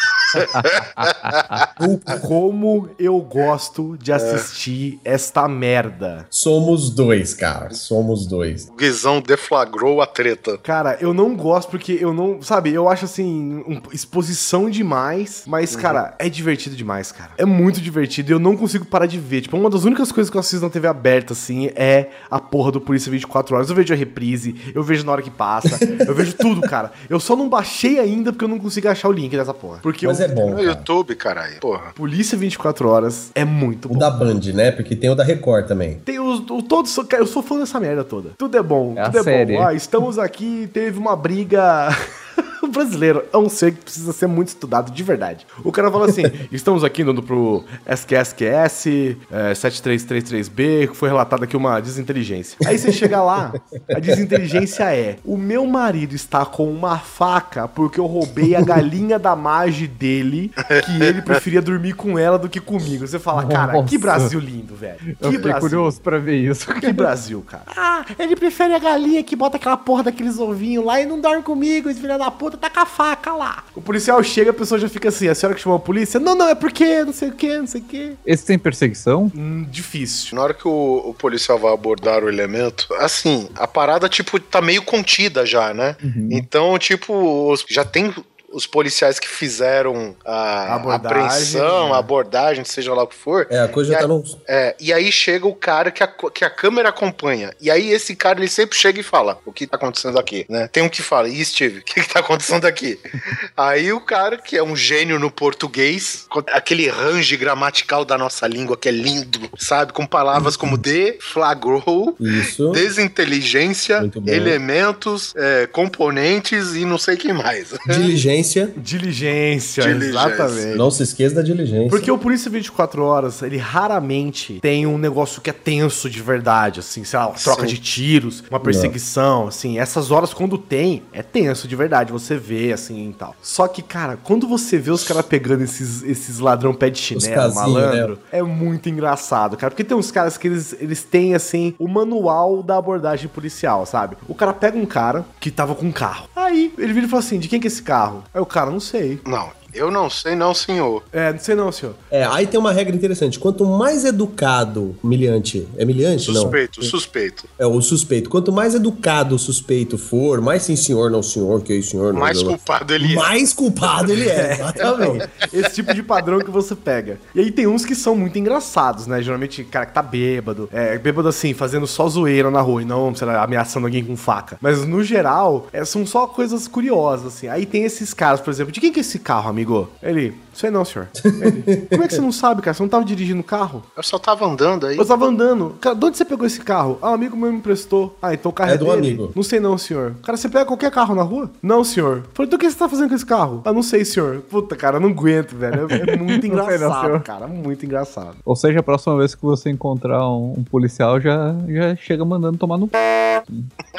Como 2.23 2.89
eu 2.99 3.19
gosto 3.21 3.97
de 4.01 4.13
assistir 4.13 5.01
esta 5.05 5.49
merda. 5.49 6.27
Somos 6.31 6.91
dois, 6.91 7.35
cara. 7.35 7.73
Somos 7.75 8.27
dois. 8.27 8.69
O 8.69 8.75
Guizão 8.77 9.21
deflagrou 9.21 10.01
a 10.01 10.07
treta. 10.07 10.59
Cara, 10.59 10.97
eu 11.01 11.13
não 11.13 11.35
gosto 11.37 11.71
porque 11.71 11.99
eu 12.01 12.13
não. 12.13 12.41
Sabe, 12.43 12.73
eu 12.73 12.89
acho 12.89 13.05
assim. 13.05 13.65
um- 13.67 13.81
exposição 13.93 14.69
demais. 14.71 15.45
Mas, 15.47 15.77
cara, 15.77 16.15
é 16.19 16.29
divertido 16.29 16.77
demais, 16.77 17.13
cara. 17.13 17.31
É 17.39 17.45
muito 17.45 17.81
divertido 17.81 18.31
e 18.31 18.33
eu 18.33 18.39
não 18.39 18.57
consigo 18.57 18.85
parar 18.85 19.07
de 19.07 19.19
ver. 19.19 19.43
Tipo, 19.43 19.57
uma 19.57 19.71
das 19.71 19.85
únicas 19.85 20.11
coisas 20.13 20.31
que 20.31 20.37
eu 20.37 20.41
assisto 20.41 20.65
na 20.65 20.71
TV 20.71 20.89
aberta, 20.89 21.33
assim, 21.33 21.71
é 21.75 22.11
a 22.31 22.39
porra 22.41 22.73
do 22.73 22.81
Polícia 22.81 23.11
24 23.11 23.55
Horas. 23.55 23.69
Eu 23.71 23.77
vejo 23.77 23.93
a 23.93 23.97
reprise, 23.97 24.55
eu 24.75 24.83
vejo 24.83 25.05
na 25.05 25.13
hora 25.13 25.23
que 25.23 25.31
passa, 25.31 25.79
eu 26.07 26.15
vejo 26.15 26.35
tudo, 26.35 26.61
cara. 26.63 26.93
Eu 27.09 27.21
só 27.21 27.37
não 27.37 27.49
baixei 27.49 27.99
ainda 27.99 28.33
porque 28.33 28.45
eu 28.45 28.49
não 28.49 28.59
consigo 28.59 28.89
achar 28.89 29.09
o 29.09 29.13
link 29.13 29.31
dessa 29.37 29.55
porra. 29.55 29.79
Porque 29.83 30.07
Mas 30.07 30.19
o 30.21 30.23
é 30.27 30.35
bom. 30.35 30.51
No 30.51 30.57
cara. 30.57 30.69
YouTube, 30.69 31.15
caralho. 31.16 31.61
Porra. 31.61 31.93
Polícia 31.94 32.36
24 32.36 32.89
Horas 32.89 33.31
é 33.35 33.44
muito 33.44 33.86
O 33.86 33.93
bom. 33.93 33.98
da 33.98 34.11
Band, 34.11 34.40
né? 34.55 34.70
Porque 34.70 34.94
tem 34.94 35.09
o 35.11 35.15
da 35.15 35.24
Record 35.24 35.66
também. 35.66 35.94
Tem 36.05 36.19
os, 36.20 36.40
o, 36.51 36.62
todos, 36.62 36.94
cara, 37.09 37.23
eu 37.23 37.27
sou 37.27 37.43
fã 37.43 37.59
dessa 37.59 37.81
merda 37.81 38.05
toda. 38.05 38.31
Tudo 38.36 38.57
é 38.57 38.62
bom, 38.62 38.94
É 38.97 39.01
a 39.01 39.05
tudo 39.07 39.19
é 39.19 39.23
série. 39.23 39.57
bom. 39.57 39.62
Ah, 39.66 39.74
estamos 39.74 40.19
aqui, 40.19 40.69
teve 40.73 40.98
uma 40.98 41.16
briga. 41.16 41.89
O 42.67 42.69
brasileiro 42.69 43.23
é 43.33 43.39
um 43.39 43.49
ser 43.49 43.73
que 43.75 43.83
precisa 43.85 44.13
ser 44.13 44.27
muito 44.27 44.49
estudado 44.49 44.91
de 44.91 45.03
verdade. 45.03 45.47
O 45.63 45.71
cara 45.71 45.89
fala 45.91 46.07
assim: 46.07 46.23
estamos 46.51 46.83
aqui 46.83 47.03
indo 47.03 47.23
pro 47.23 47.65
SQSQS 47.87 48.87
é, 49.31 49.53
7333B, 49.53 50.89
que 50.89 50.97
foi 50.97 51.09
relatada 51.09 51.45
aqui 51.45 51.57
uma 51.57 51.81
desinteligência. 51.81 52.57
Aí 52.67 52.77
você 52.79 52.91
chega 52.93 53.23
lá, 53.23 53.53
a 53.95 54.01
desinteligência 54.01 54.85
é: 54.95 55.17
o 55.25 55.37
meu 55.37 55.65
marido 55.67 56.15
está 56.15 56.45
com 56.45 56.69
uma 56.71 56.99
faca 56.99 57.69
porque 57.69 58.01
eu 58.01 58.07
roubei 58.07 58.55
a 58.57 58.61
galinha 58.61 59.19
da 59.19 59.37
mage 59.37 59.87
dele, 59.87 60.51
que 60.85 61.03
ele 61.03 61.23
preferia 61.23 61.63
dormir 61.63 61.93
com 61.95 62.19
ela 62.19 62.39
do 62.39 62.49
que 62.49 62.61
comigo. 62.61 63.07
Você 63.07 63.19
fala, 63.19 63.47
cara, 63.47 63.73
que 63.85 63.97
Nossa. 63.97 63.99
Brasil 63.99 64.41
lindo, 64.41 64.75
velho. 64.75 64.99
Eu 65.21 65.31
Que 65.31 65.37
fiquei 65.37 65.39
Brasil. 65.39 65.61
curioso 65.61 66.01
pra 66.01 66.19
ver 66.19 66.37
isso. 66.37 66.67
Que 66.75 66.93
Brasil, 66.93 67.43
cara. 67.47 67.65
Ah, 67.77 68.05
ele 68.19 68.35
prefere 68.37 68.75
a 68.75 68.79
galinha 68.79 69.23
que 69.23 69.37
bota 69.37 69.57
aquela 69.57 69.77
porra 69.77 70.05
daqueles 70.05 70.39
ovinhos 70.39 70.85
lá 70.85 71.01
e 71.01 71.07
não 71.07 71.21
dorme 71.21 71.43
comigo, 71.43 71.89
esse 71.89 72.01
filho 72.01 72.19
da 72.19 72.26
puta 72.31 72.57
tá 72.57 72.69
com 72.70 72.81
a 72.81 72.86
faca 72.86 73.32
lá. 73.32 73.65
O 73.74 73.81
policial 73.82 74.23
chega, 74.23 74.51
a 74.51 74.55
pessoa 74.55 74.78
já 74.78 74.89
fica 74.89 75.09
assim, 75.09 75.28
a 75.28 75.35
senhora 75.35 75.55
que 75.57 75.62
chamou 75.62 75.77
a 75.77 75.81
polícia? 75.81 76.19
Não, 76.20 76.35
não, 76.35 76.48
é 76.48 76.55
porque 76.55 77.05
não 77.05 77.12
sei 77.12 77.28
o 77.28 77.32
que, 77.32 77.59
não 77.59 77.66
sei 77.66 77.81
o 77.81 77.85
que. 77.85 78.12
Esse 78.27 78.44
tem 78.47 78.59
perseguição? 78.59 79.31
Hum, 79.35 79.66
difícil. 79.70 80.36
Na 80.36 80.43
hora 80.43 80.55
que 80.55 80.66
o, 80.66 81.03
o 81.11 81.15
policial 81.15 81.59
vai 81.59 81.73
abordar 81.73 82.23
o 82.24 82.28
elemento, 82.28 82.86
assim, 82.98 83.48
a 83.57 83.66
parada, 83.66 84.09
tipo, 84.09 84.39
tá 84.40 84.61
meio 84.61 84.82
contida 84.82 85.44
já, 85.47 85.73
né? 85.74 85.97
Então, 86.31 86.78
tipo, 86.78 87.51
os- 87.51 87.65
já 87.69 87.85
tem 87.85 88.15
os 88.52 88.66
policiais 88.66 89.18
que 89.18 89.28
fizeram 89.28 90.16
a 90.24 90.77
Abordagem, 90.77 91.06
apreensão, 91.06 91.89
né? 91.89 91.94
a 91.94 91.98
abordagem, 91.98 92.64
seja 92.64 92.94
lá 92.94 93.02
o 93.02 93.06
que 93.06 93.14
for. 93.14 93.47
É, 93.51 93.60
a 93.60 93.68
coisa 93.68 93.93
já 93.93 94.01
tá 94.01 94.09
no. 94.09 94.23
É, 94.47 94.74
e 94.81 94.93
aí 94.93 95.10
chega 95.10 95.47
o 95.47 95.55
cara 95.55 95.90
que 95.90 96.02
a, 96.02 96.06
que 96.06 96.44
a 96.44 96.51
câmera 96.51 96.89
acompanha. 96.89 97.52
E 97.60 97.70
aí 97.70 97.90
esse 97.90 98.14
cara, 98.14 98.39
ele 98.39 98.48
sempre 98.48 98.77
chega 98.78 99.01
e 99.01 99.02
fala, 99.02 99.39
o 99.44 99.52
que 99.52 99.66
tá 99.66 99.77
acontecendo 99.77 100.18
aqui, 100.18 100.47
né? 100.48 100.68
Tem 100.68 100.82
um 100.82 100.89
que 100.89 101.02
fala, 101.02 101.28
e 101.28 101.44
Steve, 101.44 101.78
o 101.78 101.82
que, 101.82 102.01
que 102.01 102.09
tá 102.09 102.20
acontecendo 102.20 102.66
aqui? 102.66 102.98
aí 103.56 103.93
o 103.93 104.01
cara, 104.01 104.36
que 104.39 104.56
é 104.56 104.62
um 104.62 104.77
gênio 104.77 105.18
no 105.18 105.31
português, 105.31 106.27
aquele 106.52 106.89
range 106.89 107.36
gramatical 107.36 108.05
da 108.05 108.16
nossa 108.16 108.47
língua 108.47 108.77
que 108.77 108.89
é 108.89 108.93
lindo, 108.93 109.51
sabe? 109.59 109.93
Com 109.93 110.06
palavras 110.06 110.56
como 110.56 110.78
de, 110.78 111.18
flagrou, 111.20 112.16
Isso. 112.20 112.70
desinteligência, 112.70 114.10
elementos, 114.27 115.35
é, 115.36 115.66
componentes 115.66 116.74
e 116.74 116.85
não 116.85 116.98
sei 116.98 117.16
quem 117.16 117.32
mais. 117.32 117.74
Diligência. 117.86 118.45
Diligência, 118.77 119.82
Diligência. 119.82 120.10
exatamente. 120.10 120.77
Não 120.77 120.90
se 120.90 121.02
esqueça 121.02 121.35
da 121.36 121.43
diligência. 121.43 121.89
Porque 121.89 122.10
o 122.10 122.18
Polícia 122.18 122.51
24 122.51 123.02
Horas, 123.02 123.43
ele 123.43 123.56
raramente 123.56 124.59
tem 124.60 124.86
um 124.86 124.98
negócio 124.98 125.40
que 125.40 125.51
é 125.51 125.52
tenso 125.52 126.09
de 126.09 126.23
verdade, 126.23 126.81
assim, 126.81 127.05
sei 127.05 127.18
lá, 127.18 127.28
uma 127.28 127.35
troca 127.35 127.62
Sim. 127.62 127.68
de 127.68 127.78
tiros, 127.78 128.44
uma 128.51 128.60
perseguição, 128.60 129.48
assim, 129.48 129.78
essas 129.78 130.10
horas 130.10 130.32
quando 130.32 130.59
tem, 130.59 131.02
é 131.12 131.23
tenso 131.23 131.68
de 131.68 131.77
verdade, 131.77 132.12
você 132.12 132.36
vê, 132.36 132.73
assim, 132.73 133.10
e 133.10 133.12
tal. 133.12 133.35
Só 133.43 133.68
que, 133.68 133.82
cara, 133.82 134.18
quando 134.23 134.47
você 134.47 134.78
vê 134.78 134.90
os 134.90 135.05
caras 135.05 135.24
pegando 135.27 135.62
esses, 135.62 136.02
esses 136.02 136.39
ladrão 136.39 136.74
pé 136.74 136.90
de 136.90 136.98
chinelo, 136.98 137.35
casinhos, 137.35 137.55
malandro, 137.55 138.18
é 138.31 138.43
muito 138.43 138.89
engraçado, 138.89 139.56
cara, 139.56 139.70
porque 139.70 139.85
tem 139.85 139.97
uns 139.97 140.10
caras 140.10 140.36
que 140.36 140.48
eles, 140.48 140.74
eles 140.81 141.02
têm, 141.02 141.35
assim, 141.35 141.74
o 141.78 141.89
manual 141.89 142.62
da 142.62 142.77
abordagem 142.77 143.28
policial, 143.28 143.86
sabe? 143.86 144.16
O 144.28 144.35
cara 144.35 144.52
pega 144.52 144.78
um 144.78 144.86
cara 144.86 145.24
que 145.40 145.51
tava 145.51 145.74
com 145.74 145.86
um 145.86 145.93
carro, 145.93 146.28
aí 146.35 146.73
ele 146.78 146.93
vira 146.93 147.06
e 147.06 147.09
fala 147.09 147.23
assim, 147.23 147.39
de 147.39 147.48
quem 147.48 147.60
que 147.60 147.66
é 147.66 147.68
esse 147.68 147.82
carro? 147.82 148.24
Aí 148.37 148.43
o 148.43 148.45
cara, 148.45 148.71
não 148.71 148.79
sei. 148.79 149.19
Não, 149.27 149.51
Eu 149.77 149.90
não 149.90 150.09
sei, 150.09 150.35
não, 150.35 150.55
senhor. 150.55 151.03
É, 151.12 151.32
não 151.32 151.39
sei 151.39 151.55
não, 151.55 151.70
senhor. 151.70 151.94
É, 152.11 152.24
aí 152.24 152.47
tem 152.47 152.59
uma 152.59 152.73
regra 152.73 152.97
interessante. 152.97 153.39
Quanto 153.39 153.65
mais 153.65 154.05
educado 154.05 154.97
humilhante. 155.03 155.69
É 155.77 155.85
humilhante? 155.85 156.32
Não. 156.32 156.43
Suspeito, 156.43 156.82
suspeito. 156.82 157.44
É 157.59 157.66
o 157.66 157.81
suspeito. 157.82 158.31
Quanto 158.31 158.51
mais 158.51 158.74
educado 158.74 159.35
o 159.35 159.39
suspeito 159.39 159.98
for, 159.98 160.40
mais 160.40 160.62
sim, 160.62 160.77
senhor, 160.77 161.11
não, 161.11 161.23
senhor, 161.23 161.61
que 161.62 161.74
aí, 161.74 161.82
senhor, 161.82 162.15
não. 162.15 162.20
Mais 162.20 162.39
não, 162.39 162.51
não. 162.51 162.57
culpado 162.57 162.94
ele 162.94 163.12
é. 163.12 163.16
Mais 163.16 163.53
culpado 163.53 164.12
ele 164.12 164.28
é, 164.28 164.53
exatamente. 164.53 165.28
Esse 165.53 165.74
tipo 165.74 165.93
de 165.93 166.03
padrão 166.03 166.39
que 166.39 166.51
você 166.51 166.74
pega. 166.74 167.19
E 167.35 167.40
aí 167.40 167.51
tem 167.51 167.66
uns 167.66 167.85
que 167.85 167.94
são 167.94 168.16
muito 168.16 168.39
engraçados, 168.39 169.07
né? 169.07 169.20
Geralmente, 169.20 169.62
cara 169.65 169.85
que 169.85 169.93
tá 169.93 170.03
bêbado. 170.03 170.70
É, 170.73 170.97
bêbado 170.97 171.28
assim, 171.28 171.53
fazendo 171.53 171.86
só 171.86 172.09
zoeira 172.09 172.51
na 172.51 172.62
rua 172.62 172.81
e 172.81 172.85
não, 172.85 173.15
sei 173.15 173.27
lá, 173.27 173.43
ameaçando 173.44 173.86
alguém 173.86 174.05
com 174.05 174.16
faca. 174.16 174.57
Mas 174.61 174.86
no 174.86 175.05
geral, 175.05 175.66
é, 175.73 175.85
são 175.85 176.07
só 176.07 176.27
coisas 176.27 176.66
curiosas, 176.66 177.35
assim. 177.35 177.48
Aí 177.48 177.66
tem 177.66 177.85
esses 177.85 178.15
casos, 178.15 178.43
por 178.43 178.51
exemplo, 178.51 178.73
de 178.73 178.81
quem 178.81 178.90
que 178.90 179.01
é 179.01 179.03
esse 179.03 179.19
carro, 179.19 179.51
amigo? 179.51 179.66
Ele, 180.03 180.35
sei 180.53 180.71
não, 180.71 180.85
senhor. 180.85 181.09
Ele, 181.25 181.87
como 181.91 182.03
é 182.05 182.09
que 182.09 182.15
você 182.15 182.21
não 182.21 182.33
sabe, 182.33 182.63
cara? 182.63 182.75
Você 182.75 182.83
não 182.83 182.89
tava 182.89 183.05
dirigindo 183.05 183.41
o 183.41 183.45
carro? 183.45 183.83
Eu 183.97 184.03
só 184.03 184.19
tava 184.19 184.47
andando 184.47 184.87
aí. 184.87 184.97
Eu 184.97 185.05
tava 185.07 185.27
andando. 185.27 185.77
Cara, 185.81 185.95
de 185.95 186.05
onde 186.05 186.17
você 186.17 186.25
pegou 186.25 186.47
esse 186.47 186.61
carro? 186.61 186.99
Ah, 187.03 187.11
um 187.11 187.15
amigo 187.15 187.37
meu 187.37 187.51
me 187.51 187.59
emprestou. 187.59 188.17
Ah, 188.23 188.33
então 188.35 188.51
o 188.51 188.55
carro 188.55 188.71
É 188.71 188.75
é, 188.75 188.79
do 188.79 188.85
dele? 188.87 188.97
amigo. 188.99 189.33
Não 189.35 189.43
sei 189.43 189.61
não, 189.61 189.77
senhor. 189.77 190.15
Cara, 190.23 190.37
você 190.37 190.49
pega 190.49 190.65
qualquer 190.65 190.91
carro 190.91 191.15
na 191.15 191.23
rua? 191.23 191.51
Não, 191.63 191.83
senhor. 191.85 192.25
Falei, 192.35 192.47
então 192.49 192.57
o 192.57 192.61
que 192.61 192.71
você 192.71 192.77
tá 192.79 192.89
fazendo 192.89 193.09
com 193.09 193.15
esse 193.15 193.27
carro? 193.27 193.63
Ah, 193.65 193.73
não 193.73 193.83
sei, 193.83 194.05
senhor. 194.05 194.41
Puta, 194.49 194.77
cara, 194.77 194.97
eu 194.97 195.01
não 195.01 195.11
aguento, 195.11 195.57
velho. 195.57 195.87
É, 195.91 196.13
é 196.13 196.17
muito 196.17 196.47
Não 196.49 196.57
não, 196.57 196.65
engraçado, 196.73 197.05
senhor. 197.07 197.21
cara. 197.23 197.47
Muito 197.47 197.85
engraçado. 197.85 198.37
Ou 198.45 198.55
seja, 198.57 198.81
a 198.81 198.83
próxima 198.83 199.17
vez 199.19 199.35
que 199.35 199.43
você 199.43 199.71
encontrar 199.71 200.27
um, 200.29 200.55
um 200.59 200.65
policial, 200.65 201.21
já, 201.21 201.55
já 201.69 201.97
chega 201.97 202.25
mandando 202.25 202.57
tomar 202.59 202.79
no 202.79 202.89
p. 202.89 202.97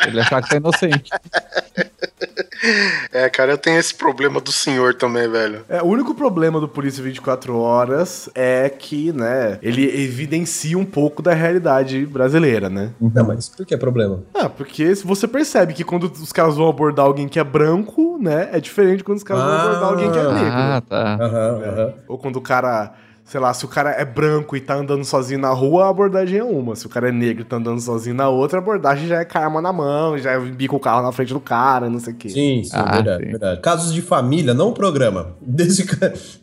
Ele 0.07 0.19
achar 0.19 0.41
que 0.41 0.49
tá 0.49 0.55
inocente. 0.57 1.09
É, 3.11 3.29
cara, 3.29 3.51
eu 3.53 3.57
tenho 3.57 3.79
esse 3.79 3.93
problema 3.93 4.39
do 4.41 4.51
senhor 4.51 4.93
também, 4.95 5.29
velho. 5.29 5.63
É, 5.69 5.81
o 5.81 5.85
único 5.85 6.13
problema 6.15 6.59
do 6.59 6.67
Polícia 6.67 7.03
24 7.03 7.55
Horas 7.57 8.29
é 8.35 8.69
que, 8.69 9.11
né, 9.11 9.59
ele 9.61 9.83
evidencia 10.03 10.77
um 10.77 10.85
pouco 10.85 11.21
da 11.21 11.33
realidade 11.33 12.05
brasileira, 12.05 12.69
né? 12.69 12.91
Não, 12.99 13.25
mas 13.27 13.49
por 13.49 13.65
que 13.65 13.73
é 13.73 13.77
problema? 13.77 14.23
Ah, 14.33 14.49
porque 14.49 14.95
se 14.95 15.05
você 15.05 15.27
percebe 15.27 15.73
que 15.73 15.83
quando 15.83 16.05
os 16.05 16.31
caras 16.31 16.55
vão 16.55 16.67
abordar 16.67 17.05
alguém 17.05 17.27
que 17.27 17.39
é 17.39 17.43
branco, 17.43 18.17
né, 18.21 18.49
é 18.51 18.59
diferente 18.59 19.03
quando 19.03 19.17
os 19.17 19.23
caras 19.23 19.43
vão 19.43 19.53
Ah. 19.53 19.61
abordar 19.61 19.89
alguém 19.89 20.11
que 20.11 20.19
é 20.19 20.23
negro. 20.23 20.51
Ah, 20.53 20.81
tá. 20.87 21.17
Aham, 21.21 21.61
aham. 21.63 21.93
Ou 22.07 22.17
quando 22.17 22.37
o 22.37 22.41
cara, 22.41 22.93
sei 23.27 23.39
lá, 23.41 23.53
se 23.53 23.65
o 23.65 23.67
cara 23.67 23.91
é 23.91 24.05
branco 24.05 24.55
e 24.55 24.61
tá 24.61 24.75
andando 24.75 25.03
sozinho 25.03 25.39
na 25.39 25.49
rua, 25.49 25.85
a 25.85 25.89
abordagem 25.89 26.39
é 26.39 26.43
uma. 26.43 26.75
Se 26.75 26.85
o 26.85 26.89
cara 26.89 27.09
é 27.09 27.11
negro 27.11 27.41
e 27.41 27.45
tá 27.45 27.57
andando 27.57 27.79
sozinho 27.81 28.15
na 28.15 28.29
outra, 28.29 28.57
a 28.57 28.61
abordagem 28.61 29.07
já 29.07 29.19
é 29.19 29.25
com 29.25 29.37
a 29.37 29.41
arma 29.41 29.61
na 29.61 29.73
mão, 29.73 30.17
já 30.17 30.31
é 30.31 30.39
bica 30.39 30.75
o 30.75 30.79
carro 30.79 31.03
na 31.03 31.11
frente 31.11 31.33
do 31.33 31.39
cara, 31.39 31.89
não 31.89 31.99
sei 31.99 32.13
o 32.13 32.15
quê. 32.15 32.29
Sim, 32.29 32.63
sim, 32.63 32.71
Ah, 32.73 32.91
verdade, 32.95 33.23
sim. 33.25 33.29
verdade. 33.31 33.61
Casos 33.61 33.93
de 33.93 34.01
família, 34.01 34.53
não 34.53 34.69
o 34.69 34.73
programa. 34.73 35.35
Desde, 35.41 35.85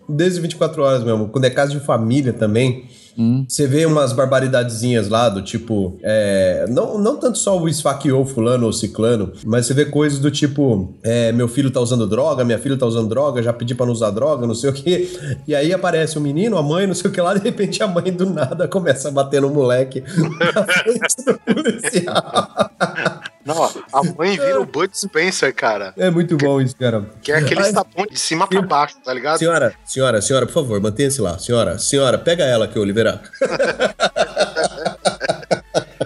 desde 0.08 0.40
24 0.40 0.82
horas 0.82 1.02
mesmo. 1.02 1.28
Quando 1.28 1.46
é 1.46 1.50
caso 1.50 1.72
de 1.72 1.84
família 1.84 2.32
também, 2.32 2.84
Hum. 3.16 3.44
você 3.48 3.66
vê 3.66 3.86
umas 3.86 4.12
barbaridadezinhas 4.12 5.08
lá 5.08 5.28
do 5.28 5.42
tipo. 5.42 5.98
é, 6.02 6.66
não, 6.68 6.98
não 6.98 7.16
tanto 7.16 7.38
só 7.38 7.58
o 7.58 7.68
esfaqueou 7.68 8.24
fulano 8.26 8.66
ou 8.66 8.72
ciclano, 8.72 9.32
mas 9.44 9.66
você 9.66 9.74
vê 9.74 9.84
coisas 9.84 10.18
do 10.18 10.30
tipo: 10.30 10.94
é, 11.02 11.32
meu 11.32 11.48
filho 11.48 11.70
tá 11.70 11.80
usando 11.80 12.06
droga, 12.06 12.44
minha 12.44 12.58
filha 12.58 12.76
tá 12.76 12.86
usando 12.86 13.08
droga, 13.08 13.42
já 13.42 13.52
pedi 13.52 13.74
pra 13.74 13.86
não 13.86 13.92
usar 13.92 14.10
droga, 14.10 14.46
não 14.46 14.54
sei 14.54 14.70
o 14.70 14.72
quê. 14.72 15.08
E 15.46 15.54
aí 15.54 15.72
aparece 15.72 16.18
o 16.18 16.20
menino, 16.20 16.56
a 16.56 16.62
mãe, 16.62 16.86
não 16.86 16.94
sei 16.94 17.10
o 17.10 17.12
que 17.12 17.20
lá, 17.20 17.34
de 17.34 17.40
repente 17.40 17.82
a 17.82 17.86
mãe 17.86 18.12
do 18.12 18.26
nada 18.26 18.66
começa 18.66 19.08
a 19.08 19.10
bater 19.10 19.40
no 19.40 19.50
moleque 19.50 20.02
na 20.54 20.64
frente 20.64 21.24
do 21.24 21.54
policial. 21.54 22.70
Não, 23.44 23.70
a 23.92 24.02
mãe 24.16 24.38
vira 24.38 24.60
o 24.60 24.64
Bud 24.64 24.90
Spencer, 24.96 25.54
cara. 25.54 25.92
É 25.96 26.10
muito 26.10 26.36
bom 26.36 26.60
isso, 26.60 26.74
cara. 26.76 27.04
Que 27.22 27.32
é 27.32 27.36
aquele 27.36 27.72
tapão 27.72 28.06
de 28.06 28.18
cima 28.18 28.46
pra 28.46 28.62
baixo, 28.62 28.96
tá 29.04 29.12
ligado? 29.12 29.38
Senhora, 29.38 29.74
senhora, 29.84 30.22
senhora, 30.22 30.46
por 30.46 30.52
favor, 30.52 30.80
mantenha-se 30.80 31.20
lá. 31.20 31.38
Senhora, 31.38 31.78
senhora, 31.78 32.18
pega 32.18 32.44
ela 32.44 32.64
aqui, 32.64 32.78
Oliveira. 32.78 33.20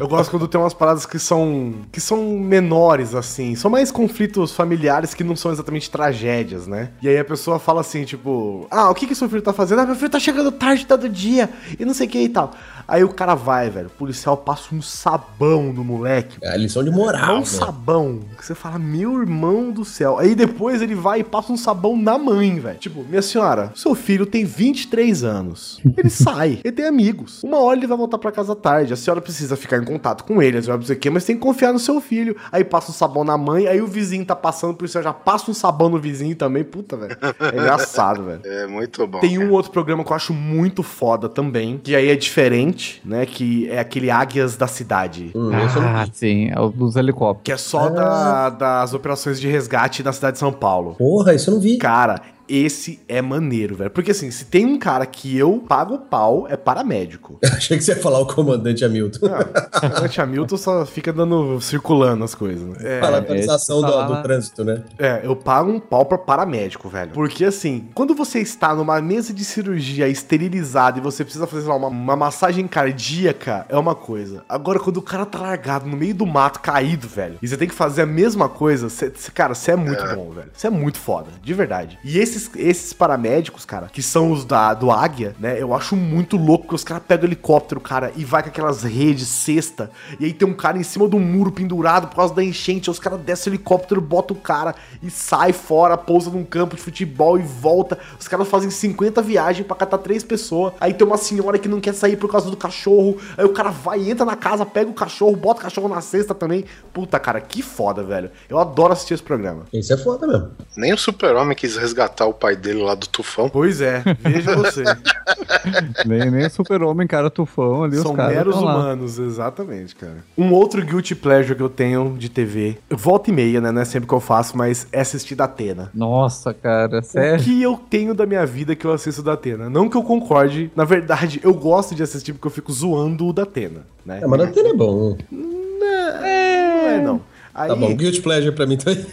Eu 0.09 0.17
gosto 0.17 0.31
quando 0.31 0.49
tem 0.49 0.59
umas 0.59 0.73
paradas 0.73 1.05
que 1.05 1.19
são 1.19 1.75
que 1.93 2.01
são 2.01 2.39
menores 2.39 3.15
assim, 3.15 3.55
são 3.55 3.71
mais 3.71 3.91
conflitos 3.93 4.53
familiares 4.53 5.13
que 5.13 5.23
não 5.23 5.37
são 5.37 5.53
exatamente 5.53 5.91
tragédias, 5.91 6.67
né? 6.67 6.93
E 7.03 7.09
aí 7.09 7.19
a 7.19 7.25
pessoa 7.25 7.59
fala 7.59 7.83
assim, 7.83 8.05
tipo, 8.05 8.67
ah, 8.71 8.89
o 8.89 8.95
que 8.95 9.07
que 9.07 9.15
seu 9.15 9.29
filho 9.29 9.43
tá 9.43 9.53
fazendo? 9.53 9.81
Ah, 9.81 9.87
meu 9.87 9.95
filho 9.95 10.09
tá 10.09 10.19
chegando 10.19 10.51
tarde 10.51 10.87
todo 10.87 11.11
dia 11.11 11.51
e 11.79 11.85
não 11.85 11.93
sei 11.93 12.07
o 12.07 12.11
que 12.11 12.21
e 12.21 12.29
tal. 12.31 12.55
Aí 12.89 13.05
o 13.05 13.11
cara 13.11 13.35
vai, 13.35 13.69
velho, 13.69 13.89
o 13.89 13.91
policial 13.91 14.35
passa 14.35 14.75
um 14.75 14.81
sabão 14.81 15.75
no 15.75 15.85
moleque. 15.85 16.39
É 16.41 16.55
a 16.55 16.57
lição 16.57 16.83
de 16.83 16.91
moral, 16.91 17.37
um 17.37 17.41
né? 17.41 17.45
sabão. 17.45 18.21
Que 18.35 18.47
você 18.47 18.55
fala, 18.55 18.79
meu 18.79 19.21
irmão 19.21 19.71
do 19.71 19.85
céu. 19.85 20.19
Aí 20.19 20.35
depois 20.35 20.81
ele 20.81 20.95
vai 20.95 21.21
e 21.21 21.25
passa 21.25 21.53
um 21.53 21.57
sabão 21.59 22.01
na 22.01 22.17
mãe, 22.17 22.59
velho. 22.59 22.79
Tipo, 22.79 23.05
minha 23.05 23.21
senhora, 23.21 23.73
seu 23.75 23.95
filho 23.95 24.25
tem 24.25 24.47
23 24.47 25.23
anos. 25.23 25.79
Ele 25.99 26.09
sai, 26.09 26.61
ele 26.65 26.73
tem 26.73 26.87
amigos. 26.87 27.43
Uma 27.45 27.59
hora 27.59 27.79
ele 27.79 27.87
vai 27.87 27.99
voltar 27.99 28.17
pra 28.17 28.33
casa 28.33 28.57
tarde. 28.57 28.95
A 28.95 28.97
senhora 28.97 29.21
precisa 29.21 29.55
ficar 29.55 29.77
em 29.77 29.85
contato 29.99 30.25
com 30.25 30.41
ele, 30.41 30.61
precisa 30.61 30.93
o 30.93 30.97
quê, 30.97 31.11
mas 31.11 31.25
tem 31.25 31.35
que 31.37 31.43
confiar 31.43 31.73
no 31.73 31.79
seu 31.79 32.01
filho. 32.01 32.37
Aí 32.53 32.63
passa 32.65 32.91
um 32.91 32.95
sabão 32.95 33.25
na 33.25 33.37
mãe, 33.37 33.67
aí 33.67 33.81
o 33.83 33.87
vizinho 33.87 34.25
tá 34.25 34.37
passando, 34.37 34.71
o 34.71 34.75
policial 34.75 35.03
já 35.03 35.13
passa 35.13 35.51
um 35.51 35.55
sabão 35.55 35.89
no 35.89 35.99
vizinho 35.99 36.35
também. 36.37 36.63
Puta, 36.65 36.97
velho. 36.97 37.17
É 37.41 37.57
engraçado, 37.59 38.23
velho. 38.25 38.41
É 38.45 38.67
muito 38.67 39.07
bom. 39.07 39.21
Tem 39.21 39.39
um 39.39 39.51
outro 39.53 39.71
programa 39.73 40.05
que 40.05 40.13
eu 40.13 40.17
acho 40.17 40.33
muito 40.33 40.83
foda 40.83 41.29
também, 41.29 41.79
que 41.83 41.95
aí 41.97 42.09
é 42.09 42.17
diferente, 42.17 43.03
né? 43.05 43.27
Que 43.27 43.69
é 43.71 43.79
aquele 43.81 44.11
Águias 44.11 44.57
da 44.57 44.67
Cidade. 44.67 45.31
Hum, 45.35 45.51
Ah, 45.53 46.07
sim, 46.13 46.51
é 46.55 46.61
o 46.61 46.69
dos 46.69 46.97
helicópteros. 46.97 47.43
Que 47.45 47.53
é 47.53 47.57
só 47.57 47.89
da- 47.89 48.51
das 48.51 48.95
operações 48.95 49.41
de 49.41 49.49
resgate 49.49 50.03
na 50.03 50.13
cidade 50.13 50.35
de 50.35 50.39
São 50.39 50.53
Paulo. 50.53 50.95
Porra, 50.95 51.35
isso 51.35 51.51
eu 51.51 51.55
não 51.55 51.61
vi. 51.61 51.77
Cara, 51.79 52.21
esse 52.49 53.01
é 53.09 53.21
maneiro, 53.21 53.77
velho. 53.77 53.91
Porque 53.91 54.11
assim, 54.11 54.31
se 54.31 54.45
tem 54.47 54.65
um 54.67 54.79
cara 54.79 55.05
que 55.07 55.37
eu 55.37 55.63
pago 55.69 55.95
o 55.95 55.99
pau, 55.99 56.47
é 56.49 56.57
paramédico. 56.57 57.39
Achei 57.45 57.77
que 57.77 57.85
você 57.85 57.93
ia 57.93 57.99
falar 57.99 58.19
o 58.21 58.27
comandante 58.27 58.85
Hamilton. 58.85 59.27
O 59.27 60.05
Ante 60.05 60.21
Hamilton 60.21 60.57
só 60.57 60.87
fica 60.87 61.13
dando, 61.13 61.61
circulando 61.61 62.25
as 62.25 62.35
coisas. 62.35 62.63
né? 62.69 62.77
É, 62.81 63.01
atualização 63.01 63.79
esse 63.81 63.87
do, 63.87 64.15
do 64.15 64.23
trânsito, 64.23 64.65
né? 64.65 64.83
é, 64.99 65.21
eu 65.25 65.35
pago 65.37 65.71
um 65.71 65.81
pau 65.81 66.05
pra 66.07 66.19
paramédico, 66.19 66.89
velho. 66.89 67.13
Porque 67.13 67.45
assim, 67.45 67.89
quando 67.95 68.15
você 68.15 68.39
está 68.41 68.75
numa 68.75 69.01
mesa 69.01 69.33
de 69.33 69.45
cirurgia 69.45 70.09
esterilizada 70.09 70.99
e 70.99 71.03
você 71.03 71.25
precisa 71.25 71.47
fazer 71.47 71.63
sei 71.63 71.71
lá, 71.71 71.77
uma, 71.77 71.89
uma 71.89 72.17
massagem 72.17 72.67
cardíaca, 72.67 73.67
é 73.69 73.77
uma 73.77 73.95
coisa. 73.95 74.45
Agora, 74.49 74.79
quando 74.79 74.99
o 74.99 75.03
cara 75.03 75.27
tá 75.27 75.39
largado 75.39 75.87
no 75.87 75.97
meio 75.97 76.15
do 76.15 76.27
mato, 76.27 76.61
caído, 76.61 77.09
velho, 77.09 77.39
e 77.43 77.49
você 77.49 77.57
tem 77.57 77.69
que 77.69 77.75
fazer 77.75 78.03
a 78.03 78.07
mesma 78.07 78.49
coisa, 78.49 78.89
cê- 78.89 79.13
cê- 79.15 79.31
cara, 79.33 79.55
você 79.55 79.73
é 79.73 79.77
muito 79.77 80.03
bom, 80.15 80.31
velho. 80.31 80.51
Você 80.53 80.67
é 80.67 80.71
muito 80.71 80.99
foda, 80.99 81.29
de 81.43 81.55
verdade. 81.55 81.99
E 82.05 82.19
esses, 82.39 82.51
esses 82.57 82.93
paramédicos, 82.93 83.65
cara, 83.65 83.89
que 83.89 84.03
são 84.03 84.31
os 84.31 84.45
da, 84.45 84.73
do 84.73 84.91
Águia, 84.91 85.35
né, 85.39 85.61
eu 85.61 85.75
acho 85.75 85.95
muito 85.97 86.37
louco 86.37 86.69
que 86.69 86.75
os 86.75 86.85
caras 86.85 87.03
pegam 87.07 87.25
o 87.25 87.29
helicóptero, 87.29 87.81
cara, 87.81 88.13
e 88.17 88.25
vai 88.25 88.43
com 88.43 88.49
aquelas 88.49 88.83
redes, 88.83 89.29
cesta, 89.29 89.91
e 90.19 90.25
aí 90.25 90.33
tem 90.33 90.49
um 90.49 90.55
cara 90.55 90.79
em 90.79 90.83
cima 90.83 91.07
do 91.09 91.19
muro 91.19 91.51
pendurado 91.51 92.09
por 92.09 92.17
causa 92.17 92.35
da 92.35 92.43
enchente, 92.43 92.89
aí 92.89 92.93
os 92.93 92.99
caras 92.99 93.21
descem 93.21 93.53
o 93.53 93.55
helicóptero, 93.55 94.01
botam 94.01 94.37
o 94.37 94.41
cara 94.41 94.75
e 95.03 95.11
sai 95.11 95.53
fora, 95.53 95.97
pousa 95.97 96.31
num 96.31 96.45
campo 96.45 96.77
de 96.77 96.83
futebol 96.83 97.39
e 97.39 97.43
volta. 97.43 97.99
Os 98.19 98.29
caras 98.29 98.49
fazem 98.49 98.71
50 98.71 99.21
viagens 99.23 99.67
pra 99.67 99.77
catar 99.77 99.99
três 99.99 100.23
pessoas. 100.23 100.73
Aí 100.81 100.95
tem 100.95 101.07
uma 101.07 101.17
senhora 101.17 101.59
que 101.59 101.69
não 101.69 101.81
quer 101.81 101.95
sair 101.95 102.17
por 102.17 102.31
causa 102.31 102.51
do 102.51 102.57
cachorro. 102.57 103.19
Aí 103.37 103.45
o 103.45 103.53
cara 103.53 103.71
vai, 103.71 104.09
entra 104.09 104.25
na 104.25 104.37
casa, 104.37 104.65
pega 104.65 104.91
o 104.91 104.95
cachorro, 104.95 105.37
bota 105.37 105.61
o 105.61 105.63
cachorro 105.65 105.89
na 105.89 106.01
cesta 106.01 106.35
também. 106.35 106.65
Puta, 106.93 107.19
cara, 107.19 107.41
que 107.41 107.63
foda, 107.63 108.03
velho. 108.03 108.31
Eu 108.49 108.59
adoro 108.59 108.93
assistir 108.93 109.15
esse 109.15 109.23
programa. 109.23 109.65
Isso 109.73 109.93
é 109.93 109.97
foda 109.97 110.27
mesmo. 110.27 110.51
Nem 110.77 110.93
o 110.93 110.99
super-homem 110.99 111.57
quis 111.57 111.77
resgatar 111.77 112.27
o 112.29 112.35
pai 112.35 112.55
dele 112.57 112.83
lá 112.83 112.95
do 112.95 113.07
tufão. 113.07 113.49
Pois 113.49 113.81
é, 113.81 114.03
veja 114.21 114.55
você. 114.57 114.85
Nem, 116.07 116.31
nem 116.31 116.47
o 116.47 116.51
super-homem, 116.51 117.07
cara, 117.07 117.31
tufão 117.31 117.85
ali, 117.85 117.97
São 117.97 118.13
os 118.13 118.17
caras 118.17 118.35
meros 118.35 118.57
humanos, 118.57 119.19
exatamente, 119.19 119.95
cara. 119.95 120.19
Um 120.37 120.53
outro 120.53 120.85
guilty 120.85 121.15
pleasure 121.15 121.55
que 121.55 121.63
eu 121.63 121.69
tenho 121.69 122.17
de 122.19 122.29
TV, 122.29 122.79
volta 122.91 123.31
e 123.31 123.33
meia, 123.33 123.61
né? 123.61 123.71
Não 123.71 123.83
é 123.83 123.85
sempre 123.85 124.09
que 124.09 124.15
eu 124.15 124.21
faço, 124.21 124.57
mas 124.57 124.87
é 124.93 125.01
assistir 125.01 125.35
da 125.35 125.45
Atena. 125.45 125.91
Nossa, 125.95 126.55
cara, 126.55 127.01
O 127.01 127.03
sério. 127.03 127.43
que 127.45 127.63
eu 127.63 127.77
tenho 127.91 128.15
da 128.15 128.27
minha 128.27 128.45
vida 128.47 128.75
que 128.75 128.85
eu 128.85 128.93
assisto 128.93 129.23
da 129.23 129.33
Atena? 129.35 129.69
Não 129.69 129.89
que 129.89 129.97
eu 129.97 130.03
concorde, 130.03 130.71
na 130.75 130.85
verdade, 130.85 131.41
eu 131.43 131.55
gosto 131.55 131.95
de 131.95 132.03
assistir 132.03 132.33
porque 132.33 132.47
eu 132.47 132.53
fico 132.53 132.73
zoando 132.73 133.27
o 133.27 133.33
da 133.33 133.43
Atena, 133.43 133.83
né? 134.05 134.21
É, 134.23 134.27
mas 134.27 134.55
não 134.57 134.67
é 134.71 134.75
bom. 134.75 135.17
Não 135.31 136.27
é, 136.27 137.01
não. 137.03 137.21
Aí, 137.59 137.69
Tá 137.69 137.75
bom, 137.77 137.95
guilty 137.95 138.21
pleasure 138.21 138.55
pra 138.55 138.67
mim 138.67 138.77
também. 138.77 139.05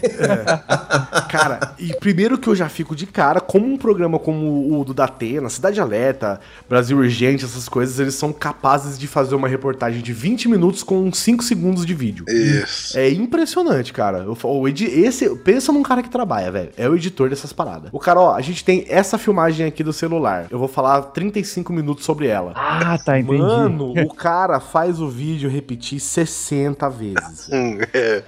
cara, 1.28 1.74
e 1.78 1.94
primeiro 1.96 2.38
que 2.38 2.48
eu 2.48 2.54
já 2.54 2.68
fico 2.68 2.94
de 2.94 3.06
cara, 3.06 3.40
como 3.40 3.66
um 3.66 3.76
programa 3.76 4.18
como 4.18 4.78
o 4.80 4.84
do 4.84 4.94
Datena, 4.94 5.48
Cidade 5.48 5.80
Alerta, 5.80 6.40
Brasil 6.68 6.96
Urgente, 6.98 7.44
essas 7.44 7.68
coisas, 7.68 7.98
eles 7.98 8.14
são 8.14 8.32
capazes 8.32 8.98
de 8.98 9.06
fazer 9.06 9.34
uma 9.34 9.48
reportagem 9.48 10.00
de 10.00 10.12
20 10.12 10.48
minutos 10.48 10.82
com 10.82 11.12
5 11.12 11.42
segundos 11.42 11.84
de 11.84 11.94
vídeo. 11.94 12.24
Isso. 12.28 12.98
É 12.98 13.10
impressionante, 13.10 13.92
cara. 13.92 14.26
O 14.44 14.68
edi 14.68 14.84
esse, 14.86 15.28
pensa 15.36 15.72
num 15.72 15.82
cara 15.82 16.02
que 16.02 16.10
trabalha, 16.10 16.50
velho. 16.50 16.70
É 16.76 16.88
o 16.88 16.94
editor 16.94 17.28
dessas 17.28 17.52
paradas. 17.52 17.90
O 17.92 17.98
cara, 17.98 18.20
ó, 18.20 18.34
a 18.34 18.40
gente 18.40 18.64
tem 18.64 18.84
essa 18.88 19.18
filmagem 19.18 19.66
aqui 19.66 19.82
do 19.82 19.92
celular. 19.92 20.46
Eu 20.50 20.58
vou 20.58 20.68
falar 20.68 21.02
35 21.02 21.72
minutos 21.72 22.04
sobre 22.04 22.26
ela. 22.28 22.52
Ah, 22.54 22.96
tá, 22.98 23.18
entendi. 23.18 23.38
Mano, 23.38 23.92
o 24.02 24.14
cara 24.14 24.60
faz 24.60 25.00
o 25.00 25.08
vídeo 25.08 25.50
repetir 25.50 26.00
60 26.00 26.88
vezes. 26.90 27.48
Hum, 27.52 27.78
é. 27.92 28.22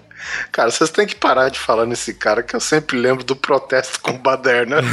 Cara, 0.51 0.71
vocês 0.71 0.91
têm 0.91 1.07
que 1.07 1.15
parar 1.17 1.49
de 1.49 1.59
falar 1.59 1.87
nesse 1.87 2.15
cara 2.15 2.43
que 2.43 2.55
eu 2.55 2.61
sempre 2.61 2.99
lembro 2.99 3.25
do 3.25 3.37
protesto 3.37 4.01
com 4.01 4.19
baderna. 4.19 4.79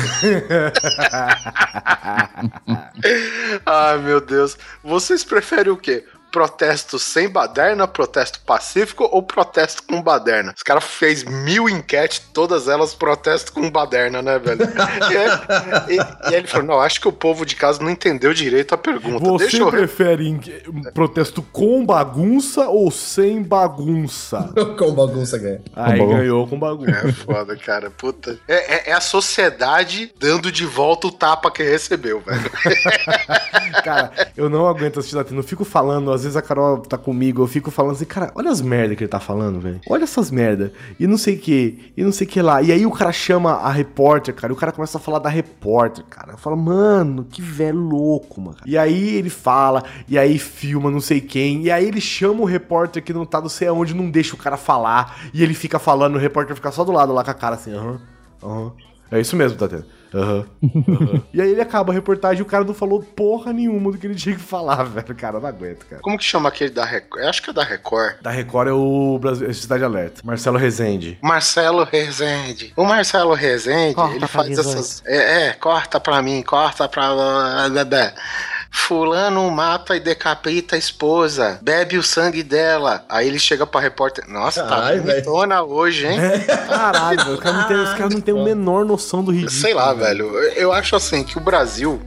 Ai, 3.65 3.97
meu 3.99 4.21
Deus. 4.21 4.57
Vocês 4.83 5.23
preferem 5.23 5.71
o 5.71 5.77
quê? 5.77 6.05
Protesto 6.35 6.99
sem 6.99 7.29
baderna, 7.29 7.87
protesto 7.87 8.41
pacífico 8.41 9.07
ou 9.09 9.23
protesto 9.23 9.81
com 9.83 10.01
baderna? 10.01 10.53
Os 10.53 10.63
caras 10.63 10.83
fez 10.83 11.23
mil 11.23 11.69
enquetes, 11.69 12.19
todas 12.33 12.67
elas 12.67 12.93
protesto 12.93 13.53
com 13.53 13.71
baderna, 13.71 14.21
né, 14.21 14.37
velho? 14.37 14.59
e, 14.65 15.17
aí- 15.17 15.95
e- 15.97 16.31
e 16.31 16.35
ele 16.35 16.45
falou: 16.45 16.67
não, 16.67 16.81
acho 16.81 16.99
que 16.99 17.07
o 17.07 17.13
povo 17.13 17.45
de 17.45 17.55
casa 17.55 17.81
não 17.81 17.89
entendeu 17.89 18.33
direito 18.33 18.75
a 18.75 18.77
pergunta. 18.77 19.23
Você 19.23 19.45
Deixa 19.45 19.57
eu. 19.59 19.69
prefere 19.71 20.37
protesto 20.93 21.41
com 21.41 21.85
bagunça 21.85 22.67
ou 22.67 22.91
sem 22.91 23.41
bagunça? 23.41 24.49
Com 24.77 24.93
bagunça 24.93 25.37
ganha. 25.37 25.61
Aí 25.73 25.99
bom. 25.99 26.09
ganhou 26.17 26.45
com 26.47 26.59
bagunça. 26.59 26.91
É 27.07 27.11
foda, 27.13 27.55
cara. 27.55 27.89
Puta. 27.89 28.37
É, 28.45 28.89
é- 28.89 28.89
é 28.89 28.93
a 28.93 28.99
sociedade 28.99 30.11
dando 30.19 30.51
de 30.51 30.65
volta 30.65 31.07
o 31.07 31.11
tapa 31.13 31.49
que 31.49 31.63
recebeu, 31.63 32.19
velho. 32.19 32.51
Cara, 33.85 34.11
eu 34.35 34.49
não 34.49 34.67
aguento 34.67 34.99
assistir 34.99 35.15
Latino. 35.15 35.39
Eu 35.39 35.43
fico 35.43 35.63
falando, 35.63 36.11
às 36.11 36.23
vezes 36.25 36.35
a 36.37 36.41
Carol 36.41 36.79
tá 36.79 36.97
comigo, 36.97 37.41
eu 37.41 37.47
fico 37.47 37.71
falando 37.71 37.93
assim, 37.93 38.05
cara, 38.05 38.31
olha 38.35 38.51
as 38.51 38.61
merdas 38.61 38.97
que 38.97 39.03
ele 39.03 39.09
tá 39.09 39.19
falando, 39.19 39.59
velho. 39.59 39.79
Olha 39.89 40.03
essas 40.03 40.29
merda. 40.29 40.73
E 40.99 41.07
não 41.07 41.17
sei 41.17 41.35
o 41.35 41.39
que, 41.39 41.93
e 41.95 42.03
não 42.03 42.11
sei 42.11 42.27
o 42.27 42.29
que 42.29 42.41
lá. 42.41 42.61
E 42.61 42.71
aí 42.71 42.85
o 42.85 42.91
cara 42.91 43.11
chama 43.11 43.53
a 43.53 43.71
repórter, 43.71 44.33
cara, 44.33 44.51
e 44.51 44.55
o 44.55 44.57
cara 44.57 44.71
começa 44.71 44.97
a 44.97 45.01
falar 45.01 45.19
da 45.19 45.29
repórter, 45.29 46.03
cara. 46.05 46.33
Eu 46.33 46.37
falo, 46.37 46.57
mano, 46.57 47.25
que 47.29 47.41
velho 47.41 47.79
louco, 47.79 48.41
mano. 48.41 48.57
E 48.65 48.77
aí 48.77 49.15
ele 49.15 49.29
fala, 49.29 49.83
e 50.07 50.17
aí 50.17 50.37
filma 50.37 50.91
não 50.91 50.99
sei 51.01 51.21
quem, 51.21 51.63
e 51.63 51.71
aí 51.71 51.87
ele 51.87 52.01
chama 52.01 52.41
o 52.41 52.45
repórter 52.45 53.03
que 53.03 53.13
não 53.13 53.25
tá 53.25 53.39
não 53.39 53.49
sei 53.49 53.67
aonde, 53.67 53.93
não 53.93 54.09
deixa 54.09 54.35
o 54.35 54.37
cara 54.37 54.57
falar, 54.57 55.17
e 55.33 55.43
ele 55.43 55.53
fica 55.53 55.79
falando, 55.79 56.15
o 56.15 56.19
repórter 56.19 56.55
fica 56.55 56.71
só 56.71 56.83
do 56.83 56.91
lado 56.91 57.13
lá 57.13 57.23
com 57.23 57.31
a 57.31 57.33
cara 57.33 57.55
assim, 57.55 57.73
aham, 57.73 57.99
aham. 58.43 58.71
É 59.11 59.19
isso 59.19 59.35
mesmo, 59.35 59.57
Tatena. 59.57 59.85
Aham. 60.15 60.45
aham. 60.63 61.21
e 61.33 61.41
aí 61.41 61.51
ele 61.51 61.61
acaba 61.61 61.91
a 61.91 61.95
reportagem 61.95 62.39
e 62.39 62.41
o 62.41 62.45
cara 62.45 62.63
não 62.63 62.73
falou 62.73 63.01
porra 63.03 63.51
nenhuma 63.51 63.91
do 63.91 63.97
que 63.97 64.07
ele 64.07 64.15
tinha 64.15 64.35
que 64.35 64.41
falar, 64.41 64.83
velho. 64.85 65.15
Cara, 65.15 65.37
eu 65.37 65.41
não 65.41 65.49
aguento, 65.49 65.85
cara. 65.85 66.01
Como 66.01 66.17
que 66.17 66.23
chama 66.23 66.49
aquele 66.49 66.69
da 66.71 66.85
Record? 66.85 67.23
Eu 67.23 67.29
acho 67.29 67.41
que 67.43 67.49
é 67.49 67.53
da 67.53 67.63
Record. 67.63 68.15
Da 68.21 68.31
Record 68.31 68.67
é 68.69 68.73
o 68.73 69.17
Brasil, 69.19 69.49
é 69.49 69.53
Cidade 69.53 69.83
Alerta. 69.83 70.21
Marcelo 70.23 70.57
Rezende. 70.57 71.17
Marcelo 71.21 71.83
Rezende. 71.83 72.73
O 72.75 72.83
Marcelo 72.85 73.33
Rezende, 73.33 73.95
Corta 73.95 74.15
ele 74.15 74.27
faz 74.27 74.47
18. 74.49 74.69
essas. 74.69 75.03
É, 75.05 75.47
é, 75.47 75.53
corta 75.53 75.99
pra 75.99 76.21
mim, 76.21 76.41
corta 76.41 76.87
pra. 76.87 77.05
Fulano 78.77 79.49
mata 79.49 79.95
e 79.95 79.99
decapita 79.99 80.75
a 80.75 80.77
esposa, 80.77 81.57
bebe 81.61 81.97
o 81.97 82.03
sangue 82.03 82.43
dela. 82.43 83.03
Aí 83.09 83.27
ele 83.27 83.39
chega 83.39 83.65
pra 83.65 83.79
repórter. 83.79 84.27
Nossa, 84.27 84.63
tá 84.63 84.87
Ai, 84.87 84.99
bonitona 84.99 85.63
hoje, 85.63 86.05
hein? 86.05 86.19
Caralho, 86.67 87.23
velho, 87.23 87.33
os 87.33 87.39
caras 87.39 87.61
não 87.61 87.97
caras 87.97 88.13
não 88.13 88.21
têm 88.21 88.39
a 88.39 88.43
menor 88.43 88.85
noção 88.85 89.23
do 89.23 89.31
ridículo. 89.31 89.59
Sei 89.59 89.73
lá, 89.73 89.93
velho. 89.93 90.27
Eu 90.55 90.73
acho 90.73 90.95
assim 90.95 91.23
que 91.23 91.37
o 91.37 91.41
Brasil 91.41 92.01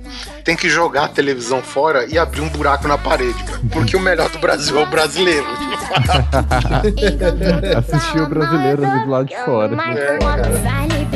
tem 0.45 0.55
que 0.55 0.69
jogar 0.69 1.05
a 1.05 1.09
televisão 1.09 1.63
fora 1.63 2.05
e 2.07 2.19
abrir 2.19 2.43
um 2.43 2.49
buraco 2.49 2.87
na 2.87 2.99
parede, 2.99 3.43
cara. 3.43 3.61
Porque 3.73 3.97
o 3.97 4.01
melhor 4.01 4.29
do 4.29 4.39
Brasil 4.39 4.79
é 4.79 4.83
o 4.83 4.87
brasileiro. 4.87 5.47
Assistir 7.77 8.21
o 8.21 8.29
brasileiro 8.29 8.87
ali 8.87 9.05
do 9.05 9.11
lado 9.11 9.27
de 9.27 9.37
fora. 9.37 9.75
É, 9.75 10.19
cara. 10.19 11.08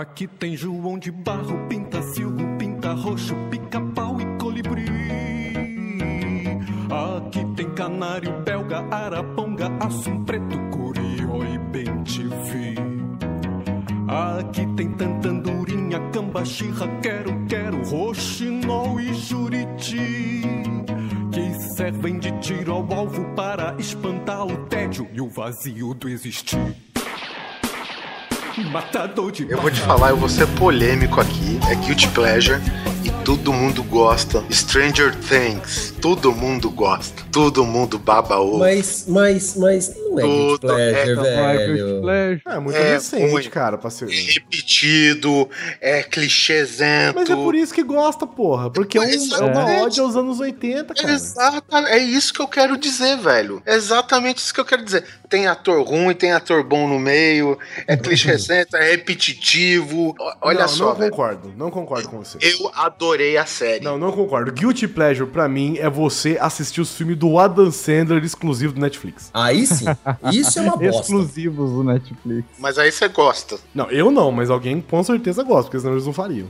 Aqui 0.00 0.26
tem 0.26 0.56
João 0.56 0.98
de 0.98 1.10
Barro, 1.10 1.68
pinta 1.68 2.00
silgo, 2.00 2.56
pinta 2.56 2.94
roxo, 2.94 3.34
pica-pau 3.50 4.18
e 4.18 4.24
colibri. 4.38 4.86
Aqui 6.88 7.44
tem 7.54 7.68
canário, 7.74 8.32
belga, 8.40 8.78
araponga, 8.90 9.70
assum 9.78 10.24
preto, 10.24 10.58
curió 10.70 11.44
e 11.44 11.58
bem-te-vi. 11.58 12.76
Aqui 14.08 14.66
tem 14.74 14.90
tantandurinha, 14.92 16.00
cambaxirra, 16.10 16.88
quero, 17.02 17.44
quero, 17.46 17.82
roxinol 17.82 18.98
e 18.98 19.12
juriti. 19.12 20.40
Que 21.30 21.74
servem 21.76 22.18
de 22.18 22.32
tiro 22.40 22.72
ao 22.72 22.90
alvo 22.90 23.22
para 23.34 23.76
espantar 23.78 24.46
o 24.46 24.64
tédio 24.64 25.06
e 25.12 25.20
o 25.20 25.28
vazio 25.28 25.92
do 25.92 26.08
existir. 26.08 26.89
Matador 28.64 29.32
de 29.32 29.48
Eu 29.48 29.60
vou 29.60 29.70
te 29.70 29.80
falar, 29.80 30.10
eu 30.10 30.16
vou 30.16 30.28
ser 30.28 30.46
polêmico 30.48 31.20
aqui. 31.20 31.58
É 31.70 31.74
Guilty 31.74 32.08
Pleasure 32.08 32.60
todo 33.24 33.52
mundo 33.52 33.82
gosta. 33.82 34.44
Stranger 34.50 35.14
Things, 35.16 35.94
todo 36.00 36.32
mundo 36.32 36.70
gosta. 36.70 37.22
Todo 37.30 37.64
mundo 37.64 37.98
baba 37.98 38.38
ovo. 38.40 38.58
Mas, 38.58 39.04
mas, 39.06 39.54
mas 39.56 39.94
não 39.96 40.18
é 40.18 40.22
Guilty 40.22 40.60
Tudo 40.60 40.72
é- 40.78 40.92
Pleasure, 40.92 41.14
Não 41.16 41.24
é 41.24 41.56
velho. 41.56 41.74
Guilty 41.74 42.00
Pleasure. 42.00 42.42
É 42.46 42.58
muito 42.58 42.76
É, 42.76 42.92
recente, 42.94 43.30
muito. 43.30 43.50
cara, 43.50 43.78
pra 43.78 43.90
ser. 43.90 44.08
Repetido, 44.08 45.48
é 45.80 46.02
clichêzento. 46.02 47.14
Mas 47.14 47.30
é 47.30 47.34
por 47.36 47.54
isso 47.54 47.72
que 47.72 47.82
gosta, 47.82 48.26
porra. 48.26 48.70
Porque 48.70 48.98
é, 48.98 49.00
um- 49.00 49.04
é 49.04 49.06
uma 49.06 49.14
Exatamente. 49.14 49.82
ode 49.82 50.00
aos 50.00 50.16
anos 50.16 50.40
80, 50.40 50.94
cara. 50.94 51.12
Exata, 51.12 51.78
é 51.88 51.98
isso 51.98 52.32
que 52.34 52.40
eu 52.40 52.48
quero 52.48 52.76
dizer, 52.76 53.16
velho. 53.18 53.62
É 53.64 53.74
exatamente 53.74 54.38
isso 54.38 54.52
que 54.52 54.60
eu 54.60 54.64
quero 54.64 54.84
dizer. 54.84 55.04
Tem 55.28 55.46
ator 55.46 55.82
ruim, 55.86 56.12
tem 56.14 56.32
ator 56.32 56.64
bom 56.64 56.88
no 56.88 56.98
meio, 56.98 57.56
é 57.86 57.96
clichêzento, 57.96 58.74
é 58.76 58.90
repetitivo. 58.90 60.14
Olha 60.40 60.62
não, 60.62 60.68
só, 60.68 60.86
não 60.88 60.94
velho. 60.96 61.10
concordo. 61.10 61.52
Não 61.56 61.70
concordo 61.70 62.08
com 62.08 62.18
você. 62.18 62.38
Eu 62.40 62.70
adorei 63.10 63.36
a 63.36 63.46
série. 63.46 63.84
Não, 63.84 63.98
não 63.98 64.12
concordo. 64.12 64.52
Guilty 64.52 64.86
Pleasure, 64.88 65.28
pra 65.28 65.48
mim, 65.48 65.76
é 65.78 65.88
você 65.90 66.38
assistir 66.40 66.80
os 66.80 66.94
filmes 66.94 67.16
do 67.16 67.38
Adam 67.38 67.70
Sandler 67.70 68.22
exclusivo 68.24 68.72
do 68.74 68.80
Netflix. 68.80 69.30
Aí 69.34 69.66
sim. 69.66 69.86
Isso 70.32 70.58
é 70.58 70.62
uma 70.62 70.76
bosta. 70.76 71.02
Exclusivos 71.02 71.70
do 71.72 71.84
Netflix. 71.84 72.48
Mas 72.58 72.78
aí 72.78 72.90
você 72.92 73.08
gosta. 73.08 73.58
Não, 73.74 73.90
eu 73.90 74.10
não, 74.10 74.30
mas 74.30 74.50
alguém 74.50 74.80
com 74.80 75.02
certeza 75.02 75.42
gosta, 75.42 75.64
porque 75.64 75.80
senão 75.80 75.92
eles 75.94 76.06
não 76.06 76.12
fariam. 76.12 76.48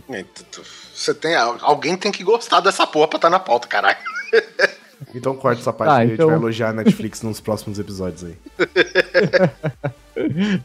Você 0.95 1.15
tem, 1.15 1.35
alguém 1.37 1.97
tem 1.97 2.13
que 2.13 2.23
gostar 2.23 2.61
dessa 2.61 2.87
porra 2.87 3.09
pra 3.09 3.17
estar 3.17 3.31
na 3.31 3.39
pauta, 3.41 3.67
caralho. 3.67 3.99
Então 5.15 5.35
corta 5.35 5.63
essa 5.63 5.73
parte 5.73 5.91
Ah, 5.91 5.97
que 5.97 6.01
a 6.03 6.05
então- 6.15 6.27
gente 6.27 6.35
vai 6.35 6.37
elogiar 6.37 6.69
a 6.69 6.73
Netflix 6.75 7.23
nos 7.23 7.41
próximos 7.41 7.79
episódios 7.79 8.23
aí. 8.23 8.37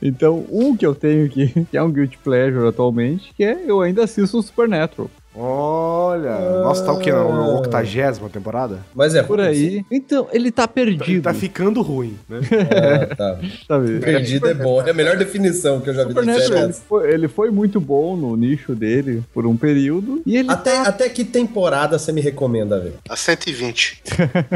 Então, 0.02 0.46
um 0.52 0.76
que 0.76 0.86
eu 0.86 0.94
tenho 0.94 1.26
aqui, 1.26 1.66
que 1.72 1.78
é 1.78 1.82
um 1.82 1.92
Guilty 1.92 2.18
Pleasure 2.18 2.68
atualmente, 2.68 3.34
que 3.36 3.44
é 3.44 3.64
eu 3.66 3.82
ainda 3.82 4.04
assisto 4.04 4.38
o 4.38 4.44
Supernatural. 4.44 5.10
Olha, 5.38 6.62
nossa, 6.64 6.86
tá 6.86 6.94
o 6.94 7.00
quê? 7.00 7.12
Na 7.12 7.26
80 7.26 8.30
temporada? 8.30 8.80
Mas 8.96 9.16
é 9.16 9.22
Por 9.24 9.42
aí. 9.42 9.86
Então, 9.92 10.28
ele 10.32 10.52
tá 10.52 10.68
perdido. 10.68 11.24
Tá 11.24 11.34
ficando 11.34 11.82
ruim, 11.82 12.18
né? 12.30 12.40
É, 12.76 13.06
tá. 13.06 13.40
sabe? 13.68 14.00
Perdido 14.00 14.48
é 14.48 14.54
bom. 14.54 14.82
É 14.82 14.90
a 14.92 14.94
melhor 14.94 15.18
definição 15.18 15.80
que 15.82 15.90
eu 15.90 15.94
já 15.94 16.04
vi 16.04 16.10
Supernatural, 16.10 16.48
série. 16.48 16.64
ele 16.64 16.74
foi, 16.74 17.14
ele 17.14 17.28
foi 17.28 17.52
muito 17.52 17.80
bom 17.80 18.16
no 18.16 18.36
nicho 18.36 18.74
dele 18.76 19.24
por 19.34 19.46
um 19.46 19.56
período. 19.56 20.22
E 20.26 20.38
ele 20.38 20.50
Até, 20.50 20.78
até 20.80 21.10
que 21.10 21.24
temporada 21.24 21.98
você 22.00 22.12
me 22.12 22.22
recomenda 22.22 22.80
ver? 22.80 22.96
A 23.10 23.16
120. 23.16 24.04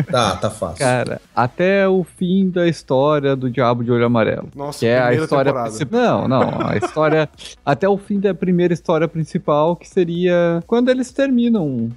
Tá, 0.09 0.35
tá 0.37 0.49
fácil. 0.49 0.79
Cara, 0.79 1.21
até 1.35 1.87
o 1.87 2.03
fim 2.03 2.49
da 2.49 2.67
história 2.67 3.35
do 3.35 3.49
Diabo 3.49 3.83
de 3.83 3.91
Olho 3.91 4.05
Amarelo. 4.05 4.49
Nossa, 4.55 4.79
que 4.79 4.85
é 4.85 4.97
a 4.97 5.01
primeira 5.03 5.23
história 5.23 5.51
temporada. 5.51 5.69
principal. 5.69 6.27
Não, 6.27 6.27
não. 6.27 6.67
A 6.67 6.77
história. 6.77 7.29
até 7.65 7.87
o 7.87 7.97
fim 7.97 8.19
da 8.19 8.33
primeira 8.33 8.73
história 8.73 9.07
principal, 9.07 9.75
que 9.75 9.87
seria 9.87 10.61
quando 10.69 10.89
eles 10.89 11.11
terminam. 11.11 11.89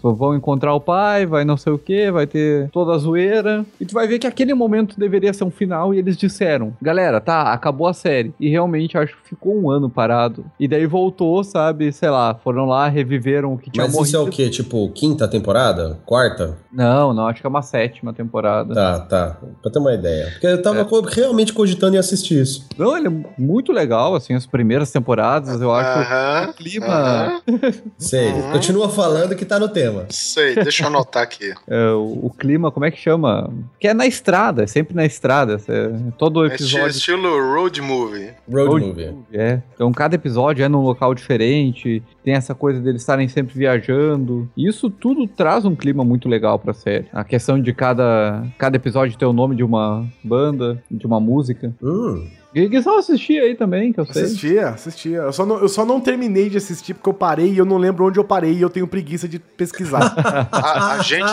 Vão 0.00 0.36
encontrar 0.36 0.72
o 0.72 0.80
pai, 0.80 1.26
vai 1.26 1.44
não 1.44 1.56
sei 1.56 1.72
o 1.72 1.78
que, 1.78 2.12
vai 2.12 2.28
ter 2.28 2.70
toda 2.70 2.92
a 2.94 2.98
zoeira. 2.98 3.66
E 3.80 3.84
tu 3.84 3.92
vai 3.92 4.06
ver 4.06 4.20
que 4.20 4.26
aquele 4.26 4.54
momento 4.54 4.94
deveria 4.96 5.32
ser 5.32 5.42
um 5.42 5.50
final 5.50 5.92
e 5.92 5.98
eles 5.98 6.16
disseram: 6.16 6.72
galera, 6.80 7.20
tá, 7.20 7.52
acabou 7.52 7.88
a 7.88 7.92
série. 7.92 8.32
E 8.38 8.48
realmente 8.48 8.96
acho 8.96 9.16
que 9.16 9.30
ficou 9.30 9.60
um 9.60 9.68
ano 9.68 9.90
parado. 9.90 10.44
E 10.60 10.68
daí 10.68 10.86
voltou, 10.86 11.42
sabe? 11.42 11.90
Sei 11.90 12.08
lá, 12.08 12.32
foram 12.36 12.66
lá, 12.66 12.86
reviveram 12.88 13.52
o 13.54 13.58
que 13.58 13.68
tinha 13.68 13.84
Mas 13.84 13.92
morrido. 13.92 14.06
isso 14.06 14.16
é 14.16 14.20
o 14.20 14.28
quê? 14.30 14.48
Tipo, 14.48 14.88
quinta 14.90 15.26
temporada? 15.26 15.98
Quarta? 16.06 16.56
Não, 16.72 17.12
não, 17.12 17.26
acho 17.26 17.40
que 17.40 17.46
é 17.48 17.50
uma 17.50 17.62
sétima 17.62 18.12
temporada. 18.12 18.72
Tá, 18.72 19.00
tá. 19.00 19.36
Pra 19.60 19.72
ter 19.72 19.80
uma 19.80 19.92
ideia. 19.92 20.28
Porque 20.30 20.46
eu 20.46 20.62
tava 20.62 20.84
co- 20.84 21.00
realmente 21.00 21.52
cogitando 21.52 21.96
em 21.96 21.98
assistir 21.98 22.40
isso. 22.40 22.68
Não, 22.78 22.96
ele 22.96 23.08
é 23.08 23.12
muito 23.36 23.72
legal, 23.72 24.14
assim, 24.14 24.34
as 24.34 24.46
primeiras 24.46 24.92
temporadas, 24.92 25.60
eu 25.60 25.72
acho 25.74 25.98
Aham, 25.98 26.50
o 26.50 26.54
clima... 26.54 26.86
aham. 26.86 27.42
Sei. 28.20 28.52
Continua 28.52 28.88
falando 28.88 29.34
que 29.34 29.44
tá 29.44 29.58
no 29.58 29.68
tema. 29.68 30.06
Sei, 30.10 30.54
deixa 30.54 30.84
eu 30.84 30.88
anotar 30.88 31.22
aqui. 31.22 31.52
É, 31.68 31.90
o, 31.92 32.26
o 32.26 32.30
clima, 32.30 32.70
como 32.70 32.84
é 32.84 32.90
que 32.90 32.98
chama? 32.98 33.52
Que 33.78 33.88
é 33.88 33.94
na 33.94 34.06
estrada, 34.06 34.64
é 34.64 34.66
sempre 34.66 34.94
na 34.94 35.04
estrada. 35.04 35.56
é- 35.68 36.10
todo 36.18 36.44
episódio. 36.44 36.88
Estilo 36.88 37.28
road 37.38 37.80
movie. 37.80 38.30
Road, 38.50 38.68
Road 38.68 38.86
movie. 38.86 39.14
É. 39.32 39.60
Então 39.74 39.92
cada 39.92 40.14
episódio 40.16 40.64
é 40.64 40.68
num 40.68 40.82
local 40.82 41.14
diferente, 41.14 42.02
tem 42.24 42.34
essa 42.34 42.54
coisa 42.54 42.80
deles 42.80 43.02
estarem 43.02 43.28
sempre 43.28 43.56
viajando. 43.56 44.48
E 44.56 44.68
isso 44.68 44.90
tudo 44.90 45.26
traz 45.28 45.64
um 45.64 45.74
clima 45.76 46.04
muito 46.04 46.28
legal 46.28 46.58
pra 46.58 46.72
série. 46.74 47.06
A 47.12 47.22
questão 47.24 47.60
de 47.60 47.72
cada, 47.72 48.44
cada 48.58 48.76
episódio 48.76 49.16
ter 49.16 49.26
o 49.26 49.32
nome 49.32 49.54
de 49.54 49.62
uma 49.62 50.06
banda, 50.24 50.82
de 50.90 51.06
uma 51.06 51.20
música. 51.20 51.72
Hum. 51.82 52.26
Que 52.52 52.82
só 52.82 52.98
assistir 52.98 53.40
aí 53.40 53.54
também, 53.54 53.92
que 53.92 54.00
eu 54.00 54.06
sei. 54.06 54.24
Assistia, 54.24 54.68
assistia. 54.70 55.18
Eu 55.18 55.32
só, 55.32 55.46
não, 55.46 55.58
eu 55.58 55.68
só 55.68 55.84
não 55.84 56.00
terminei 56.00 56.50
de 56.50 56.56
assistir 56.56 56.94
porque 56.94 57.08
eu 57.08 57.14
parei 57.14 57.52
e 57.52 57.58
eu 57.58 57.64
não 57.64 57.76
lembro 57.78 58.04
onde 58.06 58.18
eu 58.18 58.24
parei 58.24 58.54
e 58.54 58.60
eu 58.62 58.68
tenho 58.70 58.88
preguiça 58.88 59.28
de 59.28 59.38
pesquisar. 59.38 60.14
A, 60.50 60.94
a 60.94 60.98
gente, 61.02 61.30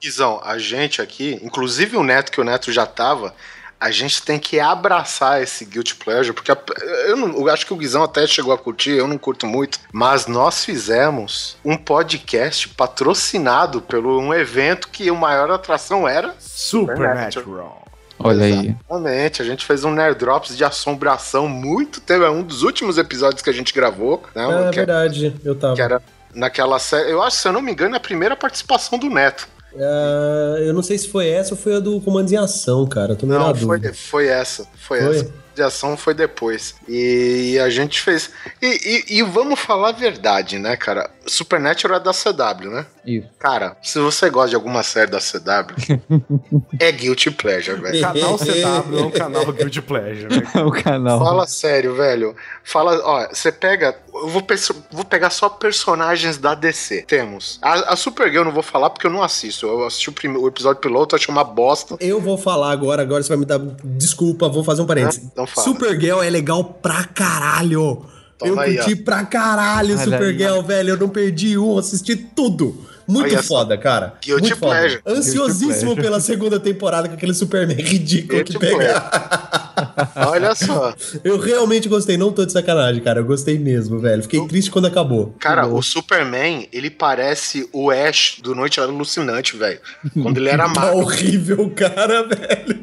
Guizão, 0.00 0.40
a 0.42 0.58
gente 0.58 1.00
aqui, 1.00 1.38
inclusive 1.42 1.96
o 1.96 2.02
Neto, 2.02 2.32
que 2.32 2.40
o 2.40 2.44
Neto 2.44 2.72
já 2.72 2.84
tava, 2.86 3.32
a 3.80 3.92
gente 3.92 4.20
tem 4.22 4.40
que 4.40 4.58
abraçar 4.58 5.40
esse 5.40 5.64
Guilty 5.64 5.94
Pleasure, 5.94 6.34
porque 6.34 6.50
a- 6.50 6.58
eu, 7.06 7.16
não, 7.16 7.28
eu 7.36 7.48
acho 7.48 7.64
que 7.64 7.72
o 7.72 7.76
Guizão 7.76 8.02
até 8.02 8.26
chegou 8.26 8.52
a 8.52 8.58
curtir, 8.58 8.90
eu 8.90 9.06
não 9.06 9.16
curto 9.16 9.46
muito, 9.46 9.78
mas 9.92 10.26
nós 10.26 10.64
fizemos 10.64 11.56
um 11.64 11.76
podcast 11.76 12.68
patrocinado 12.70 13.80
pelo 13.80 14.20
um 14.20 14.34
evento 14.34 14.88
que 14.88 15.08
o 15.08 15.16
maior 15.16 15.48
atração 15.52 16.08
era 16.08 16.34
Supernatural. 16.40 17.84
Olha 18.18 18.44
aí. 18.44 18.76
Exatamente, 18.88 19.42
a 19.42 19.44
gente 19.44 19.64
fez 19.64 19.84
um 19.84 19.92
Nerd 19.92 20.18
Drops 20.18 20.56
de 20.56 20.64
assombração 20.64 21.48
muito 21.48 22.00
tempo, 22.00 22.24
é 22.24 22.30
um 22.30 22.42
dos 22.42 22.62
últimos 22.62 22.98
episódios 22.98 23.42
que 23.42 23.50
a 23.50 23.52
gente 23.52 23.72
gravou, 23.72 24.22
né? 24.34 24.44
é 24.66 24.70
que, 24.70 24.76
verdade, 24.76 25.34
eu 25.44 25.54
tava. 25.54 25.74
que 25.74 25.82
era 25.82 26.02
naquela 26.34 26.78
série, 26.78 27.10
eu 27.10 27.22
acho, 27.22 27.36
se 27.36 27.48
eu 27.48 27.52
não 27.52 27.62
me 27.62 27.72
engano, 27.72 27.94
é 27.94 27.98
a 27.98 28.00
primeira 28.00 28.36
participação 28.36 28.98
do 28.98 29.08
Neto. 29.08 29.48
Ah, 29.76 30.56
eu 30.60 30.72
não 30.72 30.82
sei 30.82 30.98
se 30.98 31.08
foi 31.08 31.28
essa 31.28 31.54
ou 31.54 31.60
foi 31.60 31.76
a 31.76 31.80
do 31.80 32.00
Comandos 32.00 32.32
em 32.32 32.36
Ação, 32.36 32.86
cara. 32.86 33.12
Eu 33.12 33.16
tô 33.16 33.26
meio 33.26 33.38
na 33.38 33.48
Não, 33.48 33.54
foi, 33.54 33.78
dúvida. 33.78 33.94
foi 33.94 34.26
essa. 34.26 34.66
Foi, 34.76 35.00
Foi? 35.00 35.16
essa. 35.16 35.32
De 35.58 35.62
ação 35.64 35.96
foi 35.96 36.14
depois. 36.14 36.76
E 36.88 37.58
a 37.60 37.68
gente 37.68 38.00
fez. 38.00 38.30
E, 38.62 38.66
e- 39.10 39.18
e 39.18 39.22
vamos 39.24 39.58
falar 39.58 39.88
a 39.88 39.92
verdade, 39.92 40.56
né, 40.56 40.76
cara? 40.76 41.10
Supernatural 41.26 41.98
é 41.98 42.00
da 42.00 42.12
CW, 42.12 42.70
né? 42.70 42.86
Isso. 43.04 43.26
Cara, 43.40 43.76
se 43.82 43.98
você 43.98 44.30
gosta 44.30 44.50
de 44.50 44.54
alguma 44.54 44.84
série 44.84 45.10
da 45.10 45.18
CW, 45.18 45.74
é 46.78 46.92
Guilty 46.92 47.32
Pleasure, 47.32 47.80
velho. 47.80 48.00
Canal 48.00 48.38
CW 48.38 48.98
é 48.98 49.02
um 49.02 49.10
canal 49.10 49.52
Guilty 49.52 49.82
Pleasure. 49.82 50.28
né? 50.28 50.42
o 50.62 50.70
canal. 50.70 51.18
Fala 51.18 51.44
sério, 51.48 51.96
velho. 51.96 52.36
Fala, 52.62 53.00
ó, 53.04 53.28
você 53.28 53.50
pega. 53.50 53.96
Eu 54.22 54.28
vou, 54.28 54.44
vou 54.90 55.04
pegar 55.04 55.30
só 55.30 55.48
personagens 55.48 56.38
da 56.38 56.54
DC. 56.54 57.02
Temos. 57.02 57.58
A, 57.62 57.92
a 57.92 57.96
Supergirl 57.96 58.40
eu 58.40 58.44
não 58.46 58.52
vou 58.52 58.62
falar 58.62 58.90
porque 58.90 59.06
eu 59.06 59.10
não 59.10 59.22
assisto. 59.22 59.66
Eu 59.66 59.86
assisti 59.86 60.08
o, 60.08 60.12
prime- 60.12 60.36
o 60.38 60.46
episódio 60.48 60.80
piloto, 60.80 61.14
achei 61.16 61.32
uma 61.32 61.44
bosta. 61.44 61.96
Eu 62.00 62.20
vou 62.20 62.36
falar 62.36 62.70
agora, 62.72 63.02
agora 63.02 63.22
você 63.22 63.28
vai 63.28 63.38
me 63.38 63.44
dar. 63.44 63.58
Desculpa, 63.84 64.48
vou 64.48 64.64
fazer 64.64 64.82
um 64.82 64.86
parênteses. 64.86 65.22
Então 65.24 65.46
fala. 65.46 65.66
Supergirl 65.66 66.22
é 66.22 66.30
legal 66.30 66.64
pra 66.64 67.04
caralho. 67.04 68.04
Toma 68.38 68.52
eu 68.52 68.60
aí, 68.60 68.76
curti 68.76 68.94
pra 68.96 69.24
caralho 69.24 69.96
Olha 69.96 70.04
Supergirl, 70.04 70.60
velho. 70.62 70.90
Eu 70.90 70.96
não 70.96 71.08
perdi 71.08 71.58
um, 71.58 71.76
assisti 71.76 72.14
tudo. 72.14 72.86
Muito 73.06 73.32
Olha 73.34 73.42
foda, 73.42 73.76
cara. 73.78 74.14
Guilty 74.22 74.42
Muito 74.42 74.56
foda. 74.58 74.76
pleasure. 74.76 75.02
Ansiosíssimo 75.06 75.94
pleasure. 75.94 76.02
pela 76.02 76.20
segunda 76.20 76.60
temporada 76.60 77.08
com 77.08 77.14
aquele 77.14 77.32
Superman 77.34 77.76
ridículo 77.76 78.44
Guilty 78.44 78.52
que 78.52 78.58
pega. 78.58 79.02
Olha 80.16 80.54
só. 80.54 80.94
Eu 81.24 81.38
realmente 81.38 81.88
gostei, 81.88 82.16
não 82.16 82.32
tô 82.32 82.44
de 82.44 82.52
sacanagem, 82.52 83.02
cara. 83.02 83.20
Eu 83.20 83.24
gostei 83.24 83.58
mesmo, 83.58 83.98
velho. 83.98 84.22
Fiquei 84.22 84.46
triste 84.46 84.70
quando 84.70 84.86
acabou. 84.86 85.34
Cara, 85.38 85.66
o 85.66 85.82
Superman, 85.82 86.68
ele 86.72 86.90
parece 86.90 87.68
o 87.72 87.90
Ash 87.90 88.38
do 88.42 88.54
Noite 88.54 88.80
Alucinante, 88.80 89.56
velho. 89.56 89.80
Quando 90.22 90.38
ele 90.38 90.48
era 90.48 90.64
Tá 90.72 90.80
magro. 90.80 90.98
horrível, 90.98 91.70
cara, 91.74 92.22
velho. 92.28 92.82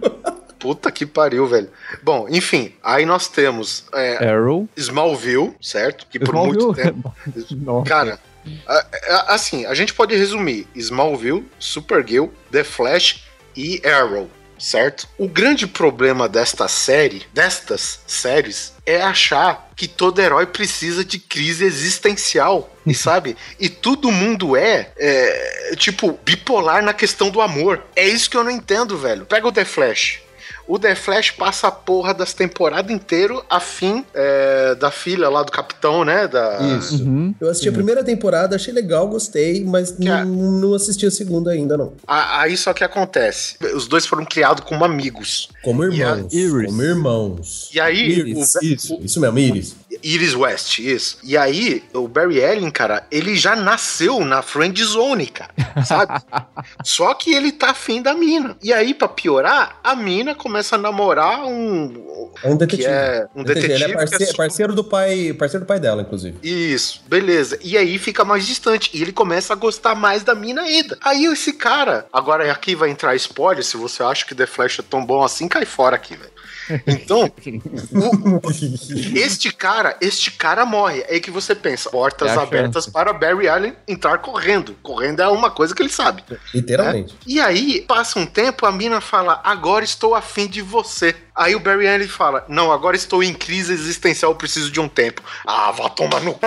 Puta 0.59 0.91
que 0.91 1.05
pariu, 1.05 1.45
velho. 1.45 1.69
Bom, 2.01 2.25
enfim, 2.29 2.73
aí 2.83 3.05
nós 3.05 3.27
temos 3.27 3.85
é, 3.93 4.27
Arrow. 4.29 4.67
Smallville, 4.75 5.53
certo? 5.61 6.07
Que 6.09 6.17
por 6.17 6.29
Smallville? 6.33 6.63
muito 6.65 6.81
tempo. 6.81 7.15
Nossa. 7.55 7.85
Cara, 7.87 8.19
assim, 9.27 9.65
a 9.65 9.73
gente 9.73 9.93
pode 9.93 10.15
resumir: 10.15 10.67
Smallville, 10.75 11.45
Supergirl, 11.59 12.27
The 12.51 12.63
Flash 12.63 13.23
e 13.55 13.81
Arrow. 13.85 14.27
Certo? 14.65 15.07
O 15.15 15.27
grande 15.27 15.67
problema 15.67 16.27
desta 16.27 16.67
série, 16.67 17.23
destas 17.31 17.99
séries, 18.07 18.73
é 18.83 18.99
achar 18.99 19.69
que 19.75 19.87
todo 19.87 20.19
herói 20.19 20.47
precisa 20.47 21.05
de 21.05 21.19
crise 21.19 21.63
existencial. 21.63 22.75
E 22.83 22.95
sabe? 22.95 23.37
E 23.59 23.69
todo 23.69 24.11
mundo 24.11 24.57
é, 24.57 24.91
é, 24.97 25.75
tipo, 25.75 26.19
bipolar 26.25 26.83
na 26.83 26.95
questão 26.95 27.29
do 27.29 27.41
amor. 27.41 27.83
É 27.95 28.07
isso 28.07 28.27
que 28.27 28.35
eu 28.35 28.43
não 28.43 28.49
entendo, 28.49 28.97
velho. 28.97 29.27
Pega 29.27 29.47
o 29.47 29.51
The 29.51 29.65
Flash. 29.65 30.24
O 30.67 30.79
The 30.79 30.95
Flash 30.95 31.31
passa 31.31 31.67
a 31.67 31.71
porra 31.71 32.13
das 32.13 32.33
temporadas 32.33 32.89
inteiro 32.91 33.43
a 33.49 33.59
fim 33.59 34.03
é, 34.13 34.73
da 34.75 34.89
filha 34.89 35.29
lá 35.29 35.43
do 35.43 35.51
capitão, 35.51 36.03
né? 36.03 36.27
Da... 36.27 36.57
Isso. 36.79 37.03
Uhum. 37.03 37.35
Eu 37.39 37.49
assisti 37.49 37.69
a 37.69 37.71
primeira 37.71 38.03
temporada, 38.03 38.55
achei 38.55 38.73
legal, 38.73 39.07
gostei, 39.07 39.63
mas 39.63 39.91
Que 39.91 40.05
não, 40.05 40.17
é- 40.17 40.25
não 40.25 40.73
assisti 40.73 41.05
a 41.05 41.11
segunda 41.11 41.51
ainda, 41.51 41.77
não. 41.77 41.93
A- 42.07 42.41
Aí 42.41 42.57
só 42.57 42.73
que 42.73 42.83
acontece. 42.83 43.57
Os 43.75 43.87
dois 43.87 44.05
foram 44.07 44.25
criados 44.25 44.63
como 44.65 44.83
amigos. 44.83 45.49
Como 45.63 45.83
a 45.83 45.85
irmãos. 45.85 46.33
Iris. 46.33 46.65
Como 46.65 46.81
irmãos. 46.81 47.69
E 47.73 47.79
aí, 47.79 47.99
Iris, 48.09 48.55
o- 48.55 48.65
isso, 48.65 48.99
isso 49.01 49.19
mesmo, 49.19 49.37
Iris. 49.37 49.75
Iris 50.03 50.35
West, 50.35 50.79
isso. 50.79 51.17
E 51.23 51.37
aí, 51.37 51.83
o 51.93 52.07
Barry 52.07 52.43
Allen, 52.43 52.69
cara, 52.71 53.05
ele 53.11 53.35
já 53.35 53.55
nasceu 53.55 54.23
na 54.23 54.41
friend 54.41 54.83
zone, 54.83 55.27
cara, 55.27 55.51
sabe? 55.85 56.21
Só 56.83 57.13
que 57.13 57.33
ele 57.33 57.51
tá 57.51 57.71
afim 57.71 58.01
da 58.01 58.13
mina. 58.13 58.55
E 58.61 58.71
aí, 58.73 58.93
pra 58.93 59.07
piorar, 59.07 59.79
a 59.83 59.95
mina 59.95 60.35
começa 60.35 60.75
a 60.75 60.79
namorar 60.79 61.45
um... 61.45 62.29
É 62.43 62.49
um 62.49 62.57
detetive. 62.57 62.87
É 62.87 63.27
um 63.35 63.43
detetive 63.43 63.73
Ele 63.73 63.83
é 63.83 63.87
que 63.87 64.15
é 64.15 64.19
super- 64.19 64.35
parceiro 64.37 64.73
do 64.75 64.83
pai, 64.83 65.33
parceiro 65.33 65.65
do 65.65 65.67
pai 65.67 65.79
dela, 65.79 66.01
inclusive. 66.01 66.37
Isso, 66.43 67.01
beleza. 67.07 67.57
E 67.63 67.77
aí 67.77 67.97
fica 67.97 68.25
mais 68.25 68.45
distante. 68.45 68.89
E 68.93 69.01
ele 69.01 69.11
começa 69.11 69.53
a 69.53 69.55
gostar 69.55 69.95
mais 69.95 70.23
da 70.23 70.35
mina 70.35 70.61
ainda. 70.61 70.97
Aí 71.01 71.25
esse 71.25 71.53
cara. 71.53 72.05
Agora 72.11 72.51
aqui 72.51 72.75
vai 72.75 72.89
entrar 72.89 73.15
spoiler. 73.15 73.63
Se 73.63 73.77
você 73.77 74.03
acha 74.03 74.25
que 74.25 74.35
The 74.35 74.45
Flash 74.45 74.79
é 74.79 74.83
tão 74.83 75.05
bom 75.05 75.23
assim, 75.23 75.47
cai 75.47 75.65
fora 75.65 75.95
aqui, 75.95 76.15
velho. 76.15 76.31
Então, 76.87 77.31
o- 77.91 78.47
o- 78.47 78.51
este 79.17 79.51
cara, 79.51 79.95
este 80.01 80.31
cara 80.31 80.65
morre. 80.65 81.01
É 81.07 81.15
aí 81.15 81.19
que 81.19 81.31
você 81.31 81.53
pensa, 81.55 81.89
portas 81.89 82.29
É 82.31 82.35
abertas 82.35 82.85
chance. 82.85 82.91
para 82.91 83.13
Barry 83.13 83.47
Allen 83.47 83.73
entrar 83.87 84.17
correndo. 84.19 84.75
Correndo 84.81 85.21
é 85.21 85.27
uma 85.27 85.49
coisa 85.51 85.73
que 85.75 85.81
ele 85.81 85.89
sabe. 85.89 86.23
Literalmente. 86.53 87.15
E 87.25 87.39
aí, 87.39 87.81
passa 87.87 88.19
um 88.19 88.25
tempo, 88.25 88.65
a 88.65 88.71
mina 88.71 88.99
fala: 89.01 89.39
Agora 89.43 89.83
estou 89.85 90.15
afim 90.15 90.47
de 90.47 90.61
você. 90.61 91.15
Aí 91.35 91.53
o 91.55 91.59
Barry 91.59 91.87
Allen 91.87 92.07
fala: 92.07 92.45
Não, 92.47 92.71
agora 92.71 92.95
estou 92.95 93.21
em 93.23 93.33
crise 93.33 93.73
existencial, 93.73 94.33
preciso 94.35 94.71
de 94.71 94.79
um 94.79 94.87
tempo. 94.87 95.21
Ah, 95.45 95.71
vá 95.71 95.89
tomar 95.89 96.21
no 96.21 96.31
c, 96.33 96.39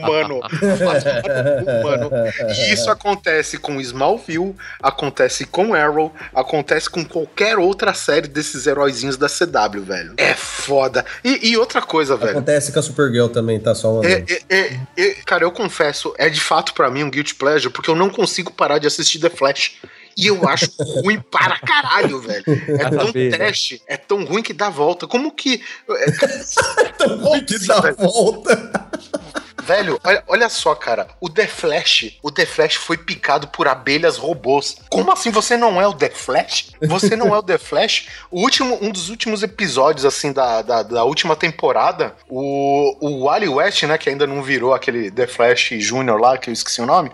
mano. 0.00 0.40
Vá 0.40 1.00
tomar 1.00 1.44
no 1.44 1.64
cu, 1.64 1.82
mano. 1.84 2.10
E 2.56 2.72
isso 2.72 2.90
acontece 2.90 3.58
com 3.58 3.80
Smallville, 3.80 4.54
acontece 4.82 5.44
com 5.44 5.74
Arrow, 5.74 6.12
acontece 6.34 6.88
com 6.88 7.04
qualquer 7.04 7.58
outra 7.58 7.92
série 7.94 8.28
desses 8.28 8.66
heróizinhos 8.66 9.16
da 9.16 9.28
CW, 9.68 9.82
velho. 9.82 10.14
É 10.16 10.34
foda. 10.34 11.04
E, 11.24 11.50
e 11.50 11.56
outra 11.56 11.82
coisa, 11.82 12.16
velho. 12.16 12.32
Acontece 12.32 12.72
com 12.72 12.78
a 12.78 12.82
Supergirl 12.82 13.28
também, 13.28 13.58
tá? 13.60 13.74
Só 13.74 13.92
uma 13.94 14.04
É, 14.06 14.20
vez. 14.20 14.44
é, 14.48 14.56
é, 14.58 14.80
é, 14.96 15.14
cara, 15.26 15.44
eu 15.44 15.52
confesso, 15.52 16.14
é 16.18 16.28
de 16.28 16.40
fato 16.40 16.74
pra 16.74 16.90
mim 16.90 17.02
um 17.04 17.10
guilty 17.10 17.34
pleasure, 17.34 17.72
porque 17.72 17.90
eu 17.90 17.96
não 17.96 18.10
consigo 18.10 18.52
parar 18.52 18.78
de 18.78 18.86
assistir 18.86 19.18
The 19.18 19.30
Flash. 19.30 19.72
E 20.16 20.26
eu 20.26 20.46
acho 20.48 20.66
ruim 21.02 21.20
para 21.20 21.58
caralho, 21.60 22.20
velho. 22.20 22.44
É 22.46 22.90
tão 22.90 23.12
né? 23.14 23.30
trash, 23.30 23.80
é 23.86 23.96
tão 23.96 24.24
ruim 24.24 24.42
que 24.42 24.52
dá 24.52 24.68
volta. 24.68 25.06
Como 25.06 25.30
que. 25.32 25.62
É, 25.88 26.10
Tão 26.98 27.16
ruim 27.18 27.44
que 27.44 27.58
dá 27.66 27.80
velho. 27.80 27.96
volta. 27.96 28.90
Velho, 29.60 30.00
olha, 30.04 30.24
olha 30.26 30.48
só, 30.48 30.74
cara. 30.74 31.08
O 31.20 31.28
The 31.28 31.46
Flash, 31.46 32.18
o 32.22 32.30
The 32.30 32.46
Flash 32.46 32.74
foi 32.74 32.96
picado 32.96 33.48
por 33.48 33.68
abelhas 33.68 34.16
robôs. 34.16 34.76
Como 34.88 35.12
assim 35.12 35.30
você 35.30 35.56
não 35.56 35.80
é 35.80 35.86
o 35.86 35.94
The 35.94 36.10
Flash? 36.10 36.72
Você 36.82 37.16
não 37.16 37.34
é 37.34 37.38
o 37.38 37.42
The 37.42 37.58
Flash? 37.58 38.08
O 38.30 38.40
último, 38.40 38.78
um 38.80 38.90
dos 38.90 39.08
últimos 39.08 39.42
episódios, 39.42 40.04
assim, 40.04 40.32
da, 40.32 40.62
da, 40.62 40.82
da 40.82 41.04
última 41.04 41.36
temporada, 41.36 42.14
o, 42.28 42.96
o 43.00 43.24
Wally 43.24 43.48
West, 43.48 43.82
né, 43.84 43.98
que 43.98 44.08
ainda 44.08 44.26
não 44.26 44.42
virou 44.42 44.74
aquele 44.74 45.10
The 45.10 45.26
Flash 45.26 45.70
Júnior 45.78 46.20
lá, 46.20 46.38
que 46.38 46.50
eu 46.50 46.54
esqueci 46.54 46.80
o 46.80 46.86
nome. 46.86 47.10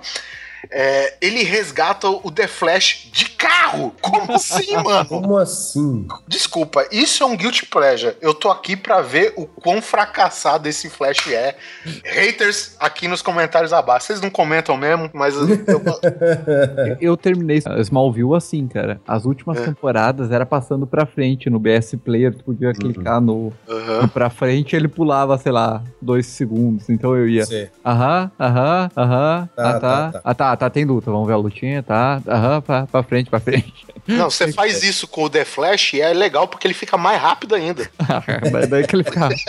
É, 0.71 1.15
ele 1.21 1.43
resgata 1.43 2.09
o 2.09 2.31
The 2.31 2.47
Flash 2.47 3.09
de 3.13 3.27
carro. 3.31 3.95
Como 4.01 4.33
assim, 4.35 4.75
mano? 4.83 5.09
Como 5.09 5.37
assim? 5.37 6.07
Desculpa, 6.27 6.87
isso 6.91 7.23
é 7.23 7.27
um 7.27 7.37
guilty 7.37 7.67
pleasure. 7.67 8.17
Eu 8.21 8.35
tô 8.35 8.51
aqui 8.51 8.77
pra 8.77 9.01
ver 9.03 9.33
o 9.37 9.47
quão 9.47 9.81
fracassado 9.83 10.69
esse 10.69 10.89
Flash 10.91 11.29
é. 11.29 11.57
Haters 12.05 12.77
aqui 12.79 13.09
nos 13.09 13.23
comentários 13.23 13.73
abaixo. 13.73 14.07
Vocês 14.07 14.21
não 14.21 14.31
comentam 14.31 14.77
mesmo, 14.77 15.11
mas 15.13 15.35
eu, 15.35 15.49
Eu, 15.49 16.97
eu 17.01 17.17
terminei 17.17 17.59
Smallville 17.81 18.35
assim, 18.35 18.67
cara. 18.69 19.01
As 19.07 19.25
últimas 19.25 19.59
É. 19.59 19.65
temporadas 19.65 20.31
era 20.31 20.47
passando 20.47 20.87
pra 20.87 21.07
frente 21.07 21.49
no 21.51 21.59
BS 21.59 21.97
Player, 21.97 22.35
tu 22.35 22.45
podia 22.45 22.73
clicar 22.73 23.21
no, 23.21 23.53
Aham. 23.69 24.03
no 24.03 24.09
pra 24.09 24.31
frente 24.31 24.75
ele 24.77 24.89
pulava, 24.89 25.37
sei 25.39 25.53
lá, 25.53 25.83
dois 26.01 26.27
segundos. 26.27 26.89
Então 26.89 27.15
eu 27.17 27.29
ia. 27.29 27.45
Aham, 27.85 28.31
aham, 28.39 28.91
aham. 28.97 29.49
Tá, 29.55 29.71
ah, 29.71 29.73
tá. 29.73 29.81
tá, 29.81 30.13
tá. 30.13 30.21
Ah, 30.25 30.35
tá, 30.35 30.56
tá, 30.57 30.69
tem 30.71 30.85
luta. 30.85 31.11
Vamos 31.11 31.27
ver 31.27 31.35
a 31.35 31.37
lutinha, 31.37 31.83
tá. 31.83 32.21
Aham, 32.27 32.61
pra, 32.63 32.87
pra 32.87 33.03
frente, 33.03 33.29
pra 33.31 33.39
frente. 33.41 33.73
Não, 34.07 34.31
você 34.31 34.53
faz 34.53 34.83
isso 34.83 35.07
com 35.09 35.25
o 35.25 35.31
The 35.31 35.45
Flash 35.45 35.95
e 35.95 36.01
é 36.01 36.13
legal 36.13 36.47
porque 36.49 36.67
ele 36.67 36.75
fica 36.75 36.97
mais 36.97 37.21
rápido 37.21 37.55
ainda. 37.55 37.89
Daí- 38.53 38.67
Daí 38.67 38.87
que 38.87 38.95
ele 38.97 39.05
ficava. 39.05 39.35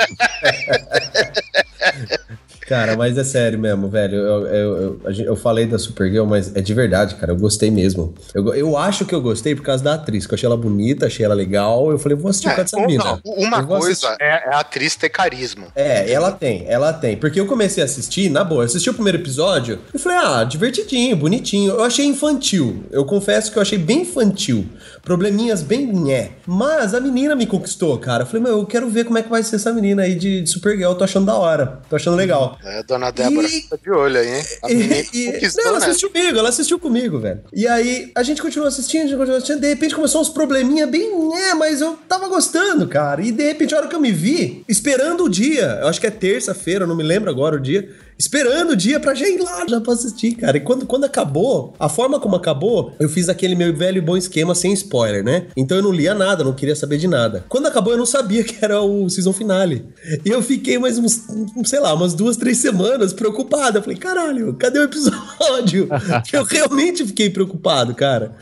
Cara, 2.67 2.97
mas 2.97 3.17
é 3.17 3.23
sério 3.23 3.57
mesmo, 3.57 3.87
velho. 3.87 4.17
Eu, 4.17 4.45
eu, 4.47 4.99
eu, 5.05 5.11
eu 5.25 5.35
falei 5.37 5.65
da 5.65 5.79
Supergirl, 5.79 6.25
mas 6.25 6.53
é 6.53 6.59
de 6.59 6.73
verdade, 6.73 7.15
cara. 7.15 7.31
Eu 7.31 7.37
gostei 7.37 7.71
mesmo. 7.71 8.13
Eu, 8.33 8.53
eu 8.53 8.77
acho 8.77 9.05
que 9.05 9.15
eu 9.15 9.21
gostei 9.21 9.55
por 9.55 9.63
causa 9.63 9.81
da 9.81 9.93
atriz, 9.93 10.27
que 10.27 10.33
eu 10.33 10.35
achei 10.35 10.45
ela 10.45 10.57
bonita, 10.57 11.05
achei 11.05 11.25
ela 11.25 11.33
legal. 11.33 11.89
Eu 11.89 11.97
falei, 11.97 12.17
vou 12.17 12.29
assistir 12.29 12.49
por 12.49 12.57
causa 12.57 12.75
dessa 12.75 12.97
não, 12.97 13.21
uma 13.23 13.65
coisa 13.65 14.17
é, 14.19 14.49
é 14.49 14.53
a 14.53 14.59
atriz 14.59 14.97
ter 14.97 15.07
carisma. 15.07 15.67
É, 15.73 16.11
ela 16.11 16.29
tem, 16.29 16.65
ela 16.67 16.91
tem. 16.91 17.15
Porque 17.15 17.39
eu 17.39 17.45
comecei 17.45 17.81
a 17.81 17.85
assistir, 17.85 18.29
na 18.29 18.43
boa, 18.43 18.63
eu 18.63 18.65
assisti 18.65 18.89
o 18.89 18.93
primeiro 18.93 19.17
episódio 19.17 19.79
e 19.93 19.97
falei, 19.97 20.17
ah, 20.17 20.43
divertidinho, 20.43 21.15
bonitinho. 21.15 21.71
Eu 21.71 21.83
achei 21.85 22.05
infantil. 22.05 22.83
Eu 22.91 23.05
confesso 23.05 23.49
que 23.49 23.57
eu 23.57 23.61
achei 23.61 23.77
bem 23.77 24.01
infantil. 24.01 24.65
Probleminhas 25.03 25.61
bem 25.61 25.87
nhé. 25.87 26.31
Mas 26.45 26.93
a 26.93 26.99
menina 26.99 27.33
me 27.33 27.45
conquistou, 27.45 27.97
cara. 27.97 28.23
Eu 28.23 28.27
falei, 28.27 28.43
meu, 28.43 28.59
eu 28.59 28.65
quero 28.65 28.89
ver 28.89 29.05
como 29.05 29.17
é 29.17 29.23
que 29.23 29.29
vai 29.29 29.41
ser 29.41 29.55
essa 29.55 29.71
menina 29.71 30.01
aí 30.01 30.15
de, 30.15 30.41
de 30.41 30.49
Supergirl. 30.49 30.91
Eu 30.91 30.95
tô 30.95 31.05
achando 31.05 31.25
da 31.25 31.35
hora. 31.35 31.79
Tô 31.89 31.95
achando 31.95 32.17
legal. 32.17 32.56
É, 32.63 32.83
dona 32.83 33.11
Débora, 33.11 33.47
E- 33.47 33.61
fica 33.61 33.77
de 33.77 33.89
olho 33.91 34.19
aí, 34.19 34.27
hein? 34.37 34.43
A 34.63 34.71
E- 34.71 35.07
e- 35.13 35.51
não, 35.57 35.67
ela 35.67 35.79
né? 35.79 35.85
assistiu 35.85 36.09
comigo, 36.09 36.37
ela 36.37 36.49
assistiu 36.49 36.79
comigo, 36.79 37.19
velho. 37.19 37.41
E 37.53 37.67
aí, 37.67 38.11
a 38.15 38.23
gente 38.23 38.41
continuou 38.41 38.67
assistindo, 38.67 39.01
a 39.01 39.05
gente 39.07 39.15
continuou 39.17 39.37
assistindo, 39.37 39.61
de 39.61 39.67
repente 39.67 39.95
começou 39.95 40.21
uns 40.21 40.29
probleminha 40.29 40.85
bem, 40.87 41.09
é, 41.49 41.53
mas 41.53 41.81
eu 41.81 41.97
tava 42.07 42.27
gostando, 42.27 42.87
cara. 42.87 43.21
E 43.21 43.31
de 43.31 43.43
repente, 43.43 43.73
a 43.73 43.77
hora 43.77 43.87
que 43.87 43.95
eu 43.95 44.01
me 44.01 44.11
vi, 44.11 44.63
esperando 44.67 45.23
o 45.23 45.29
dia, 45.29 45.79
eu 45.81 45.87
acho 45.87 45.99
que 46.01 46.07
é 46.07 46.11
terça-feira, 46.11 46.85
não 46.87 46.95
me 46.95 47.03
lembro 47.03 47.29
agora 47.29 47.55
o 47.55 47.59
dia, 47.59 47.89
esperando 48.17 48.71
o 48.71 48.75
dia 48.75 48.99
pra 48.99 49.13
já 49.13 49.27
ir 49.27 49.39
lá, 49.39 49.65
já 49.67 49.79
pra 49.79 49.93
assistir, 49.93 50.35
cara. 50.35 50.57
E 50.57 50.59
quando, 50.59 50.85
quando 50.85 51.05
acabou, 51.05 51.73
a 51.79 51.87
forma 51.89 52.19
como 52.19 52.35
acabou, 52.35 52.93
eu 52.99 53.09
fiz 53.09 53.29
aquele 53.29 53.55
meu 53.55 53.75
velho 53.75 53.97
e 53.97 54.01
bom 54.01 54.17
esquema 54.17 54.53
sem 54.53 54.73
spoiler, 54.73 55.23
né? 55.23 55.47
Então 55.55 55.77
eu 55.77 55.83
não 55.83 55.91
lia 55.91 56.13
nada, 56.13 56.43
não 56.43 56.53
queria 56.53 56.75
saber 56.75 56.97
de 56.97 57.07
nada. 57.07 57.45
Quando 57.47 57.67
acabou, 57.67 57.93
eu 57.93 57.97
não 57.97 58.05
sabia 58.05 58.43
que 58.45 58.63
era 58.63 58.81
o 58.81 59.09
season 59.09 59.33
finale. 59.33 59.85
E 60.25 60.29
eu 60.29 60.41
fiquei 60.41 60.77
mais 60.77 60.97
uns, 60.97 61.23
sei 61.65 61.79
lá, 61.79 61.93
umas 61.93 62.13
duas, 62.13 62.37
três 62.37 62.57
semanas 62.57 63.13
preocupado. 63.13 63.77
Eu 63.77 63.81
falei, 63.81 63.97
caralho, 63.97 64.53
cadê 64.55 64.79
o 64.79 64.83
episódio? 64.83 65.87
eu 66.33 66.43
realmente 66.43 67.05
fiquei 67.05 67.29
preocupado, 67.29 67.95
cara. 67.95 68.35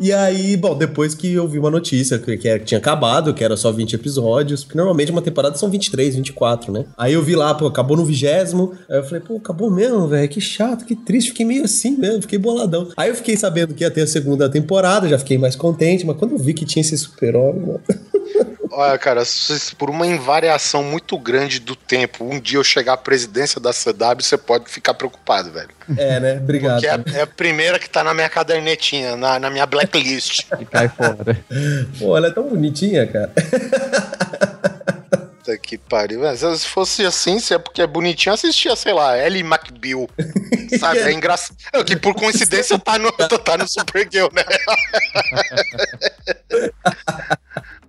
E 0.00 0.12
aí, 0.12 0.56
bom, 0.56 0.76
depois 0.76 1.14
que 1.14 1.32
eu 1.32 1.46
vi 1.48 1.58
uma 1.58 1.70
notícia 1.70 2.18
que, 2.18 2.36
que 2.36 2.52
que 2.58 2.64
tinha 2.64 2.78
acabado, 2.78 3.34
que 3.34 3.44
era 3.44 3.56
só 3.56 3.70
20 3.70 3.94
episódios, 3.94 4.64
porque 4.64 4.76
normalmente 4.76 5.10
uma 5.10 5.22
temporada 5.22 5.56
são 5.56 5.70
23, 5.70 6.16
24, 6.16 6.72
né? 6.72 6.84
Aí 6.96 7.12
eu 7.12 7.22
vi 7.22 7.34
lá, 7.34 7.54
pô, 7.54 7.66
acabou 7.66 7.96
no 7.96 8.04
vigésimo. 8.04 8.72
Aí 8.88 8.98
eu 8.98 9.04
falei, 9.04 9.20
pô, 9.26 9.36
acabou 9.36 9.70
mesmo, 9.70 10.06
velho. 10.08 10.28
Que 10.28 10.40
chato, 10.40 10.84
que 10.84 10.94
triste. 10.94 11.30
Fiquei 11.30 11.46
meio 11.46 11.64
assim 11.64 11.96
mesmo, 11.96 12.22
fiquei 12.22 12.38
boladão. 12.38 12.88
Aí 12.96 13.08
eu 13.08 13.14
fiquei 13.14 13.36
sabendo 13.36 13.74
que 13.74 13.84
ia 13.84 13.90
ter 13.90 14.02
a 14.02 14.06
segunda 14.06 14.48
temporada, 14.48 15.08
já 15.08 15.18
fiquei 15.18 15.38
mais 15.38 15.56
contente, 15.56 16.06
mas 16.06 16.16
quando 16.16 16.32
eu 16.32 16.38
vi 16.38 16.54
que 16.54 16.64
tinha 16.64 16.80
esse 16.80 16.96
super-homem, 16.96 17.60
mano. 17.62 17.80
Olha, 18.74 18.96
cara, 18.96 19.22
se 19.22 19.76
por 19.76 19.90
uma 19.90 20.06
invariação 20.06 20.82
muito 20.82 21.18
grande 21.18 21.60
do 21.60 21.76
tempo, 21.76 22.24
um 22.24 22.40
dia 22.40 22.58
eu 22.58 22.64
chegar 22.64 22.94
à 22.94 22.96
presidência 22.96 23.60
da 23.60 23.70
CW, 23.70 24.22
você 24.22 24.38
pode 24.38 24.70
ficar 24.70 24.94
preocupado, 24.94 25.52
velho. 25.52 25.68
É, 25.94 26.18
né? 26.18 26.38
Obrigado. 26.38 26.80
Porque 26.80 27.16
é, 27.16 27.18
é 27.18 27.22
a 27.22 27.26
primeira 27.26 27.78
que 27.78 27.88
tá 27.88 28.02
na 28.02 28.14
minha 28.14 28.30
cadernetinha, 28.30 29.14
na, 29.14 29.38
na 29.38 29.50
minha 29.50 29.66
blacklist. 29.66 30.46
E 30.58 30.64
cai 30.64 30.88
fora. 30.88 31.38
Pô, 31.98 32.16
ela 32.16 32.28
é 32.28 32.30
tão 32.30 32.48
bonitinha, 32.48 33.06
cara. 33.06 33.30
Puta 35.42 35.58
que 35.58 35.76
pariu. 35.76 36.20
Mas 36.20 36.38
Se 36.40 36.68
fosse 36.68 37.04
assim, 37.04 37.40
se 37.40 37.52
é 37.52 37.58
porque 37.58 37.82
é 37.82 37.86
bonitinho, 37.86 38.32
assistia, 38.32 38.76
sei 38.76 38.92
lá, 38.92 39.18
Ellie 39.18 39.42
McBeal. 39.42 40.08
Sabe? 40.78 41.00
É 41.00 41.12
engraçado. 41.12 41.56
É, 41.72 41.82
Que 41.82 41.96
por 41.96 42.14
coincidência 42.14 42.78
tá 42.78 42.96
no, 42.98 43.10
tá 43.44 43.58
no 43.58 43.68
Supergirl, 43.68 44.28
né? 44.32 44.44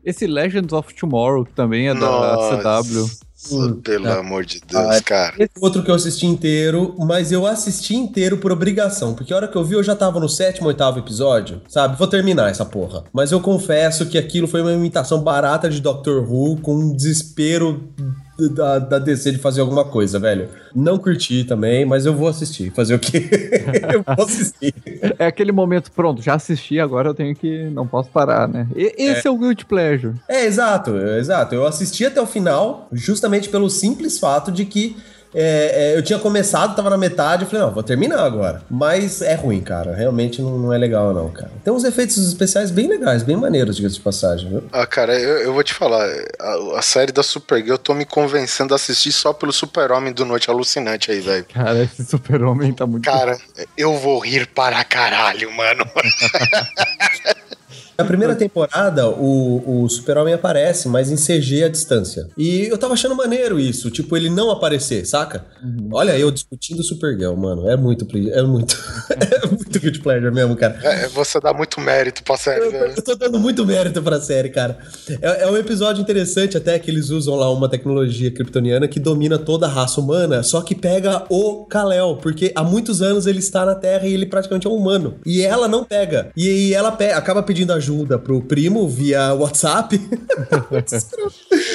Esse 0.04 0.26
Legends 0.26 0.74
of 0.74 0.94
Tomorrow, 0.96 1.46
que 1.46 1.54
também 1.54 1.90
é 1.90 1.94
da 1.94 2.00
Nossa. 2.00 2.84
CW. 2.84 3.06
Pelo 3.84 4.06
Tá. 4.06 4.20
amor 4.20 4.46
de 4.46 4.60
Deus, 4.66 4.84
Ah, 4.84 5.02
cara. 5.02 5.36
Esse 5.38 5.52
outro 5.60 5.84
que 5.84 5.92
eu 5.92 5.96
assisti 5.96 6.26
inteiro, 6.26 6.96
mas 7.00 7.32
eu 7.32 7.46
assisti 7.46 7.96
inteiro 7.96 8.38
por 8.38 8.52
obrigação, 8.52 9.14
porque 9.14 9.34
a 9.34 9.36
hora 9.36 9.48
que 9.48 9.56
eu 9.56 9.64
vi 9.64 9.76
eu 9.76 9.84
já 9.84 9.96
tava 9.96 10.20
no 10.20 10.30
sétimo, 10.30 10.68
oitavo 10.68 11.00
episódio, 11.00 11.62
sabe? 11.68 11.98
Vou 11.98 12.08
terminar 12.08 12.50
essa 12.50 12.66
porra. 12.66 13.04
Mas 13.14 13.32
eu 13.32 13.40
confesso 13.40 14.06
que 14.06 14.18
aquilo 14.18 14.48
foi 14.48 14.62
uma 14.62 14.74
imitação 14.74 15.22
barata 15.22 15.70
de 15.70 15.80
Doctor 15.82 16.24
Who 16.30 16.58
com 16.62 16.76
um 16.76 16.96
desespero 16.96 17.90
da, 18.50 18.80
da 18.80 19.00
DC 19.00 19.32
de 19.32 19.38
fazer 19.38 19.62
alguma 19.62 19.86
coisa, 19.86 20.20
velho. 20.20 20.50
Não 20.76 20.98
curti 20.98 21.44
também, 21.44 21.86
mas 21.86 22.06
eu 22.06 22.14
vou 22.14 22.28
assistir. 22.28 22.72
Fazer 22.72 22.96
o 22.96 23.00
quê? 23.00 23.30
eu 23.94 24.04
vou 24.04 24.26
assistir. 24.26 24.74
É 25.20 25.26
aquele 25.26 25.52
momento, 25.52 25.92
pronto, 25.92 26.22
já 26.22 26.36
assisti, 26.36 26.80
agora 26.80 27.10
eu 27.10 27.14
tenho 27.14 27.36
que. 27.36 27.70
Não 27.70 27.88
posso 27.88 28.10
parar, 28.10 28.48
né? 28.48 28.68
E- 28.76 28.94
esse 28.98 29.28
é, 29.28 29.32
o 29.32 29.38
Guilty 29.38 29.66
Pleasure. 29.66 30.16
É, 30.28 30.46
exato, 30.46 30.98
exato. 30.98 31.56
Eu 31.56 31.66
assisti 31.66 32.06
até 32.06 32.22
o 32.22 32.26
final, 32.26 32.88
justamente 32.92 33.50
pelo 33.50 33.70
simples 33.70 34.20
fato 34.20 34.52
de 34.52 34.66
que 34.66 34.96
é, 35.34 35.94
é, 35.94 35.98
eu 35.98 36.04
tinha 36.04 36.20
começado, 36.20 36.76
tava 36.76 36.90
na 36.90 36.98
metade, 36.98 37.44
eu 37.44 37.50
falei, 37.50 37.66
não, 37.66 37.74
vou 37.74 37.84
terminar 37.84 38.24
agora. 38.24 38.62
Mas 38.70 39.22
é 39.22 39.36
ruim, 39.36 39.62
cara. 39.62 39.96
Realmente 39.96 40.42
não, 40.42 40.58
não 40.58 40.74
é 40.74 40.78
legal, 40.78 41.14
não, 41.14 41.30
cara. 41.30 41.52
Tem 41.64 41.74
uns 41.74 41.84
efeitos 41.84 42.18
especiais 42.18 42.72
bem 42.72 42.88
legais, 42.88 43.24
bem 43.24 43.36
maneiros, 43.36 43.76
diga-se 43.76 43.96
de 43.96 44.02
passagem, 44.02 44.50
viu? 44.50 44.64
Ah, 44.72 44.86
cara, 44.86 45.18
eu, 45.18 45.38
eu 45.40 45.54
vou 45.54 45.64
te 45.64 45.74
falar, 45.74 46.08
a, 46.40 46.80
a 46.80 46.82
série 46.82 47.12
da 47.12 47.24
Supergirl 47.24 47.74
eu 47.74 47.78
tô 47.78 47.94
me 47.94 48.06
convencendo 48.06 48.74
a 48.74 48.76
assistir 48.76 49.12
só 49.12 49.34
pelo 49.34 49.52
Super-Homem 49.52 50.14
do 50.14 50.26
Noite 50.26 50.50
Alucinante 50.50 51.12
aí, 51.12 51.20
velho. 51.20 51.46
Cara, 51.54 51.84
esse 51.84 52.06
super-homem 52.06 52.72
tá 52.72 52.86
muito. 52.86 53.04
Cara, 53.04 53.38
eu 53.78 53.98
vou 53.98 54.20
rir 54.20 54.48
para 54.48 54.84
caralho, 54.84 55.52
mano. 55.52 55.86
Na 57.98 58.04
primeira 58.06 58.36
temporada, 58.36 59.08
o, 59.10 59.84
o 59.84 59.90
Super-Homem 59.90 60.34
aparece, 60.34 60.88
mas 60.88 61.12
em 61.12 61.16
CG 61.16 61.64
à 61.64 61.70
distância. 61.70 62.28
E 62.38 62.66
eu 62.66 62.78
tava 62.78 62.94
achando 62.94 63.16
maneiro 63.16 63.60
isso, 63.60 63.92
tipo, 63.92 64.18
ele 64.18 64.30
não 64.30 64.50
aparecer, 64.50 65.06
saca? 65.06 65.46
Olha, 65.92 66.18
eu 66.18 66.32
discutindo 66.32 66.82
Supergirl, 66.84 67.36
mano. 67.36 67.70
É 67.70 67.78
muito, 67.78 68.06
é 68.32 68.42
muito, 68.42 68.76
é 69.44 69.48
muito 69.48 69.80
good 69.80 70.00
pleasure 70.00 70.34
mesmo, 70.34 70.56
cara. 70.56 70.80
É, 70.84 71.08
você 71.10 71.40
dá 71.40 71.54
muito 71.54 71.80
mérito 71.80 72.24
pra 72.24 72.36
série, 72.36 72.66
Eu, 72.66 72.72
velho. 72.72 72.94
eu 72.98 73.02
tô 73.04 73.16
dando 73.16 73.40
muito 73.40 73.64
mérito 73.66 74.02
pra 74.02 74.20
série, 74.20 74.50
cara. 74.50 74.78
É, 75.22 75.44
é 75.44 75.48
um 75.52 75.56
episódio 75.58 76.02
interessante 76.02 76.58
até 76.58 76.80
que 76.80 76.90
eles 76.90 77.10
usam 77.12 77.36
lá 77.36 77.52
uma 77.52 77.70
tecnologia 77.70 78.32
kryptoniana 78.32 78.88
que 78.88 79.00
domina 79.00 79.38
toda 79.38 79.68
a 79.68 79.70
raça 79.70 80.02
humana, 80.02 80.42
só 80.42 80.62
que 80.62 80.74
pega 80.74 81.26
o 81.30 81.66
Kal-El, 81.66 82.18
porque 82.18 82.52
há 82.56 82.64
muitos 82.64 83.02
anos 83.04 83.28
ele 83.28 83.40
está 83.40 83.66
na 83.66 83.76
Terra 83.76 84.08
e 84.08 84.14
ele 84.14 84.26
praticamente 84.26 84.66
é 84.66 84.70
um 84.70 84.74
humano. 84.76 85.16
E 85.26 85.44
ela 85.44 85.68
não 85.68 85.84
pega. 85.84 86.32
E, 86.36 86.70
e 86.70 86.74
ela 86.74 86.92
pe- 86.92 87.12
acaba 87.12 87.44
pedindo 87.44 87.72
ajuda 87.72 87.83
pro 88.24 88.42
primo 88.42 88.88
via 88.88 89.34
WhatsApp. 89.34 90.00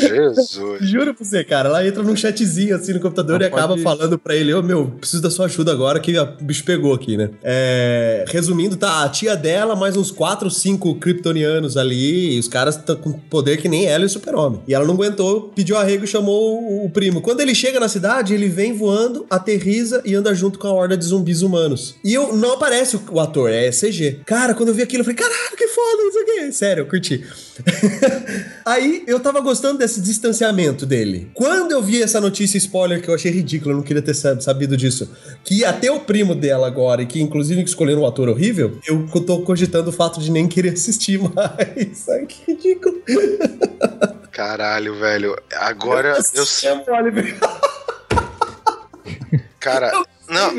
Jesus. 0.00 0.58
Juro 0.80 1.14
pra 1.14 1.24
você, 1.24 1.44
cara. 1.44 1.68
Ela 1.68 1.86
entra 1.86 2.02
num 2.02 2.16
chatzinho 2.16 2.74
assim 2.76 2.92
no 2.92 3.00
computador 3.00 3.38
Não 3.38 3.46
e 3.46 3.48
acaba 3.48 3.68
pode- 3.68 3.82
falando 3.82 4.18
pra 4.18 4.34
ele: 4.34 4.52
Ô 4.54 4.62
meu, 4.62 4.86
preciso 4.98 5.22
da 5.22 5.30
sua 5.30 5.46
ajuda 5.46 5.72
agora 5.72 6.00
que 6.00 6.16
o 6.18 6.26
bicho 6.44 6.64
pegou 6.64 6.94
aqui, 6.94 7.16
né? 7.16 7.30
É, 7.42 8.24
resumindo, 8.28 8.76
tá 8.76 9.04
a 9.04 9.08
tia 9.08 9.36
dela, 9.36 9.74
mais 9.76 9.96
uns 9.96 10.10
4, 10.10 10.50
5 10.50 10.94
kryptonianos 10.96 11.76
ali, 11.76 12.36
e 12.36 12.38
os 12.38 12.48
caras 12.48 12.76
estão 12.76 12.96
com 12.96 13.12
poder 13.12 13.56
que 13.58 13.68
nem 13.68 13.86
ela 13.86 14.04
e 14.04 14.06
o 14.06 14.10
super-homem. 14.10 14.60
E 14.66 14.74
ela 14.74 14.84
não 14.86 14.94
aguentou, 14.94 15.52
pediu 15.54 15.76
arrego 15.76 16.04
e 16.04 16.08
chamou 16.08 16.62
o, 16.62 16.86
o 16.86 16.90
primo. 16.90 17.20
Quando 17.20 17.40
ele 17.40 17.54
chega 17.54 17.80
na 17.80 17.88
cidade, 17.88 18.34
ele 18.34 18.48
vem 18.48 18.72
voando, 18.72 19.26
aterriza 19.30 20.02
e 20.04 20.14
anda 20.14 20.34
junto 20.34 20.58
com 20.58 20.66
a 20.68 20.72
horda 20.72 20.96
de 20.96 21.04
zumbis 21.04 21.42
humanos. 21.42 21.94
E 22.04 22.14
eu, 22.14 22.34
não 22.36 22.52
aparece 22.54 22.96
o, 22.96 23.02
o 23.12 23.20
ator, 23.20 23.50
é 23.50 23.70
CG. 23.70 24.20
Cara, 24.26 24.54
quando 24.54 24.68
eu 24.70 24.74
vi 24.74 24.82
aquilo, 24.82 25.00
eu 25.00 25.04
falei: 25.04 25.16
caralho, 25.16 25.56
que 25.56 25.68
foda, 25.68 25.97
não 26.04 26.12
sei 26.12 26.22
o 26.22 26.26
quê. 26.26 26.52
Sério, 26.52 26.82
eu 26.82 26.86
curti. 26.86 27.24
Aí 28.64 29.02
eu 29.06 29.18
tava 29.20 29.40
gostando 29.40 29.78
desse 29.78 30.00
distanciamento 30.00 30.84
dele. 30.86 31.30
Quando 31.34 31.72
eu 31.72 31.82
vi 31.82 32.02
essa 32.02 32.20
notícia 32.20 32.58
spoiler 32.58 33.00
que 33.02 33.08
eu 33.08 33.14
achei 33.14 33.30
ridículo, 33.30 33.72
eu 33.72 33.76
não 33.78 33.82
queria 33.82 34.02
ter 34.02 34.14
sab- 34.14 34.40
sabido 34.40 34.76
disso, 34.76 35.10
que 35.44 35.60
ia 35.60 35.72
ter 35.72 35.90
o 35.90 36.00
primo 36.00 36.34
dela 36.34 36.66
agora 36.66 37.02
e 37.02 37.06
que 37.06 37.20
inclusive 37.20 37.62
escolheram 37.62 38.02
um 38.02 38.06
ator 38.06 38.28
horrível, 38.28 38.78
eu 38.86 39.06
tô 39.06 39.40
cogitando 39.42 39.90
o 39.90 39.92
fato 39.92 40.20
de 40.20 40.30
nem 40.30 40.46
querer 40.48 40.74
assistir 40.74 41.18
mais. 41.34 42.08
Ai, 42.08 42.26
que 42.26 42.52
ridículo. 42.52 43.02
Caralho, 44.32 44.94
velho. 44.98 45.36
Agora 45.56 46.16
eu 46.34 46.46
Oliver. 46.94 47.36
Cara, 49.60 49.90
não. 50.28 50.52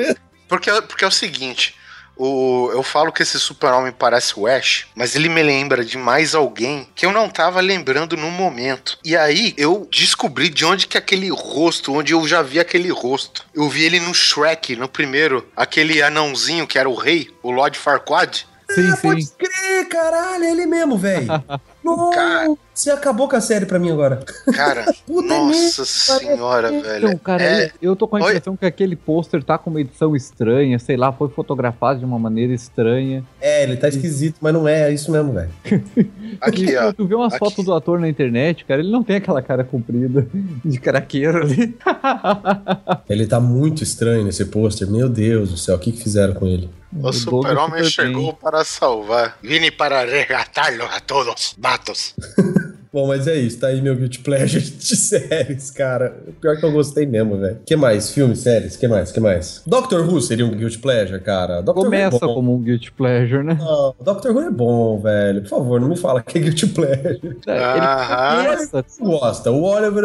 Porque, 0.48 0.70
porque 0.82 1.06
é 1.06 1.08
o 1.08 1.12
seguinte: 1.12 1.76
O, 2.20 2.70
eu 2.74 2.84
falo 2.84 3.14
que 3.14 3.24
esse 3.24 3.40
super-homem 3.40 3.94
parece 3.94 4.38
o 4.38 4.46
Ash, 4.46 4.88
mas 4.94 5.16
ele 5.16 5.30
me 5.30 5.42
lembra 5.42 5.86
de 5.86 5.98
mais 5.98 6.36
alguém 6.36 6.86
que 6.94 7.06
eu 7.06 7.14
não 7.14 7.30
tava 7.30 7.62
lembrando 7.62 8.18
no 8.18 8.30
momento. 8.30 9.00
E 9.06 9.16
aí 9.16 9.54
eu 9.58 9.88
descobri 9.90 10.50
de 10.50 10.66
onde 10.66 10.86
que 10.86 10.98
aquele 10.98 11.30
rosto, 11.30 11.94
onde 11.94 12.12
eu 12.12 12.28
já 12.28 12.42
vi 12.42 12.60
aquele 12.60 12.90
rosto. 12.90 13.46
Eu 13.56 13.70
vi 13.70 13.84
ele 13.84 14.02
no 14.02 14.14
Shrek, 14.14 14.76
no 14.76 14.90
primeiro, 14.90 15.48
aquele 15.56 16.04
anãozinho 16.04 16.68
que 16.68 16.78
era 16.78 16.90
o 16.90 16.96
rei, 16.96 17.32
o 17.42 17.52
Lord 17.52 17.78
Farquaad. 17.78 18.46
Sim, 18.70 18.92
ah, 18.92 18.96
sim. 18.98 19.02
pode 19.02 19.28
crer, 19.32 19.88
caralho, 19.88 20.44
é 20.44 20.52
ele 20.52 20.66
mesmo, 20.66 20.98
velho. 20.98 21.28
Nossa, 21.84 22.16
Cara. 22.16 22.56
você 22.74 22.92
acabou 22.92 23.28
com 23.30 23.36
a 23.36 23.42
série 23.42 23.66
pra 23.66 23.80
mim 23.80 23.90
agora. 23.92 24.20
Cara, 24.54 24.86
Puta 25.08 25.28
nossa 25.28 25.86
senhora, 25.86 26.70
velho. 26.70 27.08
Então, 27.08 27.18
cara, 27.18 27.44
É- 27.44 27.72
eu- 27.82 27.96
tô 27.96 28.08
com 28.08 28.18
a 28.18 28.20
Oi? 28.20 28.26
impressão 28.32 28.56
que 28.58 28.66
aquele 28.66 28.96
pôster 28.96 29.44
tá 29.44 29.58
com 29.58 29.70
uma 29.70 29.82
edição 29.82 30.16
estranha, 30.16 30.78
sei 30.78 30.98
lá, 30.98 31.12
foi 31.12 31.30
fotografado 31.30 32.00
de 32.00 32.06
uma 32.06 32.20
maneira 32.20 32.54
estranha. 32.54 33.24
É, 33.42 33.64
ele 33.64 33.78
tá 33.78 33.88
esquisito, 33.88 34.36
mas 34.42 34.54
não 34.54 34.68
é, 34.68 34.90
é 34.90 34.94
isso 34.94 35.12
mesmo, 35.12 35.32
velho. 35.34 35.50
Aqui, 36.42 36.66
E 36.66 36.78
ó. 36.78 36.92
tu 36.94 37.06
vê 37.08 37.16
umas 37.16 37.34
Aqui. 37.34 37.40
fotos 37.40 37.66
do 37.66 37.74
ator 37.74 38.00
na 38.00 38.08
internet, 38.10 38.66
cara, 38.66 38.82
ele 38.82 38.92
não 38.92 39.04
tem 39.04 39.16
aquela 39.16 39.42
cara 39.42 39.64
comprida 39.64 40.28
de 40.64 40.80
caraqueiro 40.80 41.40
ali. 41.44 41.78
Ele 43.10 43.26
tá 43.26 43.40
muito 43.40 43.84
estranho 43.84 44.24
nesse 44.24 44.46
pôster. 44.46 44.88
Meu 44.90 45.10
Deus 45.10 45.50
do 45.52 45.58
céu, 45.58 45.76
o 45.76 45.80
que, 45.80 45.92
que 45.92 46.02
fizeram 46.04 46.34
com 46.34 46.46
ele? 46.46 46.70
O 46.92 47.14
super-homem 47.14 47.84
super 47.84 48.06
bem. 48.06 48.14
chegou 48.16 48.34
para 48.34 48.64
salvar. 48.64 49.38
Vine 49.42 49.70
para 49.72 50.04
resgatá-lo 50.06 50.86
a 50.86 51.00
todos, 51.00 51.56
matos. 51.58 52.16
Bom, 52.92 53.06
mas 53.08 53.28
é 53.28 53.36
isso, 53.36 53.60
tá 53.60 53.68
aí 53.68 53.82
meu 53.84 53.96
guilty 53.96 54.20
pleasure 54.20 54.60
de 54.66 54.96
séries, 54.96 55.70
cara. 55.70 56.16
Pior 56.42 56.58
que 56.58 56.66
eu 56.66 56.72
gostei 56.72 57.06
mesmo, 57.06 57.38
velho. 57.38 57.60
que 57.64 57.76
mais? 57.76 58.10
Filmes, 58.12 58.40
séries? 58.40 58.76
que 58.76 58.88
mais? 58.88 59.12
que 59.12 59.20
mais? 59.20 59.62
Doctor 59.68 60.02
Who 60.10 60.20
seria 60.22 60.44
um 60.44 60.50
guilty 60.52 60.80
pleasure, 60.80 61.20
cara? 61.22 61.62
Doctor 61.62 61.84
Começa 61.86 62.18
Who 62.26 62.32
é 62.32 62.34
como 62.34 62.56
um 62.56 62.60
guilty 62.60 62.92
pleasure, 62.92 63.44
né? 63.44 63.58
Não, 63.60 63.96
Doctor 64.02 64.32
Who 64.36 64.42
é 64.42 64.50
bom, 64.50 65.00
velho. 65.00 65.42
Por 65.44 65.50
favor, 65.50 65.80
não 65.80 65.90
me 65.90 65.96
fala 65.98 66.24
que 66.24 66.40
é 66.40 66.42
guilty 66.42 66.66
pleasure. 66.68 67.20
Ele 67.46 67.60
Aham. 67.60 68.44
começa 68.46 68.86
Não 69.00 69.08
gosta. 69.12 69.52
O 69.52 69.62
Oliver, 69.64 70.04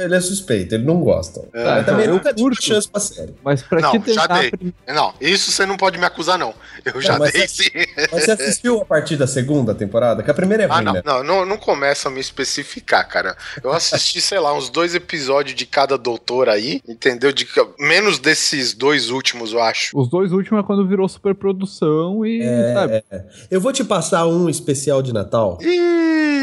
ele 0.00 0.14
é 0.16 0.20
suspeito, 0.20 0.74
ele 0.74 0.84
não 0.84 1.00
gosta. 1.02 1.40
É, 1.54 1.64
Mas 1.64 1.86
também 1.86 2.06
eu 2.06 2.14
nunca 2.14 2.34
curto. 2.34 2.60
chance 2.60 2.88
pra 2.88 3.00
série. 3.00 3.34
Mas 3.44 3.62
pra 3.62 3.80
Não, 3.80 4.00
te 4.00 4.12
já 4.12 4.26
dei. 4.26 4.50
prim- 4.50 4.74
Não, 4.88 5.14
isso 5.20 5.52
você 5.52 5.64
não 5.64 5.76
pode 5.76 5.98
me 5.98 6.04
acusar, 6.04 6.36
não. 6.36 6.52
Eu 6.84 7.00
já 7.00 7.16
mas 7.16 7.32
dei 7.32 7.46
você- 7.46 7.62
sim. 7.64 7.70
Mas 8.10 8.24
você 8.24 8.32
assistiu 8.32 8.80
a 8.82 8.84
partir 8.84 9.16
da 9.16 9.26
segunda 9.28 9.72
temporada? 9.72 10.20
Que 10.22 10.30
a 10.32 10.34
primeira 10.34 10.64
é 10.64 10.66
ruim, 10.66 10.76
Ah, 10.78 10.82
não, 10.82 10.92
né? 10.94 11.02
não, 11.04 11.22
não, 11.22 11.46
não 11.46 11.56
começa 11.56 12.08
a 12.08 12.10
me 12.10 12.23
especificar, 12.24 13.08
cara. 13.08 13.36
Eu 13.62 13.72
assisti, 13.72 14.20
sei 14.20 14.38
lá, 14.38 14.56
uns 14.56 14.68
dois 14.68 14.94
episódios 14.94 15.54
de 15.54 15.66
cada 15.66 15.96
doutor 15.96 16.48
aí, 16.48 16.80
entendeu? 16.88 17.32
De, 17.32 17.46
menos 17.78 18.18
desses 18.18 18.74
dois 18.74 19.10
últimos, 19.10 19.52
eu 19.52 19.62
acho. 19.62 19.98
Os 19.98 20.08
dois 20.08 20.32
últimos 20.32 20.62
é 20.62 20.66
quando 20.66 20.86
virou 20.86 21.08
superprodução 21.08 22.24
e, 22.24 22.42
É, 22.42 22.72
sabe? 22.74 23.04
Eu 23.50 23.60
vou 23.60 23.72
te 23.72 23.84
passar 23.84 24.26
um 24.26 24.48
especial 24.48 25.02
de 25.02 25.12
Natal. 25.12 25.58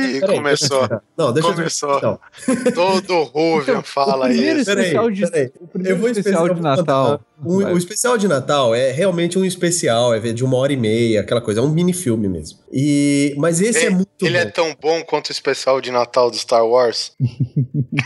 Ih, 0.01 0.19
Peraí, 0.19 0.35
começou. 0.37 0.79
deixa 0.87 1.01
Não, 1.17 1.33
deixa 1.33 1.53
Começou. 1.53 2.19
eu 2.47 2.73
Todo 2.73 3.23
Ruvian 3.23 3.81
fala 3.81 4.25
o 4.25 4.29
primeiro 4.29 4.59
isso. 4.59 4.65
Peraí, 4.65 4.85
especial 4.85 5.11
de, 5.11 5.21
peraí. 5.31 5.51
o 5.59 5.67
primeiro 5.67 5.97
eu 5.97 5.99
vou 6.01 6.09
especial 6.09 6.49
de 6.53 6.61
Natal. 6.61 7.21
Vai. 7.37 7.73
o 7.73 7.77
especial 7.77 8.17
de 8.17 8.27
Natal 8.27 8.75
é 8.75 8.91
realmente 8.91 9.37
um 9.39 9.43
especial, 9.45 10.13
é 10.13 10.19
de 10.19 10.43
uma 10.43 10.57
hora 10.57 10.71
e 10.73 10.77
meia, 10.77 11.21
aquela 11.21 11.41
coisa, 11.41 11.59
é 11.59 11.63
um 11.63 11.69
mini 11.69 11.93
filme 11.93 12.27
mesmo. 12.27 12.59
E, 12.71 13.33
mas 13.37 13.59
esse 13.61 13.85
é, 13.85 13.89
muito 13.89 14.09
Ele 14.21 14.37
é 14.37 14.45
bom. 14.45 14.51
tão 14.51 14.75
bom 14.79 15.03
quanto 15.03 15.29
o 15.29 15.31
especial 15.31 15.81
de 15.81 15.91
Natal 15.91 16.29
do 16.29 16.37
Star 16.37 16.65
Wars. 16.65 17.13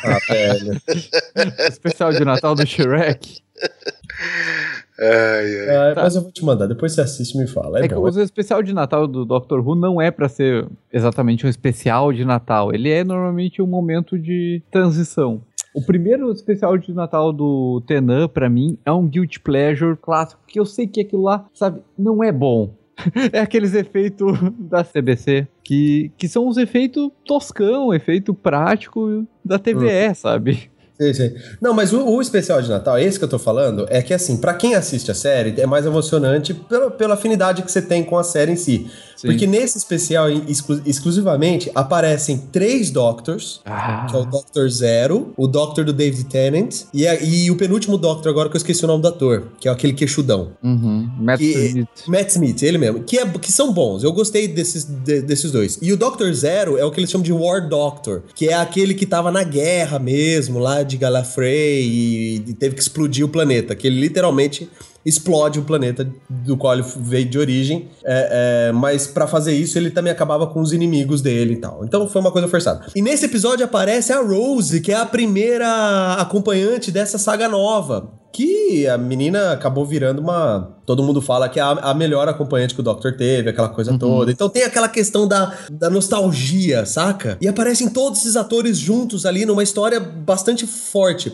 Ah, 0.04 0.20
velho. 0.28 0.82
O 0.88 1.68
especial 1.70 2.12
de 2.12 2.26
Natal 2.26 2.56
do 2.56 2.66
Shrek. 2.66 3.38
Ai, 5.00 5.70
ai. 5.70 5.92
Ah, 5.92 5.94
Mas 5.96 6.16
eu 6.16 6.22
vou 6.22 6.32
te 6.32 6.44
mandar, 6.46 6.68
depois 6.68 6.94
você 6.94 7.02
assiste 7.02 7.36
e 7.36 7.38
me 7.40 7.48
fala. 7.48 7.80
É, 7.80 7.86
É 7.86 7.88
que 7.88 7.96
bom. 7.96 8.02
o 8.04 8.08
especial 8.22 8.64
de 8.64 8.74
Natal 8.74 9.08
do 9.08 9.26
Doctor 9.26 9.60
Who 9.66 9.76
não 9.76 10.02
é 10.02 10.10
pra 10.12 10.30
ser 10.30 10.68
exatamente 10.92 11.46
um 11.46 11.50
especial 11.50 12.14
de 12.14 12.24
Natal. 12.24 12.74
Ele 12.74 12.90
é 12.90 13.04
normalmente 13.04 13.62
um 13.62 13.68
momento 13.68 14.18
de 14.18 14.62
transição. 14.72 15.42
O 15.74 15.82
primeiro 15.82 16.32
especial 16.32 16.78
de 16.78 16.94
Natal 16.94 17.34
do 17.34 17.82
Tenan, 17.86 18.30
pra 18.30 18.50
mim, 18.50 18.78
é 18.86 18.92
um 18.94 19.06
guilty 19.06 19.42
pleasure 19.42 19.98
clássico, 20.02 20.40
porque 20.46 20.58
eu 20.58 20.66
sei 20.66 20.88
que 20.88 21.02
aquilo 21.02 21.24
lá, 21.24 21.46
sabe, 21.54 21.82
não 21.98 22.24
é 22.24 22.32
bom. 22.32 22.74
É 23.34 23.42
aqueles 23.42 23.74
efeitos 23.74 24.32
da 24.58 24.82
CBC, 24.82 25.46
que, 25.62 26.14
que 26.18 26.30
são 26.30 26.48
os 26.48 26.56
efeitos 26.56 27.10
toscão, 27.26 27.94
efeito 27.94 28.34
prático 28.34 29.28
da 29.44 29.60
TVE, 29.60 30.16
sabe? 30.16 30.72
Sei, 30.98 31.14
sei. 31.14 31.36
Não, 31.60 31.74
mas 31.74 31.92
o, 31.92 32.06
o 32.06 32.22
especial 32.22 32.62
de 32.62 32.70
Natal, 32.70 32.98
esse 32.98 33.20
que 33.20 33.26
eu 33.26 33.30
tô 33.30 33.38
falando, 33.38 33.86
é 33.90 34.02
que 34.02 34.14
assim, 34.14 34.38
pra 34.38 34.54
quem 34.54 34.76
assiste 34.76 35.12
a 35.12 35.14
série, 35.14 35.60
é 35.60 35.66
mais 35.66 35.86
emocionante 35.86 36.54
pela, 36.54 36.90
pela 36.90 37.14
afinidade 37.16 37.64
que 37.64 37.72
você 37.72 37.82
tem 37.82 38.02
com 38.02 38.18
a 38.18 38.24
série 38.24 38.54
em 38.54 38.56
si. 38.56 38.90
Sim. 39.26 39.34
Porque 39.34 39.48
nesse 39.48 39.78
especial, 39.78 40.30
exclu- 40.30 40.82
exclusivamente, 40.86 41.72
aparecem 41.74 42.38
três 42.52 42.90
Doctors, 42.92 43.62
Ah, 43.66 44.08
que 44.10 44.16
é 44.16 44.20
o 44.20 44.26
Doctor 44.26 44.70
Zero, 44.70 45.34
o 45.38 45.48
Doctor 45.48 45.84
do 45.86 45.94
David 45.94 46.26
Tennant 46.26 46.84
e, 46.94 47.08
a- 47.08 47.16
e 47.22 47.50
o 47.52 47.56
penúltimo 47.56 47.98
Doctor 47.98 48.30
agora 48.30 48.50
que 48.50 48.56
eu 48.56 48.60
esqueci 48.60 48.84
o 48.84 48.88
nome 48.88 49.02
do 49.02 49.08
ator, 49.08 49.48
que 49.60 49.68
é 49.68 49.72
aquele 49.72 49.94
queixudão. 49.94 50.52
uhum. 50.64 51.10
Matt 51.20 51.40
Que- 51.40 51.66
Smith. 51.68 51.88
Matt 52.08 52.30
Smith, 52.32 52.64
ele 52.64 52.78
mesmo, 52.78 53.04
que, 53.04 53.18
é, 53.18 53.26
que 53.26 53.52
são 53.52 53.72
bons. 53.74 54.04
Eu 54.04 54.12
gostei 54.14 54.48
desses, 54.48 54.84
de- 54.84 55.22
desses 55.22 55.52
dois. 55.52 55.78
E 55.82 55.92
o 55.92 55.98
Doctor 55.98 56.32
Zero 56.34 56.78
é 56.78 56.86
o 56.86 56.92
que 56.92 57.00
eles 57.00 57.10
chamam 57.10 57.24
de 57.24 57.34
War 57.34 57.68
Doctor, 57.68 58.24
que 58.36 58.48
é 58.50 58.54
aquele 58.54 58.94
que 58.94 59.06
tava 59.06 59.32
na 59.32 59.44
guerra 59.44 60.00
mesmo, 60.00 60.60
lá 60.60 60.84
de 60.84 60.98
Gallifrey, 60.98 61.82
e, 61.88 62.36
e 62.48 62.54
teve 62.54 62.76
que 62.76 62.82
explodir 62.82 63.26
o 63.26 63.30
planeta, 63.30 63.76
que 63.76 63.88
ele 63.88 64.00
literalmente 64.00 64.70
explode 65.06 65.60
o 65.60 65.64
planeta 65.64 66.10
do 66.30 66.58
qual 66.58 66.74
ele 66.74 66.84
veio 66.98 67.26
de 67.26 67.38
origem, 67.38 67.90
é, 68.04 68.70
é, 68.70 68.72
mas 68.72 69.06
pra 69.06 69.28
fazer 69.28 69.54
isso 69.54 69.78
ele 69.78 69.92
também 69.92 70.12
acabava 70.12 70.48
com 70.48 70.60
os 70.60 70.74
inimigos 70.74 71.22
dele 71.22 71.54
e 71.54 71.58
tal. 71.58 71.86
Então 71.86 72.08
foi 72.08 72.22
uma 72.22 72.32
coisa 72.32 72.48
forçada. 72.48 72.88
E 72.96 73.02
nesse 73.02 73.26
episódio 73.26 73.64
aparece 73.64 74.12
a 74.12 74.22
Rose, 74.22 74.82
que 74.82 74.92
é 74.92 74.96
a 74.96 75.06
primeira 75.06 76.14
acompanhante 76.14 76.92
dessa 76.92 77.18
saga 77.18 77.48
nova. 77.48 78.12
Que 78.36 78.86
a 78.86 78.98
menina 78.98 79.54
acabou 79.54 79.86
virando 79.86 80.20
uma. 80.20 80.76
Todo 80.86 81.02
mundo 81.02 81.22
fala 81.22 81.48
que 81.48 81.58
é 81.58 81.64
a, 81.64 81.70
a 81.70 81.94
melhor 81.94 82.28
acompanhante 82.28 82.76
que 82.76 82.82
o 82.82 82.84
Doctor 82.84 83.16
teve, 83.16 83.50
aquela 83.50 83.70
coisa 83.70 83.98
toda. 83.98 84.30
Então 84.30 84.50
tem 84.50 84.64
aquela 84.64 84.90
questão 84.90 85.26
da, 85.26 85.58
da 85.72 85.90
nostalgia, 85.90 86.86
saca? 86.86 87.38
E 87.40 87.48
aparecem 87.48 87.90
todos 87.90 88.20
esses 88.20 88.36
atores 88.36 88.78
juntos 88.78 89.26
ali 89.26 89.46
numa 89.46 89.64
história 89.64 90.02
bastante 90.02 90.68
forte. 90.68 91.32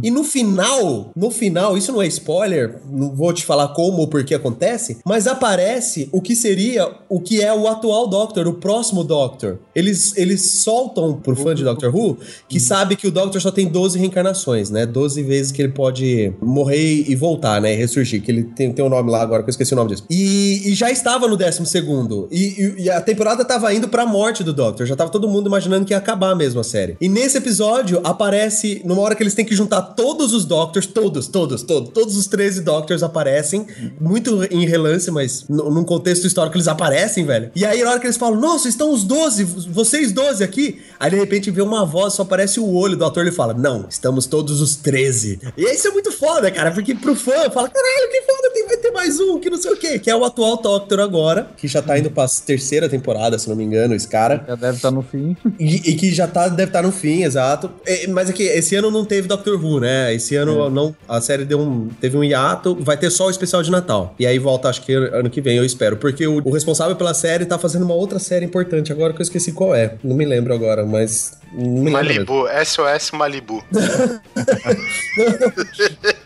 E 0.00 0.10
no 0.12 0.22
final, 0.22 1.10
no 1.16 1.30
final, 1.30 1.76
isso 1.76 1.92
não 1.92 2.00
é 2.00 2.06
spoiler, 2.06 2.80
não 2.88 3.12
vou 3.12 3.32
te 3.32 3.44
falar 3.44 3.68
como 3.68 3.98
ou 3.98 4.08
por 4.08 4.24
que 4.24 4.32
acontece, 4.32 4.98
mas 5.04 5.26
aparece 5.26 6.08
o 6.12 6.22
que 6.22 6.36
seria 6.36 6.88
o 7.08 7.20
que 7.20 7.42
é 7.42 7.52
o 7.52 7.66
atual 7.66 8.06
Doctor, 8.06 8.46
o 8.46 8.54
próximo 8.54 9.02
Doctor. 9.02 9.58
Eles, 9.74 10.16
eles 10.16 10.62
soltam 10.62 11.14
pro 11.14 11.34
fã 11.34 11.52
de 11.52 11.64
Doctor 11.64 11.94
Who 11.94 12.16
que 12.48 12.60
sabe 12.60 12.94
que 12.94 13.08
o 13.08 13.10
Doctor 13.10 13.40
só 13.40 13.50
tem 13.50 13.66
12 13.66 13.98
reencarnações, 13.98 14.70
né? 14.70 14.86
12 14.86 15.22
vezes 15.24 15.50
que 15.50 15.60
ele 15.60 15.72
pode 15.72 16.32
morrer 16.44 17.04
e 17.08 17.14
voltar, 17.14 17.60
né? 17.60 17.72
E 17.74 17.76
ressurgir, 17.76 18.22
que 18.22 18.30
ele 18.30 18.42
tem, 18.44 18.72
tem 18.72 18.84
um 18.84 18.88
nome 18.88 19.10
lá 19.10 19.20
agora, 19.22 19.42
que 19.42 19.48
eu 19.48 19.52
esqueci 19.52 19.72
o 19.72 19.76
nome 19.76 19.90
disso. 19.90 20.04
E, 20.10 20.62
e 20.70 20.74
já 20.74 20.90
estava 20.90 21.26
no 21.28 21.36
12 21.36 21.64
segundo. 21.66 22.28
E, 22.30 22.42
e- 22.78 22.82
e 22.84 22.90
a 22.90 23.00
temporada 23.00 23.44
tava 23.44 23.72
indo 23.74 23.88
pra 23.88 24.04
morte 24.06 24.42
do 24.44 24.52
Doctor. 24.52 24.86
Já 24.86 24.96
tava 24.96 25.10
todo 25.10 25.28
mundo 25.28 25.46
imaginando 25.48 25.84
que 25.84 25.92
ia 25.92 25.98
acabar 25.98 26.34
mesmo 26.34 26.60
a 26.60 26.64
série. 26.64 26.96
E 27.00 27.08
nesse 27.08 27.38
episódio 27.38 28.00
aparece, 28.04 28.80
numa 28.84 29.00
hora 29.02 29.14
que 29.14 29.22
eles 29.22 29.34
têm 29.34 29.44
que 29.44 29.54
juntar 29.54 29.80
todos 29.82 30.32
os 30.32 30.44
Doctors, 30.44 30.86
todos, 30.86 31.26
todos, 31.26 31.62
todos, 31.62 31.90
todos 31.90 32.16
os 32.16 32.26
13 32.26 32.60
Doctors 32.62 33.02
aparecem, 33.02 33.66
muito 34.00 34.44
em 34.50 34.66
relance, 34.66 35.10
mas 35.10 35.44
num 35.48 35.84
contexto 35.84 36.26
histórico 36.26 36.56
eles 36.56 36.68
aparecem, 36.68 37.24
velho. 37.24 37.50
E 37.54 37.64
aí 37.64 37.82
na 37.82 37.90
hora 37.90 38.00
que 38.00 38.06
eles 38.06 38.16
falam, 38.16 38.38
nossa, 38.40 38.68
estão 38.68 38.92
os 38.92 39.04
12, 39.04 39.44
vocês 39.44 40.12
12 40.12 40.42
aqui. 40.44 40.78
Aí 40.98 41.10
de 41.10 41.16
repente 41.16 41.50
vê 41.50 41.62
uma 41.62 41.84
voz, 41.84 42.14
só 42.14 42.22
aparece 42.22 42.60
o 42.60 42.72
olho 42.74 42.96
do 42.96 43.04
ator, 43.04 43.22
ele 43.22 43.32
fala, 43.32 43.54
não, 43.54 43.86
estamos 43.88 44.26
todos 44.26 44.60
os 44.60 44.76
13. 44.76 45.40
E 45.56 45.62
isso 45.72 45.88
é 45.88 45.90
muito 45.90 46.12
foda, 46.12 46.33
cara, 46.50 46.70
porque 46.70 46.94
pro 46.94 47.14
fã 47.14 47.50
fala, 47.50 47.68
caralho, 47.68 48.10
que 48.10 48.22
foda, 48.22 48.50
tem, 48.52 48.66
vai 48.66 48.76
ter 48.76 48.90
mais 48.90 49.20
um, 49.20 49.38
que 49.38 49.50
não 49.50 49.56
sei 49.56 49.72
o 49.72 49.76
quê. 49.76 49.98
Que 49.98 50.10
é 50.10 50.16
o 50.16 50.24
atual 50.24 50.60
Doctor 50.60 51.00
agora, 51.00 51.48
que 51.56 51.68
já 51.68 51.80
tá 51.80 51.98
indo 51.98 52.10
pra 52.10 52.26
terceira 52.46 52.88
temporada, 52.88 53.38
se 53.38 53.48
não 53.48 53.56
me 53.56 53.64
engano, 53.64 53.94
esse 53.94 54.08
cara. 54.08 54.44
Já 54.46 54.54
deve 54.54 54.76
estar 54.76 54.90
no 54.90 55.02
fim. 55.02 55.36
E, 55.58 55.90
e 55.90 55.94
que 55.94 56.12
já 56.12 56.26
tá, 56.26 56.48
deve 56.48 56.70
estar 56.70 56.82
no 56.82 56.92
fim, 56.92 57.22
exato. 57.22 57.70
É, 57.86 58.06
mas 58.08 58.30
é 58.30 58.32
que 58.32 58.42
esse 58.42 58.74
ano 58.74 58.90
não 58.90 59.04
teve 59.04 59.28
Doctor 59.28 59.62
Who, 59.62 59.80
né? 59.80 60.14
Esse 60.14 60.36
ano 60.36 60.68
não, 60.70 60.94
a 61.08 61.20
série 61.20 61.44
deu 61.44 61.60
um, 61.60 61.88
teve 62.00 62.16
um 62.16 62.24
hiato, 62.24 62.76
vai 62.80 62.96
ter 62.96 63.10
só 63.10 63.26
o 63.26 63.30
especial 63.30 63.62
de 63.62 63.70
Natal. 63.70 64.14
E 64.18 64.26
aí 64.26 64.38
volta, 64.38 64.68
acho 64.68 64.82
que 64.82 64.92
ano 64.92 65.30
que 65.30 65.40
vem, 65.40 65.56
eu 65.56 65.64
espero. 65.64 65.96
Porque 65.96 66.26
o, 66.26 66.42
o 66.44 66.50
responsável 66.50 66.96
pela 66.96 67.14
série 67.14 67.44
tá 67.44 67.58
fazendo 67.58 67.84
uma 67.84 67.94
outra 67.94 68.18
série 68.18 68.44
importante 68.44 68.92
agora 68.92 69.12
que 69.12 69.20
eu 69.20 69.24
esqueci 69.24 69.52
qual 69.52 69.74
é. 69.74 69.96
Não 70.02 70.16
me 70.16 70.24
lembro 70.24 70.54
agora, 70.54 70.84
mas. 70.84 71.32
Malibu, 71.52 72.46
SOS 72.64 73.12
Malibu. 73.12 73.62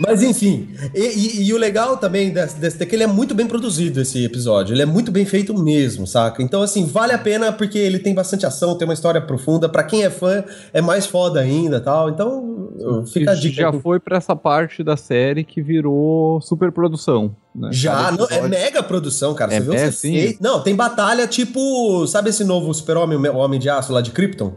Mas 0.00 0.22
enfim, 0.22 0.68
e, 0.94 1.00
e- 1.00 1.42
e 1.48 1.54
o 1.54 1.56
legal 1.58 1.96
também 1.96 2.30
desse, 2.30 2.58
desse 2.58 2.82
é 2.82 2.86
que 2.86 2.94
ele 2.96 3.04
é 3.04 3.06
muito 3.06 3.34
bem 3.34 3.46
produzido, 3.46 4.00
esse 4.00 4.24
episódio. 4.24 4.74
Ele 4.74 4.82
é 4.82 4.86
muito 4.86 5.12
bem 5.12 5.24
feito 5.24 5.54
mesmo, 5.56 6.06
saca? 6.06 6.42
Então, 6.42 6.60
assim, 6.62 6.84
vale 6.86 7.12
a 7.12 7.18
pena 7.18 7.52
porque 7.52 7.78
ele 7.78 7.98
tem 7.98 8.14
bastante 8.14 8.44
ação, 8.44 8.76
tem 8.76 8.86
uma 8.86 8.94
história 8.94 9.20
profunda. 9.20 9.68
Pra 9.68 9.84
quem 9.84 10.02
é 10.04 10.10
fã, 10.10 10.42
é 10.72 10.80
mais 10.80 11.06
foda 11.06 11.40
ainda 11.40 11.80
tal. 11.80 12.10
Então, 12.10 13.04
fica 13.06 13.30
a 13.30 13.34
dica. 13.34 13.54
já 13.62 13.72
foi 13.72 14.00
pra 14.00 14.16
essa 14.16 14.34
parte 14.34 14.82
da 14.82 14.96
série 14.96 15.44
que 15.44 15.62
virou 15.62 16.40
superprodução. 16.40 17.36
Né? 17.54 17.68
Já, 17.70 18.10
não, 18.12 18.26
é 18.30 18.40
mega 18.48 18.82
produção, 18.82 19.34
cara. 19.34 19.52
É 19.54 19.60
Você 19.60 19.68
mega, 19.70 19.88
os 19.90 19.94
sim. 19.96 20.36
Não, 20.40 20.60
tem 20.62 20.74
batalha 20.74 21.26
tipo. 21.26 22.06
Sabe 22.06 22.30
esse 22.30 22.44
novo 22.44 22.72
super-homem, 22.72 23.18
o 23.18 23.36
Homem 23.36 23.60
de 23.60 23.68
Aço 23.68 23.92
lá 23.92 24.00
de 24.00 24.10
Krypton? 24.10 24.54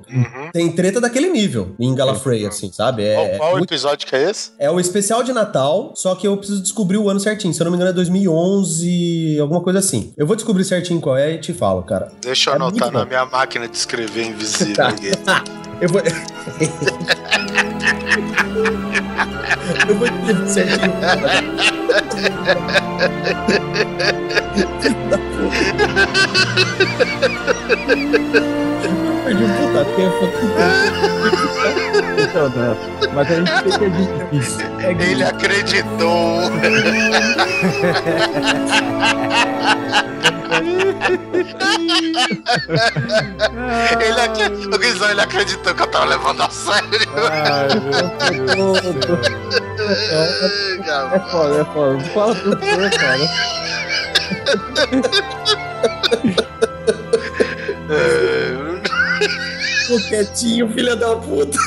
Tem 0.54 0.72
treta 0.72 1.02
daquele 1.02 1.30
nível 1.30 1.76
em 1.78 1.94
Gallifrey, 1.94 2.46
assim, 2.46 2.72
sabe? 2.72 3.04
É, 3.04 3.16
Qual, 3.16 3.38
qual 3.38 3.52
muito- 3.58 3.66
episódio 3.74 4.08
que 4.08 4.16
é 4.16 4.30
esse? 4.30 4.52
é 4.58 4.72
o 4.72 4.80
especial 4.80 5.24
de 5.24 5.34
Natal, 5.34 5.92
só 5.96 6.16
que 6.16 6.26
eu 6.26 6.38
preciso 6.38 6.62
descobrir 6.62 6.98
o 6.98 7.10
ano 7.10 7.20
certinho. 7.20 7.54
Se 7.54 7.62
eu 7.62 7.66
não 7.66 7.72
me 7.72 7.76
engano, 7.76 7.90
é 7.90 7.94
2011, 7.94 9.40
alguma 9.42 9.62
coisa 9.62 9.80
assim. 9.80 10.14
Eu 10.18 10.26
vou 10.26 10.36
descobrir 10.38 10.64
certinho 10.64 11.02
qual 11.02 11.18
é 11.18 11.34
e 11.34 11.38
te 11.38 11.52
falo, 11.54 11.84
cara. 11.84 12.12
Deixa 12.22 12.52
eu 12.52 12.54
É 12.54 12.56
anotar 12.56 12.92
na 12.92 13.00
bom. 13.02 13.06
minha 13.08 13.26
máquina 13.26 13.68
de 13.68 13.76
escrever 13.76 14.26
invisível 14.28 14.76
Tá. 15.26 15.44
Eu 15.82 15.90
vou. 15.90 16.00
eu 19.90 19.96
vou 19.96 20.08
descobrir 20.10 20.48
certinho. 20.50 20.94
Perdi 29.26 29.44
um 29.44 29.50
puta 29.50 29.86
tempo. 29.96 30.24
Então? 32.18 32.52
Mas 33.14 33.32
a 33.32 33.36
gente 33.36 33.52
tem 33.64 33.72
que 33.72 33.86
admitir. 33.86 34.66
Ele 35.00 35.24
acreditou. 35.24 36.52
ele, 44.02 44.22
acre... 44.22 44.46
o 44.46 44.78
Guizão, 44.78 45.10
ele 45.10 45.22
acreditou 45.22 45.74
que 45.74 45.82
eu 45.82 45.88
tava 45.88 46.06
levando 46.06 46.42
a 46.42 46.50
sério. 46.50 46.90
É 51.14 51.20
foda, 51.32 51.62
é 51.62 51.66
foda. 51.66 52.00
Fala 52.14 52.36
por 52.36 52.58
você, 52.58 52.90
cara. 52.98 53.28
Ficou 59.82 60.00
quietinho, 60.08 60.70
filha 60.74 60.96
da 60.96 61.16
puta. 61.16 61.58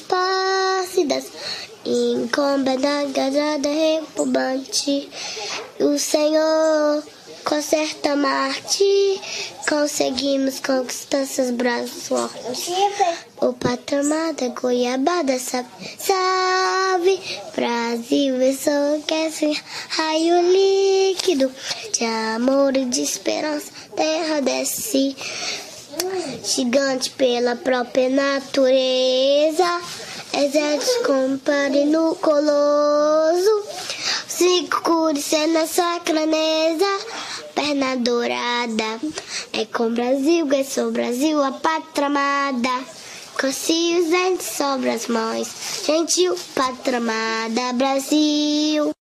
Pirangas 0.00 0.96
mais 0.96 0.96
espácidas 0.96 1.24
Incomodada 1.84 3.68
repumbante 3.68 5.08
O 5.78 5.98
Senhor 5.98 7.02
conserta 7.44 8.16
Marte 8.16 9.20
Conseguimos 9.68 10.60
conquistar 10.60 11.26
seus 11.26 11.50
braços 11.50 12.06
fortes. 12.08 12.70
O 13.40 13.52
patamar 13.52 14.32
da 14.34 14.48
goiabada 14.48 15.38
sabe 15.38 15.68
Salve 15.98 17.20
Brasil, 17.54 18.34
enlouquece 18.42 19.60
Raio 19.88 20.40
líquido 20.52 21.52
De 21.92 22.04
amor 22.04 22.76
e 22.76 22.84
de 22.84 23.02
esperança 23.02 23.70
Terra 23.96 24.40
desce 24.40 25.16
Gigante 26.42 27.10
pela 27.10 27.56
própria 27.56 28.08
natureza, 28.08 29.80
exército 30.32 31.04
compare 31.04 31.84
no 31.84 32.14
coloso, 32.16 33.64
cinco 34.28 34.82
cores 34.82 35.24
sua 35.66 36.00
craneza, 36.00 36.86
perna 37.54 37.96
dourada, 37.96 39.00
é 39.52 39.64
com 39.66 39.92
Brasil, 39.92 40.46
é 40.52 40.64
sou 40.64 40.90
Brasil, 40.90 41.42
a 41.42 41.52
pátria 41.52 42.06
amada. 42.06 42.84
Coci 43.40 43.98
os 44.00 44.08
dentes 44.08 44.46
sobre 44.46 44.90
as 44.90 45.08
mãos, 45.08 45.48
gentil, 45.84 46.36
pátria 46.54 46.98
amada, 46.98 47.72
Brasil. 47.74 48.92